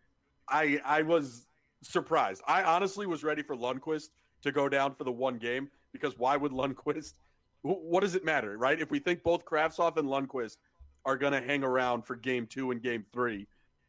I 0.49 0.79
I 0.85 1.01
was 1.01 1.47
surprised. 1.81 2.41
I 2.47 2.63
honestly 2.63 3.05
was 3.07 3.23
ready 3.23 3.43
for 3.43 3.55
Lundkvist 3.55 4.09
to 4.41 4.51
go 4.51 4.69
down 4.69 4.95
for 4.95 5.03
the 5.03 5.11
one 5.11 5.37
game 5.37 5.69
because 5.91 6.17
why 6.17 6.37
would 6.37 6.51
Lundkvist? 6.51 7.13
What 7.61 8.01
does 8.01 8.13
it 8.13 8.23
matter, 8.23 8.57
right? 8.57 8.79
If 8.79 8.91
we 8.91 8.99
think 8.99 9.23
both 9.23 9.43
Kravtsov 9.43 9.97
and 9.97 10.07
Lundkvist 10.07 10.57
are 11.05 11.17
going 11.17 11.33
to 11.33 11.41
hang 11.41 11.63
around 11.63 12.03
for 12.03 12.15
game 12.15 12.47
two 12.47 12.71
and 12.71 12.81
game 12.81 13.05
three. 13.13 13.47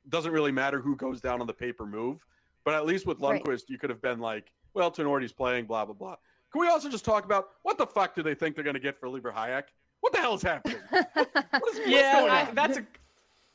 Doesn't 0.09 0.31
really 0.31 0.53
matter 0.53 0.81
who 0.81 0.95
goes 0.97 1.21
down 1.21 1.41
on 1.41 1.47
the 1.47 1.53
paper 1.53 1.87
move. 1.87 2.25
But 2.65 2.75
at 2.75 2.85
least 2.85 3.07
with 3.07 3.19
Lundkvist, 3.19 3.47
right. 3.49 3.65
you 3.69 3.79
could 3.79 3.91
have 3.91 4.03
been 4.03 4.21
like, 4.21 4.53
well, 4.77 4.93
Tinordi's 4.93 5.33
playing, 5.33 5.65
blah, 5.65 5.85
blah, 5.85 5.95
blah. 5.95 6.17
Can 6.53 6.61
we 6.61 6.69
also 6.69 6.89
just 6.89 7.05
talk 7.05 7.25
about 7.25 7.49
what 7.63 7.79
the 7.79 7.87
fuck 7.87 8.15
do 8.15 8.23
they 8.23 8.35
think 8.35 8.55
they're 8.55 8.65
going 8.65 8.75
to 8.75 8.81
get 8.81 9.01
for 9.01 9.09
Libor 9.09 9.33
Hajek? 9.33 9.65
What 10.01 10.13
the 10.13 10.21
hell 10.21 10.35
is 10.35 10.43
happening? 10.43 10.77
what 10.91 11.75
is, 11.75 11.81
yeah, 11.89 12.47
I, 12.49 12.55
that's 12.55 12.77
a 12.77 12.87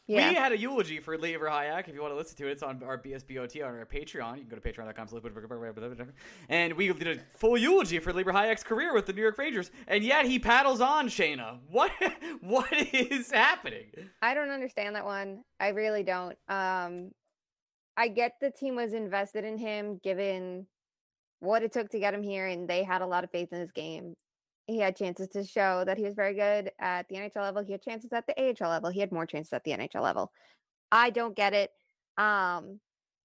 yeah. 0.08 0.30
We 0.30 0.36
had 0.36 0.52
a 0.52 0.58
eulogy 0.58 1.00
for 1.00 1.18
Libor 1.18 1.46
Hajek. 1.46 1.88
If 1.88 1.96
you 1.96 2.02
want 2.02 2.12
to 2.12 2.18
listen 2.18 2.36
to 2.38 2.48
it, 2.48 2.52
it's 2.52 2.64
on 2.64 2.84
our 2.84 2.98
BSBOT 2.98 3.64
on 3.66 3.76
our 3.76 3.86
Patreon. 3.86 4.36
You 4.36 4.42
can 4.42 4.50
go 4.50 4.58
to 4.58 4.62
patreon.com 4.62 5.08
and 6.50 6.74
we 6.74 6.92
did 6.92 7.08
a 7.08 7.38
full 7.38 7.58
eulogy 7.58 8.00
for 8.00 8.12
Libor 8.12 8.34
Hajek's 8.34 8.64
career 8.64 8.94
with 8.94 9.06
the 9.06 9.14
New 9.14 9.22
York 9.22 9.38
Rangers. 9.38 9.72
And 9.88 10.04
yet 10.04 10.26
he 10.26 10.40
paddles 10.40 10.82
on, 10.82 11.08
Shayna. 11.08 11.60
What 11.70 11.92
what 12.42 12.74
is 12.74 13.32
happening? 13.32 13.92
I 14.22 14.34
don't 14.34 14.50
understand 14.50 14.96
that 14.96 15.06
one. 15.06 15.44
I 15.60 15.70
really 15.70 16.04
don't. 16.04 16.38
Um 16.50 17.12
I 17.96 18.08
get 18.08 18.34
the 18.42 18.52
team 18.52 18.76
was 18.76 18.94
invested 18.94 19.46
in 19.46 19.58
him 19.58 20.00
given 20.04 20.66
what 21.42 21.64
it 21.64 21.74
took 21.74 21.90
to 21.90 22.00
get 22.00 22.14
him 22.14 22.24
here 22.24 22.48
and 22.48 22.68
they 22.68 22.84
had 22.84 23.02
a 23.02 23.06
lot 23.06 23.24
of 23.24 23.32
faith 23.32 23.52
in 23.52 23.60
his 23.60 23.72
game 23.72 24.16
he 24.72 24.80
had 24.80 24.96
chances 24.96 25.28
to 25.30 25.44
show 25.44 25.84
that 25.86 25.98
he 25.98 26.04
was 26.04 26.14
very 26.14 26.34
good 26.34 26.72
at 26.80 27.08
the 27.10 27.16
NHL 27.16 27.42
level. 27.42 27.64
He 27.64 27.72
had 27.72 27.82
chances 27.82 28.12
at 28.14 28.26
the 28.28 28.34
AHL 28.40 28.70
level. 28.70 28.90
He 28.90 29.00
had 29.00 29.12
more 29.12 29.26
chances 29.26 29.54
at 29.54 29.64
the 29.64 29.72
NHL 29.72 30.02
level. 30.02 30.32
I 30.92 31.10
don't 31.10 31.36
get 31.36 31.54
it. 31.54 31.72
Um, 32.18 32.80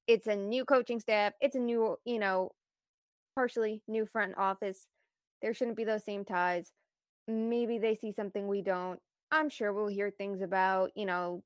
it's 0.06 0.26
a 0.26 0.36
new 0.36 0.64
coaching 0.64 1.00
staff. 1.00 1.32
It's 1.40 1.54
a 1.54 1.60
new, 1.60 1.96
you 2.04 2.18
know, 2.18 2.50
partially 3.34 3.82
new 3.86 4.06
front 4.06 4.34
office. 4.36 4.86
There 5.42 5.54
shouldn't 5.54 5.76
be 5.76 5.84
those 5.84 6.04
same 6.04 6.24
ties. 6.24 6.72
Maybe 7.28 7.78
they 7.78 7.94
see 7.94 8.12
something 8.12 8.46
we 8.46 8.62
don't. 8.62 9.00
I'm 9.30 9.48
sure 9.48 9.72
we'll 9.72 9.88
hear 9.88 10.10
things 10.10 10.40
about, 10.40 10.92
you 10.94 11.06
know, 11.06 11.42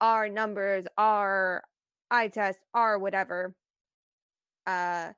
our 0.00 0.28
numbers, 0.28 0.86
our 0.96 1.62
eye 2.10 2.28
test, 2.28 2.58
our 2.74 2.98
whatever. 2.98 3.54
Uh, 4.66 5.12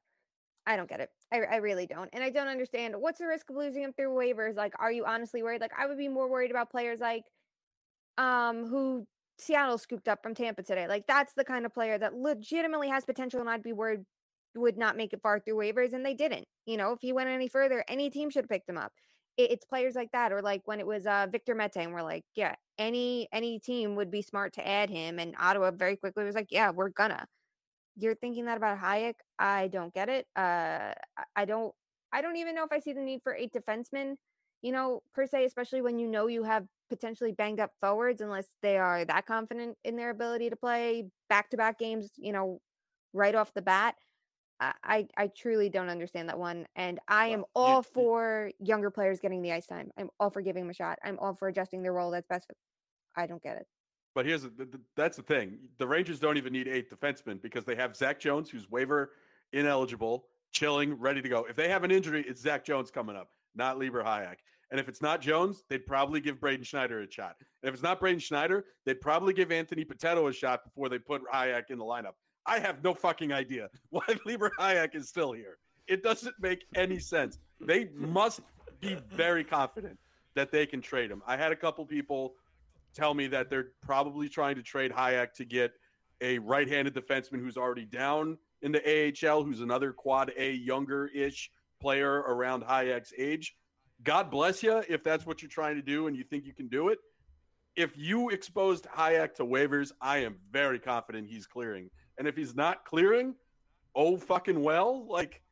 I 0.71 0.77
don't 0.77 0.89
get 0.89 1.01
it. 1.01 1.11
I, 1.33 1.41
I 1.41 1.57
really 1.57 1.87
don't. 1.87 2.09
And 2.13 2.23
I 2.23 2.31
don't 2.31 2.47
understand 2.47 2.95
what's 2.97 3.19
the 3.19 3.27
risk 3.27 3.51
of 3.51 3.57
losing 3.57 3.83
him 3.83 3.93
through 3.93 4.11
waivers? 4.11 4.55
Like, 4.55 4.73
are 4.79 4.93
you 4.93 5.05
honestly 5.05 5.43
worried? 5.43 5.61
Like, 5.61 5.73
I 5.77 5.87
would 5.87 5.99
be 5.99 6.09
more 6.09 6.31
worried 6.31 6.53
about 6.53 6.71
players 6.71 7.01
like 7.01 7.25
um 8.19 8.67
who 8.69 9.07
Seattle 9.39 9.79
scooped 9.79 10.09
up 10.09 10.23
from 10.23 10.35
Tampa 10.35 10.63
today. 10.63 10.87
Like, 10.87 11.07
that's 11.09 11.33
the 11.35 11.45
kind 11.45 11.67
of 11.67 11.75
player 11.75 11.99
that 11.99 12.15
legitimately 12.15 12.89
has 12.89 13.05
potential, 13.05 13.41
and 13.41 13.51
I'd 13.51 13.63
be 13.63 13.73
worried 13.73 14.01
would 14.55 14.77
not 14.79 14.97
make 14.97 15.13
it 15.13 15.23
far 15.23 15.41
through 15.41 15.57
waivers, 15.57 15.93
and 15.93 16.05
they 16.07 16.15
didn't. 16.15 16.45
You 16.67 16.77
know, 16.77 16.93
if 16.93 17.01
he 17.03 17.13
went 17.13 17.29
any 17.31 17.49
further, 17.49 17.85
any 17.89 18.11
team 18.11 18.31
should 18.31 18.45
have 18.45 18.51
picked 18.51 18.69
him 18.69 18.79
up. 18.79 18.93
It, 19.37 19.51
it's 19.53 19.65
players 19.65 19.95
like 19.97 20.13
that, 20.13 20.33
or 20.33 20.43
like 20.43 20.63
when 20.67 20.81
it 20.81 20.87
was 20.87 21.07
uh 21.07 21.27
Victor 21.31 21.55
Mete, 21.57 21.77
and 21.79 21.93
we're 21.93 22.03
like, 22.03 22.25
yeah, 22.37 22.55
any 22.79 23.29
any 23.33 23.59
team 23.59 23.97
would 23.97 24.11
be 24.11 24.23
smart 24.23 24.53
to 24.55 24.67
add 24.69 24.91
him, 24.91 25.19
and 25.19 25.35
Ottawa 25.41 25.73
very 25.73 25.97
quickly 25.97 26.25
was 26.25 26.35
like, 26.37 26.49
yeah, 26.51 26.71
we're 26.71 26.91
gonna. 26.91 27.27
You're 27.97 28.15
thinking 28.15 28.47
that 28.47 28.57
about 28.57 28.79
Hajek. 28.79 29.15
I 29.39 29.69
don't 29.69 29.93
get 29.93 30.09
it. 30.09 30.27
Uh, 30.37 30.93
I 31.37 31.45
don't. 31.45 31.75
I 32.13 32.23
don't 32.23 32.37
even 32.37 32.55
know 32.55 32.65
if 32.65 32.73
I 32.73 32.81
see 32.81 32.93
the 32.93 33.01
need 33.01 33.23
for 33.23 33.35
eight 33.35 33.53
defensemen. 33.53 34.17
You 34.63 34.73
know, 34.73 35.03
per 35.15 35.27
se, 35.27 35.45
especially 35.45 35.81
when 35.81 35.99
you 35.99 36.07
know 36.07 36.27
you 36.27 36.43
have 36.45 36.67
potentially 36.89 37.33
banged 37.33 37.61
up 37.61 37.71
forwards, 37.81 38.21
unless 38.21 38.47
they 38.63 38.79
are 38.79 39.05
that 39.05 39.27
confident 39.27 39.77
in 39.85 39.97
their 39.97 40.11
ability 40.11 40.51
to 40.51 40.57
play 40.57 41.07
back 41.29 41.51
to 41.51 41.57
back 41.57 41.79
games. 41.79 42.11
You 42.17 42.33
know, 42.33 42.61
right 43.13 43.35
off 43.35 43.55
the 43.55 43.63
bat. 43.63 43.95
I, 44.61 45.07
I 45.17 45.29
truly 45.29 45.71
don't 45.71 45.89
understand 45.89 46.29
that 46.29 46.39
one. 46.39 46.67
And 46.77 47.01
I 47.09 47.29
am 47.29 47.47
all 47.55 47.83
for 47.83 48.51
younger 48.59 48.91
players 48.91 49.19
getting 49.19 49.41
the 49.41 49.53
ice 49.53 49.67
time. 49.67 49.91
I'm 49.97 50.11
all 50.21 50.29
for 50.29 50.43
giving 50.43 50.65
them 50.65 50.71
a 50.71 50.75
shot. 50.75 50.99
I'm 51.03 51.19
all 51.19 51.35
for 51.35 51.49
adjusting 51.49 51.83
their 51.83 51.95
role 51.95 52.11
that's 52.11 52.27
best. 52.27 52.51
I 53.17 53.27
don't 53.27 53.43
get 53.43 53.57
it. 53.57 53.67
But 54.15 54.27
here's 54.27 54.43
the, 54.43 54.51
the, 54.51 54.81
that's 54.97 55.17
the 55.17 55.23
thing: 55.23 55.59
the 55.79 55.87
Rangers 55.87 56.21
don't 56.21 56.37
even 56.37 56.53
need 56.53 56.69
eight 56.69 56.91
defensemen 56.91 57.41
because 57.41 57.65
they 57.65 57.75
have 57.77 57.97
Zach 57.97 58.21
Jones, 58.21 58.51
who's 58.51 58.71
waiver 58.71 59.11
ineligible, 59.53 60.27
chilling, 60.53 60.95
ready 60.95 61.23
to 61.23 61.29
go. 61.29 61.47
If 61.49 61.57
they 61.57 61.69
have 61.69 61.85
an 61.85 61.91
injury, 61.91 62.25
it's 62.27 62.41
Zach 62.41 62.65
Jones 62.65 62.91
coming 62.91 63.17
up, 63.17 63.31
not 63.55 63.79
Libor 63.79 64.03
Hajek. 64.03 64.37
And 64.71 64.79
if 64.79 64.89
it's 64.89 65.03
not 65.03 65.21
Jones, 65.21 65.65
they'd 65.69 65.85
probably 65.85 66.21
give 66.21 66.41
Braden 66.41 66.65
Schneider 66.65 67.01
a 67.01 67.11
shot. 67.11 67.37
And 67.63 67.69
if 67.69 67.75
it's 67.75 67.83
not 67.83 67.99
Braden 67.99 68.21
Schneider, 68.21 68.65
they'd 68.87 69.01
probably 69.01 69.35
give 69.35 69.51
Anthony 69.51 69.85
Bitetto 69.85 70.29
a 70.29 70.33
shot 70.33 70.63
before 70.65 70.89
they 70.89 70.99
put 70.99 71.23
Hajek 71.33 71.71
in 71.71 71.79
the 71.79 71.85
lineup. 71.85 72.13
I 72.47 72.59
have 72.61 72.83
no 72.83 72.95
fucking 72.95 73.33
idea 73.33 73.69
why 73.91 74.05
Libor 74.25 74.53
Hajek 74.59 74.95
is 74.95 75.09
still 75.09 75.33
here. 75.33 75.59
It 75.89 76.03
doesn't 76.03 76.35
make 76.41 76.65
any 76.77 77.01
sense. 77.01 77.39
They 77.61 77.89
must 77.95 78.41
be 78.81 78.97
very 79.13 79.43
confident 79.43 79.99
that 80.37 80.53
they 80.53 80.67
can 80.67 80.81
trade 80.81 81.11
him. 81.11 81.23
I 81.27 81.37
had 81.37 81.51
a 81.51 81.57
couple 81.57 81.85
people 81.85 82.35
tell 82.95 83.15
me 83.15 83.27
that 83.29 83.51
they're 83.51 83.73
probably 83.83 84.29
trying 84.29 84.57
to 84.57 84.63
trade 84.63 84.93
Hajek 84.93 85.33
to 85.35 85.45
get 85.45 85.73
a 86.21 86.39
right-handed 86.39 86.95
defenseman 86.95 87.41
who's 87.41 87.57
already 87.57 87.85
down 87.85 88.39
in 88.63 88.73
the 88.73 89.15
AHL, 89.25 89.43
who's 89.43 89.61
another 89.61 89.93
quad 89.93 90.33
A 90.37 90.53
younger-ish 90.53 91.51
player 91.81 92.13
around 92.13 92.63
Hajek's 92.63 93.13
age. 93.17 93.55
God 94.03 94.31
bless 94.31 94.63
you 94.63 94.83
if 94.89 95.03
that's 95.03 95.27
what 95.27 95.43
you're 95.43 95.51
trying 95.51 95.77
to 95.77 95.83
do 95.83 96.07
and 96.07 96.17
you 96.17 96.25
think 96.25 96.45
you 96.47 96.55
can 96.55 96.69
do 96.69 96.89
it. 96.89 96.99
If 97.77 97.97
you 97.97 98.31
exposed 98.31 98.87
Hajek 98.87 99.35
to 99.37 99.45
waivers, 99.45 99.93
I 100.01 100.19
am 100.19 100.37
very 100.51 100.79
confident 100.79 101.29
he's 101.29 101.47
clearing. 101.47 101.91
And 102.19 102.27
if 102.27 102.37
he's 102.37 102.55
not 102.55 102.85
clearing, 102.85 103.35
oh 103.95 104.17
fucking 104.17 104.61
well, 104.63 105.07
like 105.09 105.43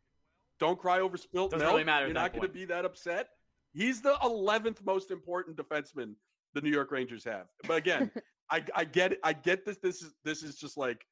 don't 0.58 0.78
cry 0.78 1.00
over 1.00 1.16
spilt 1.16 1.52
Doesn't 1.52 1.64
milk. 1.64 1.74
Really 1.74 1.84
matter 1.84 2.06
You're 2.06 2.14
not 2.14 2.32
going 2.32 2.42
to 2.42 2.52
be 2.52 2.64
that 2.66 2.84
upset. 2.84 3.28
He's 3.72 4.02
the 4.02 4.14
11th 4.22 4.84
most 4.84 5.10
important 5.10 5.56
defenseman 5.56 6.14
the 6.54 6.60
New 6.60 6.70
York 6.70 6.90
Rangers 6.90 7.24
have. 7.24 7.46
But 7.66 7.76
again, 7.76 8.10
I, 8.50 8.62
I 8.74 8.84
get 8.84 9.12
it. 9.12 9.20
I 9.22 9.32
get 9.32 9.64
this. 9.64 9.78
This 9.82 10.02
is 10.02 10.14
this 10.24 10.42
is 10.42 10.56
just 10.56 10.76
like 10.76 11.04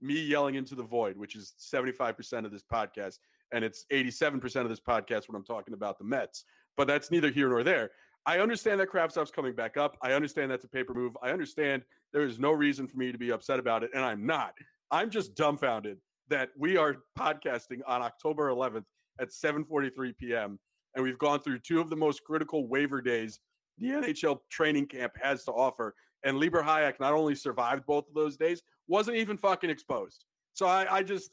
me 0.00 0.20
yelling 0.20 0.54
into 0.54 0.74
the 0.74 0.82
void, 0.82 1.16
which 1.16 1.36
is 1.36 1.52
75% 1.60 2.44
of 2.44 2.50
this 2.50 2.64
podcast. 2.72 3.18
And 3.52 3.64
it's 3.64 3.84
87% 3.92 4.62
of 4.62 4.68
this 4.68 4.80
podcast 4.80 5.28
when 5.28 5.36
I'm 5.36 5.44
talking 5.44 5.74
about 5.74 5.98
the 5.98 6.04
Mets. 6.04 6.44
But 6.76 6.86
that's 6.86 7.10
neither 7.10 7.30
here 7.30 7.48
nor 7.48 7.62
there. 7.62 7.90
I 8.26 8.38
understand 8.38 8.80
that 8.80 8.90
Kravtsov's 8.90 9.30
coming 9.30 9.54
back 9.54 9.76
up. 9.76 9.96
I 10.02 10.12
understand 10.12 10.50
that's 10.50 10.64
a 10.64 10.68
paper 10.68 10.94
move. 10.94 11.16
I 11.22 11.30
understand 11.30 11.82
there 12.12 12.22
is 12.22 12.38
no 12.38 12.52
reason 12.52 12.86
for 12.86 12.96
me 12.96 13.12
to 13.12 13.18
be 13.18 13.32
upset 13.32 13.58
about 13.58 13.82
it, 13.82 13.90
and 13.94 14.04
I'm 14.04 14.26
not. 14.26 14.54
I'm 14.90 15.10
just 15.10 15.34
dumbfounded 15.34 15.98
that 16.28 16.50
we 16.56 16.76
are 16.76 16.96
podcasting 17.18 17.80
on 17.86 18.02
October 18.02 18.50
11th 18.50 18.84
at 19.20 19.30
7:43 19.30 20.16
p.m. 20.16 20.58
and 20.94 21.04
we've 21.04 21.18
gone 21.18 21.40
through 21.40 21.58
two 21.58 21.80
of 21.80 21.90
the 21.90 21.96
most 21.96 22.22
critical 22.24 22.68
waiver 22.68 23.00
days 23.00 23.40
the 23.80 23.88
NHL 23.88 24.40
training 24.50 24.86
camp 24.86 25.12
has 25.20 25.44
to 25.44 25.52
offer. 25.52 25.94
And 26.22 26.38
Libor 26.38 26.62
Hajek 26.62 27.00
not 27.00 27.14
only 27.14 27.34
survived 27.34 27.86
both 27.86 28.06
of 28.08 28.14
those 28.14 28.36
days, 28.36 28.62
wasn't 28.88 29.16
even 29.16 29.36
fucking 29.36 29.70
exposed. 29.70 30.24
So 30.52 30.66
I, 30.66 30.96
I 30.96 31.02
just, 31.02 31.30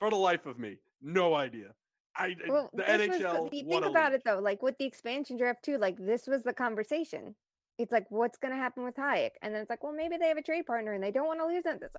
for 0.00 0.10
the 0.10 0.16
life 0.16 0.46
of 0.46 0.58
me, 0.58 0.78
no 1.00 1.34
idea. 1.34 1.68
I 2.16 2.34
well, 2.48 2.68
the 2.74 2.82
NHL. 2.82 3.50
The, 3.50 3.62
think 3.62 3.84
about 3.84 4.12
it 4.12 4.22
though, 4.24 4.40
like 4.40 4.60
with 4.60 4.76
the 4.78 4.84
expansion 4.84 5.36
draft 5.36 5.64
too, 5.64 5.78
like 5.78 5.96
this 5.98 6.26
was 6.26 6.42
the 6.42 6.52
conversation. 6.52 7.36
It's 7.78 7.92
like, 7.92 8.06
what's 8.10 8.38
going 8.38 8.52
to 8.52 8.58
happen 8.58 8.82
with 8.82 8.96
Hajek? 8.96 9.30
And 9.40 9.54
then 9.54 9.62
it's 9.62 9.70
like, 9.70 9.84
well, 9.84 9.92
maybe 9.92 10.16
they 10.16 10.26
have 10.26 10.36
a 10.36 10.42
trade 10.42 10.66
partner 10.66 10.94
and 10.94 11.02
they 11.02 11.12
don't 11.12 11.28
want 11.28 11.38
to 11.38 11.46
lose. 11.46 11.62
It's 11.64 11.94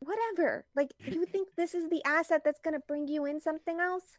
whatever. 0.00 0.64
Like, 0.74 0.92
you 1.06 1.24
think 1.26 1.50
this 1.56 1.74
is 1.74 1.88
the 1.88 2.02
asset 2.04 2.42
that's 2.44 2.60
going 2.60 2.74
to 2.74 2.82
bring 2.88 3.06
you 3.06 3.26
in 3.26 3.40
something 3.40 3.78
else? 3.78 4.18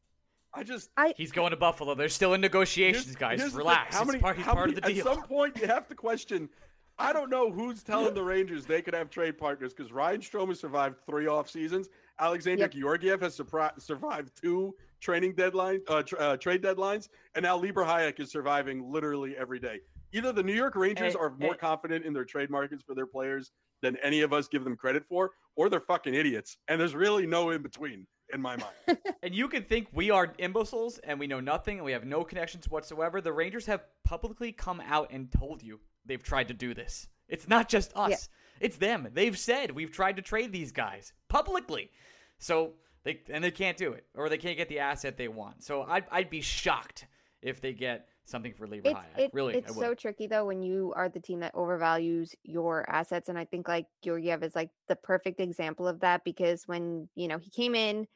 I 0.56 0.64
just 0.64 0.89
I, 0.95 1.14
he's 1.18 1.32
going 1.32 1.51
to 1.51 1.58
Buffalo. 1.58 1.95
They're 1.95 2.10
still 2.10 2.34
in 2.34 2.41
negotiations, 2.41 3.06
here's, 3.06 3.16
guys. 3.16 3.39
here's 3.39 3.53
Relax. 3.53 3.95
How 3.95 4.06
many, 4.06 4.20
part, 4.20 4.38
how 4.38 4.56
many, 4.56 4.78
At 4.82 5.03
some 5.03 5.24
point, 5.24 5.58
you 5.60 5.68
have 5.68 5.88
to 5.89 5.95
question. 5.95 6.49
I 6.97 7.12
don't 7.12 7.30
know 7.30 7.51
who's 7.51 7.84
telling 7.84 8.14
the 8.14 8.24
Rangers 8.24 8.66
they 8.66 8.82
could 8.82 8.93
have 8.93 9.10
trade 9.10 9.38
partners 9.38 9.74
because 9.74 9.91
Ryan 9.91 10.22
Strome 10.22 10.47
has 10.47 10.62
survived 10.62 10.95
three 11.06 11.28
off 11.28 11.49
seasons. 11.49 11.89
Alexander 12.20 12.62
yep. 12.62 12.72
Georgiev 12.72 13.20
has 13.20 13.38
surpri- 13.38 13.82
survived 13.82 14.32
two 14.41 14.74
training 15.01 15.34
deadline 15.34 15.82
uh, 15.89 16.01
tra- 16.03 16.20
uh, 16.20 16.38
trade 16.38 16.62
deadlines, 16.62 17.10
and 17.36 17.43
now 17.43 17.58
Libor 17.58 17.84
Hajek 17.84 18.22
is 18.22 18.32
surviving 18.32 18.89
literally 18.89 19.36
every 19.38 19.60
day. 19.60 19.80
Either 20.14 20.32
the 20.32 20.43
New 20.43 20.53
York 20.53 20.78
Rangers 20.78 21.14
hey, 21.14 21.20
are 21.20 21.32
more 21.38 21.51
hey. 21.51 21.58
confident 21.58 22.06
in 22.06 22.14
their 22.14 22.24
trade 22.24 22.49
markets 22.49 22.82
for 22.82 22.95
their 22.95 23.06
players 23.06 23.51
than 23.82 23.97
any 23.97 24.22
of 24.22 24.32
us 24.32 24.47
give 24.47 24.64
them 24.64 24.78
credit 24.78 25.03
for, 25.10 25.32
or 25.58 25.70
they're 25.70 25.82
fucking 25.82 26.14
idiots, 26.14 26.58
and 26.70 26.80
there's 26.80 26.95
really 26.95 27.28
no 27.28 27.49
in 27.49 27.62
between 27.62 28.08
in 28.34 28.41
my 28.41 28.57
mind. 28.57 28.99
and 29.23 29.34
you 29.34 29.47
can 29.47 29.63
think 29.63 29.88
we 29.93 30.11
are 30.11 30.34
imbeciles 30.38 30.99
and 30.99 31.19
we 31.19 31.28
know 31.28 31.39
nothing 31.39 31.78
and 31.78 31.86
we 31.86 31.91
have 31.91 32.05
no 32.05 32.23
connections 32.23 32.69
whatsoever. 32.69 33.21
The 33.21 33.34
Rangers 33.34 33.65
have 33.65 33.84
publicly 34.03 34.51
come 34.51 34.82
out 34.82 35.11
and 35.11 35.32
told 35.32 35.63
you 35.63 35.80
they've 36.05 36.21
tried 36.21 36.47
to 36.49 36.53
do 36.53 36.73
this. 36.73 37.07
It's 37.28 37.47
not 37.47 37.69
just 37.69 37.91
us. 37.95 38.09
Yeah. 38.09 38.65
It's 38.67 38.78
them. 38.78 39.07
They've 39.13 39.38
said 39.38 39.71
we've 39.71 39.91
tried 39.91 40.15
to 40.15 40.21
trade 40.21 40.51
these 40.51 40.71
guys 40.71 41.13
publicly. 41.28 41.91
So 42.38 42.73
they 43.03 43.21
and 43.30 43.43
they 43.43 43.51
can't 43.51 43.78
do 43.78 43.93
it 43.93 44.05
or 44.15 44.30
they 44.30 44.38
can't 44.38 44.57
get 44.57 44.69
the 44.69 44.80
asset 44.80 45.17
they 45.17 45.28
want. 45.28 45.63
So 45.63 45.84
I'd 45.84 46.05
I'd 46.11 46.30
be 46.30 46.41
shocked 46.41 47.07
if 47.41 47.61
they 47.61 47.73
get 47.73 48.07
something 48.26 48.53
for 48.53 48.67
Libor 48.67 48.89
it's. 48.89 48.99
It, 49.17 49.32
really, 49.34 49.55
it's 49.55 49.76
so 49.76 49.93
tricky 49.93 50.28
though 50.28 50.45
when 50.45 50.61
you 50.61 50.93
are 50.95 51.09
the 51.09 51.19
team 51.19 51.39
that 51.41 51.53
overvalues 51.53 52.34
your 52.43 52.89
assets, 52.89 53.30
and 53.30 53.38
I 53.38 53.45
think 53.45 53.67
like 53.67 53.86
Georgiev 54.03 54.43
is 54.43 54.55
like 54.55 54.69
the 54.88 54.95
perfect 54.95 55.39
example 55.39 55.88
of 55.88 56.01
that 56.01 56.23
because 56.23 56.67
when 56.67 57.09
you 57.15 57.28
know 57.28 57.38
he 57.38 57.49
came 57.49 57.76
in, 57.76 58.07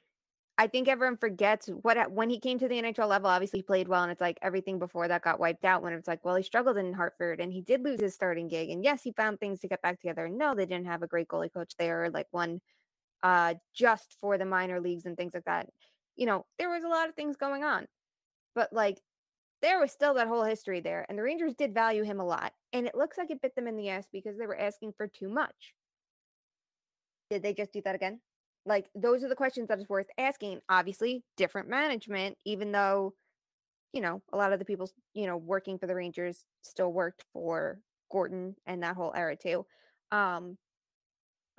I 0.58 0.68
think 0.68 0.88
everyone 0.88 1.18
forgets 1.18 1.68
what 1.68 2.12
when 2.12 2.30
he 2.30 2.40
came 2.40 2.60
to 2.60 2.68
the 2.68 2.82
NHL 2.82 3.08
level. 3.08 3.30
Obviously, 3.30 3.60
he 3.60 3.64
played 3.64 3.88
well, 3.88 4.04
and 4.04 4.12
it's 4.12 4.22
like 4.22 4.38
everything 4.42 4.80
before 4.80 5.08
that 5.08 5.22
got 5.22 5.40
wiped 5.40 5.66
out. 5.66 5.82
When 5.82 5.94
it's 5.94 6.08
like, 6.08 6.26
well, 6.26 6.36
he 6.36 6.44
struggled 6.44 6.78
in 6.78 6.94
Hartford, 6.94 7.40
and 7.40 7.54
he 7.54 7.62
did 7.62 7.84
lose 7.84 8.02
his 8.02 8.14
starting 8.14 8.48
gig, 8.48 8.70
and 8.70 8.84
yes, 8.84 9.02
he 9.04 9.12
found 9.14 9.40
things 9.40 9.62
to 9.62 9.68
get 9.68 9.82
back 9.82 10.00
together. 10.02 10.28
No, 10.28 10.56
they 10.56 10.66
didn't 10.66 10.88
have 10.88 11.04
a 11.04 11.08
great 11.08 11.28
goalie 11.28 11.54
coach 11.54 11.74
there, 11.78 12.10
like 12.10 12.28
one 12.32 12.62
uh 13.22 13.54
just 13.76 14.16
for 14.22 14.38
the 14.38 14.46
minor 14.46 14.80
leagues 14.80 15.06
and 15.06 15.18
things 15.18 15.34
like 15.34 15.46
that. 15.46 15.68
You 16.16 16.26
know, 16.26 16.46
there 16.58 16.70
was 16.70 16.84
a 16.84 16.90
lot 16.90 17.08
of 17.08 17.16
things 17.16 17.36
going 17.38 17.64
on. 17.64 17.86
But 18.56 18.74
like 18.74 19.00
there 19.62 19.80
was 19.80 19.92
still 19.92 20.14
that 20.14 20.28
whole 20.28 20.44
history 20.44 20.80
there. 20.80 21.06
And 21.10 21.18
the 21.18 21.24
Rangers 21.24 21.54
did 21.54 21.74
value 21.74 22.04
him 22.04 22.20
a 22.20 22.26
lot. 22.26 22.54
And 22.74 22.88
it 22.88 22.96
looks 22.96 23.18
like 23.18 23.32
it 23.32 23.42
bit 23.42 23.56
them 23.56 23.68
in 23.68 23.76
the 23.76 23.90
ass 23.90 24.08
because 24.12 24.38
they 24.38 24.48
were 24.48 24.60
asking 24.60 24.94
for 24.98 25.08
too 25.08 25.30
much. 25.30 25.74
Did 27.30 27.44
they 27.44 27.54
just 27.54 27.74
do 27.74 27.82
that 27.84 27.96
again? 27.96 28.20
Like, 28.66 28.90
those 28.96 29.24
are 29.24 29.30
the 29.30 29.36
questions 29.36 29.68
that 29.68 29.80
is 29.80 29.90
worth 29.90 30.08
asking. 30.18 30.60
Obviously, 30.70 31.24
different 31.38 31.70
management, 31.70 32.38
even 32.46 32.72
though, 32.72 33.14
you 33.94 34.02
know, 34.02 34.22
a 34.32 34.38
lot 34.38 34.54
of 34.54 34.60
the 34.60 34.66
people, 34.66 34.90
you 35.14 35.28
know, 35.28 35.38
working 35.38 35.78
for 35.78 35.88
the 35.88 35.96
Rangers 35.96 36.46
still 36.62 36.92
worked 36.92 37.24
for 37.34 37.80
Gorton 38.12 38.56
and 38.66 38.84
that 38.84 38.96
whole 38.96 39.14
era 39.16 39.36
too. 39.36 39.66
Um, 40.12 40.58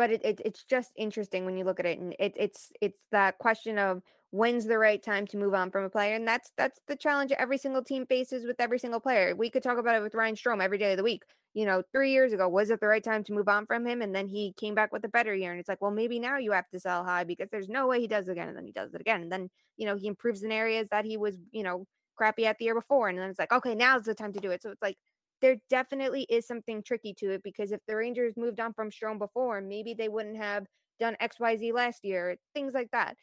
but 0.00 0.10
it, 0.10 0.24
it, 0.24 0.40
it's 0.46 0.64
just 0.64 0.92
interesting 0.96 1.44
when 1.44 1.58
you 1.58 1.64
look 1.64 1.78
at 1.78 1.84
it 1.84 1.98
and 1.98 2.14
it, 2.18 2.32
it's 2.34 2.72
it's 2.80 3.00
that 3.12 3.36
question 3.36 3.78
of 3.78 4.00
when's 4.30 4.64
the 4.64 4.78
right 4.78 5.02
time 5.02 5.26
to 5.26 5.36
move 5.36 5.52
on 5.52 5.70
from 5.70 5.84
a 5.84 5.90
player 5.90 6.14
and 6.14 6.26
that's 6.26 6.52
that's 6.56 6.80
the 6.88 6.96
challenge 6.96 7.32
every 7.32 7.58
single 7.58 7.84
team 7.84 8.06
faces 8.06 8.46
with 8.46 8.56
every 8.58 8.78
single 8.78 8.98
player. 8.98 9.36
We 9.36 9.50
could 9.50 9.62
talk 9.62 9.76
about 9.76 9.96
it 9.96 10.00
with 10.02 10.14
ryan 10.14 10.36
strome 10.36 10.62
every 10.62 10.78
day 10.78 10.92
of 10.92 10.96
the 10.96 11.02
week. 11.02 11.24
You 11.52 11.66
know 11.66 11.82
three 11.92 12.12
years 12.12 12.32
ago 12.32 12.48
was 12.48 12.70
it 12.70 12.80
the 12.80 12.86
right 12.86 13.04
time 13.04 13.22
to 13.24 13.34
move 13.34 13.46
on 13.46 13.66
from 13.66 13.86
him? 13.86 14.00
And 14.00 14.14
then 14.14 14.26
he 14.26 14.54
came 14.56 14.74
back 14.74 14.90
with 14.90 15.04
a 15.04 15.08
better 15.10 15.34
year 15.34 15.50
and 15.50 15.60
it's 15.60 15.68
like 15.68 15.82
well 15.82 15.90
maybe 15.90 16.18
now 16.18 16.38
you 16.38 16.52
have 16.52 16.70
to 16.70 16.80
sell 16.80 17.04
high 17.04 17.24
because 17.24 17.50
there's 17.50 17.68
no 17.68 17.86
way 17.86 18.00
he 18.00 18.08
does 18.08 18.26
it 18.26 18.32
again 18.32 18.48
and 18.48 18.56
then 18.56 18.64
he 18.64 18.72
does 18.72 18.94
it 18.94 19.02
again 19.02 19.20
and 19.20 19.30
then 19.30 19.50
you 19.76 19.84
know 19.84 19.96
he 19.96 20.06
improves 20.06 20.42
in 20.42 20.50
areas 20.50 20.88
that 20.88 21.04
he 21.04 21.18
was 21.18 21.36
you 21.52 21.62
know 21.62 21.84
crappy 22.16 22.46
at 22.46 22.56
the 22.58 22.64
year 22.64 22.74
before 22.74 23.10
and 23.10 23.18
then 23.18 23.28
it's 23.28 23.38
like 23.38 23.52
okay 23.52 23.74
now's 23.74 24.04
the 24.04 24.14
time 24.14 24.32
to 24.32 24.40
do 24.40 24.50
it. 24.50 24.62
So 24.62 24.70
it's 24.70 24.80
like 24.80 24.96
there 25.40 25.56
definitely 25.68 26.26
is 26.28 26.46
something 26.46 26.82
tricky 26.82 27.14
to 27.14 27.30
it 27.30 27.42
because 27.42 27.72
if 27.72 27.80
the 27.86 27.96
Rangers 27.96 28.36
moved 28.36 28.60
on 28.60 28.72
from 28.72 28.90
Strome 28.90 29.18
before, 29.18 29.60
maybe 29.60 29.94
they 29.94 30.08
wouldn't 30.08 30.36
have 30.36 30.66
done 30.98 31.16
XYZ 31.20 31.72
last 31.72 32.04
year, 32.04 32.36
things 32.54 32.74
like 32.74 32.90
that. 32.92 33.16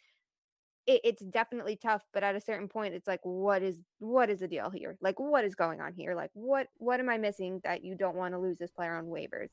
It, 0.87 1.01
it's 1.03 1.21
definitely 1.21 1.75
tough, 1.75 2.03
but 2.13 2.23
at 2.23 2.35
a 2.35 2.41
certain 2.41 2.67
point, 2.67 2.93
it's 2.93 3.07
like, 3.07 3.19
what 3.23 3.61
is 3.61 3.81
what 3.99 4.29
is 4.29 4.39
the 4.39 4.47
deal 4.47 4.69
here? 4.69 4.97
Like, 5.01 5.19
what 5.19 5.43
is 5.43 5.53
going 5.53 5.81
on 5.81 5.93
here? 5.93 6.15
Like, 6.15 6.31
what 6.33 6.67
what 6.77 6.99
am 6.99 7.09
I 7.09 7.17
missing 7.17 7.61
that 7.63 7.83
you 7.83 7.95
don't 7.95 8.15
want 8.15 8.33
to 8.33 8.39
lose 8.39 8.57
this 8.57 8.71
player 8.71 8.95
on 8.95 9.05
waivers? 9.05 9.49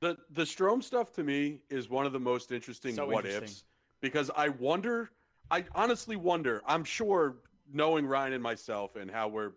The 0.00 0.16
the 0.30 0.42
Strome 0.42 0.82
stuff 0.82 1.12
to 1.14 1.24
me 1.24 1.60
is 1.70 1.88
one 1.88 2.06
of 2.06 2.12
the 2.12 2.20
most 2.20 2.52
interesting 2.52 2.94
so 2.94 3.06
what 3.06 3.24
interesting. 3.24 3.44
ifs 3.44 3.64
because 4.00 4.30
I 4.36 4.50
wonder, 4.50 5.10
I 5.50 5.64
honestly 5.74 6.16
wonder. 6.16 6.62
I'm 6.66 6.84
sure 6.84 7.36
knowing 7.72 8.06
Ryan 8.06 8.34
and 8.34 8.42
myself 8.42 8.96
and 8.96 9.10
how 9.10 9.28
we're 9.28 9.52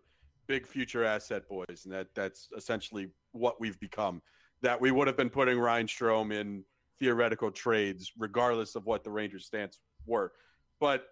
big 0.47 0.67
future 0.67 1.03
asset 1.03 1.47
boys, 1.47 1.81
and 1.85 1.93
that 1.93 2.07
that's 2.15 2.49
essentially 2.55 3.09
what 3.31 3.59
we've 3.59 3.79
become. 3.79 4.21
That 4.61 4.79
we 4.79 4.91
would 4.91 5.07
have 5.07 5.17
been 5.17 5.29
putting 5.29 5.59
Ryan 5.59 5.87
Strome 5.87 6.33
in 6.33 6.63
theoretical 6.99 7.51
trades, 7.51 8.11
regardless 8.17 8.75
of 8.75 8.85
what 8.85 9.03
the 9.03 9.11
Rangers' 9.11 9.45
stance 9.45 9.79
were. 10.05 10.31
But 10.79 11.05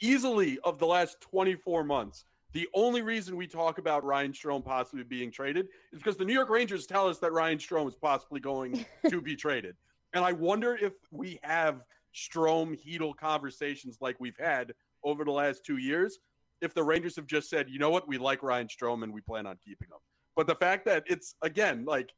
easily 0.00 0.58
of 0.64 0.78
the 0.78 0.86
last 0.86 1.20
24 1.20 1.84
months, 1.84 2.24
the 2.52 2.68
only 2.74 3.02
reason 3.02 3.36
we 3.36 3.46
talk 3.46 3.78
about 3.78 4.04
Ryan 4.04 4.32
Strome 4.32 4.64
possibly 4.64 5.04
being 5.04 5.30
traded 5.30 5.68
is 5.92 5.98
because 5.98 6.16
the 6.16 6.24
New 6.24 6.32
York 6.32 6.50
Rangers 6.50 6.86
tell 6.86 7.08
us 7.08 7.18
that 7.18 7.32
Ryan 7.32 7.58
Strome 7.58 7.88
is 7.88 7.94
possibly 7.94 8.40
going 8.40 8.84
to 9.08 9.20
be 9.20 9.36
traded. 9.36 9.76
And 10.12 10.24
I 10.24 10.32
wonder 10.32 10.76
if 10.76 10.94
we 11.12 11.38
have 11.42 11.82
Strome 12.14 12.76
Chytil 12.84 13.16
conversations 13.16 13.98
like 14.00 14.16
we've 14.18 14.38
had 14.38 14.74
over 15.04 15.24
the 15.24 15.30
last 15.30 15.64
two 15.64 15.76
years, 15.76 16.18
if 16.60 16.74
the 16.74 16.82
Rangers 16.82 17.16
have 17.16 17.26
just 17.26 17.48
said, 17.48 17.68
you 17.68 17.78
know 17.78 17.90
what, 17.90 18.06
we 18.08 18.18
like 18.18 18.42
Ryan 18.42 18.68
Strome 18.68 19.02
and 19.02 19.12
we 19.12 19.20
plan 19.20 19.46
on 19.46 19.56
keeping 19.64 19.88
him. 19.88 19.98
But 20.36 20.46
the 20.46 20.54
fact 20.54 20.84
that 20.86 21.04
it's 21.06 21.34
again 21.42 21.84
like 21.84 22.10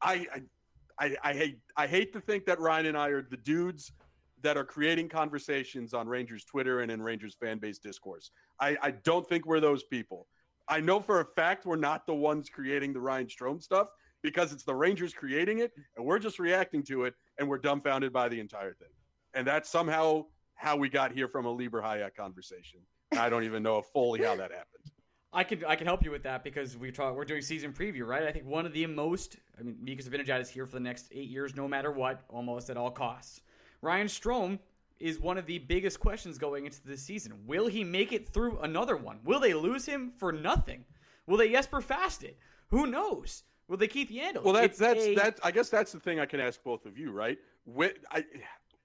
I 0.00 0.26
I, 0.98 1.16
I, 1.24 1.34
hate 1.34 1.58
I 1.76 1.86
hate 1.86 2.12
to 2.12 2.20
think 2.20 2.46
that 2.46 2.60
Ryan 2.60 2.86
and 2.86 2.96
I 2.96 3.08
are 3.08 3.22
the 3.22 3.36
dudes 3.36 3.92
that 4.42 4.56
are 4.56 4.64
creating 4.64 5.08
conversations 5.08 5.94
on 5.94 6.06
Rangers 6.06 6.44
Twitter 6.44 6.80
and 6.80 6.90
in 6.92 7.02
Rangers 7.02 7.36
fan 7.40 7.58
base 7.58 7.78
discourse. 7.78 8.30
I, 8.60 8.76
I 8.80 8.90
don't 8.92 9.26
think 9.28 9.46
we're 9.46 9.60
those 9.60 9.82
people. 9.82 10.28
I 10.68 10.80
know 10.80 11.00
for 11.00 11.20
a 11.20 11.24
fact 11.24 11.66
we're 11.66 11.76
not 11.76 12.06
the 12.06 12.14
ones 12.14 12.48
creating 12.48 12.92
the 12.92 13.00
Ryan 13.00 13.26
Strome 13.26 13.62
stuff 13.62 13.88
because 14.22 14.52
it's 14.52 14.64
the 14.64 14.74
Rangers 14.74 15.12
creating 15.12 15.58
it 15.58 15.72
and 15.96 16.04
we're 16.04 16.18
just 16.18 16.38
reacting 16.38 16.82
to 16.84 17.04
it 17.04 17.14
and 17.38 17.48
we're 17.48 17.58
dumbfounded 17.58 18.12
by 18.12 18.28
the 18.28 18.38
entire 18.38 18.74
thing. 18.74 18.88
And 19.34 19.46
that's 19.46 19.68
somehow 19.68 20.26
how 20.54 20.76
we 20.76 20.88
got 20.88 21.12
here 21.12 21.28
from 21.28 21.46
a 21.46 21.50
Libor 21.50 21.82
Hajek 21.82 22.14
conversation. 22.14 22.80
I 23.18 23.28
don't 23.28 23.44
even 23.44 23.62
know 23.62 23.82
fully 23.82 24.22
how 24.22 24.36
that 24.36 24.50
happened. 24.50 24.68
I 25.32 25.42
can 25.42 25.64
I 25.64 25.74
can 25.74 25.86
help 25.86 26.04
you 26.04 26.10
with 26.10 26.22
that 26.22 26.44
because 26.44 26.76
we 26.76 26.92
talk 26.92 27.16
we're 27.16 27.24
doing 27.24 27.42
season 27.42 27.72
preview, 27.72 28.06
right? 28.06 28.22
I 28.22 28.30
think 28.30 28.46
one 28.46 28.66
of 28.66 28.72
the 28.72 28.86
most 28.86 29.36
I 29.58 29.62
mean 29.62 29.76
Mika 29.82 30.02
Zibanejad 30.02 30.40
is 30.40 30.48
here 30.48 30.64
for 30.64 30.74
the 30.74 30.80
next 30.80 31.08
eight 31.12 31.28
years, 31.28 31.56
no 31.56 31.66
matter 31.66 31.90
what, 31.90 32.22
almost 32.28 32.70
at 32.70 32.76
all 32.76 32.90
costs. 32.90 33.40
Ryan 33.82 34.06
Strome 34.06 34.58
is 35.00 35.18
one 35.18 35.36
of 35.36 35.46
the 35.46 35.58
biggest 35.58 35.98
questions 35.98 36.38
going 36.38 36.66
into 36.66 36.80
the 36.86 36.96
season. 36.96 37.32
Will 37.46 37.66
he 37.66 37.82
make 37.82 38.12
it 38.12 38.28
through 38.28 38.58
another 38.60 38.96
one? 38.96 39.18
Will 39.24 39.40
they 39.40 39.54
lose 39.54 39.84
him 39.84 40.12
for 40.16 40.30
nothing? 40.30 40.84
Will 41.26 41.36
they 41.36 41.50
Jesper 41.50 41.80
Fast 41.80 42.22
it? 42.22 42.38
Who 42.68 42.86
knows? 42.86 43.42
Will 43.66 43.76
they 43.76 43.88
Keith 43.88 44.10
Yandle? 44.10 44.44
Well, 44.44 44.54
that's 44.54 44.78
that's 44.78 45.04
a... 45.04 45.14
that's. 45.14 45.40
I 45.42 45.50
guess 45.50 45.68
that's 45.68 45.92
the 45.92 46.00
thing 46.00 46.20
I 46.20 46.26
can 46.26 46.40
ask 46.40 46.62
both 46.62 46.86
of 46.86 46.96
you, 46.98 47.10
right? 47.10 47.38
With, 47.66 47.94
I 48.10 48.24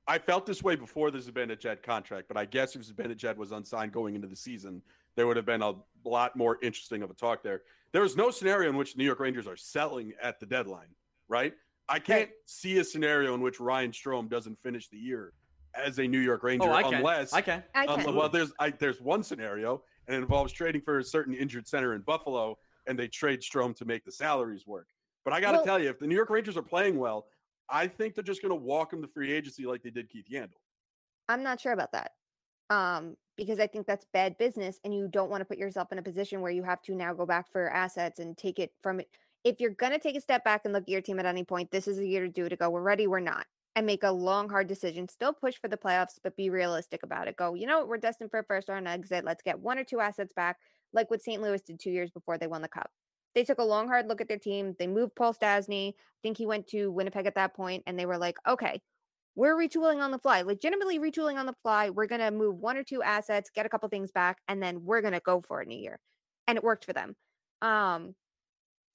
I 0.09 0.17
felt 0.17 0.47
this 0.47 0.63
way 0.63 0.75
before 0.75 1.11
the 1.11 1.19
Zibanejad 1.19 1.83
contract, 1.83 2.27
but 2.27 2.35
I 2.35 2.45
guess 2.45 2.75
if 2.75 2.81
Zibanejad 2.81 3.37
was 3.37 3.51
unsigned 3.51 3.91
going 3.91 4.15
into 4.15 4.27
the 4.27 4.35
season, 4.35 4.81
there 5.15 5.27
would 5.27 5.37
have 5.37 5.45
been 5.45 5.61
a 5.61 5.75
lot 6.03 6.35
more 6.35 6.57
interesting 6.63 7.03
of 7.03 7.11
a 7.11 7.13
talk 7.13 7.43
there. 7.43 7.61
There 7.91 8.03
is 8.03 8.17
no 8.17 8.31
scenario 8.31 8.71
in 8.71 8.75
which 8.75 8.93
the 8.93 8.97
New 8.97 9.05
York 9.05 9.19
Rangers 9.19 9.45
are 9.45 9.55
selling 9.55 10.13
at 10.19 10.39
the 10.39 10.47
deadline, 10.47 10.87
right? 11.27 11.53
I 11.87 11.99
can't 11.99 12.31
see 12.47 12.79
a 12.79 12.83
scenario 12.83 13.35
in 13.35 13.41
which 13.41 13.59
Ryan 13.59 13.91
Strome 13.91 14.29
doesn't 14.29 14.59
finish 14.63 14.87
the 14.87 14.97
year 14.97 15.33
as 15.75 15.99
a 15.99 16.07
New 16.07 16.19
York 16.19 16.41
Ranger 16.41 16.69
oh, 16.69 16.71
I 16.71 16.81
unless 16.81 17.31
I 17.31 17.41
can. 17.41 17.63
I 17.75 17.85
can. 17.85 18.09
Um, 18.09 18.15
well, 18.15 18.29
there's 18.29 18.51
I, 18.59 18.71
there's 18.71 18.99
one 18.99 19.21
scenario, 19.21 19.83
and 20.07 20.15
it 20.15 20.19
involves 20.19 20.51
trading 20.51 20.81
for 20.81 20.97
a 20.97 21.03
certain 21.03 21.35
injured 21.35 21.67
center 21.67 21.93
in 21.93 22.01
Buffalo, 22.01 22.57
and 22.87 22.97
they 22.97 23.07
trade 23.07 23.41
Strome 23.41 23.75
to 23.75 23.85
make 23.85 24.05
the 24.05 24.11
salaries 24.11 24.65
work. 24.65 24.87
But 25.23 25.33
I 25.33 25.41
got 25.41 25.51
to 25.51 25.57
well, 25.57 25.65
tell 25.65 25.79
you, 25.79 25.89
if 25.89 25.99
the 25.99 26.07
New 26.07 26.15
York 26.15 26.31
Rangers 26.31 26.57
are 26.57 26.63
playing 26.63 26.97
well, 26.97 27.27
I 27.69 27.87
think 27.87 28.15
they're 28.15 28.23
just 28.23 28.41
going 28.41 28.51
to 28.51 28.55
walk 28.55 28.93
him 28.93 29.01
to 29.01 29.07
free 29.07 29.31
agency 29.31 29.65
like 29.65 29.83
they 29.83 29.89
did 29.89 30.09
Keith 30.09 30.25
Yandle. 30.31 30.57
I'm 31.27 31.43
not 31.43 31.61
sure 31.61 31.73
about 31.73 31.91
that. 31.91 32.11
Um, 32.69 33.15
because 33.37 33.59
I 33.59 33.67
think 33.67 33.87
that's 33.87 34.05
bad 34.11 34.37
business 34.37 34.79
and 34.83 34.93
you 34.93 35.07
don't 35.07 35.29
want 35.29 35.41
to 35.41 35.45
put 35.45 35.57
yourself 35.57 35.91
in 35.91 35.97
a 35.97 36.03
position 36.03 36.41
where 36.41 36.51
you 36.51 36.63
have 36.63 36.81
to 36.83 36.93
now 36.93 37.13
go 37.13 37.25
back 37.25 37.51
for 37.51 37.71
assets 37.71 38.19
and 38.19 38.37
take 38.37 38.59
it 38.59 38.73
from 38.83 38.99
it. 38.99 39.07
If 39.43 39.59
you're 39.59 39.69
going 39.71 39.93
to 39.93 39.99
take 39.99 40.17
a 40.17 40.21
step 40.21 40.43
back 40.43 40.61
and 40.65 40.73
look 40.73 40.83
at 40.83 40.89
your 40.89 41.01
team 41.01 41.19
at 41.19 41.25
any 41.25 41.45
point, 41.45 41.71
this 41.71 41.87
is 41.87 41.97
the 41.97 42.07
year 42.07 42.21
to 42.21 42.29
do 42.29 42.45
it 42.45 42.49
to 42.49 42.57
go, 42.57 42.69
we're 42.69 42.81
ready, 42.81 43.07
we're 43.07 43.21
not, 43.21 43.45
and 43.75 43.85
make 43.85 44.03
a 44.03 44.11
long, 44.11 44.49
hard 44.49 44.67
decision. 44.67 45.07
Still 45.07 45.31
push 45.31 45.55
for 45.55 45.69
the 45.69 45.77
playoffs, 45.77 46.19
but 46.21 46.35
be 46.35 46.49
realistic 46.49 47.03
about 47.03 47.29
it. 47.29 47.37
Go, 47.37 47.53
you 47.53 47.65
know, 47.65 47.85
we're 47.85 47.97
destined 47.97 48.29
for 48.29 48.39
a 48.39 48.43
first 48.43 48.67
round 48.67 48.87
exit. 48.87 49.23
Let's 49.23 49.41
get 49.41 49.59
one 49.59 49.79
or 49.79 49.85
two 49.85 50.01
assets 50.01 50.33
back, 50.33 50.57
like 50.91 51.09
what 51.09 51.23
St. 51.23 51.41
Louis 51.41 51.61
did 51.61 51.79
two 51.79 51.91
years 51.91 52.11
before 52.11 52.37
they 52.37 52.47
won 52.47 52.61
the 52.61 52.67
cup. 52.67 52.91
They 53.35 53.43
took 53.43 53.59
a 53.59 53.63
long, 53.63 53.87
hard 53.87 54.07
look 54.07 54.21
at 54.21 54.27
their 54.27 54.39
team. 54.39 54.75
They 54.79 54.87
moved 54.87 55.15
Paul 55.15 55.33
Stastny. 55.33 55.89
I 55.89 56.19
think 56.23 56.37
he 56.37 56.45
went 56.45 56.67
to 56.67 56.91
Winnipeg 56.91 57.25
at 57.25 57.35
that 57.35 57.55
point, 57.55 57.83
and 57.85 57.97
they 57.97 58.05
were 58.05 58.17
like, 58.17 58.37
okay, 58.47 58.81
we're 59.35 59.55
retooling 59.55 60.01
on 60.01 60.11
the 60.11 60.19
fly, 60.19 60.41
legitimately 60.41 60.99
retooling 60.99 61.35
on 61.35 61.45
the 61.45 61.55
fly. 61.61 61.89
We're 61.89 62.07
going 62.07 62.21
to 62.21 62.31
move 62.31 62.57
one 62.57 62.75
or 62.75 62.83
two 62.83 63.01
assets, 63.01 63.49
get 63.53 63.65
a 63.65 63.69
couple 63.69 63.87
things 63.89 64.11
back, 64.11 64.39
and 64.47 64.61
then 64.61 64.83
we're 64.83 65.01
going 65.01 65.13
to 65.13 65.21
go 65.21 65.41
for 65.41 65.61
it 65.61 65.67
in 65.67 65.71
a 65.71 65.75
year. 65.75 65.99
And 66.47 66.57
it 66.57 66.63
worked 66.63 66.85
for 66.85 66.93
them. 66.93 67.15
Um, 67.61 68.15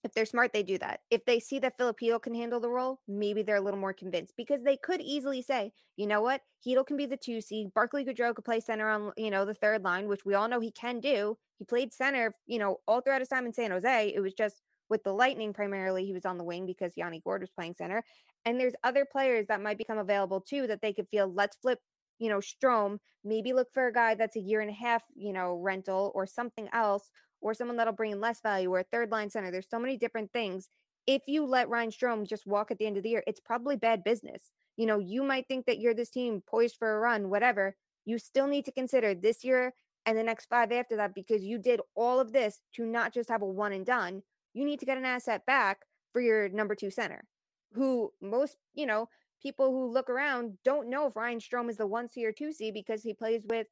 if 0.05 0.13
they're 0.13 0.27
smart, 0.27 0.53
they 0.53 0.63
do 0.63 0.79
that. 0.79 1.01
If 1.11 1.25
they 1.25 1.41
see 1.41 1.59
that 1.61 1.77
Filipino 1.77 2.19
can 2.19 2.35
handle 2.35 2.61
the 2.61 2.69
role, 2.69 3.01
maybe 3.09 3.43
they're 3.43 3.57
a 3.57 3.61
little 3.61 3.81
more 3.81 3.93
convinced 3.93 4.35
because 4.37 4.63
they 4.63 4.77
could 4.77 5.01
easily 5.01 5.43
say, 5.43 5.73
you 5.97 6.07
know 6.07 6.21
what, 6.21 6.43
Chytil 6.65 6.87
can 6.87 6.97
be 6.97 7.07
the 7.07 7.17
two 7.17 7.41
C. 7.41 7.69
Barclay 7.75 8.05
Goodrow 8.05 8.35
could 8.35 8.45
play 8.45 8.61
center 8.61 8.89
on, 8.89 9.13
you 9.17 9.31
know, 9.31 9.45
the 9.45 9.55
third 9.55 9.83
line, 9.83 10.07
which 10.07 10.25
we 10.25 10.35
all 10.35 10.49
know 10.49 10.61
he 10.61 10.71
can 10.71 11.01
do. 11.01 11.37
He 11.59 11.65
played 11.65 11.93
center, 11.93 12.35
you 12.47 12.59
know, 12.59 12.79
all 12.87 13.01
throughout 13.01 13.21
his 13.21 13.29
time 13.29 13.47
in 13.47 13.53
San 13.53 13.71
Jose. 13.71 14.13
It 14.15 14.21
was 14.21 14.35
just 14.35 14.61
with 14.91 15.03
the 15.03 15.13
Lightning 15.13 15.53
primarily, 15.53 16.05
he 16.05 16.13
was 16.13 16.27
on 16.27 16.39
the 16.39 16.45
wing 16.45 16.67
because 16.67 16.93
Yanni 16.97 17.21
Gourde 17.25 17.43
was 17.43 17.51
playing 17.51 17.75
center. 17.75 18.05
And 18.45 18.61
there's 18.61 18.75
other 18.85 19.07
players 19.11 19.47
that 19.47 19.63
might 19.63 19.79
become 19.79 19.99
available 19.99 20.41
too 20.41 20.67
that 20.67 20.83
they 20.83 20.93
could 20.93 21.09
feel, 21.09 21.33
let's 21.33 21.57
flip, 21.57 21.79
you 22.19 22.29
know, 22.29 22.39
Strome, 22.39 22.99
maybe 23.25 23.53
look 23.53 23.73
for 23.73 23.87
a 23.87 23.93
guy 23.93 24.15
that's 24.15 24.37
a 24.37 24.41
year 24.41 24.61
and 24.61 24.71
a 24.71 24.75
half, 24.75 25.03
you 25.15 25.33
know, 25.33 25.55
rental 25.55 26.13
or 26.15 26.27
something 26.27 26.69
else 26.73 27.11
or 27.41 27.55
someone 27.55 27.77
that'll 27.77 27.93
bring 27.93 28.13
in 28.13 28.21
less 28.21 28.41
value 28.41 28.71
or 28.73 28.81
a 28.81 28.85
third 28.85 29.11
line 29.11 29.31
center. 29.31 29.51
There's 29.51 29.69
so 29.69 29.79
many 29.79 29.97
different 29.97 30.33
things. 30.33 30.69
If 31.07 31.23
you 31.27 31.45
let 31.45 31.69
Ryan 31.69 31.91
Strome 31.91 32.27
just 32.27 32.47
walk 32.47 32.71
at 32.71 32.79
the 32.79 32.87
end 32.87 32.97
of 32.97 33.03
the 33.03 33.11
year, 33.11 33.23
it's 33.27 33.41
probably 33.41 33.77
bad 33.77 34.03
business. 34.03 34.51
You 34.77 34.87
know, 34.87 34.99
you 34.99 35.23
might 35.23 35.47
think 35.47 35.67
that 35.67 35.79
you're 35.79 35.95
this 35.95 36.11
team 36.11 36.43
poised 36.47 36.77
for 36.79 36.97
a 36.97 37.01
run, 37.01 37.29
whatever. 37.29 37.77
You 38.07 38.19
still 38.19 38.47
need 38.47 38.65
to 38.65 38.73
consider 38.73 39.15
this 39.15 39.45
year 39.45 39.75
and 40.07 40.17
the 40.17 40.23
next 40.23 40.47
five 40.47 40.73
after 40.73 40.97
that 40.97 41.15
because 41.15 41.43
you 41.43 41.59
did 41.59 41.81
all 41.95 42.21
of 42.21 42.33
this 42.33 42.61
to 42.77 42.87
not 42.87 43.13
just 43.13 43.29
have 43.29 43.43
a 43.43 43.47
one 43.47 43.73
and 43.73 43.87
done. 43.87 44.23
You 44.53 44.65
need 44.65 44.81
to 44.81 44.87
get 44.87 44.99
an 44.99 45.05
asset 45.05 45.47
back 45.47 45.81
for 46.13 46.21
your 46.21 46.49
number 46.49 46.75
two 46.75 46.91
center, 46.91 47.25
who 47.73 48.13
most, 48.23 48.57
you 48.75 48.87
know, 48.87 49.09
people 49.45 49.71
who 49.71 49.93
look 49.93 50.09
around 50.09 50.55
don't 50.65 50.89
know 50.89 51.07
if 51.07 51.15
Ryan 51.15 51.39
Strome 51.39 51.69
is 51.69 51.77
the 51.77 51.87
one 51.87 52.09
C 52.09 52.25
or 52.25 52.33
two 52.33 52.53
C 52.53 52.71
because 52.71 53.03
he 53.03 53.13
plays 53.13 53.45
with 53.47 53.67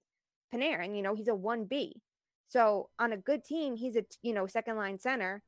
Panarin. 0.54 0.94
You 0.94 1.02
know, 1.02 1.14
he's 1.14 1.28
a 1.28 1.34
one 1.34 1.64
B. 1.64 2.02
So 2.48 2.90
on 2.98 3.12
a 3.12 3.16
good 3.16 3.44
team, 3.44 3.74
he's 3.74 3.96
a 3.96 4.04
you 4.22 4.34
know 4.34 4.46
second 4.46 4.76
line 4.76 4.98
center. 4.98 5.42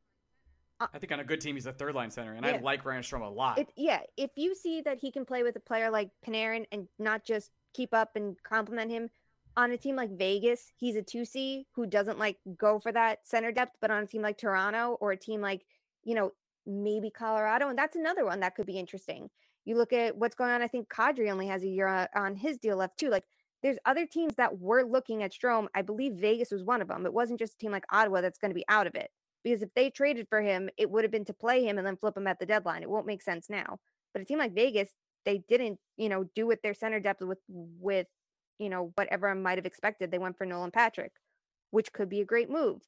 Uh 0.81 0.87
I 0.93 0.99
think 0.99 1.13
on 1.13 1.21
a 1.21 1.25
good 1.25 1.41
team, 1.41 1.55
he's 1.55 1.67
a 1.67 1.73
third 1.73 1.95
line 1.95 2.11
center, 2.11 2.33
and 2.33 2.45
yeah. 2.45 2.53
I 2.53 2.61
like 2.61 2.85
Ryan 2.85 3.03
Strome 3.03 3.27
a 3.27 3.29
lot. 3.31 3.59
It, 3.59 3.69
yeah, 3.77 4.01
if 4.17 4.31
you 4.37 4.55
see 4.55 4.81
that 4.81 4.99
he 5.01 5.13
can 5.13 5.25
play 5.27 5.43
with 5.43 5.55
a 5.57 5.61
player 5.61 5.91
like 5.91 6.11
Panarin 6.27 6.65
and 6.73 6.89
not 6.99 7.25
just 7.25 7.51
keep 7.75 7.93
up 7.93 8.17
and 8.17 8.37
compliment 8.43 8.91
him, 8.91 9.11
on 9.57 9.71
a 9.71 9.77
team 9.77 9.95
like 9.95 10.17
Vegas, 10.17 10.73
he's 10.77 10.97
a 10.97 11.03
2C 11.03 11.67
who 11.75 11.87
doesn't 11.87 12.19
like 12.19 12.39
go 12.57 12.79
for 12.79 12.91
that 12.91 13.21
center 13.25 13.53
depth, 13.53 13.77
but 13.81 13.91
on 13.91 14.03
a 14.03 14.07
team 14.07 14.23
like 14.23 14.39
Toronto 14.39 14.97
or 15.01 15.13
a 15.13 15.17
team 15.17 15.41
like, 15.41 15.65
you 16.03 16.15
know, 16.15 16.33
maybe 16.67 17.11
Colorado, 17.11 17.69
and 17.69 17.79
that's 17.79 17.97
another 17.97 18.25
one 18.25 18.41
that 18.41 18.55
could 18.55 18.67
be 18.67 18.79
interesting. 18.79 19.31
You 19.65 19.77
look 19.77 19.93
at 19.93 20.17
what's 20.17 20.35
going 20.35 20.51
on. 20.51 20.63
I 20.63 20.69
think 20.69 20.89
Kadri 20.89 21.31
only 21.31 21.47
has 21.47 21.63
a 21.63 21.69
year 21.69 21.87
on, 21.87 22.09
on 22.15 22.37
his 22.37 22.59
deal 22.59 22.77
left 22.77 22.99
too. 22.99 23.09
Like 23.09 23.25
there's 23.63 23.79
other 23.87 24.07
teams 24.07 24.35
that 24.37 24.59
were 24.59 24.83
looking 24.83 25.23
at 25.23 25.33
Strome. 25.33 25.69
I 25.75 25.83
believe 25.83 26.15
Vegas 26.15 26.51
was 26.51 26.65
one 26.65 26.83
of 26.83 26.89
them. 26.89 27.07
It 27.07 27.15
wasn't 27.15 27.39
just 27.39 27.55
a 27.55 27.59
team 27.59 27.73
like 27.73 27.87
Ottawa 27.91 28.21
that's 28.21 28.39
going 28.39 28.51
to 28.51 28.55
be 28.55 28.65
out 28.69 28.87
of 28.87 28.95
it. 28.95 29.11
Because 29.43 29.63
if 29.63 29.73
they 29.75 29.91
traded 29.91 30.27
for 30.29 30.41
him, 30.41 30.71
it 30.77 30.91
would 30.91 31.05
have 31.05 31.11
been 31.11 31.25
to 31.27 31.35
play 31.35 31.65
him 31.65 31.77
and 31.79 31.87
then 31.87 31.97
flip 31.97 32.17
him 32.17 32.27
at 32.27 32.39
the 32.39 32.47
deadline. 32.47 32.83
It 32.83 32.91
won't 32.91 33.07
make 33.07 33.23
sense 33.23 33.51
now. 33.51 33.79
But 34.13 34.23
a 34.23 34.25
team 34.25 34.39
like 34.39 34.55
Vegas, 34.55 34.91
they 35.25 35.45
didn't, 35.49 35.79
you 35.97 36.09
know, 36.09 36.25
do 36.35 36.47
with 36.47 36.63
their 36.63 36.75
center 36.75 37.01
depth 37.01 37.23
with 37.23 37.39
with, 37.49 38.07
you 38.59 38.69
know, 38.69 38.93
whatever 38.95 39.29
I 39.29 39.35
might 39.35 39.59
have 39.59 39.67
expected. 39.67 40.11
They 40.11 40.19
went 40.19 40.39
for 40.39 40.47
Nolan 40.47 40.71
Patrick, 40.71 41.13
which 41.73 41.93
could 41.93 42.09
be 42.09 42.21
a 42.21 42.25
great 42.25 42.49
move. 42.49 42.83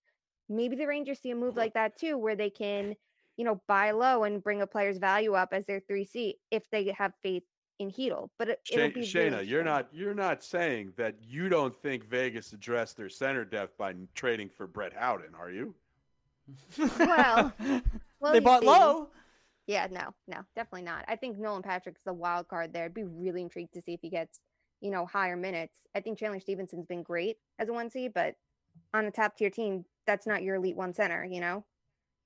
Maybe 0.48 0.76
the 0.76 0.86
Rangers 0.86 1.18
see 1.20 1.30
a 1.30 1.34
move 1.34 1.56
like 1.56 1.74
that 1.74 1.98
too, 1.98 2.16
where 2.16 2.36
they 2.36 2.50
can, 2.50 2.94
you 3.36 3.44
know, 3.44 3.60
buy 3.68 3.90
low 3.90 4.24
and 4.24 4.42
bring 4.42 4.62
a 4.62 4.66
player's 4.66 4.98
value 4.98 5.34
up 5.34 5.50
as 5.52 5.66
their 5.66 5.80
3C 5.80 6.34
if 6.50 6.68
they 6.70 6.94
have 6.96 7.12
faith 7.22 7.42
in 7.78 7.90
Chytil. 7.90 8.28
But 8.38 8.48
it, 8.48 8.60
Sh- 8.64 8.74
be 8.74 9.02
Shayna, 9.02 9.32
really 9.32 9.46
you're 9.48 9.64
not 9.64 9.88
you're 9.92 10.14
not 10.14 10.42
saying 10.42 10.92
that 10.96 11.16
you 11.22 11.48
don't 11.48 11.74
think 11.74 12.04
Vegas 12.08 12.52
addressed 12.52 12.96
their 12.96 13.08
center 13.08 13.44
depth 13.44 13.76
by 13.76 13.94
trading 14.14 14.48
for 14.48 14.66
Brett 14.66 14.92
Howden, 14.94 15.34
are 15.38 15.50
you? 15.50 15.74
well, 16.98 17.52
well, 18.20 18.32
they 18.32 18.40
bought 18.40 18.62
see. 18.62 18.68
low. 18.68 19.08
Yeah, 19.66 19.88
no, 19.90 20.14
no, 20.28 20.42
definitely 20.54 20.82
not. 20.82 21.04
I 21.08 21.16
think 21.16 21.38
Nolan 21.38 21.62
Patrick's 21.62 22.02
the 22.04 22.12
wild 22.12 22.46
card 22.46 22.72
there. 22.72 22.84
I'd 22.84 22.94
be 22.94 23.02
really 23.02 23.42
intrigued 23.42 23.74
to 23.74 23.82
see 23.82 23.94
if 23.94 24.00
he 24.00 24.08
gets, 24.08 24.38
you 24.80 24.92
know, 24.92 25.06
higher 25.06 25.36
minutes. 25.36 25.78
I 25.94 26.00
think 26.00 26.18
Chandler 26.18 26.38
Stephenson's 26.38 26.86
been 26.86 27.02
great 27.02 27.38
as 27.58 27.68
a 27.68 27.72
one 27.72 27.90
C, 27.90 28.06
but 28.06 28.36
on 28.94 29.06
a 29.06 29.10
top 29.10 29.36
tier 29.36 29.50
team, 29.50 29.84
that's 30.06 30.26
not 30.26 30.44
your 30.44 30.54
elite 30.54 30.76
one 30.76 30.94
center, 30.94 31.24
you 31.24 31.40
know. 31.40 31.64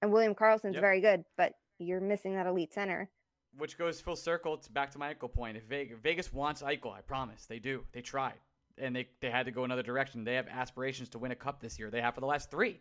And 0.03 0.13
William 0.13 0.35
Karlsson's 0.35 0.75
yep. 0.75 0.81
very 0.81 1.01
good, 1.01 1.25
but 1.37 1.53
you're 1.79 2.01
missing 2.01 2.35
that 2.35 2.47
elite 2.47 2.73
center 2.73 3.11
which 3.57 3.79
goes 3.79 4.01
full 4.01 4.17
circle. 4.17 4.55
It's 4.55 4.69
back 4.69 4.91
to 4.93 4.99
my 4.99 5.15
Eichel 5.15 5.33
point. 5.33 5.57
If 5.57 5.65
Vegas, 5.65 5.99
Vegas 6.03 6.33
wants 6.33 6.63
Eichel, 6.63 6.93
I 6.93 7.01
promise 7.01 7.47
they 7.47 7.59
do. 7.59 7.85
They 7.93 8.01
tried, 8.01 8.39
and 8.79 8.95
they 8.95 9.09
they 9.21 9.31
had 9.31 9.47
to 9.47 9.53
go 9.53 9.65
another 9.65 9.83
direction. 9.83 10.25
They 10.25 10.35
have 10.35 10.49
aspirations 10.49 11.09
to 11.11 11.19
win 11.19 11.33
a 11.33 11.37
cup 11.37 11.61
this 11.61 11.79
year. 11.79 11.91
They 11.91 12.01
have 12.01 12.15
for 12.15 12.21
the 12.21 12.27
last 12.27 12.51
three. 12.51 12.81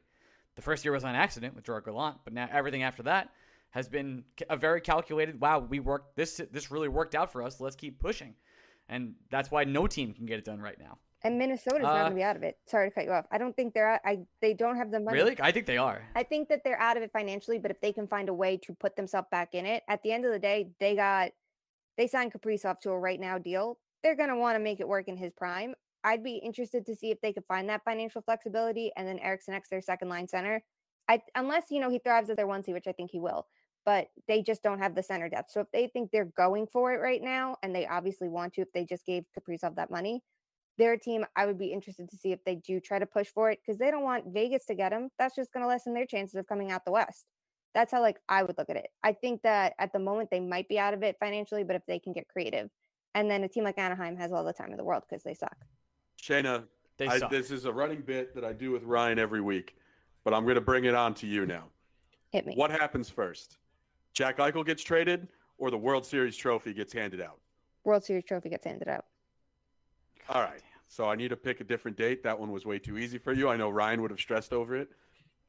The 0.55 0.61
first 0.61 0.83
year 0.83 0.91
was 0.91 1.03
on 1.03 1.15
accident 1.15 1.55
with 1.55 1.65
Gerard 1.65 1.85
Gallant, 1.85 2.17
but 2.23 2.33
now 2.33 2.47
everything 2.51 2.83
after 2.83 3.03
that 3.03 3.29
has 3.71 3.87
been 3.87 4.23
a 4.49 4.57
very 4.57 4.81
calculated. 4.81 5.39
Wow, 5.39 5.59
we 5.59 5.79
worked 5.79 6.15
this. 6.15 6.41
This 6.51 6.71
really 6.71 6.87
worked 6.87 7.15
out 7.15 7.31
for 7.31 7.41
us. 7.43 7.59
Let's 7.59 7.75
keep 7.75 7.99
pushing, 7.99 8.35
and 8.87 9.15
that's 9.29 9.51
why 9.51 9.63
no 9.63 9.87
team 9.87 10.13
can 10.13 10.25
get 10.25 10.39
it 10.39 10.45
done 10.45 10.59
right 10.59 10.79
now. 10.79 10.97
And 11.23 11.37
Minnesota's 11.37 11.81
not 11.83 11.95
Uh, 11.95 11.99
going 11.99 12.11
to 12.11 12.15
be 12.15 12.23
out 12.23 12.37
of 12.37 12.43
it. 12.43 12.57
Sorry 12.65 12.89
to 12.89 12.95
cut 12.95 13.03
you 13.03 13.11
off. 13.11 13.25
I 13.29 13.37
don't 13.37 13.53
think 13.55 13.73
they're. 13.73 13.89
out- 13.89 14.01
I 14.05 14.19
they 14.41 14.53
don't 14.53 14.77
have 14.77 14.89
the 14.89 14.99
money. 15.01 15.17
Really, 15.17 15.35
I 15.41 15.51
think 15.51 15.65
they 15.65 15.77
are. 15.77 16.01
I 16.15 16.23
think 16.23 16.47
that 16.49 16.63
they're 16.63 16.79
out 16.79 16.95
of 16.97 17.03
it 17.03 17.11
financially, 17.11 17.59
but 17.59 17.71
if 17.71 17.81
they 17.81 17.91
can 17.91 18.07
find 18.07 18.29
a 18.29 18.33
way 18.33 18.57
to 18.57 18.73
put 18.73 18.95
themselves 18.95 19.27
back 19.29 19.53
in 19.53 19.65
it, 19.65 19.83
at 19.89 20.01
the 20.03 20.11
end 20.13 20.25
of 20.25 20.31
the 20.31 20.39
day, 20.39 20.71
they 20.79 20.95
got 20.95 21.31
they 21.97 22.07
signed 22.07 22.31
Kaprizov 22.31 22.79
to 22.81 22.91
a 22.91 22.97
right 22.99 23.19
now 23.19 23.37
deal. 23.37 23.77
They're 24.01 24.15
gonna 24.15 24.37
want 24.37 24.55
to 24.55 24.59
make 24.59 24.79
it 24.79 24.87
work 24.87 25.09
in 25.09 25.17
his 25.17 25.33
prime. 25.33 25.75
I'd 26.05 26.23
be 26.23 26.35
interested 26.37 26.85
to 26.85 26.95
see 26.95 27.11
if 27.11 27.19
they 27.19 27.33
could 27.33 27.45
find 27.45 27.67
that 27.69 27.83
financial 27.83 28.21
flexibility, 28.21 28.93
and 28.95 29.05
then 29.05 29.19
Eriksson 29.19 29.53
Ek 29.53 29.67
their 29.67 29.81
second 29.81 30.07
line 30.07 30.27
center. 30.29 30.63
I 31.09 31.21
unless 31.35 31.65
you 31.69 31.81
know 31.81 31.89
he 31.89 31.99
thrives 31.99 32.29
as 32.29 32.37
their 32.37 32.47
one 32.47 32.63
C, 32.63 32.71
which 32.71 32.87
I 32.87 32.93
think 32.93 33.11
he 33.11 33.19
will, 33.19 33.47
but 33.83 34.09
they 34.29 34.41
just 34.41 34.63
don't 34.63 34.79
have 34.79 34.95
the 34.95 35.03
center 35.03 35.27
depth. 35.27 35.51
So 35.51 35.59
if 35.59 35.67
they 35.73 35.87
think 35.87 36.11
they're 36.11 36.31
going 36.37 36.67
for 36.67 36.93
it 36.93 37.01
right 37.01 37.21
now, 37.21 37.57
and 37.61 37.75
they 37.75 37.85
obviously 37.87 38.29
want 38.29 38.53
to, 38.53 38.61
if 38.61 38.71
they 38.71 38.85
just 38.85 39.05
gave 39.05 39.25
Kaprizov 39.37 39.75
that 39.75 39.91
money, 39.91 40.23
they're 40.79 40.93
a 40.93 40.99
team 40.99 41.25
I 41.35 41.45
would 41.45 41.59
be 41.59 41.67
interested 41.67 42.09
to 42.09 42.17
see 42.17 42.31
if 42.31 42.43
they 42.45 42.55
do 42.55 42.79
try 42.79 42.97
to 42.97 43.05
push 43.05 43.27
for 43.27 43.51
it 43.51 43.59
because 43.63 43.77
they 43.77 43.91
don't 43.91 44.03
want 44.03 44.33
Vegas 44.33 44.65
to 44.65 44.73
get 44.73 44.89
them. 44.89 45.09
That's 45.19 45.35
just 45.35 45.53
going 45.53 45.61
to 45.61 45.67
lessen 45.67 45.93
their 45.93 46.05
chances 46.05 46.35
of 46.35 46.47
coming 46.47 46.71
out 46.71 46.85
the 46.85 46.91
West. 46.91 47.27
That's 47.75 47.91
how 47.91 48.01
like 48.01 48.17
I 48.27 48.41
would 48.41 48.57
look 48.57 48.69
at 48.69 48.77
it. 48.77 48.87
I 49.03 49.11
think 49.11 49.43
that 49.43 49.73
at 49.77 49.93
the 49.93 49.99
moment 49.99 50.31
they 50.31 50.39
might 50.39 50.67
be 50.67 50.79
out 50.79 50.93
of 50.95 51.03
it 51.03 51.17
financially, 51.19 51.63
but 51.63 51.75
if 51.75 51.85
they 51.85 51.99
can 51.99 52.13
get 52.13 52.27
creative, 52.27 52.69
and 53.13 53.29
then 53.29 53.43
a 53.43 53.47
team 53.47 53.63
like 53.63 53.77
Anaheim 53.77 54.15
has 54.17 54.31
all 54.31 54.43
the 54.43 54.53
time 54.53 54.71
in 54.71 54.77
the 54.77 54.83
world 54.83 55.03
because 55.07 55.21
they 55.21 55.33
suck. 55.33 55.55
Shayna, 56.19 56.63
They 56.97 57.07
I, 57.07 57.19
suck. 57.19 57.29
this 57.29 57.51
is 57.51 57.65
a 57.65 57.71
running 57.71 58.01
bit 58.01 58.33
that 58.33 58.43
I 58.43 58.53
do 58.53 58.71
with 58.71 58.83
Ryan 58.83 59.19
every 59.19 59.41
week, 59.41 59.75
but 60.23 60.33
I'm 60.33 60.43
going 60.43 60.55
to 60.55 60.61
bring 60.61 60.85
it 60.85 60.95
on 60.95 61.13
to 61.15 61.27
you 61.27 61.45
now. 61.45 61.65
Hit 62.31 62.45
me. 62.45 62.55
What 62.55 62.71
happens 62.71 63.09
first? 63.09 63.57
Jack 64.13 64.37
Eichel 64.37 64.65
gets 64.65 64.83
traded, 64.83 65.27
or 65.57 65.69
the 65.71 65.77
World 65.77 66.05
Series 66.05 66.35
trophy 66.37 66.73
gets 66.73 66.93
handed 66.93 67.21
out? 67.21 67.39
World 67.83 68.03
Series 68.03 68.23
trophy 68.25 68.49
gets 68.49 68.65
handed 68.65 68.87
out. 68.87 69.05
All 70.29 70.41
right. 70.41 70.61
So 70.89 71.07
I 71.07 71.15
need 71.15 71.27
to 71.29 71.37
pick 71.37 71.61
a 71.61 71.63
different 71.63 71.95
date. 71.97 72.23
That 72.23 72.37
one 72.37 72.51
was 72.51 72.65
way 72.65 72.79
too 72.79 72.97
easy 72.97 73.19
for 73.19 73.31
you. 73.31 73.47
I 73.47 73.55
know 73.55 73.69
Ryan 73.69 74.01
would 74.01 74.09
have 74.09 74.19
stressed 74.19 74.51
over 74.51 74.75
it. 74.75 74.89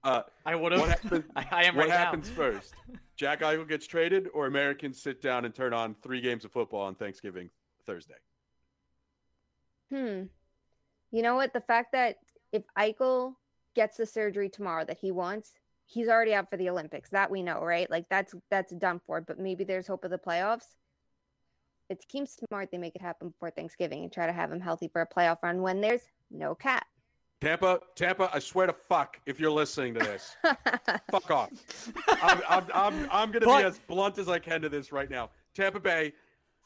Uh, 0.04 0.22
I 0.44 0.54
would 0.54 0.72
what 0.72 0.88
have. 0.88 1.00
happens? 1.00 1.24
I, 1.36 1.46
I 1.50 1.64
am 1.64 1.76
what 1.76 1.88
right 1.88 1.98
happens 1.98 2.28
now. 2.28 2.36
first? 2.36 2.74
Jack 3.16 3.40
Eichel 3.40 3.66
gets 3.66 3.86
traded, 3.86 4.28
or 4.34 4.46
Americans 4.46 5.02
sit 5.02 5.22
down 5.22 5.46
and 5.46 5.54
turn 5.54 5.72
on 5.72 5.96
three 6.02 6.20
games 6.20 6.44
of 6.44 6.52
football 6.52 6.82
on 6.82 6.94
Thanksgiving 6.94 7.48
Thursday? 7.86 8.14
Hmm. 9.90 10.24
You 11.10 11.22
know 11.22 11.34
what? 11.36 11.54
The 11.54 11.60
fact 11.60 11.92
that 11.92 12.16
if 12.52 12.62
Eichel 12.78 13.34
gets 13.74 13.96
the 13.96 14.06
surgery 14.06 14.50
tomorrow 14.50 14.84
that 14.84 14.98
he 15.00 15.10
wants, 15.10 15.52
he's 15.86 16.08
already 16.08 16.34
out 16.34 16.50
for 16.50 16.58
the 16.58 16.68
Olympics. 16.68 17.10
That 17.10 17.30
we 17.30 17.42
know, 17.42 17.62
right? 17.62 17.90
Like 17.90 18.06
that's 18.10 18.34
that's 18.50 18.74
done 18.74 19.00
for. 19.06 19.22
But 19.22 19.38
maybe 19.38 19.64
there's 19.64 19.86
hope 19.86 20.04
of 20.04 20.10
the 20.10 20.18
playoffs. 20.18 20.76
It's 21.90 22.04
team 22.04 22.24
smart. 22.24 22.70
They 22.70 22.78
make 22.78 22.94
it 22.94 23.02
happen 23.02 23.30
before 23.30 23.50
Thanksgiving 23.50 24.04
and 24.04 24.12
try 24.12 24.26
to 24.26 24.32
have 24.32 24.50
him 24.50 24.60
healthy 24.60 24.86
for 24.88 25.02
a 25.02 25.06
playoff 25.06 25.42
run 25.42 25.60
when 25.60 25.80
there's 25.80 26.02
no 26.30 26.54
cap. 26.54 26.86
Tampa, 27.40 27.80
Tampa, 27.96 28.30
I 28.32 28.38
swear 28.38 28.66
to 28.68 28.72
fuck 28.72 29.18
if 29.26 29.40
you're 29.40 29.50
listening 29.50 29.94
to 29.94 30.00
this. 30.00 30.36
fuck 31.10 31.30
off. 31.30 31.50
I'm, 32.22 32.40
I'm, 32.48 32.64
I'm, 32.72 33.08
I'm 33.10 33.30
going 33.32 33.40
to 33.40 33.46
But- 33.46 33.58
be 33.58 33.64
as 33.64 33.80
blunt 33.88 34.18
as 34.18 34.28
I 34.28 34.38
can 34.38 34.62
to 34.62 34.68
this 34.68 34.92
right 34.92 35.10
now. 35.10 35.30
Tampa 35.54 35.80
Bay, 35.80 36.12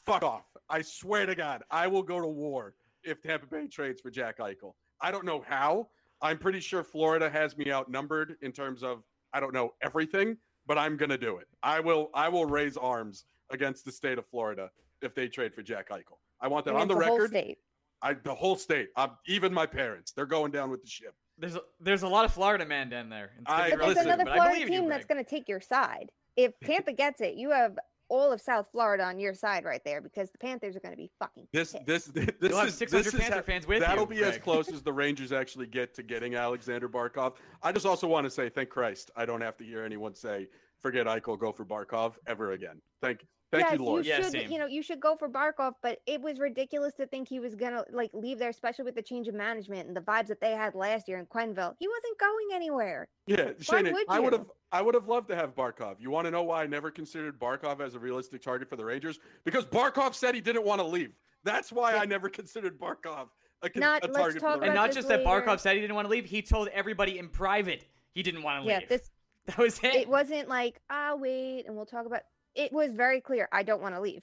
fuck 0.05 0.23
off. 0.23 0.45
I 0.69 0.83
swear 0.83 1.25
to 1.27 1.35
God, 1.35 1.63
I 1.71 1.87
will 1.87 2.03
go 2.03 2.21
to 2.21 2.27
war 2.27 2.75
if 3.03 3.23
Tampa 3.23 3.47
Bay 3.47 3.67
trades 3.67 4.01
for 4.03 4.11
Jack 4.11 4.39
Eichel. 4.39 4.75
I 5.01 5.11
don't 5.11 5.25
know 5.25 5.43
how. 5.47 5.89
I'm 6.21 6.39
pretty 6.39 6.61
sure 6.61 6.83
Florida 6.83 7.31
has 7.31 7.57
me 7.57 7.73
outnumbered 7.73 8.37
in 8.43 8.53
terms 8.53 8.83
of 8.83 9.03
I 9.33 9.41
don't 9.41 9.55
know 9.55 9.75
everything, 9.83 10.37
but 10.67 10.77
I'm 10.77 10.97
going 10.97 11.11
to 11.11 11.19
do 11.19 11.39
it. 11.39 11.49
I 11.63 11.81
will 11.81 12.11
I 12.15 12.29
will 12.29 12.47
raise 12.47 12.77
arms 12.77 13.25
against 13.51 13.85
the 13.85 13.93
state 13.93 14.19
of 14.19 14.27
Florida 14.27 14.71
if 15.05 15.15
they 15.15 15.29
trade 15.29 15.55
for 15.55 15.63
Jack 15.63 15.91
Eichel. 15.91 16.19
I 16.41 16.49
want 16.49 16.65
that 16.67 16.75
on 16.75 16.83
Against 16.83 16.99
the 17.01 17.07
whole 17.07 17.17
record. 17.19 17.31
state. 17.31 17.59
I 18.03 18.15
the 18.15 18.35
whole 18.35 18.57
state. 18.57 18.89
Um, 18.97 19.13
even 19.27 19.53
my 19.55 19.67
parents, 19.67 20.13
they're 20.13 20.27
going 20.27 20.51
down 20.53 20.71
with 20.71 20.83
the 20.83 20.89
ship. 20.89 21.15
There's 21.39 21.57
a, 21.57 21.63
there's 21.81 22.03
a 22.03 22.09
lot 22.09 22.25
of 22.25 22.33
Florida 22.33 22.65
man 22.67 22.89
down 22.91 23.09
there. 23.09 23.33
It's 23.39 23.45
I- 23.47 23.71
But 23.71 23.79
there's 23.79 23.89
listen, 23.95 24.07
another 24.07 24.25
but 24.25 24.33
I 24.33 24.37
Florida 24.37 24.61
you, 24.61 24.67
team 24.67 24.89
that's 24.89 25.07
going 25.07 25.23
to 25.23 25.29
take 25.29 25.49
your 25.49 25.61
side. 25.61 26.11
If 26.37 26.53
Tampa 26.65 26.93
gets 26.93 27.21
it, 27.21 27.35
you 27.35 27.51
have 27.51 27.79
all 28.11 28.31
of 28.31 28.41
South 28.41 28.69
Florida 28.71 29.03
on 29.05 29.19
your 29.19 29.33
side 29.33 29.65
right 29.65 29.81
there 29.85 30.03
because 30.03 30.31
the 30.31 30.39
Panthers 30.39 30.77
are 30.77 30.81
going 30.81 30.93
to 30.93 30.97
be 30.99 31.11
fucking 31.19 31.49
This 31.53 31.73
pissed. 31.73 31.87
this 31.87 32.05
this 32.05 32.51
You'll 32.51 32.59
have 32.59 32.69
is 32.69 32.75
600 32.77 33.05
this 33.05 33.15
is 33.15 33.21
Panther 33.21 33.37
ha- 33.37 33.43
fans 33.43 33.67
with 33.67 33.81
That'll 33.81 34.03
you, 34.05 34.21
be 34.21 34.25
as 34.25 34.37
close 34.37 34.69
as 34.73 34.83
the 34.83 34.93
Rangers 34.93 35.33
actually 35.33 35.67
get 35.67 35.95
to 35.95 36.03
getting 36.03 36.35
Alexander 36.35 36.89
Barkov. 36.89 37.35
I 37.63 37.73
just 37.73 37.87
also 37.87 38.07
want 38.07 38.25
to 38.27 38.31
say 38.31 38.51
thank 38.51 38.69
Christ 38.69 39.11
I 39.17 39.25
don't 39.25 39.41
have 39.41 39.57
to 39.57 39.65
hear 39.65 39.83
anyone 39.83 40.15
say 40.15 40.49
forget 40.85 41.07
Eichel, 41.07 41.39
go 41.39 41.51
for 41.51 41.65
Barkov 41.65 42.15
ever 42.27 42.53
again. 42.53 42.79
Thank 43.01 43.25
thank 43.51 43.65
yes, 43.65 43.79
you, 43.79 43.85
Lord. 43.85 44.05
Yeah, 44.05 44.17
should, 44.17 44.33
same. 44.33 44.51
you 44.51 44.59
know, 44.59 44.67
you 44.67 44.83
should 44.83 45.01
go 45.01 45.17
for 45.17 45.31
Barkov, 45.31 45.73
but 45.83 45.99
it 46.07 46.21
was 46.21 46.39
ridiculous 46.39 46.93
to 46.97 47.07
think 47.07 47.27
he 47.27 47.41
was 47.41 47.55
gonna 47.55 47.85
like 47.91 48.11
leave 48.13 48.39
there, 48.39 48.51
especially 48.51 48.85
with 48.85 48.95
the 48.95 49.03
change 49.03 49.27
of 49.27 49.35
management 49.35 49.89
and 49.89 49.97
the 49.97 50.03
vibes 50.03 50.27
that 50.27 50.43
they 50.43 50.51
had 50.51 50.75
last 50.75 51.09
year 51.09 51.19
in 51.19 51.25
Quenneville. 51.25 51.73
He 51.79 51.89
wasn't 51.89 52.19
going 52.21 52.49
anywhere. 52.53 53.09
Yeah, 53.27 53.45
Why 53.67 53.83
Shane, 53.83 53.93
would 53.95 54.05
I 54.09 54.21
would 54.21 54.35
have 54.35 54.47
I 54.73 54.83
would 54.83 54.95
have 54.95 55.09
loved 55.09 55.29
to 55.29 55.37
have 55.37 55.55
Barkov. 55.55 55.97
You 56.01 56.11
want 56.11 56.27
to 56.27 56.31
know 56.31 56.43
why 56.43 56.65
I 56.65 56.67
never 56.67 56.91
considered 56.91 57.41
Barkov 57.41 57.81
as 57.81 57.95
a 57.95 57.99
realistic 57.99 58.43
target 58.43 58.69
for 58.69 58.77
the 58.77 58.85
Rangers? 58.85 59.19
Because 59.45 59.65
Barkov 59.65 60.15
said 60.15 60.35
he 60.35 60.43
didn't 60.43 60.65
want 60.65 60.83
to 60.83 60.87
leave. 60.87 61.17
That's 61.45 61.73
why 61.73 61.95
I 61.95 62.05
never 62.05 62.29
considered 62.29 62.79
Barkov 62.79 63.29
a, 63.63 63.71
con- 63.71 63.81
Not- 63.81 64.05
a 64.05 64.09
let's 64.09 64.19
target 64.19 64.41
talk 64.43 64.55
for 64.55 64.59
the 64.61 64.65
And 64.65 64.73
about 64.73 64.87
not 64.87 64.95
just 64.95 65.09
this 65.09 65.17
that. 65.19 65.25
Barkov 65.25 65.61
said 65.61 65.77
he 65.77 65.81
didn't 65.81 65.97
want 65.97 66.07
to 66.07 66.11
leave. 66.11 66.27
He 66.27 66.43
told 66.43 66.69
everybody 66.69 67.19
in 67.19 67.29
private 67.29 67.87
he 68.15 68.23
didn't 68.23 68.43
want 68.43 68.63
to 68.63 68.69
leave. 68.69 68.81
Yeah, 68.83 68.87
this 68.89 69.11
that 69.47 69.59
was 69.59 69.79
it. 69.79 69.95
it 69.95 70.09
wasn't 70.09 70.49
like 70.49 70.81
I'll 70.89 71.19
wait 71.19 71.65
and 71.67 71.77
we'll 71.77 71.87
talk 71.87 72.07
about. 72.07 72.23
It 72.55 72.73
was 72.73 72.95
very 72.95 73.21
clear. 73.21 73.49
I 73.53 73.63
don't 73.63 73.83
want 73.83 73.95
to 73.95 74.01
leave. 74.01 74.23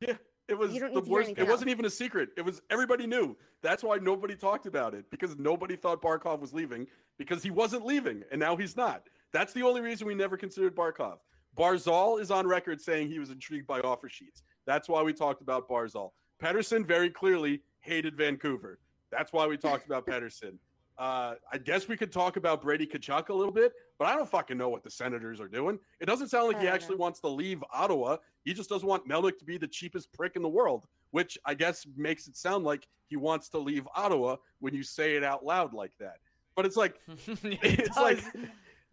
Yeah, 0.00 0.14
it 0.48 0.58
was 0.58 0.72
You 0.72 0.80
don't 0.80 0.94
the 0.94 1.00
need 1.00 1.04
to 1.04 1.06
hear 1.06 1.14
worst. 1.14 1.28
It 1.28 1.30
anything 1.32 1.50
wasn't 1.50 1.70
even 1.70 1.84
a 1.84 1.90
secret. 1.90 2.30
It 2.36 2.44
was 2.44 2.62
everybody 2.70 3.06
knew. 3.06 3.36
That's 3.62 3.82
why 3.82 3.98
nobody 3.98 4.34
talked 4.34 4.66
about 4.66 4.94
it 4.94 5.04
because 5.10 5.38
nobody 5.38 5.76
thought 5.76 6.02
Barkov 6.02 6.40
was 6.40 6.52
leaving 6.52 6.86
because 7.18 7.42
he 7.42 7.50
wasn't 7.50 7.84
leaving 7.84 8.22
and 8.30 8.40
now 8.40 8.56
he's 8.56 8.76
not. 8.76 9.02
That's 9.32 9.52
the 9.52 9.62
only 9.62 9.80
reason 9.80 10.06
we 10.06 10.14
never 10.14 10.36
considered 10.36 10.74
Barkov. 10.74 11.18
Barzal 11.56 12.20
is 12.20 12.30
on 12.30 12.46
record 12.46 12.80
saying 12.80 13.08
he 13.08 13.18
was 13.18 13.30
intrigued 13.30 13.66
by 13.66 13.80
offer 13.80 14.08
sheets. 14.08 14.42
That's 14.66 14.88
why 14.88 15.02
we 15.02 15.12
talked 15.12 15.42
about 15.42 15.68
Barzal. 15.68 16.10
Pettersson 16.42 16.86
very 16.86 17.10
clearly 17.10 17.60
hated 17.80 18.16
Vancouver. 18.16 18.78
That's 19.10 19.32
why 19.32 19.46
we 19.46 19.56
talked 19.56 19.86
about 19.86 20.06
Pettersson. 20.06 20.54
Uh, 20.98 21.34
I 21.52 21.58
guess 21.58 21.88
we 21.88 21.96
could 21.96 22.12
talk 22.12 22.36
about 22.36 22.62
Brady 22.62 22.86
Tkachuk 22.86 23.30
a 23.30 23.34
little 23.34 23.52
bit, 23.52 23.72
but 24.00 24.08
I 24.08 24.16
don't 24.16 24.28
fucking 24.28 24.56
know 24.56 24.70
what 24.70 24.82
the 24.82 24.90
Senators 24.90 25.42
are 25.42 25.46
doing. 25.46 25.78
It 26.00 26.06
doesn't 26.06 26.28
sound 26.28 26.48
like 26.48 26.58
he 26.58 26.66
actually 26.66 26.96
know. 26.96 27.02
wants 27.02 27.20
to 27.20 27.28
leave 27.28 27.62
Ottawa. 27.70 28.16
He 28.46 28.54
just 28.54 28.70
doesn't 28.70 28.88
want 28.88 29.06
Melnyk 29.06 29.36
to 29.38 29.44
be 29.44 29.58
the 29.58 29.68
cheapest 29.68 30.10
prick 30.14 30.36
in 30.36 30.42
the 30.42 30.48
world, 30.48 30.86
which 31.10 31.36
I 31.44 31.52
guess 31.52 31.86
makes 31.98 32.26
it 32.26 32.34
sound 32.34 32.64
like 32.64 32.88
he 33.08 33.16
wants 33.16 33.50
to 33.50 33.58
leave 33.58 33.86
Ottawa 33.94 34.36
when 34.58 34.72
you 34.72 34.82
say 34.82 35.16
it 35.16 35.22
out 35.22 35.44
loud 35.44 35.74
like 35.74 35.92
that. 36.00 36.16
But 36.56 36.64
it's 36.64 36.78
like 36.78 36.98
It 37.26 37.38
it's 37.62 37.98
like 37.98 38.24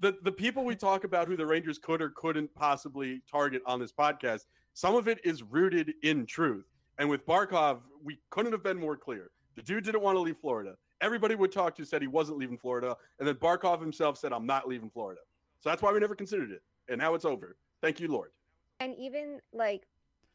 the 0.01 0.17
the 0.23 0.31
people 0.31 0.65
we 0.65 0.75
talk 0.75 1.05
about 1.05 1.29
who 1.29 1.38
the 1.38 1.45
Rangers 1.45 1.79
could 1.79 2.01
or 2.01 2.09
couldn't 2.09 2.53
possibly 2.53 3.21
target 3.31 3.61
on 3.65 3.79
this 3.79 3.93
podcast. 3.93 4.41
Some 4.73 4.93
of 4.93 5.07
it 5.07 5.21
is 5.23 5.41
rooted 5.41 5.93
in 6.03 6.25
truth. 6.25 6.65
And 6.99 7.09
with 7.09 7.25
Barkov, 7.25 7.79
we 8.03 8.19
couldn't 8.29 8.51
have 8.51 8.63
been 8.63 8.77
more 8.77 8.97
clear. 8.97 9.31
The 9.55 9.61
dude 9.61 9.85
didn't 9.85 10.01
want 10.01 10.17
to 10.17 10.19
leave 10.19 10.38
Florida. 10.41 10.75
Everybody 11.02 11.36
would 11.36 11.52
talk 11.52 11.76
to 11.76 11.86
said 11.86 12.02
he 12.02 12.07
wasn't 12.07 12.38
leaving 12.38 12.57
Florida, 12.57 12.98
and 13.19 13.28
then 13.28 13.36
Barkov 13.36 13.80
himself 13.80 14.18
said, 14.18 14.34
"I'm 14.34 14.45
not 14.45 14.68
leaving 14.68 14.90
Florida." 14.90 15.22
So 15.60 15.69
that's 15.69 15.82
why 15.82 15.91
we 15.91 15.99
never 15.99 16.15
considered 16.15 16.52
it, 16.52 16.64
and 16.90 16.99
now 16.99 17.14
it's 17.14 17.26
over. 17.26 17.56
Thank 17.82 17.99
you, 17.99 18.07
Lord. 18.07 18.32
And 18.80 18.95
even 18.95 19.40
like 19.53 19.88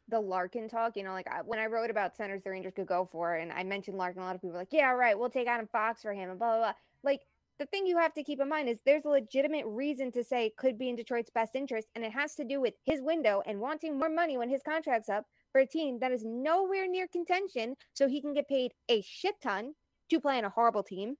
the 0.09 0.19
Larkin 0.19 0.67
talk, 0.67 0.97
you 0.97 1.03
know, 1.03 1.11
like 1.11 1.27
I, 1.29 1.41
when 1.41 1.59
I 1.59 1.65
wrote 1.67 1.89
about 1.89 2.15
centers 2.15 2.43
the 2.43 2.49
Rangers 2.49 2.73
could 2.75 2.87
go 2.87 3.07
for, 3.09 3.35
and 3.35 3.51
I 3.51 3.63
mentioned 3.63 3.97
Larkin, 3.97 4.21
a 4.21 4.25
lot 4.25 4.35
of 4.35 4.41
people 4.41 4.53
were 4.53 4.59
like, 4.59 4.73
yeah, 4.73 4.91
right, 4.91 5.17
we'll 5.17 5.29
take 5.29 5.47
Adam 5.47 5.67
Fox 5.71 6.01
for 6.01 6.13
him, 6.13 6.29
and 6.29 6.39
blah, 6.39 6.49
blah, 6.49 6.57
blah. 6.57 6.73
Like, 7.03 7.21
the 7.59 7.65
thing 7.67 7.85
you 7.85 7.97
have 7.97 8.13
to 8.15 8.23
keep 8.23 8.41
in 8.41 8.49
mind 8.49 8.67
is 8.67 8.81
there's 8.85 9.05
a 9.05 9.09
legitimate 9.09 9.65
reason 9.65 10.11
to 10.11 10.23
say 10.23 10.51
could 10.57 10.77
be 10.77 10.89
in 10.89 10.95
Detroit's 10.95 11.29
best 11.29 11.55
interest, 11.55 11.87
and 11.95 12.03
it 12.03 12.11
has 12.11 12.35
to 12.35 12.43
do 12.43 12.59
with 12.59 12.73
his 12.83 13.01
window 13.01 13.41
and 13.45 13.59
wanting 13.59 13.97
more 13.97 14.09
money 14.09 14.37
when 14.37 14.49
his 14.49 14.61
contract's 14.63 15.07
up 15.07 15.25
for 15.51 15.61
a 15.61 15.65
team 15.65 15.99
that 15.99 16.11
is 16.11 16.25
nowhere 16.25 16.87
near 16.87 17.07
contention, 17.07 17.75
so 17.93 18.07
he 18.07 18.19
can 18.19 18.33
get 18.33 18.49
paid 18.49 18.73
a 18.89 19.01
shit 19.01 19.39
ton 19.41 19.75
to 20.09 20.19
play 20.19 20.37
on 20.37 20.45
a 20.45 20.49
horrible 20.49 20.83
team 20.83 21.15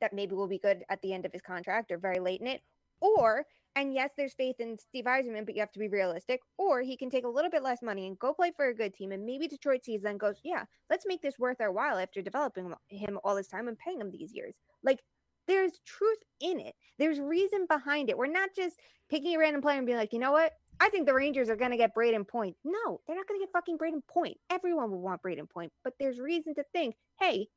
that 0.00 0.12
maybe 0.12 0.34
will 0.34 0.48
be 0.48 0.58
good 0.58 0.84
at 0.88 1.00
the 1.02 1.12
end 1.12 1.24
of 1.24 1.32
his 1.32 1.42
contract 1.42 1.90
or 1.90 1.98
very 1.98 2.18
late 2.18 2.40
in 2.40 2.46
it, 2.46 2.62
or 3.00 3.46
and 3.74 3.94
yes, 3.94 4.10
there's 4.16 4.34
faith 4.34 4.56
in 4.58 4.76
Steve 4.76 5.06
Yzerman, 5.06 5.46
but 5.46 5.54
you 5.54 5.60
have 5.60 5.72
to 5.72 5.78
be 5.78 5.88
realistic. 5.88 6.40
Or 6.58 6.82
he 6.82 6.96
can 6.96 7.08
take 7.08 7.24
a 7.24 7.28
little 7.28 7.50
bit 7.50 7.62
less 7.62 7.80
money 7.82 8.06
and 8.06 8.18
go 8.18 8.34
play 8.34 8.52
for 8.54 8.68
a 8.68 8.74
good 8.74 8.92
team. 8.92 9.12
And 9.12 9.24
maybe 9.24 9.48
Detroit 9.48 9.84
sees 9.84 10.02
then 10.02 10.18
goes, 10.18 10.40
yeah, 10.44 10.64
let's 10.90 11.06
make 11.06 11.22
this 11.22 11.38
worth 11.38 11.60
our 11.60 11.72
while 11.72 11.98
after 11.98 12.20
developing 12.20 12.74
him- 12.88 13.18
all 13.24 13.34
this 13.34 13.48
time 13.48 13.68
and 13.68 13.78
paying 13.78 14.00
him 14.00 14.10
these 14.10 14.32
years. 14.34 14.56
Like 14.82 15.00
there's 15.48 15.80
truth 15.86 16.18
in 16.40 16.60
it. 16.60 16.74
There's 16.98 17.18
reason 17.18 17.66
behind 17.66 18.10
it. 18.10 18.18
We're 18.18 18.26
not 18.26 18.50
just 18.54 18.78
picking 19.08 19.34
a 19.34 19.38
random 19.38 19.62
player 19.62 19.78
and 19.78 19.86
being 19.86 19.98
like, 19.98 20.12
you 20.12 20.18
know 20.18 20.32
what? 20.32 20.52
I 20.80 20.88
think 20.90 21.06
the 21.06 21.14
Rangers 21.14 21.48
are 21.48 21.56
going 21.56 21.70
to 21.70 21.76
get 21.76 21.94
Brayden 21.94 22.26
Point. 22.26 22.56
No, 22.64 23.00
they're 23.06 23.16
not 23.16 23.26
going 23.26 23.40
to 23.40 23.46
get 23.46 23.52
fucking 23.52 23.78
Brayden 23.78 24.06
Point. 24.06 24.36
Everyone 24.50 24.90
will 24.90 25.00
want 25.00 25.22
Brayden 25.22 25.48
Point, 25.48 25.72
but 25.84 25.94
there's 25.98 26.18
reason 26.18 26.54
to 26.56 26.64
think, 26.72 26.94
hey, 27.20 27.48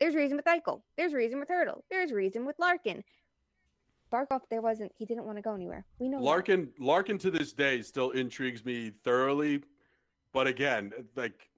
there's 0.00 0.14
reason 0.14 0.36
with 0.36 0.46
Eichel. 0.46 0.82
There's 0.96 1.12
reason 1.12 1.40
with 1.40 1.48
Hertl. 1.48 1.80
There's 1.90 2.12
reason 2.12 2.46
with 2.46 2.56
Larkin 2.58 3.02
Barkov, 4.12 4.40
there 4.50 4.62
wasn't. 4.62 4.92
He 4.96 5.04
didn't 5.04 5.24
want 5.24 5.36
to 5.38 5.42
go 5.42 5.54
anywhere. 5.54 5.84
We 5.98 6.08
know. 6.08 6.18
that. 6.18 6.24
Larkin 6.24 6.70
Larkin 6.78 7.18
to 7.18 7.30
this 7.30 7.52
day 7.52 7.82
still 7.82 8.10
intrigues 8.10 8.64
me 8.64 8.92
thoroughly, 9.04 9.62
but 10.32 10.46
again, 10.46 10.92
like 11.16 11.48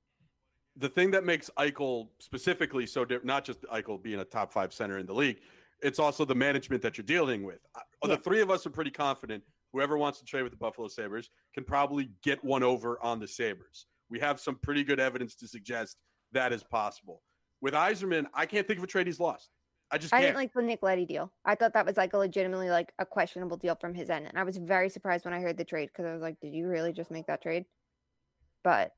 the 0.77 0.89
thing 0.89 1.11
that 1.13 1.25
makes 1.25 1.51
Eichel 1.59 2.09
specifically 2.19 2.87
so 2.87 3.05
different, 3.05 3.27
not 3.27 3.45
just 3.45 3.63
Eichel 3.63 4.03
being 4.03 4.21
a 4.21 4.25
top 4.25 4.53
five 4.53 4.73
center 4.73 4.99
in 4.99 5.07
the 5.07 5.15
league, 5.15 5.41
it's 5.83 5.99
also 5.99 6.25
the 6.25 6.35
management 6.35 6.83
that 6.83 6.99
you're 6.99 7.05
dealing 7.05 7.43
with. 7.45 7.61
Yeah. 8.05 8.17
The 8.17 8.23
three 8.23 8.41
of 8.41 8.51
us 8.51 8.67
are 8.67 8.71
pretty 8.71 8.91
confident. 8.91 9.43
Whoever 9.73 9.97
wants 9.97 10.19
to 10.19 10.25
trade 10.25 10.43
with 10.43 10.53
the 10.53 10.59
Buffalo 10.59 10.89
Sabres 10.89 11.31
can 11.55 11.65
probably 11.65 12.11
get 12.23 12.43
one 12.45 12.63
over 12.63 13.03
on 13.03 13.21
the 13.21 13.29
Sabres. 13.29 13.87
We 14.09 14.19
have 14.19 14.41
some 14.41 14.57
pretty 14.57 14.83
good 14.83 14.99
evidence 14.99 15.37
to 15.37 15.47
suggest 15.47 15.97
that 16.33 16.53
is 16.53 16.65
possible. 16.65 17.23
With 17.61 17.75
Yzerman, 17.75 18.27
I 18.35 18.47
can't 18.47 18.67
think 18.67 18.79
of 18.79 18.85
a 18.85 18.87
trade 18.87 19.07
he's 19.07 19.21
lost. 19.21 19.51
I 19.91 19.99
just 19.99 20.15
I 20.15 20.19
can't. 20.19 20.29
didn't 20.29 20.37
like 20.37 20.53
the 20.53 20.63
Nick 20.63 20.83
Leddy 20.83 21.05
deal. 21.05 21.33
I 21.45 21.57
thought 21.57 21.73
that 21.75 21.85
was 21.85 21.97
like 21.97 22.13
a 22.13 22.19
legitimately 22.19 22.71
like 22.71 22.93
a 22.99 23.05
questionable 23.05 23.57
deal 23.57 23.75
from 23.75 23.93
his 23.95 24.09
end, 24.09 24.27
and 24.29 24.39
I 24.39 24.45
was 24.45 24.57
very 24.57 24.89
surprised 24.89 25.25
when 25.25 25.35
I 25.35 25.41
heard 25.41 25.57
the 25.57 25.65
trade 25.65 25.89
because 25.89 26.07
I 26.07 26.13
was 26.13 26.23
like, 26.23 26.39
"Did 26.41 26.55
you 26.55 26.69
really 26.69 26.93
just 26.93 27.11
make 27.11 27.27
that 27.27 27.43
trade?" 27.43 27.65
But 28.63 28.95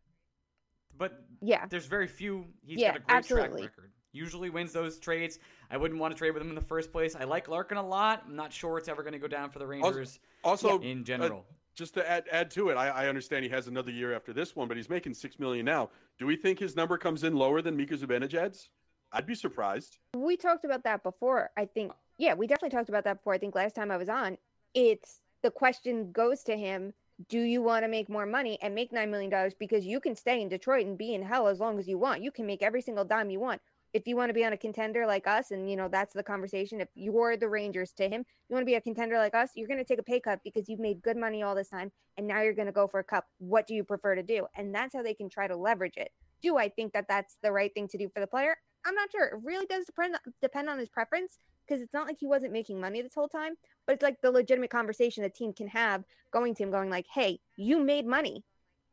But 0.98 1.24
yeah, 1.40 1.66
there's 1.66 1.86
very 1.86 2.06
few. 2.06 2.46
He's 2.62 2.78
Yeah, 2.78 2.88
got 2.88 2.96
a 2.96 3.00
great 3.00 3.16
absolutely. 3.16 3.62
track 3.62 3.76
record. 3.76 3.92
Usually 4.12 4.50
wins 4.50 4.72
those 4.72 4.98
trades. 4.98 5.38
I 5.70 5.78
wouldn't 5.78 5.98
want 5.98 6.12
to 6.12 6.18
trade 6.18 6.32
with 6.32 6.42
him 6.42 6.50
in 6.50 6.54
the 6.54 6.60
first 6.60 6.92
place. 6.92 7.16
I 7.16 7.24
like 7.24 7.48
Larkin 7.48 7.78
a 7.78 7.86
lot. 7.86 8.24
I'm 8.26 8.36
not 8.36 8.52
sure 8.52 8.76
it's 8.76 8.88
ever 8.88 9.02
going 9.02 9.14
to 9.14 9.18
go 9.18 9.28
down 9.28 9.48
for 9.48 9.58
the 9.58 9.66
Rangers 9.66 10.20
also, 10.44 10.78
in 10.80 11.04
general. 11.04 11.46
Just 11.74 11.94
to 11.94 12.08
add 12.08 12.24
add 12.30 12.50
to 12.52 12.68
it, 12.68 12.76
I, 12.76 12.88
I 12.88 13.08
understand 13.08 13.44
he 13.44 13.50
has 13.50 13.66
another 13.66 13.90
year 13.90 14.14
after 14.14 14.32
this 14.32 14.54
one, 14.54 14.68
but 14.68 14.76
he's 14.76 14.90
making 14.90 15.14
six 15.14 15.38
million 15.38 15.64
now. 15.64 15.90
Do 16.18 16.26
we 16.26 16.36
think 16.36 16.58
his 16.58 16.76
number 16.76 16.98
comes 16.98 17.24
in 17.24 17.34
lower 17.34 17.62
than 17.62 17.76
Mika 17.76 17.96
Zibanejad's? 17.96 18.68
I'd 19.12 19.26
be 19.26 19.34
surprised. 19.34 19.98
we 20.16 20.36
talked 20.36 20.64
about 20.64 20.84
that 20.84 21.02
before. 21.02 21.50
I 21.56 21.66
think, 21.66 21.92
yeah, 22.16 22.32
we 22.32 22.46
definitely 22.46 22.74
talked 22.74 22.88
about 22.88 23.04
that 23.04 23.18
before. 23.18 23.34
I 23.34 23.38
think 23.38 23.54
last 23.54 23.74
time 23.76 23.90
I 23.90 23.98
was 23.98 24.08
on, 24.08 24.38
it's 24.74 25.18
the 25.42 25.50
question 25.50 26.12
goes 26.12 26.42
to 26.44 26.56
him: 26.56 26.94
Do 27.28 27.40
you 27.40 27.62
want 27.62 27.84
to 27.84 27.88
make 27.88 28.08
more 28.08 28.26
money 28.26 28.58
and 28.62 28.74
make 28.74 28.92
nine 28.92 29.10
million 29.10 29.30
dollars 29.30 29.54
because 29.54 29.84
you 29.84 30.00
can 30.00 30.16
stay 30.16 30.40
in 30.40 30.48
Detroit 30.48 30.86
and 30.86 30.96
be 30.96 31.14
in 31.14 31.22
hell 31.22 31.48
as 31.48 31.60
long 31.60 31.78
as 31.78 31.88
you 31.88 31.98
want? 31.98 32.22
You 32.22 32.30
can 32.30 32.46
make 32.46 32.62
every 32.62 32.82
single 32.82 33.04
dime 33.04 33.30
you 33.30 33.40
want. 33.40 33.60
If 33.92 34.06
you 34.06 34.16
want 34.16 34.30
to 34.30 34.34
be 34.34 34.44
on 34.44 34.52
a 34.52 34.56
contender 34.56 35.06
like 35.06 35.26
us, 35.26 35.50
and 35.50 35.70
you 35.70 35.76
know 35.76 35.88
that's 35.88 36.14
the 36.14 36.22
conversation. 36.22 36.80
If 36.80 36.88
you're 36.94 37.36
the 37.36 37.48
Rangers 37.48 37.92
to 37.92 38.04
him, 38.04 38.24
you 38.48 38.54
want 38.54 38.62
to 38.62 38.70
be 38.70 38.74
a 38.74 38.80
contender 38.80 39.18
like 39.18 39.34
us, 39.34 39.50
you're 39.54 39.68
going 39.68 39.78
to 39.78 39.84
take 39.84 39.98
a 39.98 40.02
pay 40.02 40.20
cut 40.20 40.40
because 40.42 40.68
you've 40.68 40.80
made 40.80 41.02
good 41.02 41.16
money 41.16 41.42
all 41.42 41.54
this 41.54 41.68
time, 41.68 41.92
and 42.16 42.26
now 42.26 42.42
you're 42.42 42.54
going 42.54 42.66
to 42.66 42.72
go 42.72 42.86
for 42.86 43.00
a 43.00 43.04
cup. 43.04 43.26
What 43.38 43.66
do 43.66 43.74
you 43.74 43.84
prefer 43.84 44.14
to 44.14 44.22
do? 44.22 44.46
And 44.56 44.74
that's 44.74 44.94
how 44.94 45.02
they 45.02 45.14
can 45.14 45.28
try 45.28 45.46
to 45.46 45.56
leverage 45.56 45.96
it. 45.96 46.10
Do 46.40 46.56
I 46.56 46.68
think 46.68 46.92
that 46.92 47.06
that's 47.08 47.38
the 47.42 47.52
right 47.52 47.72
thing 47.72 47.88
to 47.88 47.98
do 47.98 48.08
for 48.08 48.20
the 48.20 48.26
player? 48.26 48.56
I'm 48.84 48.94
not 48.94 49.12
sure. 49.12 49.26
It 49.26 49.40
really 49.44 49.66
does 49.66 49.84
depend 49.84 50.16
depend 50.40 50.68
on 50.68 50.78
his 50.78 50.88
preference 50.88 51.38
because 51.66 51.82
it's 51.82 51.94
not 51.94 52.06
like 52.06 52.18
he 52.18 52.26
wasn't 52.26 52.52
making 52.52 52.80
money 52.80 53.00
this 53.02 53.14
whole 53.14 53.28
time, 53.28 53.54
but 53.86 53.94
it's 53.94 54.02
like 54.02 54.20
the 54.20 54.30
legitimate 54.30 54.70
conversation 54.70 55.24
a 55.24 55.28
team 55.28 55.52
can 55.52 55.68
have 55.68 56.04
going 56.32 56.54
to 56.54 56.62
him, 56.62 56.70
going 56.70 56.90
like, 56.90 57.06
"Hey, 57.14 57.40
you 57.56 57.78
made 57.78 58.06
money 58.06 58.44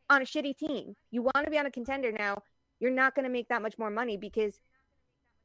on 0.09 0.21
a 0.21 0.25
shitty 0.25 0.57
team. 0.57 0.95
You 1.11 1.21
want 1.21 1.45
to 1.45 1.51
be 1.51 1.57
on 1.57 1.65
a 1.65 1.71
contender 1.71 2.11
now. 2.11 2.43
You're 2.79 2.91
not 2.91 3.15
going 3.15 3.25
to 3.25 3.31
make 3.31 3.49
that 3.49 3.61
much 3.61 3.77
more 3.77 3.89
money 3.89 4.17
because 4.17 4.59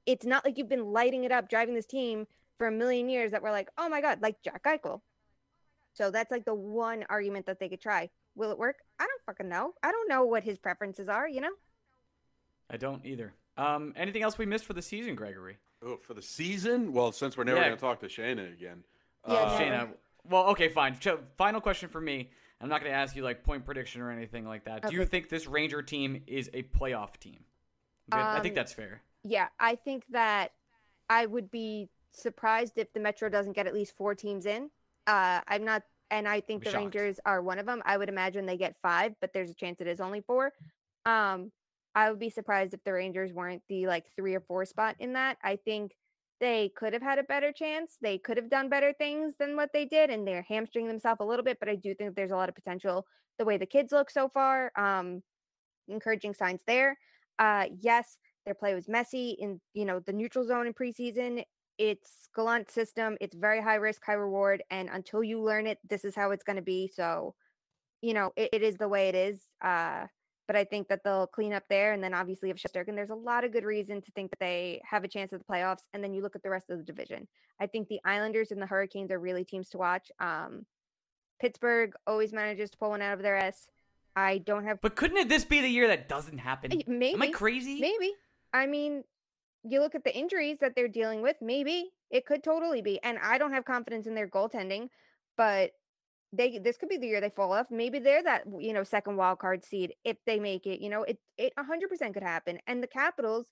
it's 0.06 0.26
not 0.26 0.44
like 0.44 0.58
you've 0.58 0.68
been 0.68 0.92
lighting 0.92 1.24
it 1.24 1.32
up, 1.32 1.48
driving 1.48 1.74
this 1.74 1.86
team 1.86 2.26
for 2.58 2.66
a 2.66 2.72
million 2.72 3.08
years 3.08 3.30
that 3.32 3.42
we're 3.42 3.50
like, 3.50 3.68
oh 3.78 3.88
my 3.88 4.00
god, 4.00 4.20
like 4.22 4.42
Jack 4.42 4.64
Eichel. 4.64 5.00
So 5.94 6.10
that's 6.10 6.30
like 6.30 6.44
the 6.44 6.54
one 6.54 7.04
argument 7.08 7.46
that 7.46 7.58
they 7.60 7.68
could 7.68 7.80
try. 7.80 8.10
Will 8.34 8.50
it 8.50 8.58
work? 8.58 8.76
I 8.98 9.04
don't 9.04 9.22
fucking 9.26 9.48
know. 9.48 9.74
I 9.82 9.92
don't 9.92 10.08
know 10.08 10.24
what 10.24 10.42
his 10.42 10.58
preferences 10.58 11.08
are. 11.08 11.28
You 11.28 11.40
know? 11.42 11.52
I 12.70 12.76
don't 12.76 13.04
either. 13.06 13.32
Um, 13.56 13.92
anything 13.96 14.22
else 14.22 14.36
we 14.36 14.46
missed 14.46 14.64
for 14.64 14.72
the 14.72 14.82
season, 14.82 15.14
Gregory? 15.14 15.58
Oh, 15.84 15.98
for 15.98 16.14
the 16.14 16.22
season? 16.22 16.92
Well, 16.92 17.12
since 17.12 17.36
we're 17.36 17.44
never 17.44 17.58
Yeah. 17.58 17.66
going 17.66 17.76
to 17.76 17.80
talk 17.80 18.00
to 18.00 18.06
Shayna 18.06 18.52
again. 18.52 18.82
Yeah, 19.28 19.34
uh, 19.34 19.58
Shayna. 19.60 19.88
Well, 20.28 20.46
okay, 20.48 20.68
fine. 20.68 20.98
Ch- 20.98 21.08
Final 21.36 21.60
question 21.60 21.88
for 21.88 22.00
me. 22.00 22.30
I'm 22.60 22.68
not 22.68 22.80
going 22.80 22.90
to 22.90 22.96
ask 22.96 23.14
you 23.14 23.22
like 23.22 23.44
point 23.44 23.64
prediction 23.64 24.00
or 24.00 24.10
anything 24.10 24.46
like 24.46 24.64
that. 24.64 24.88
Do 24.88 24.94
you 24.96 25.04
think 25.04 25.28
this 25.28 25.46
Ranger 25.46 25.82
team 25.82 26.22
is 26.26 26.50
a 26.54 26.62
playoff 26.62 27.16
team? 27.18 27.44
I 28.10 28.40
think 28.40 28.52
Um, 28.52 28.54
that's 28.56 28.72
fair. 28.72 29.02
Yeah, 29.24 29.48
I 29.58 29.74
think 29.74 30.04
that 30.10 30.52
I 31.08 31.26
would 31.26 31.50
be 31.50 31.88
surprised 32.12 32.78
if 32.78 32.92
the 32.92 33.00
Metro 33.00 33.28
doesn't 33.28 33.54
get 33.54 33.66
at 33.66 33.74
least 33.74 33.96
four 33.96 34.14
teams 34.14 34.46
in. 34.46 34.70
Uh, 35.06 35.40
I'm 35.48 35.64
not, 35.64 35.82
and 36.10 36.28
I 36.28 36.40
think 36.40 36.64
the 36.64 36.70
shocked. 36.70 36.82
Rangers 36.82 37.20
are 37.24 37.42
one 37.42 37.58
of 37.58 37.66
them. 37.66 37.82
I 37.84 37.96
would 37.96 38.08
imagine 38.08 38.46
they 38.46 38.56
get 38.56 38.76
five, 38.80 39.14
but 39.20 39.32
there's 39.32 39.50
a 39.50 39.54
chance 39.54 39.80
it 39.80 39.86
is 39.86 40.00
only 40.00 40.20
four. 40.20 40.52
Um, 41.06 41.50
I 41.94 42.10
would 42.10 42.20
be 42.20 42.30
surprised 42.30 42.74
if 42.74 42.82
the 42.84 42.92
Rangers 42.92 43.32
weren't 43.32 43.62
the 43.68 43.86
like 43.86 44.04
three 44.14 44.34
or 44.34 44.40
four 44.40 44.64
spot 44.64 44.96
in 44.98 45.14
that. 45.14 45.38
I 45.42 45.56
think 45.56 45.92
they 46.40 46.70
could 46.76 46.92
have 46.92 47.02
had 47.02 47.18
a 47.18 47.22
better 47.22 47.52
chance. 47.52 47.96
They 48.02 48.18
could 48.18 48.36
have 48.36 48.50
done 48.50 48.68
better 48.68 48.92
things 48.92 49.34
than 49.38 49.56
what 49.56 49.70
they 49.72 49.84
did, 49.84 50.10
and 50.10 50.26
they're 50.26 50.42
hamstringing 50.42 50.88
themselves 50.88 51.20
a 51.20 51.24
little 51.24 51.44
bit. 51.44 51.58
But 51.60 51.68
I 51.68 51.76
do 51.76 51.94
think 51.94 52.14
there's 52.14 52.32
a 52.32 52.36
lot 52.36 52.48
of 52.48 52.54
potential 52.54 53.06
the 53.38 53.44
way 53.44 53.56
the 53.56 53.66
kids 53.66 53.92
look 53.92 54.10
so 54.10 54.28
far. 54.28 54.72
Um, 54.76 55.22
encouraging 55.88 56.34
signs 56.34 56.62
there. 56.66 56.98
Uh, 57.38 57.66
yes, 57.80 58.18
their 58.44 58.54
play 58.54 58.74
was 58.74 58.88
messy 58.88 59.36
in 59.40 59.60
you 59.72 59.84
know 59.84 60.00
the 60.00 60.12
neutral 60.12 60.46
zone 60.46 60.66
in 60.66 60.74
preseason. 60.74 61.44
It's 61.78 62.28
Gallant 62.34 62.70
system. 62.70 63.16
It's 63.20 63.34
very 63.34 63.60
high 63.60 63.76
risk, 63.76 64.04
high 64.04 64.12
reward, 64.12 64.62
and 64.70 64.88
until 64.92 65.24
you 65.24 65.40
learn 65.40 65.66
it, 65.66 65.78
this 65.88 66.04
is 66.04 66.14
how 66.14 66.30
it's 66.30 66.44
going 66.44 66.56
to 66.56 66.62
be. 66.62 66.86
So, 66.86 67.34
you 68.00 68.14
know, 68.14 68.32
it, 68.36 68.50
it 68.52 68.62
is 68.62 68.76
the 68.76 68.88
way 68.88 69.08
it 69.08 69.16
is. 69.16 69.40
Uh, 69.60 70.06
but 70.46 70.56
I 70.56 70.64
think 70.64 70.88
that 70.88 71.00
they'll 71.02 71.26
clean 71.26 71.52
up 71.52 71.64
there, 71.68 71.92
and 71.92 72.04
then 72.04 72.14
obviously 72.14 72.50
if 72.50 72.58
Shesterkin, 72.58 72.94
there's 72.94 73.10
a 73.10 73.14
lot 73.14 73.44
of 73.44 73.52
good 73.52 73.64
reason 73.64 74.02
to 74.02 74.10
think 74.12 74.30
that 74.30 74.38
they 74.38 74.80
have 74.88 75.02
a 75.02 75.08
chance 75.08 75.32
at 75.32 75.40
the 75.40 75.52
playoffs. 75.52 75.86
And 75.92 76.04
then 76.04 76.12
you 76.12 76.22
look 76.22 76.36
at 76.36 76.42
the 76.42 76.50
rest 76.50 76.70
of 76.70 76.78
the 76.78 76.84
division. 76.84 77.26
I 77.60 77.66
think 77.66 77.88
the 77.88 78.00
Islanders 78.04 78.50
and 78.50 78.60
the 78.60 78.66
Hurricanes 78.66 79.10
are 79.10 79.18
really 79.18 79.44
teams 79.44 79.70
to 79.70 79.78
watch. 79.78 80.12
Um, 80.20 80.66
Pittsburgh 81.40 81.94
always 82.06 82.32
manages 82.32 82.70
to 82.70 82.78
pull 82.78 82.90
one 82.90 83.02
out 83.02 83.14
of 83.14 83.22
their 83.22 83.36
ass. 83.36 83.68
I 84.16 84.38
don't 84.38 84.64
have 84.64 84.80
But 84.80 84.96
couldn't 84.96 85.16
it 85.16 85.28
this 85.28 85.44
be 85.44 85.60
the 85.60 85.68
year 85.68 85.88
that 85.88 86.08
doesn't 86.08 86.38
happen? 86.38 86.82
Maybe 86.86 87.14
Am 87.14 87.22
I 87.22 87.28
crazy? 87.28 87.80
Maybe. 87.80 88.12
I 88.54 88.66
mean, 88.66 89.04
you 89.64 89.80
look 89.80 89.94
at 89.94 90.04
the 90.04 90.16
injuries 90.16 90.58
that 90.60 90.74
they're 90.76 90.88
dealing 90.88 91.22
with, 91.22 91.36
maybe 91.42 91.90
it 92.10 92.26
could 92.26 92.44
totally 92.44 92.82
be. 92.82 93.00
And 93.02 93.18
I 93.22 93.38
don't 93.38 93.52
have 93.52 93.64
confidence 93.66 94.06
in 94.06 94.14
their 94.14 94.28
goaltending, 94.28 94.88
but 95.36 95.72
they 96.32 96.58
this 96.58 96.76
could 96.76 96.88
be 96.88 96.96
the 96.96 97.06
year 97.08 97.20
they 97.20 97.30
fall 97.30 97.52
off. 97.52 97.70
Maybe 97.70 97.98
they're 97.98 98.22
that, 98.22 98.44
you 98.60 98.72
know, 98.72 98.84
second 98.84 99.16
wild 99.16 99.40
card 99.40 99.64
seed 99.64 99.94
if 100.04 100.18
they 100.26 100.40
make 100.40 100.66
it. 100.66 100.80
You 100.80 100.90
know, 100.90 101.02
it 101.04 101.18
it 101.38 101.52
100% 101.58 102.14
could 102.14 102.22
happen. 102.22 102.58
And 102.66 102.82
the 102.82 102.86
Capitals, 102.88 103.46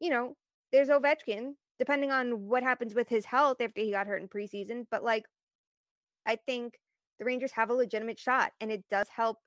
you 0.00 0.10
know, 0.10 0.36
there's 0.72 0.88
Ovechkin, 0.88 1.54
depending 1.78 2.10
on 2.12 2.48
what 2.48 2.62
happens 2.62 2.94
with 2.94 3.08
his 3.08 3.26
health 3.26 3.60
after 3.60 3.80
he 3.80 3.92
got 3.92 4.06
hurt 4.06 4.22
in 4.22 4.28
preseason, 4.28 4.86
but 4.90 5.04
like 5.04 5.24
I 6.26 6.36
think 6.36 6.74
the 7.18 7.24
Rangers 7.24 7.52
have 7.52 7.70
a 7.70 7.74
legitimate 7.74 8.18
shot 8.18 8.52
and 8.60 8.70
it 8.70 8.84
does 8.90 9.08
help 9.08 9.38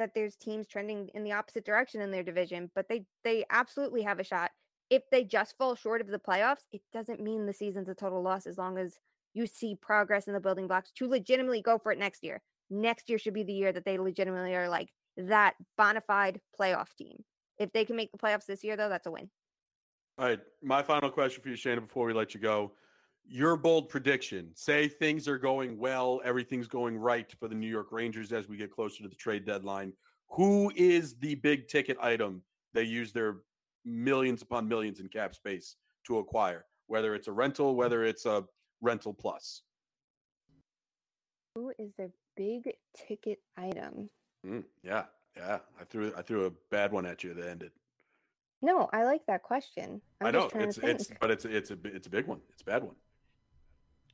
that 0.00 0.14
there's 0.14 0.34
teams 0.34 0.66
trending 0.66 1.10
in 1.14 1.22
the 1.22 1.32
opposite 1.32 1.64
direction 1.64 2.00
in 2.00 2.10
their 2.10 2.22
division, 2.22 2.70
but 2.74 2.88
they 2.88 3.04
they 3.22 3.44
absolutely 3.50 4.02
have 4.02 4.18
a 4.18 4.24
shot. 4.24 4.50
If 4.88 5.02
they 5.12 5.22
just 5.22 5.56
fall 5.56 5.76
short 5.76 6.00
of 6.00 6.08
the 6.08 6.18
playoffs, 6.18 6.64
it 6.72 6.80
doesn't 6.92 7.20
mean 7.20 7.46
the 7.46 7.52
season's 7.52 7.88
a 7.88 7.94
total 7.94 8.22
loss 8.22 8.46
as 8.46 8.58
long 8.58 8.78
as 8.78 8.98
you 9.34 9.46
see 9.46 9.76
progress 9.76 10.26
in 10.26 10.32
the 10.34 10.40
building 10.40 10.66
blocks 10.66 10.90
to 10.96 11.06
legitimately 11.06 11.62
go 11.62 11.78
for 11.78 11.92
it 11.92 11.98
next 11.98 12.24
year. 12.24 12.42
Next 12.70 13.08
year 13.08 13.18
should 13.18 13.34
be 13.34 13.44
the 13.44 13.52
year 13.52 13.72
that 13.72 13.84
they 13.84 13.98
legitimately 13.98 14.54
are 14.54 14.68
like 14.68 14.88
that 15.16 15.54
bona 15.76 16.00
fide 16.00 16.40
playoff 16.58 16.94
team. 16.96 17.22
If 17.58 17.72
they 17.72 17.84
can 17.84 17.94
make 17.94 18.10
the 18.10 18.18
playoffs 18.18 18.46
this 18.46 18.64
year, 18.64 18.76
though, 18.76 18.88
that's 18.88 19.06
a 19.06 19.10
win. 19.10 19.28
All 20.18 20.26
right. 20.26 20.40
My 20.62 20.82
final 20.82 21.10
question 21.10 21.42
for 21.42 21.50
you, 21.50 21.56
Shayna, 21.56 21.80
before 21.80 22.06
we 22.06 22.14
let 22.14 22.34
you 22.34 22.40
go. 22.40 22.72
Your 23.32 23.56
bold 23.56 23.88
prediction. 23.88 24.50
Say 24.56 24.88
things 24.88 25.28
are 25.28 25.38
going 25.38 25.78
well, 25.78 26.20
everything's 26.24 26.66
going 26.66 26.98
right 26.98 27.32
for 27.38 27.46
the 27.46 27.54
New 27.54 27.68
York 27.68 27.92
Rangers 27.92 28.32
as 28.32 28.48
we 28.48 28.56
get 28.56 28.72
closer 28.72 29.04
to 29.04 29.08
the 29.08 29.14
trade 29.14 29.44
deadline. 29.44 29.92
Who 30.30 30.72
is 30.74 31.14
the 31.14 31.36
big 31.36 31.68
ticket 31.68 31.96
item 32.02 32.42
they 32.74 32.82
use 32.82 33.12
their 33.12 33.36
millions 33.84 34.42
upon 34.42 34.66
millions 34.66 34.98
in 34.98 35.06
cap 35.06 35.36
space 35.36 35.76
to 36.08 36.18
acquire? 36.18 36.64
Whether 36.88 37.14
it's 37.14 37.28
a 37.28 37.32
rental, 37.32 37.76
whether 37.76 38.02
it's 38.02 38.26
a 38.26 38.44
rental 38.80 39.14
plus. 39.14 39.62
Who 41.54 41.72
is 41.78 41.92
their 41.96 42.10
big 42.36 42.68
ticket 42.96 43.38
item? 43.56 44.10
Mm, 44.44 44.64
yeah, 44.82 45.04
yeah. 45.36 45.58
I 45.80 45.84
threw 45.84 46.12
I 46.16 46.22
threw 46.22 46.46
a 46.46 46.50
bad 46.72 46.90
one 46.90 47.06
at 47.06 47.22
you 47.22 47.32
that 47.34 47.48
ended. 47.48 47.70
No, 48.60 48.90
I 48.92 49.04
like 49.04 49.24
that 49.26 49.44
question. 49.44 50.00
I'm 50.20 50.26
I 50.26 50.30
know 50.32 50.50
it's 50.52 50.78
it's 50.78 51.10
but 51.20 51.30
it's 51.30 51.44
it's 51.44 51.70
a 51.70 51.78
it's 51.84 52.08
a 52.08 52.10
big 52.10 52.26
one. 52.26 52.40
It's 52.50 52.62
a 52.62 52.64
bad 52.64 52.82
one. 52.82 52.96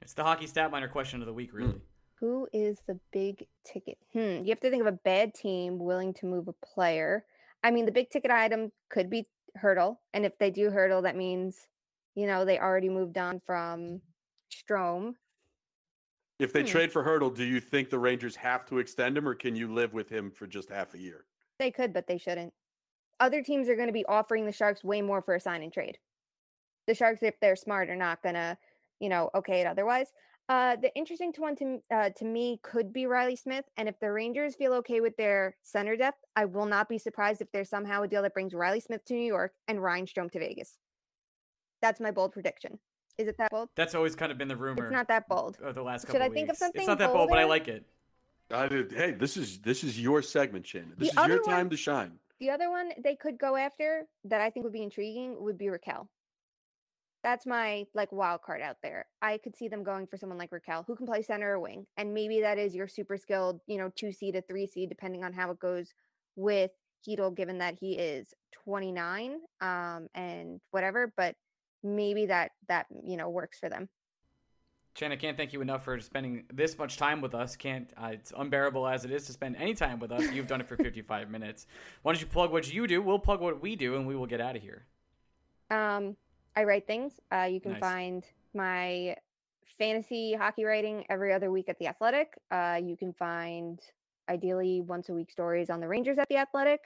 It's 0.02 0.14
the 0.14 0.22
hockey 0.24 0.46
stat 0.46 0.70
miner 0.70 0.88
question 0.88 1.20
of 1.20 1.26
the 1.26 1.32
week, 1.32 1.52
really. 1.52 1.80
Who 2.20 2.48
is 2.52 2.78
the 2.86 2.98
big 3.12 3.46
ticket? 3.64 3.98
Hmm. 4.12 4.42
You 4.42 4.48
have 4.48 4.60
to 4.60 4.70
think 4.70 4.80
of 4.80 4.86
a 4.86 4.92
bad 4.92 5.34
team 5.34 5.78
willing 5.78 6.14
to 6.14 6.26
move 6.26 6.48
a 6.48 6.52
player. 6.52 7.24
I 7.62 7.70
mean, 7.70 7.84
the 7.86 7.92
big 7.92 8.10
ticket 8.10 8.30
item 8.30 8.72
could 8.88 9.10
be 9.10 9.26
Hertl, 9.58 9.98
and 10.14 10.24
if 10.24 10.38
they 10.38 10.50
do 10.50 10.70
Hertl, 10.70 11.02
that 11.02 11.16
means, 11.16 11.66
you 12.14 12.26
know, 12.26 12.44
they 12.44 12.58
already 12.58 12.88
moved 12.88 13.18
on 13.18 13.40
from 13.40 14.00
Strome. 14.50 15.14
If 16.38 16.52
they 16.52 16.60
Hmm. 16.60 16.66
trade 16.66 16.92
for 16.92 17.02
Hurdle, 17.02 17.30
do 17.30 17.44
you 17.44 17.60
think 17.60 17.88
the 17.90 17.98
Rangers 17.98 18.36
have 18.36 18.66
to 18.66 18.78
extend 18.78 19.16
him, 19.16 19.26
or 19.28 19.34
can 19.34 19.56
you 19.56 19.72
live 19.72 19.94
with 19.94 20.08
him 20.10 20.30
for 20.30 20.46
just 20.46 20.70
half 20.70 20.94
a 20.94 20.98
year? 20.98 21.24
They 21.58 21.70
could, 21.70 21.92
but 21.94 22.06
they 22.06 22.18
shouldn't. 22.18 22.52
Other 23.18 23.42
teams 23.42 23.68
are 23.70 23.76
going 23.76 23.88
to 23.88 23.92
be 23.94 24.04
offering 24.04 24.44
the 24.44 24.52
Sharks 24.52 24.84
way 24.84 25.00
more 25.00 25.22
for 25.22 25.34
a 25.34 25.40
sign 25.40 25.62
and 25.62 25.72
trade. 25.72 25.98
The 26.86 26.94
Sharks, 26.94 27.22
if 27.22 27.40
they're 27.40 27.56
smart, 27.56 27.88
are 27.88 27.96
not 27.96 28.22
going 28.22 28.34
to, 28.34 28.58
you 29.00 29.08
know, 29.08 29.30
okay 29.34 29.60
it 29.60 29.66
otherwise. 29.66 30.06
Uh, 30.48 30.76
the 30.76 30.94
interesting 30.94 31.32
one 31.38 31.56
to 31.56 31.78
uh, 31.90 32.10
to 32.16 32.24
me 32.24 32.60
could 32.62 32.92
be 32.92 33.06
Riley 33.06 33.34
Smith, 33.34 33.64
and 33.76 33.88
if 33.88 33.98
the 33.98 34.12
Rangers 34.12 34.54
feel 34.54 34.72
okay 34.74 35.00
with 35.00 35.16
their 35.16 35.56
center 35.62 35.96
depth, 35.96 36.18
I 36.36 36.44
will 36.44 36.66
not 36.66 36.88
be 36.88 36.98
surprised 36.98 37.40
if 37.40 37.50
there's 37.50 37.68
somehow 37.68 38.02
a 38.02 38.08
deal 38.08 38.22
that 38.22 38.32
brings 38.32 38.54
Riley 38.54 38.78
Smith 38.80 39.04
to 39.06 39.14
New 39.14 39.26
York 39.26 39.52
and 39.66 39.82
Ryan 39.82 40.06
Strome 40.06 40.30
to 40.30 40.38
Vegas. 40.38 40.76
That's 41.82 42.00
my 42.00 42.10
bold 42.12 42.32
prediction. 42.32 42.78
Is 43.18 43.26
it 43.28 43.36
that 43.38 43.50
bold? 43.50 43.70
That's 43.76 43.94
always 43.94 44.14
kind 44.14 44.30
of 44.30 44.38
been 44.38 44.46
the 44.48 44.56
rumor. 44.56 44.84
It's 44.84 44.92
not 44.92 45.08
that 45.08 45.26
bold. 45.28 45.58
Of 45.62 45.74
the 45.74 45.82
last 45.82 46.02
couple 46.06 46.20
Should 46.20 46.22
I 46.24 46.28
weeks. 46.28 46.34
think 46.34 46.50
of 46.50 46.56
something 46.56 46.80
It's 46.82 46.88
not 46.88 46.98
that 46.98 47.12
bold, 47.12 47.28
but 47.28 47.38
I 47.38 47.44
like 47.44 47.66
it. 47.66 47.84
I 48.50 48.68
did, 48.68 48.92
hey, 48.92 49.10
this 49.12 49.36
is 49.36 49.58
this 49.58 49.82
is 49.82 50.00
your 50.00 50.22
segment, 50.22 50.64
Shannon. 50.66 50.92
This 50.96 51.08
The 51.12 51.20
is 51.22 51.26
your 51.28 51.36
other 51.36 51.38
time 51.42 51.56
one- 51.66 51.70
to 51.70 51.76
shine. 51.76 52.12
The 52.38 52.50
other 52.50 52.70
one 52.70 52.90
they 53.02 53.16
could 53.16 53.38
go 53.38 53.56
after 53.56 54.06
that 54.24 54.40
I 54.42 54.50
think 54.50 54.64
would 54.64 54.72
be 54.72 54.82
intriguing 54.82 55.34
would 55.42 55.56
be 55.58 55.66
Rakell. 55.66 56.06
That's 57.26 57.44
my 57.44 57.86
like 57.92 58.12
wild 58.12 58.42
card 58.42 58.62
out 58.62 58.76
there. 58.84 59.06
I 59.20 59.38
could 59.38 59.56
see 59.56 59.66
them 59.66 59.82
going 59.82 60.06
for 60.06 60.16
someone 60.16 60.38
like 60.38 60.52
Rakell 60.52 60.86
who 60.86 60.94
can 60.94 61.06
play 61.06 61.22
center 61.22 61.54
or 61.54 61.58
wing, 61.58 61.84
and 61.96 62.14
maybe 62.14 62.40
that 62.42 62.56
is 62.56 62.72
your 62.72 62.86
super 62.86 63.16
skilled, 63.16 63.58
you 63.66 63.78
know, 63.78 63.90
two 63.96 64.12
seed 64.12 64.34
to 64.34 64.42
three 64.42 64.64
seed, 64.64 64.90
depending 64.90 65.24
on 65.24 65.32
how 65.32 65.50
it 65.50 65.58
goes 65.58 65.92
with 66.36 66.70
Heedle, 67.04 67.34
given 67.34 67.58
that 67.58 67.74
he 67.80 67.94
is 67.94 68.32
29 68.62 69.40
um, 69.60 70.08
and 70.14 70.60
whatever. 70.70 71.12
But 71.16 71.34
maybe 71.82 72.26
that 72.26 72.52
that 72.68 72.86
you 73.02 73.16
know 73.16 73.28
works 73.28 73.58
for 73.58 73.68
them. 73.68 73.88
Chan, 74.94 75.10
I 75.10 75.16
can't 75.16 75.36
thank 75.36 75.52
you 75.52 75.60
enough 75.60 75.82
for 75.82 75.98
spending 75.98 76.44
this 76.52 76.78
much 76.78 76.96
time 76.96 77.20
with 77.20 77.34
us. 77.34 77.56
Can't 77.56 77.92
uh, 78.00 78.10
it's 78.12 78.32
unbearable 78.36 78.86
as 78.86 79.04
it 79.04 79.10
is 79.10 79.26
to 79.26 79.32
spend 79.32 79.56
any 79.56 79.74
time 79.74 79.98
with 79.98 80.12
us. 80.12 80.30
You've 80.32 80.46
done 80.46 80.60
it 80.60 80.68
for 80.68 80.76
55 80.76 81.28
minutes. 81.28 81.66
Why 82.02 82.12
don't 82.12 82.20
you 82.20 82.28
plug 82.28 82.52
what 82.52 82.72
you 82.72 82.86
do? 82.86 83.02
We'll 83.02 83.18
plug 83.18 83.40
what 83.40 83.60
we 83.60 83.74
do, 83.74 83.96
and 83.96 84.06
we 84.06 84.14
will 84.14 84.26
get 84.26 84.40
out 84.40 84.54
of 84.54 84.62
here. 84.62 84.84
Um, 85.68 86.16
I 86.56 86.64
write 86.64 86.86
things. 86.86 87.12
Uh, 87.30 87.48
you 87.50 87.60
can 87.60 87.72
Nice. 87.72 87.80
find 87.80 88.24
my 88.54 89.16
fantasy 89.78 90.32
hockey 90.34 90.64
writing 90.64 91.04
every 91.10 91.32
other 91.32 91.50
week 91.50 91.68
at 91.68 91.78
the 91.78 91.86
Athletic. 91.86 92.32
Uh, 92.50 92.80
you 92.82 92.96
can 92.96 93.12
find 93.12 93.78
ideally 94.28 94.80
once 94.80 95.10
a 95.10 95.14
week 95.14 95.30
stories 95.30 95.68
on 95.68 95.80
the 95.80 95.86
Rangers 95.88 96.18
at 96.18 96.28
the 96.28 96.38
Athletic, 96.38 96.80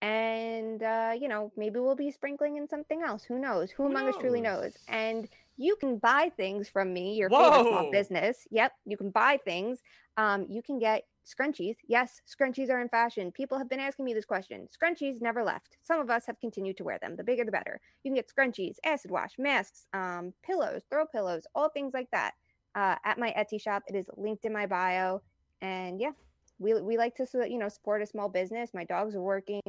and 0.00 0.82
uh, 0.82 1.12
you 1.18 1.28
know 1.28 1.52
maybe 1.56 1.78
we'll 1.78 1.94
be 1.94 2.10
sprinkling 2.10 2.56
in 2.56 2.66
something 2.66 3.02
else. 3.02 3.22
Who 3.24 3.38
knows? 3.38 3.70
Who, 3.70 3.84
Who 3.84 3.90
among 3.90 4.08
us 4.08 4.16
truly 4.18 4.40
knows? 4.40 4.62
knows? 4.62 4.78
And 4.88 5.28
you 5.56 5.76
can 5.76 5.98
buy 5.98 6.30
things 6.36 6.68
from 6.68 6.92
me, 6.92 7.14
your 7.14 7.30
favorite 7.30 7.68
small 7.68 7.90
business. 7.90 8.46
Yep, 8.50 8.72
you 8.86 8.96
can 8.96 9.10
buy 9.10 9.38
things. 9.44 9.80
Um, 10.16 10.46
you 10.48 10.62
can 10.62 10.78
get 10.78 11.04
scrunchies. 11.24 11.76
Yes, 11.86 12.20
scrunchies 12.26 12.70
are 12.70 12.80
in 12.80 12.88
fashion. 12.88 13.30
People 13.32 13.58
have 13.58 13.68
been 13.68 13.80
asking 13.80 14.04
me 14.04 14.14
this 14.14 14.24
question. 14.24 14.68
Scrunchies 14.68 15.20
never 15.20 15.42
left. 15.42 15.76
Some 15.82 16.00
of 16.00 16.10
us 16.10 16.26
have 16.26 16.40
continued 16.40 16.76
to 16.78 16.84
wear 16.84 16.98
them. 17.00 17.14
The 17.14 17.24
bigger, 17.24 17.44
the 17.44 17.52
better. 17.52 17.80
You 18.02 18.10
can 18.10 18.16
get 18.16 18.30
scrunchies, 18.30 18.76
acid 18.84 19.10
wash, 19.10 19.32
masks, 19.38 19.86
um, 19.92 20.32
pillows, 20.44 20.82
throw 20.90 21.06
pillows, 21.06 21.46
all 21.54 21.68
things 21.68 21.94
like 21.94 22.10
that 22.12 22.32
uh, 22.74 22.96
at 23.04 23.18
my 23.18 23.32
Etsy 23.36 23.60
shop. 23.60 23.84
It 23.86 23.94
is 23.94 24.10
linked 24.16 24.44
in 24.44 24.52
my 24.52 24.66
bio. 24.66 25.22
And 25.60 26.00
yeah, 26.00 26.12
we, 26.58 26.74
we 26.80 26.96
like 26.96 27.14
to 27.16 27.26
you 27.48 27.58
know 27.58 27.68
support 27.68 28.02
a 28.02 28.06
small 28.06 28.28
business. 28.28 28.70
My 28.74 28.84
dogs 28.84 29.14
are 29.14 29.22
working 29.22 29.62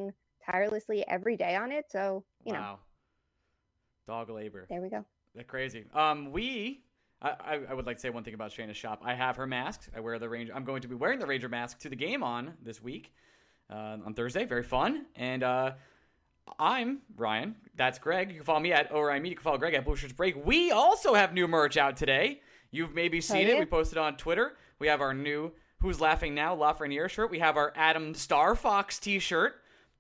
tirelessly 0.45 1.05
every 1.07 1.38
day 1.38 1.55
on 1.55 1.72
it. 1.72 1.85
So 1.89 2.23
you 2.45 2.53
know. 2.53 2.80
Dog 4.05 4.30
labor. 4.30 4.68
there 4.69 4.81
we 4.81 4.89
go. 4.89 5.05
That's 5.35 5.49
crazy. 5.49 5.85
Um, 5.93 6.31
we. 6.31 6.81
I, 7.22 7.61
I, 7.69 7.73
would 7.73 7.85
like 7.85 7.95
to 7.95 8.01
say 8.01 8.10
one 8.10 8.26
thing 8.26 8.34
about 8.34 8.51
Shayna's 8.51 8.76
shop. 8.76 9.01
I 9.05 9.14
have 9.14 9.38
her 9.38 9.47
mask. 9.47 9.88
I 9.95 10.01
wear 10.01 10.19
the 10.19 10.27
Ranger. 10.27 10.53
I'm 10.53 10.65
going 10.65 10.81
to 10.81 10.89
be 10.89 10.95
wearing 10.95 11.19
the 11.19 11.26
Ranger 11.26 11.47
mask 11.47 11.80
to 11.80 11.89
the 11.89 11.95
game 11.95 12.22
on 12.22 12.53
this 12.61 12.84
week, 12.84 13.14
uh, 13.69 13.97
on 14.05 14.14
Thursday. 14.14 14.43
Very 14.43 14.64
fun. 14.64 15.05
And 15.15 15.41
uh, 15.41 15.72
I'm 16.60 16.99
Ryan. 17.15 17.55
That's 17.76 17.97
Greg. 17.97 18.30
You 18.30 18.35
can 18.35 18.43
follow 18.43 18.60
me 18.60 18.73
at 18.73 18.91
Orion. 18.91 19.23
You 19.23 19.35
can 19.35 19.43
follow 19.43 19.57
Greg 19.57 19.73
at 19.73 19.85
Blue 19.85 19.95
Shirts 19.95 20.11
Break. 20.11 20.45
We 20.45 20.72
also 20.72 21.14
have 21.14 21.34
new 21.34 21.47
merch 21.47 21.77
out 21.77 21.95
today. 21.95 22.41
You've 22.72 22.93
maybe 22.93 23.22
seen 23.22 23.47
it. 23.47 23.57
We 23.57 23.65
posted 23.65 23.97
on 23.97 24.18
Twitter. 24.18 24.57
We 24.80 24.88
have 24.88 24.99
our 24.99 25.14
new 25.14 25.53
Who's 25.80 26.01
Laughing 26.01 26.35
Now 26.35 26.55
Lafreniere 26.55 27.10
shirt. 27.10 27.31
We 27.31 27.39
have 27.39 27.55
our 27.55 27.72
Adam 27.76 28.14
Star 28.15 28.55
Fox 28.55 28.99
t-shirt, 28.99 29.55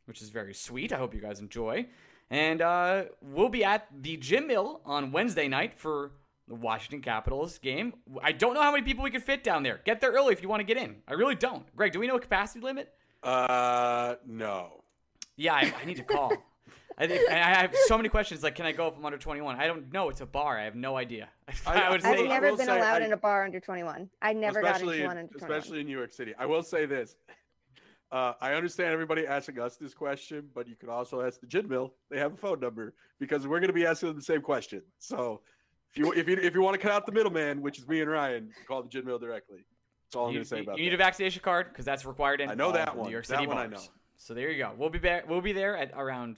which 0.05 0.21
is 0.21 0.29
very 0.29 0.53
sweet. 0.53 0.91
I 0.91 0.97
hope 0.97 1.13
you 1.13 1.21
guys 1.21 1.39
enjoy. 1.39 1.87
And 2.33 2.63
uh, 2.63 3.03
we'll 3.21 3.47
be 3.47 3.63
at 3.63 3.85
the 4.01 4.17
Gin 4.17 4.47
Mill 4.47 4.81
on 4.87 5.11
Wednesday 5.11 5.47
night 5.47 5.75
for 5.77 6.13
the 6.47 6.55
Washington 6.55 6.99
Capitals 6.99 7.59
game. 7.59 7.93
I 8.23 8.31
don't 8.31 8.55
know 8.55 8.61
how 8.63 8.71
many 8.71 8.83
people 8.83 9.03
we 9.03 9.11
could 9.11 9.21
fit 9.21 9.43
down 9.43 9.61
there. 9.61 9.81
Get 9.85 10.01
there 10.01 10.11
early 10.11 10.33
if 10.33 10.41
you 10.41 10.49
want 10.49 10.59
to 10.61 10.63
get 10.63 10.77
in. 10.77 10.95
I 11.07 11.13
really 11.13 11.35
don't. 11.35 11.63
Greg, 11.75 11.91
do 11.91 11.99
we 11.99 12.07
know 12.07 12.15
a 12.15 12.19
capacity 12.19 12.61
limit? 12.61 12.91
Uh, 13.21 14.15
no. 14.25 14.81
Yeah, 15.37 15.53
I, 15.53 15.71
I 15.79 15.85
need 15.85 15.97
to 15.97 16.03
call. 16.03 16.33
I, 16.97 17.05
think, 17.05 17.29
I 17.29 17.35
have 17.35 17.75
so 17.85 17.97
many 17.97 18.09
questions. 18.09 18.41
Like, 18.41 18.55
can 18.55 18.65
I 18.65 18.71
go 18.71 18.87
if 18.87 18.95
I'm 18.97 19.05
under 19.05 19.19
21? 19.19 19.59
I 19.59 19.67
don't 19.67 19.93
know. 19.93 20.09
It's 20.09 20.21
a 20.21 20.25
bar. 20.25 20.57
I 20.57 20.63
have 20.63 20.75
no 20.75 20.97
idea. 20.97 21.29
I, 21.67 21.81
I- 21.81 21.89
would 21.91 22.03
I've 22.03 22.17
say. 22.17 22.27
Never 22.27 22.49
will 22.49 22.57
been 22.57 22.69
allowed 22.69 23.03
I- 23.03 23.05
in 23.05 23.13
a 23.13 23.17
bar 23.17 23.45
under 23.45 23.59
21. 23.59 24.09
I 24.23 24.33
never 24.33 24.59
got 24.59 24.71
especially 24.71 24.95
into 24.95 25.03
in, 25.03 25.07
one 25.07 25.17
under 25.19 25.33
21. 25.37 25.51
especially 25.59 25.81
in 25.81 25.85
New 25.85 25.97
York 25.97 26.11
City. 26.11 26.33
I 26.39 26.47
will 26.47 26.63
say 26.63 26.87
this. 26.87 27.15
Uh, 28.13 28.33
I 28.39 28.53
understand 28.53 28.93
everybody 28.93 29.25
asking 29.25 29.59
us 29.59 29.75
this 29.75 29.95
question, 29.95 30.47
but 30.53 30.67
you 30.67 30.75
can 30.75 30.87
also 30.87 31.21
ask 31.21 31.41
the 31.41 31.47
gin 31.47 31.67
mill. 31.67 31.95
They 32.11 32.19
have 32.19 32.31
a 32.31 32.37
phone 32.37 32.59
number 32.59 32.93
because 33.19 33.47
we're 33.47 33.59
going 33.59 33.69
to 33.69 33.73
be 33.73 33.87
asking 33.87 34.09
them 34.09 34.17
the 34.17 34.23
same 34.23 34.41
question. 34.41 34.83
So 34.99 35.41
if 35.91 35.97
you 35.97 36.13
if 36.13 36.29
you 36.29 36.37
if 36.37 36.53
you 36.53 36.61
want 36.61 36.75
to 36.75 36.79
cut 36.79 36.91
out 36.91 37.07
the 37.07 37.11
middleman, 37.11 37.63
which 37.63 37.79
is 37.79 37.87
me 37.87 38.01
and 38.01 38.09
Ryan, 38.11 38.51
call 38.67 38.83
the 38.83 38.89
gin 38.89 39.03
mill 39.03 39.17
directly. 39.17 39.65
That's 40.05 40.15
all 40.15 40.27
I'm 40.27 40.33
going 40.33 40.43
to 40.43 40.47
say 40.47 40.57
you- 40.57 40.63
about 40.63 40.77
you 40.77 40.85
need 40.85 40.93
a 40.93 40.97
vaccination 40.97 41.41
card 41.41 41.69
because 41.69 41.85
that's 41.85 42.05
required 42.05 42.39
in 42.39 42.51
I 42.51 42.53
know 42.53 42.71
that 42.71 42.95
one. 42.95 43.07
New 43.07 43.13
York 43.13 43.25
That 43.25 43.37
City 43.39 43.47
one 43.47 43.57
I 43.57 43.65
know. 43.65 43.81
So 44.17 44.35
there 44.35 44.51
you 44.51 44.59
go. 44.59 44.73
We'll 44.77 44.91
be 44.91 44.99
back. 44.99 45.27
We'll 45.27 45.41
be 45.41 45.53
there 45.53 45.75
at 45.75 45.91
around 45.95 46.37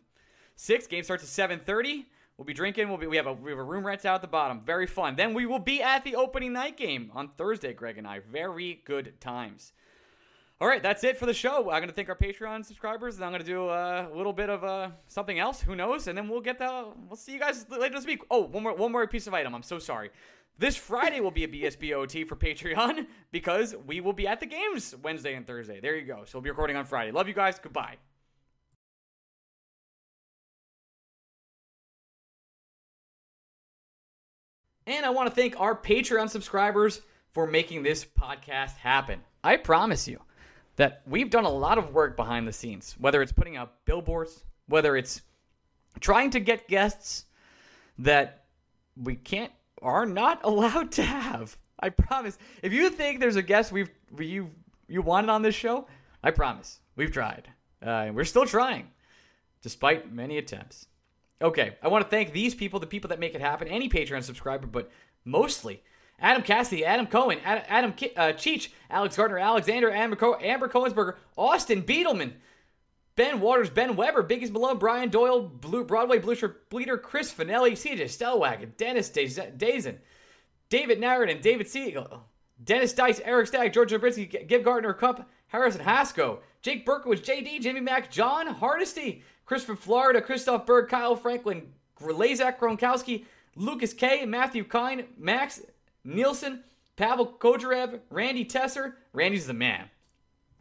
six. 0.56 0.88
Game 0.88 1.04
starts 1.04 1.26
at 1.26 1.50
7:30. 1.50 2.06
We'll 2.38 2.46
be 2.46 2.54
drinking. 2.54 2.88
We'll 2.88 2.98
be. 3.00 3.08
We 3.08 3.18
have 3.18 3.28
a 3.28 3.34
we 3.34 3.52
have 3.52 3.60
a 3.60 3.64
room 3.64 3.86
rent 3.86 4.06
out 4.06 4.16
at 4.16 4.22
the 4.22 4.30
bottom. 4.30 4.62
Very 4.62 4.88
fun. 4.88 5.18
Then 5.18 5.34
we 5.34 5.46
will 5.46 5.60
be 5.60 5.82
at 5.82 6.06
the 6.06 6.16
opening 6.16 6.54
night 6.54 6.78
game 6.78 7.12
on 7.14 7.32
Thursday. 7.38 7.74
Greg 7.74 7.98
and 7.98 8.08
I. 8.08 8.20
Very 8.20 8.82
good 8.86 9.20
times. 9.20 9.74
All 10.62 10.70
right, 10.70 10.82
that's 10.82 11.04
it 11.04 11.18
for 11.18 11.26
the 11.26 11.34
show. 11.34 11.70
I'm 11.70 11.80
going 11.80 11.90
to 11.90 11.94
thank 11.94 12.08
our 12.08 12.16
Patreon 12.16 12.64
subscribers, 12.64 13.16
and 13.16 13.26
I'm 13.26 13.32
going 13.32 13.42
to 13.42 13.48
do 13.48 13.70
a 13.70 14.08
little 14.16 14.32
bit 14.32 14.50
of 14.50 14.64
uh, 14.64 14.92
something 15.08 15.38
else. 15.38 15.62
Who 15.62 15.76
knows? 15.76 16.08
And 16.08 16.18
then 16.18 16.30
we'll 16.30 16.40
get 16.40 16.60
the. 16.60 16.94
We'll 17.08 17.18
see 17.18 17.34
you 17.34 17.40
guys 17.40 17.66
later 17.70 17.96
this 17.96 18.06
week. 18.06 18.22
Oh, 18.32 18.46
one 18.46 18.64
more 18.64 18.74
one 18.74 18.92
more 18.94 19.06
piece 19.06 19.28
of 19.28 19.34
item. 19.34 19.54
I'm 19.54 19.64
so 19.64 19.80
sorry. 19.80 20.12
This 20.58 20.78
Friday 20.78 21.20
will 21.20 21.32
be 21.32 21.44
a 21.44 21.48
BSBOT 21.50 22.26
for 22.26 22.38
Patreon 22.38 23.08
because 23.32 23.76
we 23.86 24.00
will 24.00 24.14
be 24.14 24.26
at 24.28 24.40
the 24.40 24.46
games 24.46 24.96
Wednesday 25.04 25.36
and 25.36 25.46
Thursday. 25.46 25.82
There 25.82 25.98
you 25.98 26.06
go. 26.06 26.24
So 26.24 26.38
we'll 26.38 26.44
be 26.44 26.50
recording 26.50 26.78
on 26.78 26.86
Friday. 26.86 27.12
Love 27.12 27.28
you 27.28 27.34
guys. 27.34 27.60
Goodbye. 27.60 27.98
And 34.88 35.06
I 35.06 35.10
want 35.10 35.28
to 35.28 35.36
thank 35.36 35.60
our 35.60 35.76
Patreon 35.76 36.30
subscribers 36.30 37.02
for 37.34 37.46
making 37.46 37.84
this 37.84 38.06
podcast 38.06 38.78
happen. 38.78 39.20
I 39.44 39.58
promise 39.58 40.08
you 40.08 40.22
that 40.76 41.02
we've 41.08 41.30
done 41.30 41.46
a 41.46 41.50
lot 41.50 41.78
of 41.78 41.94
work 41.94 42.16
behind 42.16 42.48
the 42.48 42.54
scenes, 42.54 42.96
whether 43.00 43.22
it's 43.22 43.32
putting 43.32 43.56
out 43.56 43.86
billboards, 43.86 44.44
whether 44.68 44.98
it's 44.98 45.22
trying 46.00 46.30
to 46.32 46.40
get 46.40 46.68
guests 46.68 47.26
that 48.00 48.46
we 49.02 49.16
can't 49.16 49.52
are 49.82 50.06
not 50.06 50.44
allowed 50.44 50.92
to 50.94 51.04
have. 51.04 51.58
I 51.80 51.90
promise. 51.90 52.38
If 52.62 52.74
you 52.74 52.90
think 52.90 53.20
there's 53.20 53.36
a 53.36 53.42
guest 53.42 53.72
we've 53.72 53.90
you 54.18 54.50
you 54.88 55.02
wanted 55.02 55.30
on 55.30 55.42
this 55.42 55.56
show, 55.56 55.88
I 56.24 56.32
promise 56.32 56.80
we've 56.96 57.12
tried. 57.12 57.50
Uh, 57.86 57.90
and 57.90 58.16
we're 58.16 58.24
still 58.24 58.46
trying, 58.46 58.88
despite 59.62 60.12
many 60.12 60.38
attempts. 60.38 60.88
Okay, 61.42 61.76
I 61.84 61.90
want 61.90 62.04
to 62.04 62.10
thank 62.10 62.32
these 62.32 62.56
people, 62.56 62.80
the 62.80 62.88
people 62.88 63.10
that 63.10 63.20
make 63.20 63.36
it 63.36 63.42
happen, 63.42 63.68
any 63.68 63.90
Patreon 63.90 64.24
subscriber, 64.24 64.68
but 64.68 64.90
mostly 65.26 65.84
Adam 66.20 66.44
Cassidy, 66.44 66.86
Adam 66.86 67.08
Cohen, 67.08 67.40
Adam, 67.44 67.64
Adam 67.68 67.92
uh, 67.92 68.34
Cheech, 68.34 68.70
Alex 68.90 69.16
Gardner, 69.18 69.38
Alexander, 69.38 69.92
Amber, 69.92 70.16
Co- 70.16 70.40
Amber 70.40 70.70
Cohensberger, 70.70 71.16
Austin 71.38 71.82
Beetleman, 71.84 72.34
Ben 73.16 73.40
Waters, 73.42 73.70
Ben 73.70 73.96
Weber, 73.96 74.24
Biggies 74.24 74.52
Malone, 74.52 74.78
Brian 74.78 75.10
Doyle, 75.10 75.42
Blue 75.42 75.84
Broadway 75.84 76.20
Blue 76.20 76.36
Shirt 76.36 76.70
Bleeder, 76.70 76.98
Chris 76.98 77.34
Finelli, 77.34 77.72
CJ 77.74 78.04
Stellwagen, 78.06 78.76
Dennis 78.78 79.10
Daz- 79.10 79.38
Dazen, 79.58 79.98
David 80.70 81.00
Narradin, 81.02 81.42
David 81.42 81.68
Siegel, 81.68 82.24
Dennis 82.64 82.94
Dice, 82.94 83.22
Eric 83.24 83.48
Stagg, 83.48 83.74
George 83.74 83.92
Zabrinsky, 83.92 84.30
G- 84.30 84.44
Give 84.48 84.64
Gardner 84.64 84.94
Cup, 84.94 85.30
Harrison 85.48 85.82
Hasco, 85.82 86.40
Jake 86.62 86.86
Berkowitz, 86.86 87.22
JD, 87.24 87.62
Jimmy 87.62 87.82
Mack, 87.82 88.10
John 88.10 88.48
Hardesty, 88.48 89.22
Chris 89.46 89.64
from 89.64 89.78
Florida, 89.78 90.22
Christoph 90.22 90.66
Berg, 90.66 90.90
Kyle 90.90 91.16
Franklin, 91.16 91.74
Lazak 92.02 92.58
Gronkowski, 92.60 93.26
Lucas 93.56 93.94
K, 93.94 94.26
Matthew 94.26 94.64
Kine, 94.66 95.06
Max 95.18 95.62
Nielsen, 96.06 96.64
Pavel 96.96 97.36
Kojarev, 97.40 98.00
Randy 98.10 98.46
Tesser. 98.46 98.94
Randy's 99.12 99.48
the 99.48 99.54
man. 99.54 99.90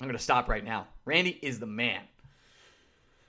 I'm 0.00 0.08
going 0.08 0.16
to 0.16 0.22
stop 0.22 0.48
right 0.48 0.64
now. 0.64 0.88
Randy 1.04 1.38
is 1.42 1.60
the 1.60 1.66
man. 1.66 2.02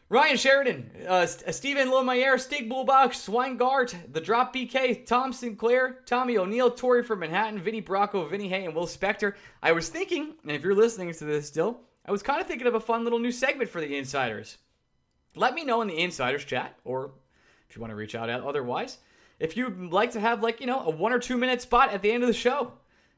Ryan 0.08 0.38
Sheridan, 0.38 0.92
uh, 1.08 1.26
St- 1.26 1.54
Stephen 1.54 1.90
Lomayer, 1.90 2.40
Stig 2.40 2.70
Bulbach, 2.70 3.12
Swingart, 3.12 4.14
The 4.14 4.22
Drop 4.22 4.54
BK, 4.54 5.04
Tom 5.04 5.34
Sinclair, 5.34 5.98
Tommy 6.06 6.38
O'Neill, 6.38 6.70
Tori 6.70 7.04
from 7.04 7.20
Manhattan, 7.20 7.60
Vinny 7.60 7.82
Bracco, 7.82 8.30
Vinny 8.30 8.48
Hay, 8.50 8.66
and 8.66 8.76
Will 8.76 8.86
Spector. 8.86 9.34
I 9.64 9.72
was 9.72 9.90
thinking, 9.90 10.36
and 10.44 10.52
if 10.52 10.64
you're 10.64 10.76
listening 10.76 11.12
to 11.12 11.26
this 11.26 11.48
still, 11.48 11.82
I 12.06 12.12
was 12.12 12.22
kind 12.22 12.40
of 12.40 12.46
thinking 12.48 12.68
of 12.68 12.76
a 12.76 12.80
fun 12.80 13.04
little 13.04 13.18
new 13.18 13.32
segment 13.32 13.70
for 13.70 13.82
the 13.82 13.98
insiders. 13.98 14.60
Let 15.36 15.56
me 15.56 15.66
know 15.66 15.82
in 15.82 15.88
the 15.88 15.98
insiders 15.98 16.46
chat, 16.46 16.78
or 16.86 17.12
if 17.68 17.76
you 17.76 17.82
want 17.82 17.90
to 17.90 17.96
reach 17.96 18.14
out 18.14 18.30
otherwise, 18.30 19.00
if 19.40 19.58
you'd 19.58 19.92
like 19.92 20.12
to 20.12 20.20
have 20.20 20.42
like, 20.42 20.62
you 20.62 20.68
know, 20.68 20.82
a 20.82 20.90
one 20.90 21.12
or 21.12 21.20
two 21.20 21.38
minute 21.38 21.62
spot 21.62 21.92
at 21.92 22.02
the 22.02 22.12
end 22.12 22.24
of 22.24 22.28
the 22.28 22.34
show. 22.34 22.74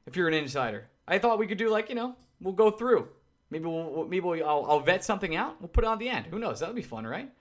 if 0.06 0.16
you're 0.16 0.28
an 0.28 0.34
insider. 0.34 0.88
I 1.08 1.20
thought 1.20 1.40
we 1.40 1.48
could 1.48 1.58
do 1.58 1.70
like 1.70 1.90
you 1.90 1.96
know 1.96 2.16
we'll 2.42 2.54
go 2.54 2.72
through. 2.72 3.08
Maybe 3.50 3.66
we'll 3.66 4.06
maybe 4.08 4.22
we'll, 4.22 4.46
I'll, 4.46 4.66
I'll 4.68 4.80
vet 4.80 5.04
something 5.04 5.36
out. 5.36 5.62
We'll 5.62 5.70
put 5.70 5.84
it 5.84 5.88
on 5.88 6.00
the 6.00 6.10
end. 6.10 6.28
Who 6.28 6.40
knows? 6.40 6.60
That 6.60 6.70
would 6.70 6.76
be 6.76 6.82
fun, 6.82 7.06
right? 7.08 7.32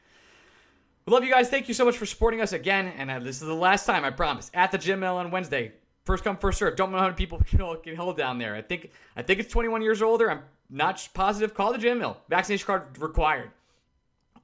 We 1.05 1.13
love 1.13 1.25
you 1.25 1.31
guys. 1.31 1.49
Thank 1.49 1.69
you 1.69 1.75
so 1.75 1.85
much 1.85 1.97
for 1.97 2.07
supporting 2.07 2.41
us 2.41 2.53
again. 2.53 2.93
And 2.97 3.11
uh, 3.11 3.21
this 3.21 3.41
is 3.41 3.47
the 3.47 3.55
last 3.55 3.87
time, 3.87 4.05
I 4.05 4.11
promise. 4.11 4.51
At 4.55 4.73
the 4.73 4.79
gym 4.79 5.05
on 5.05 5.31
Wednesday. 5.31 5.73
First 6.05 6.25
come, 6.25 6.37
first 6.37 6.59
serve. 6.59 6.77
Don't 6.77 6.93
know 6.93 6.99
how 6.99 7.05
many 7.05 7.17
people 7.17 7.39
can, 7.47 7.61
can 7.83 7.97
hold 7.97 8.17
down 8.17 8.39
there. 8.39 8.55
I 8.55 8.63
think 8.63 8.91
I 9.17 9.23
think 9.23 9.41
it's 9.41 9.53
21 9.53 9.83
years 9.83 10.03
older. 10.03 10.31
I'm 10.31 10.43
not 10.71 11.07
positive. 11.15 11.55
Call 11.55 11.73
the 11.73 11.79
Gin 11.79 11.99
Mill. 11.99 12.17
Vaccination 12.29 12.67
card 12.67 12.99
required. 12.99 13.51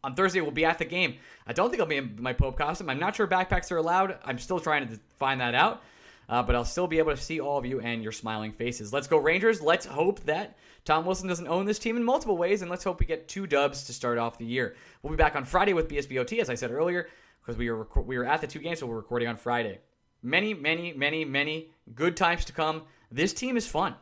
On 0.04 0.14
Thursday, 0.14 0.40
we'll 0.40 0.50
be 0.50 0.64
at 0.64 0.78
the 0.78 0.84
game. 0.84 1.16
I 1.46 1.52
don't 1.52 1.70
think 1.70 1.80
I'll 1.80 1.86
be 1.86 1.96
in 1.96 2.16
my 2.20 2.32
Pope 2.32 2.58
costume. 2.58 2.90
I'm 2.90 2.98
not 2.98 3.14
sure 3.14 3.26
backpacks 3.26 3.70
are 3.70 3.76
allowed. 3.76 4.18
I'm 4.24 4.38
still 4.38 4.58
trying 4.58 4.88
to 4.88 4.98
find 5.18 5.40
that 5.40 5.54
out. 5.54 5.82
Uh, 6.28 6.42
but 6.42 6.54
I'll 6.56 6.64
still 6.64 6.86
be 6.86 6.98
able 6.98 7.14
to 7.14 7.20
see 7.20 7.40
all 7.40 7.58
of 7.58 7.66
you 7.66 7.80
and 7.80 8.02
your 8.02 8.12
smiling 8.12 8.52
faces. 8.52 8.92
Let's 8.92 9.06
go, 9.06 9.18
Rangers. 9.18 9.60
Let's 9.60 9.86
hope 9.86 10.20
that 10.20 10.56
Tom 10.84 11.04
Wilson 11.04 11.28
doesn't 11.28 11.46
own 11.46 11.66
this 11.66 11.78
team 11.78 11.96
in 11.96 12.02
multiple 12.02 12.36
ways, 12.36 12.62
and 12.62 12.70
let's 12.70 12.84
hope 12.84 13.00
we 13.00 13.06
get 13.06 13.28
two 13.28 13.46
dubs 13.46 13.84
to 13.84 13.92
start 13.92 14.18
off 14.18 14.38
the 14.38 14.44
year. 14.44 14.74
We'll 15.02 15.12
be 15.12 15.16
back 15.16 15.36
on 15.36 15.44
Friday 15.44 15.72
with 15.72 15.88
BSBOT, 15.88 16.38
as 16.40 16.50
I 16.50 16.54
said 16.54 16.70
earlier, 16.70 17.08
because 17.40 17.56
we 17.56 17.70
were 17.70 17.84
rec- 17.84 18.06
we 18.06 18.18
were 18.18 18.24
at 18.24 18.40
the 18.40 18.46
two 18.46 18.60
games, 18.60 18.80
so 18.80 18.86
we're 18.86 18.96
recording 18.96 19.28
on 19.28 19.36
Friday. 19.36 19.78
Many, 20.22 20.54
many, 20.54 20.92
many, 20.92 21.24
many 21.24 21.68
good 21.94 22.16
times 22.16 22.44
to 22.46 22.52
come. 22.52 22.82
This 23.10 23.32
team 23.32 23.56
is 23.56 23.66
fun. 23.66 23.94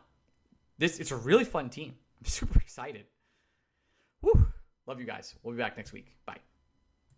This 0.78 0.98
it's 0.98 1.10
a 1.10 1.16
really 1.16 1.44
fun 1.44 1.68
team. 1.68 1.94
I'm 2.20 2.26
super 2.26 2.58
excited. 2.60 3.06
Love 4.90 4.98
you 4.98 5.06
guys. 5.06 5.36
We'll 5.44 5.54
be 5.54 5.58
back 5.58 5.76
next 5.76 5.92
week. 5.92 6.16
Bye. 6.26 6.49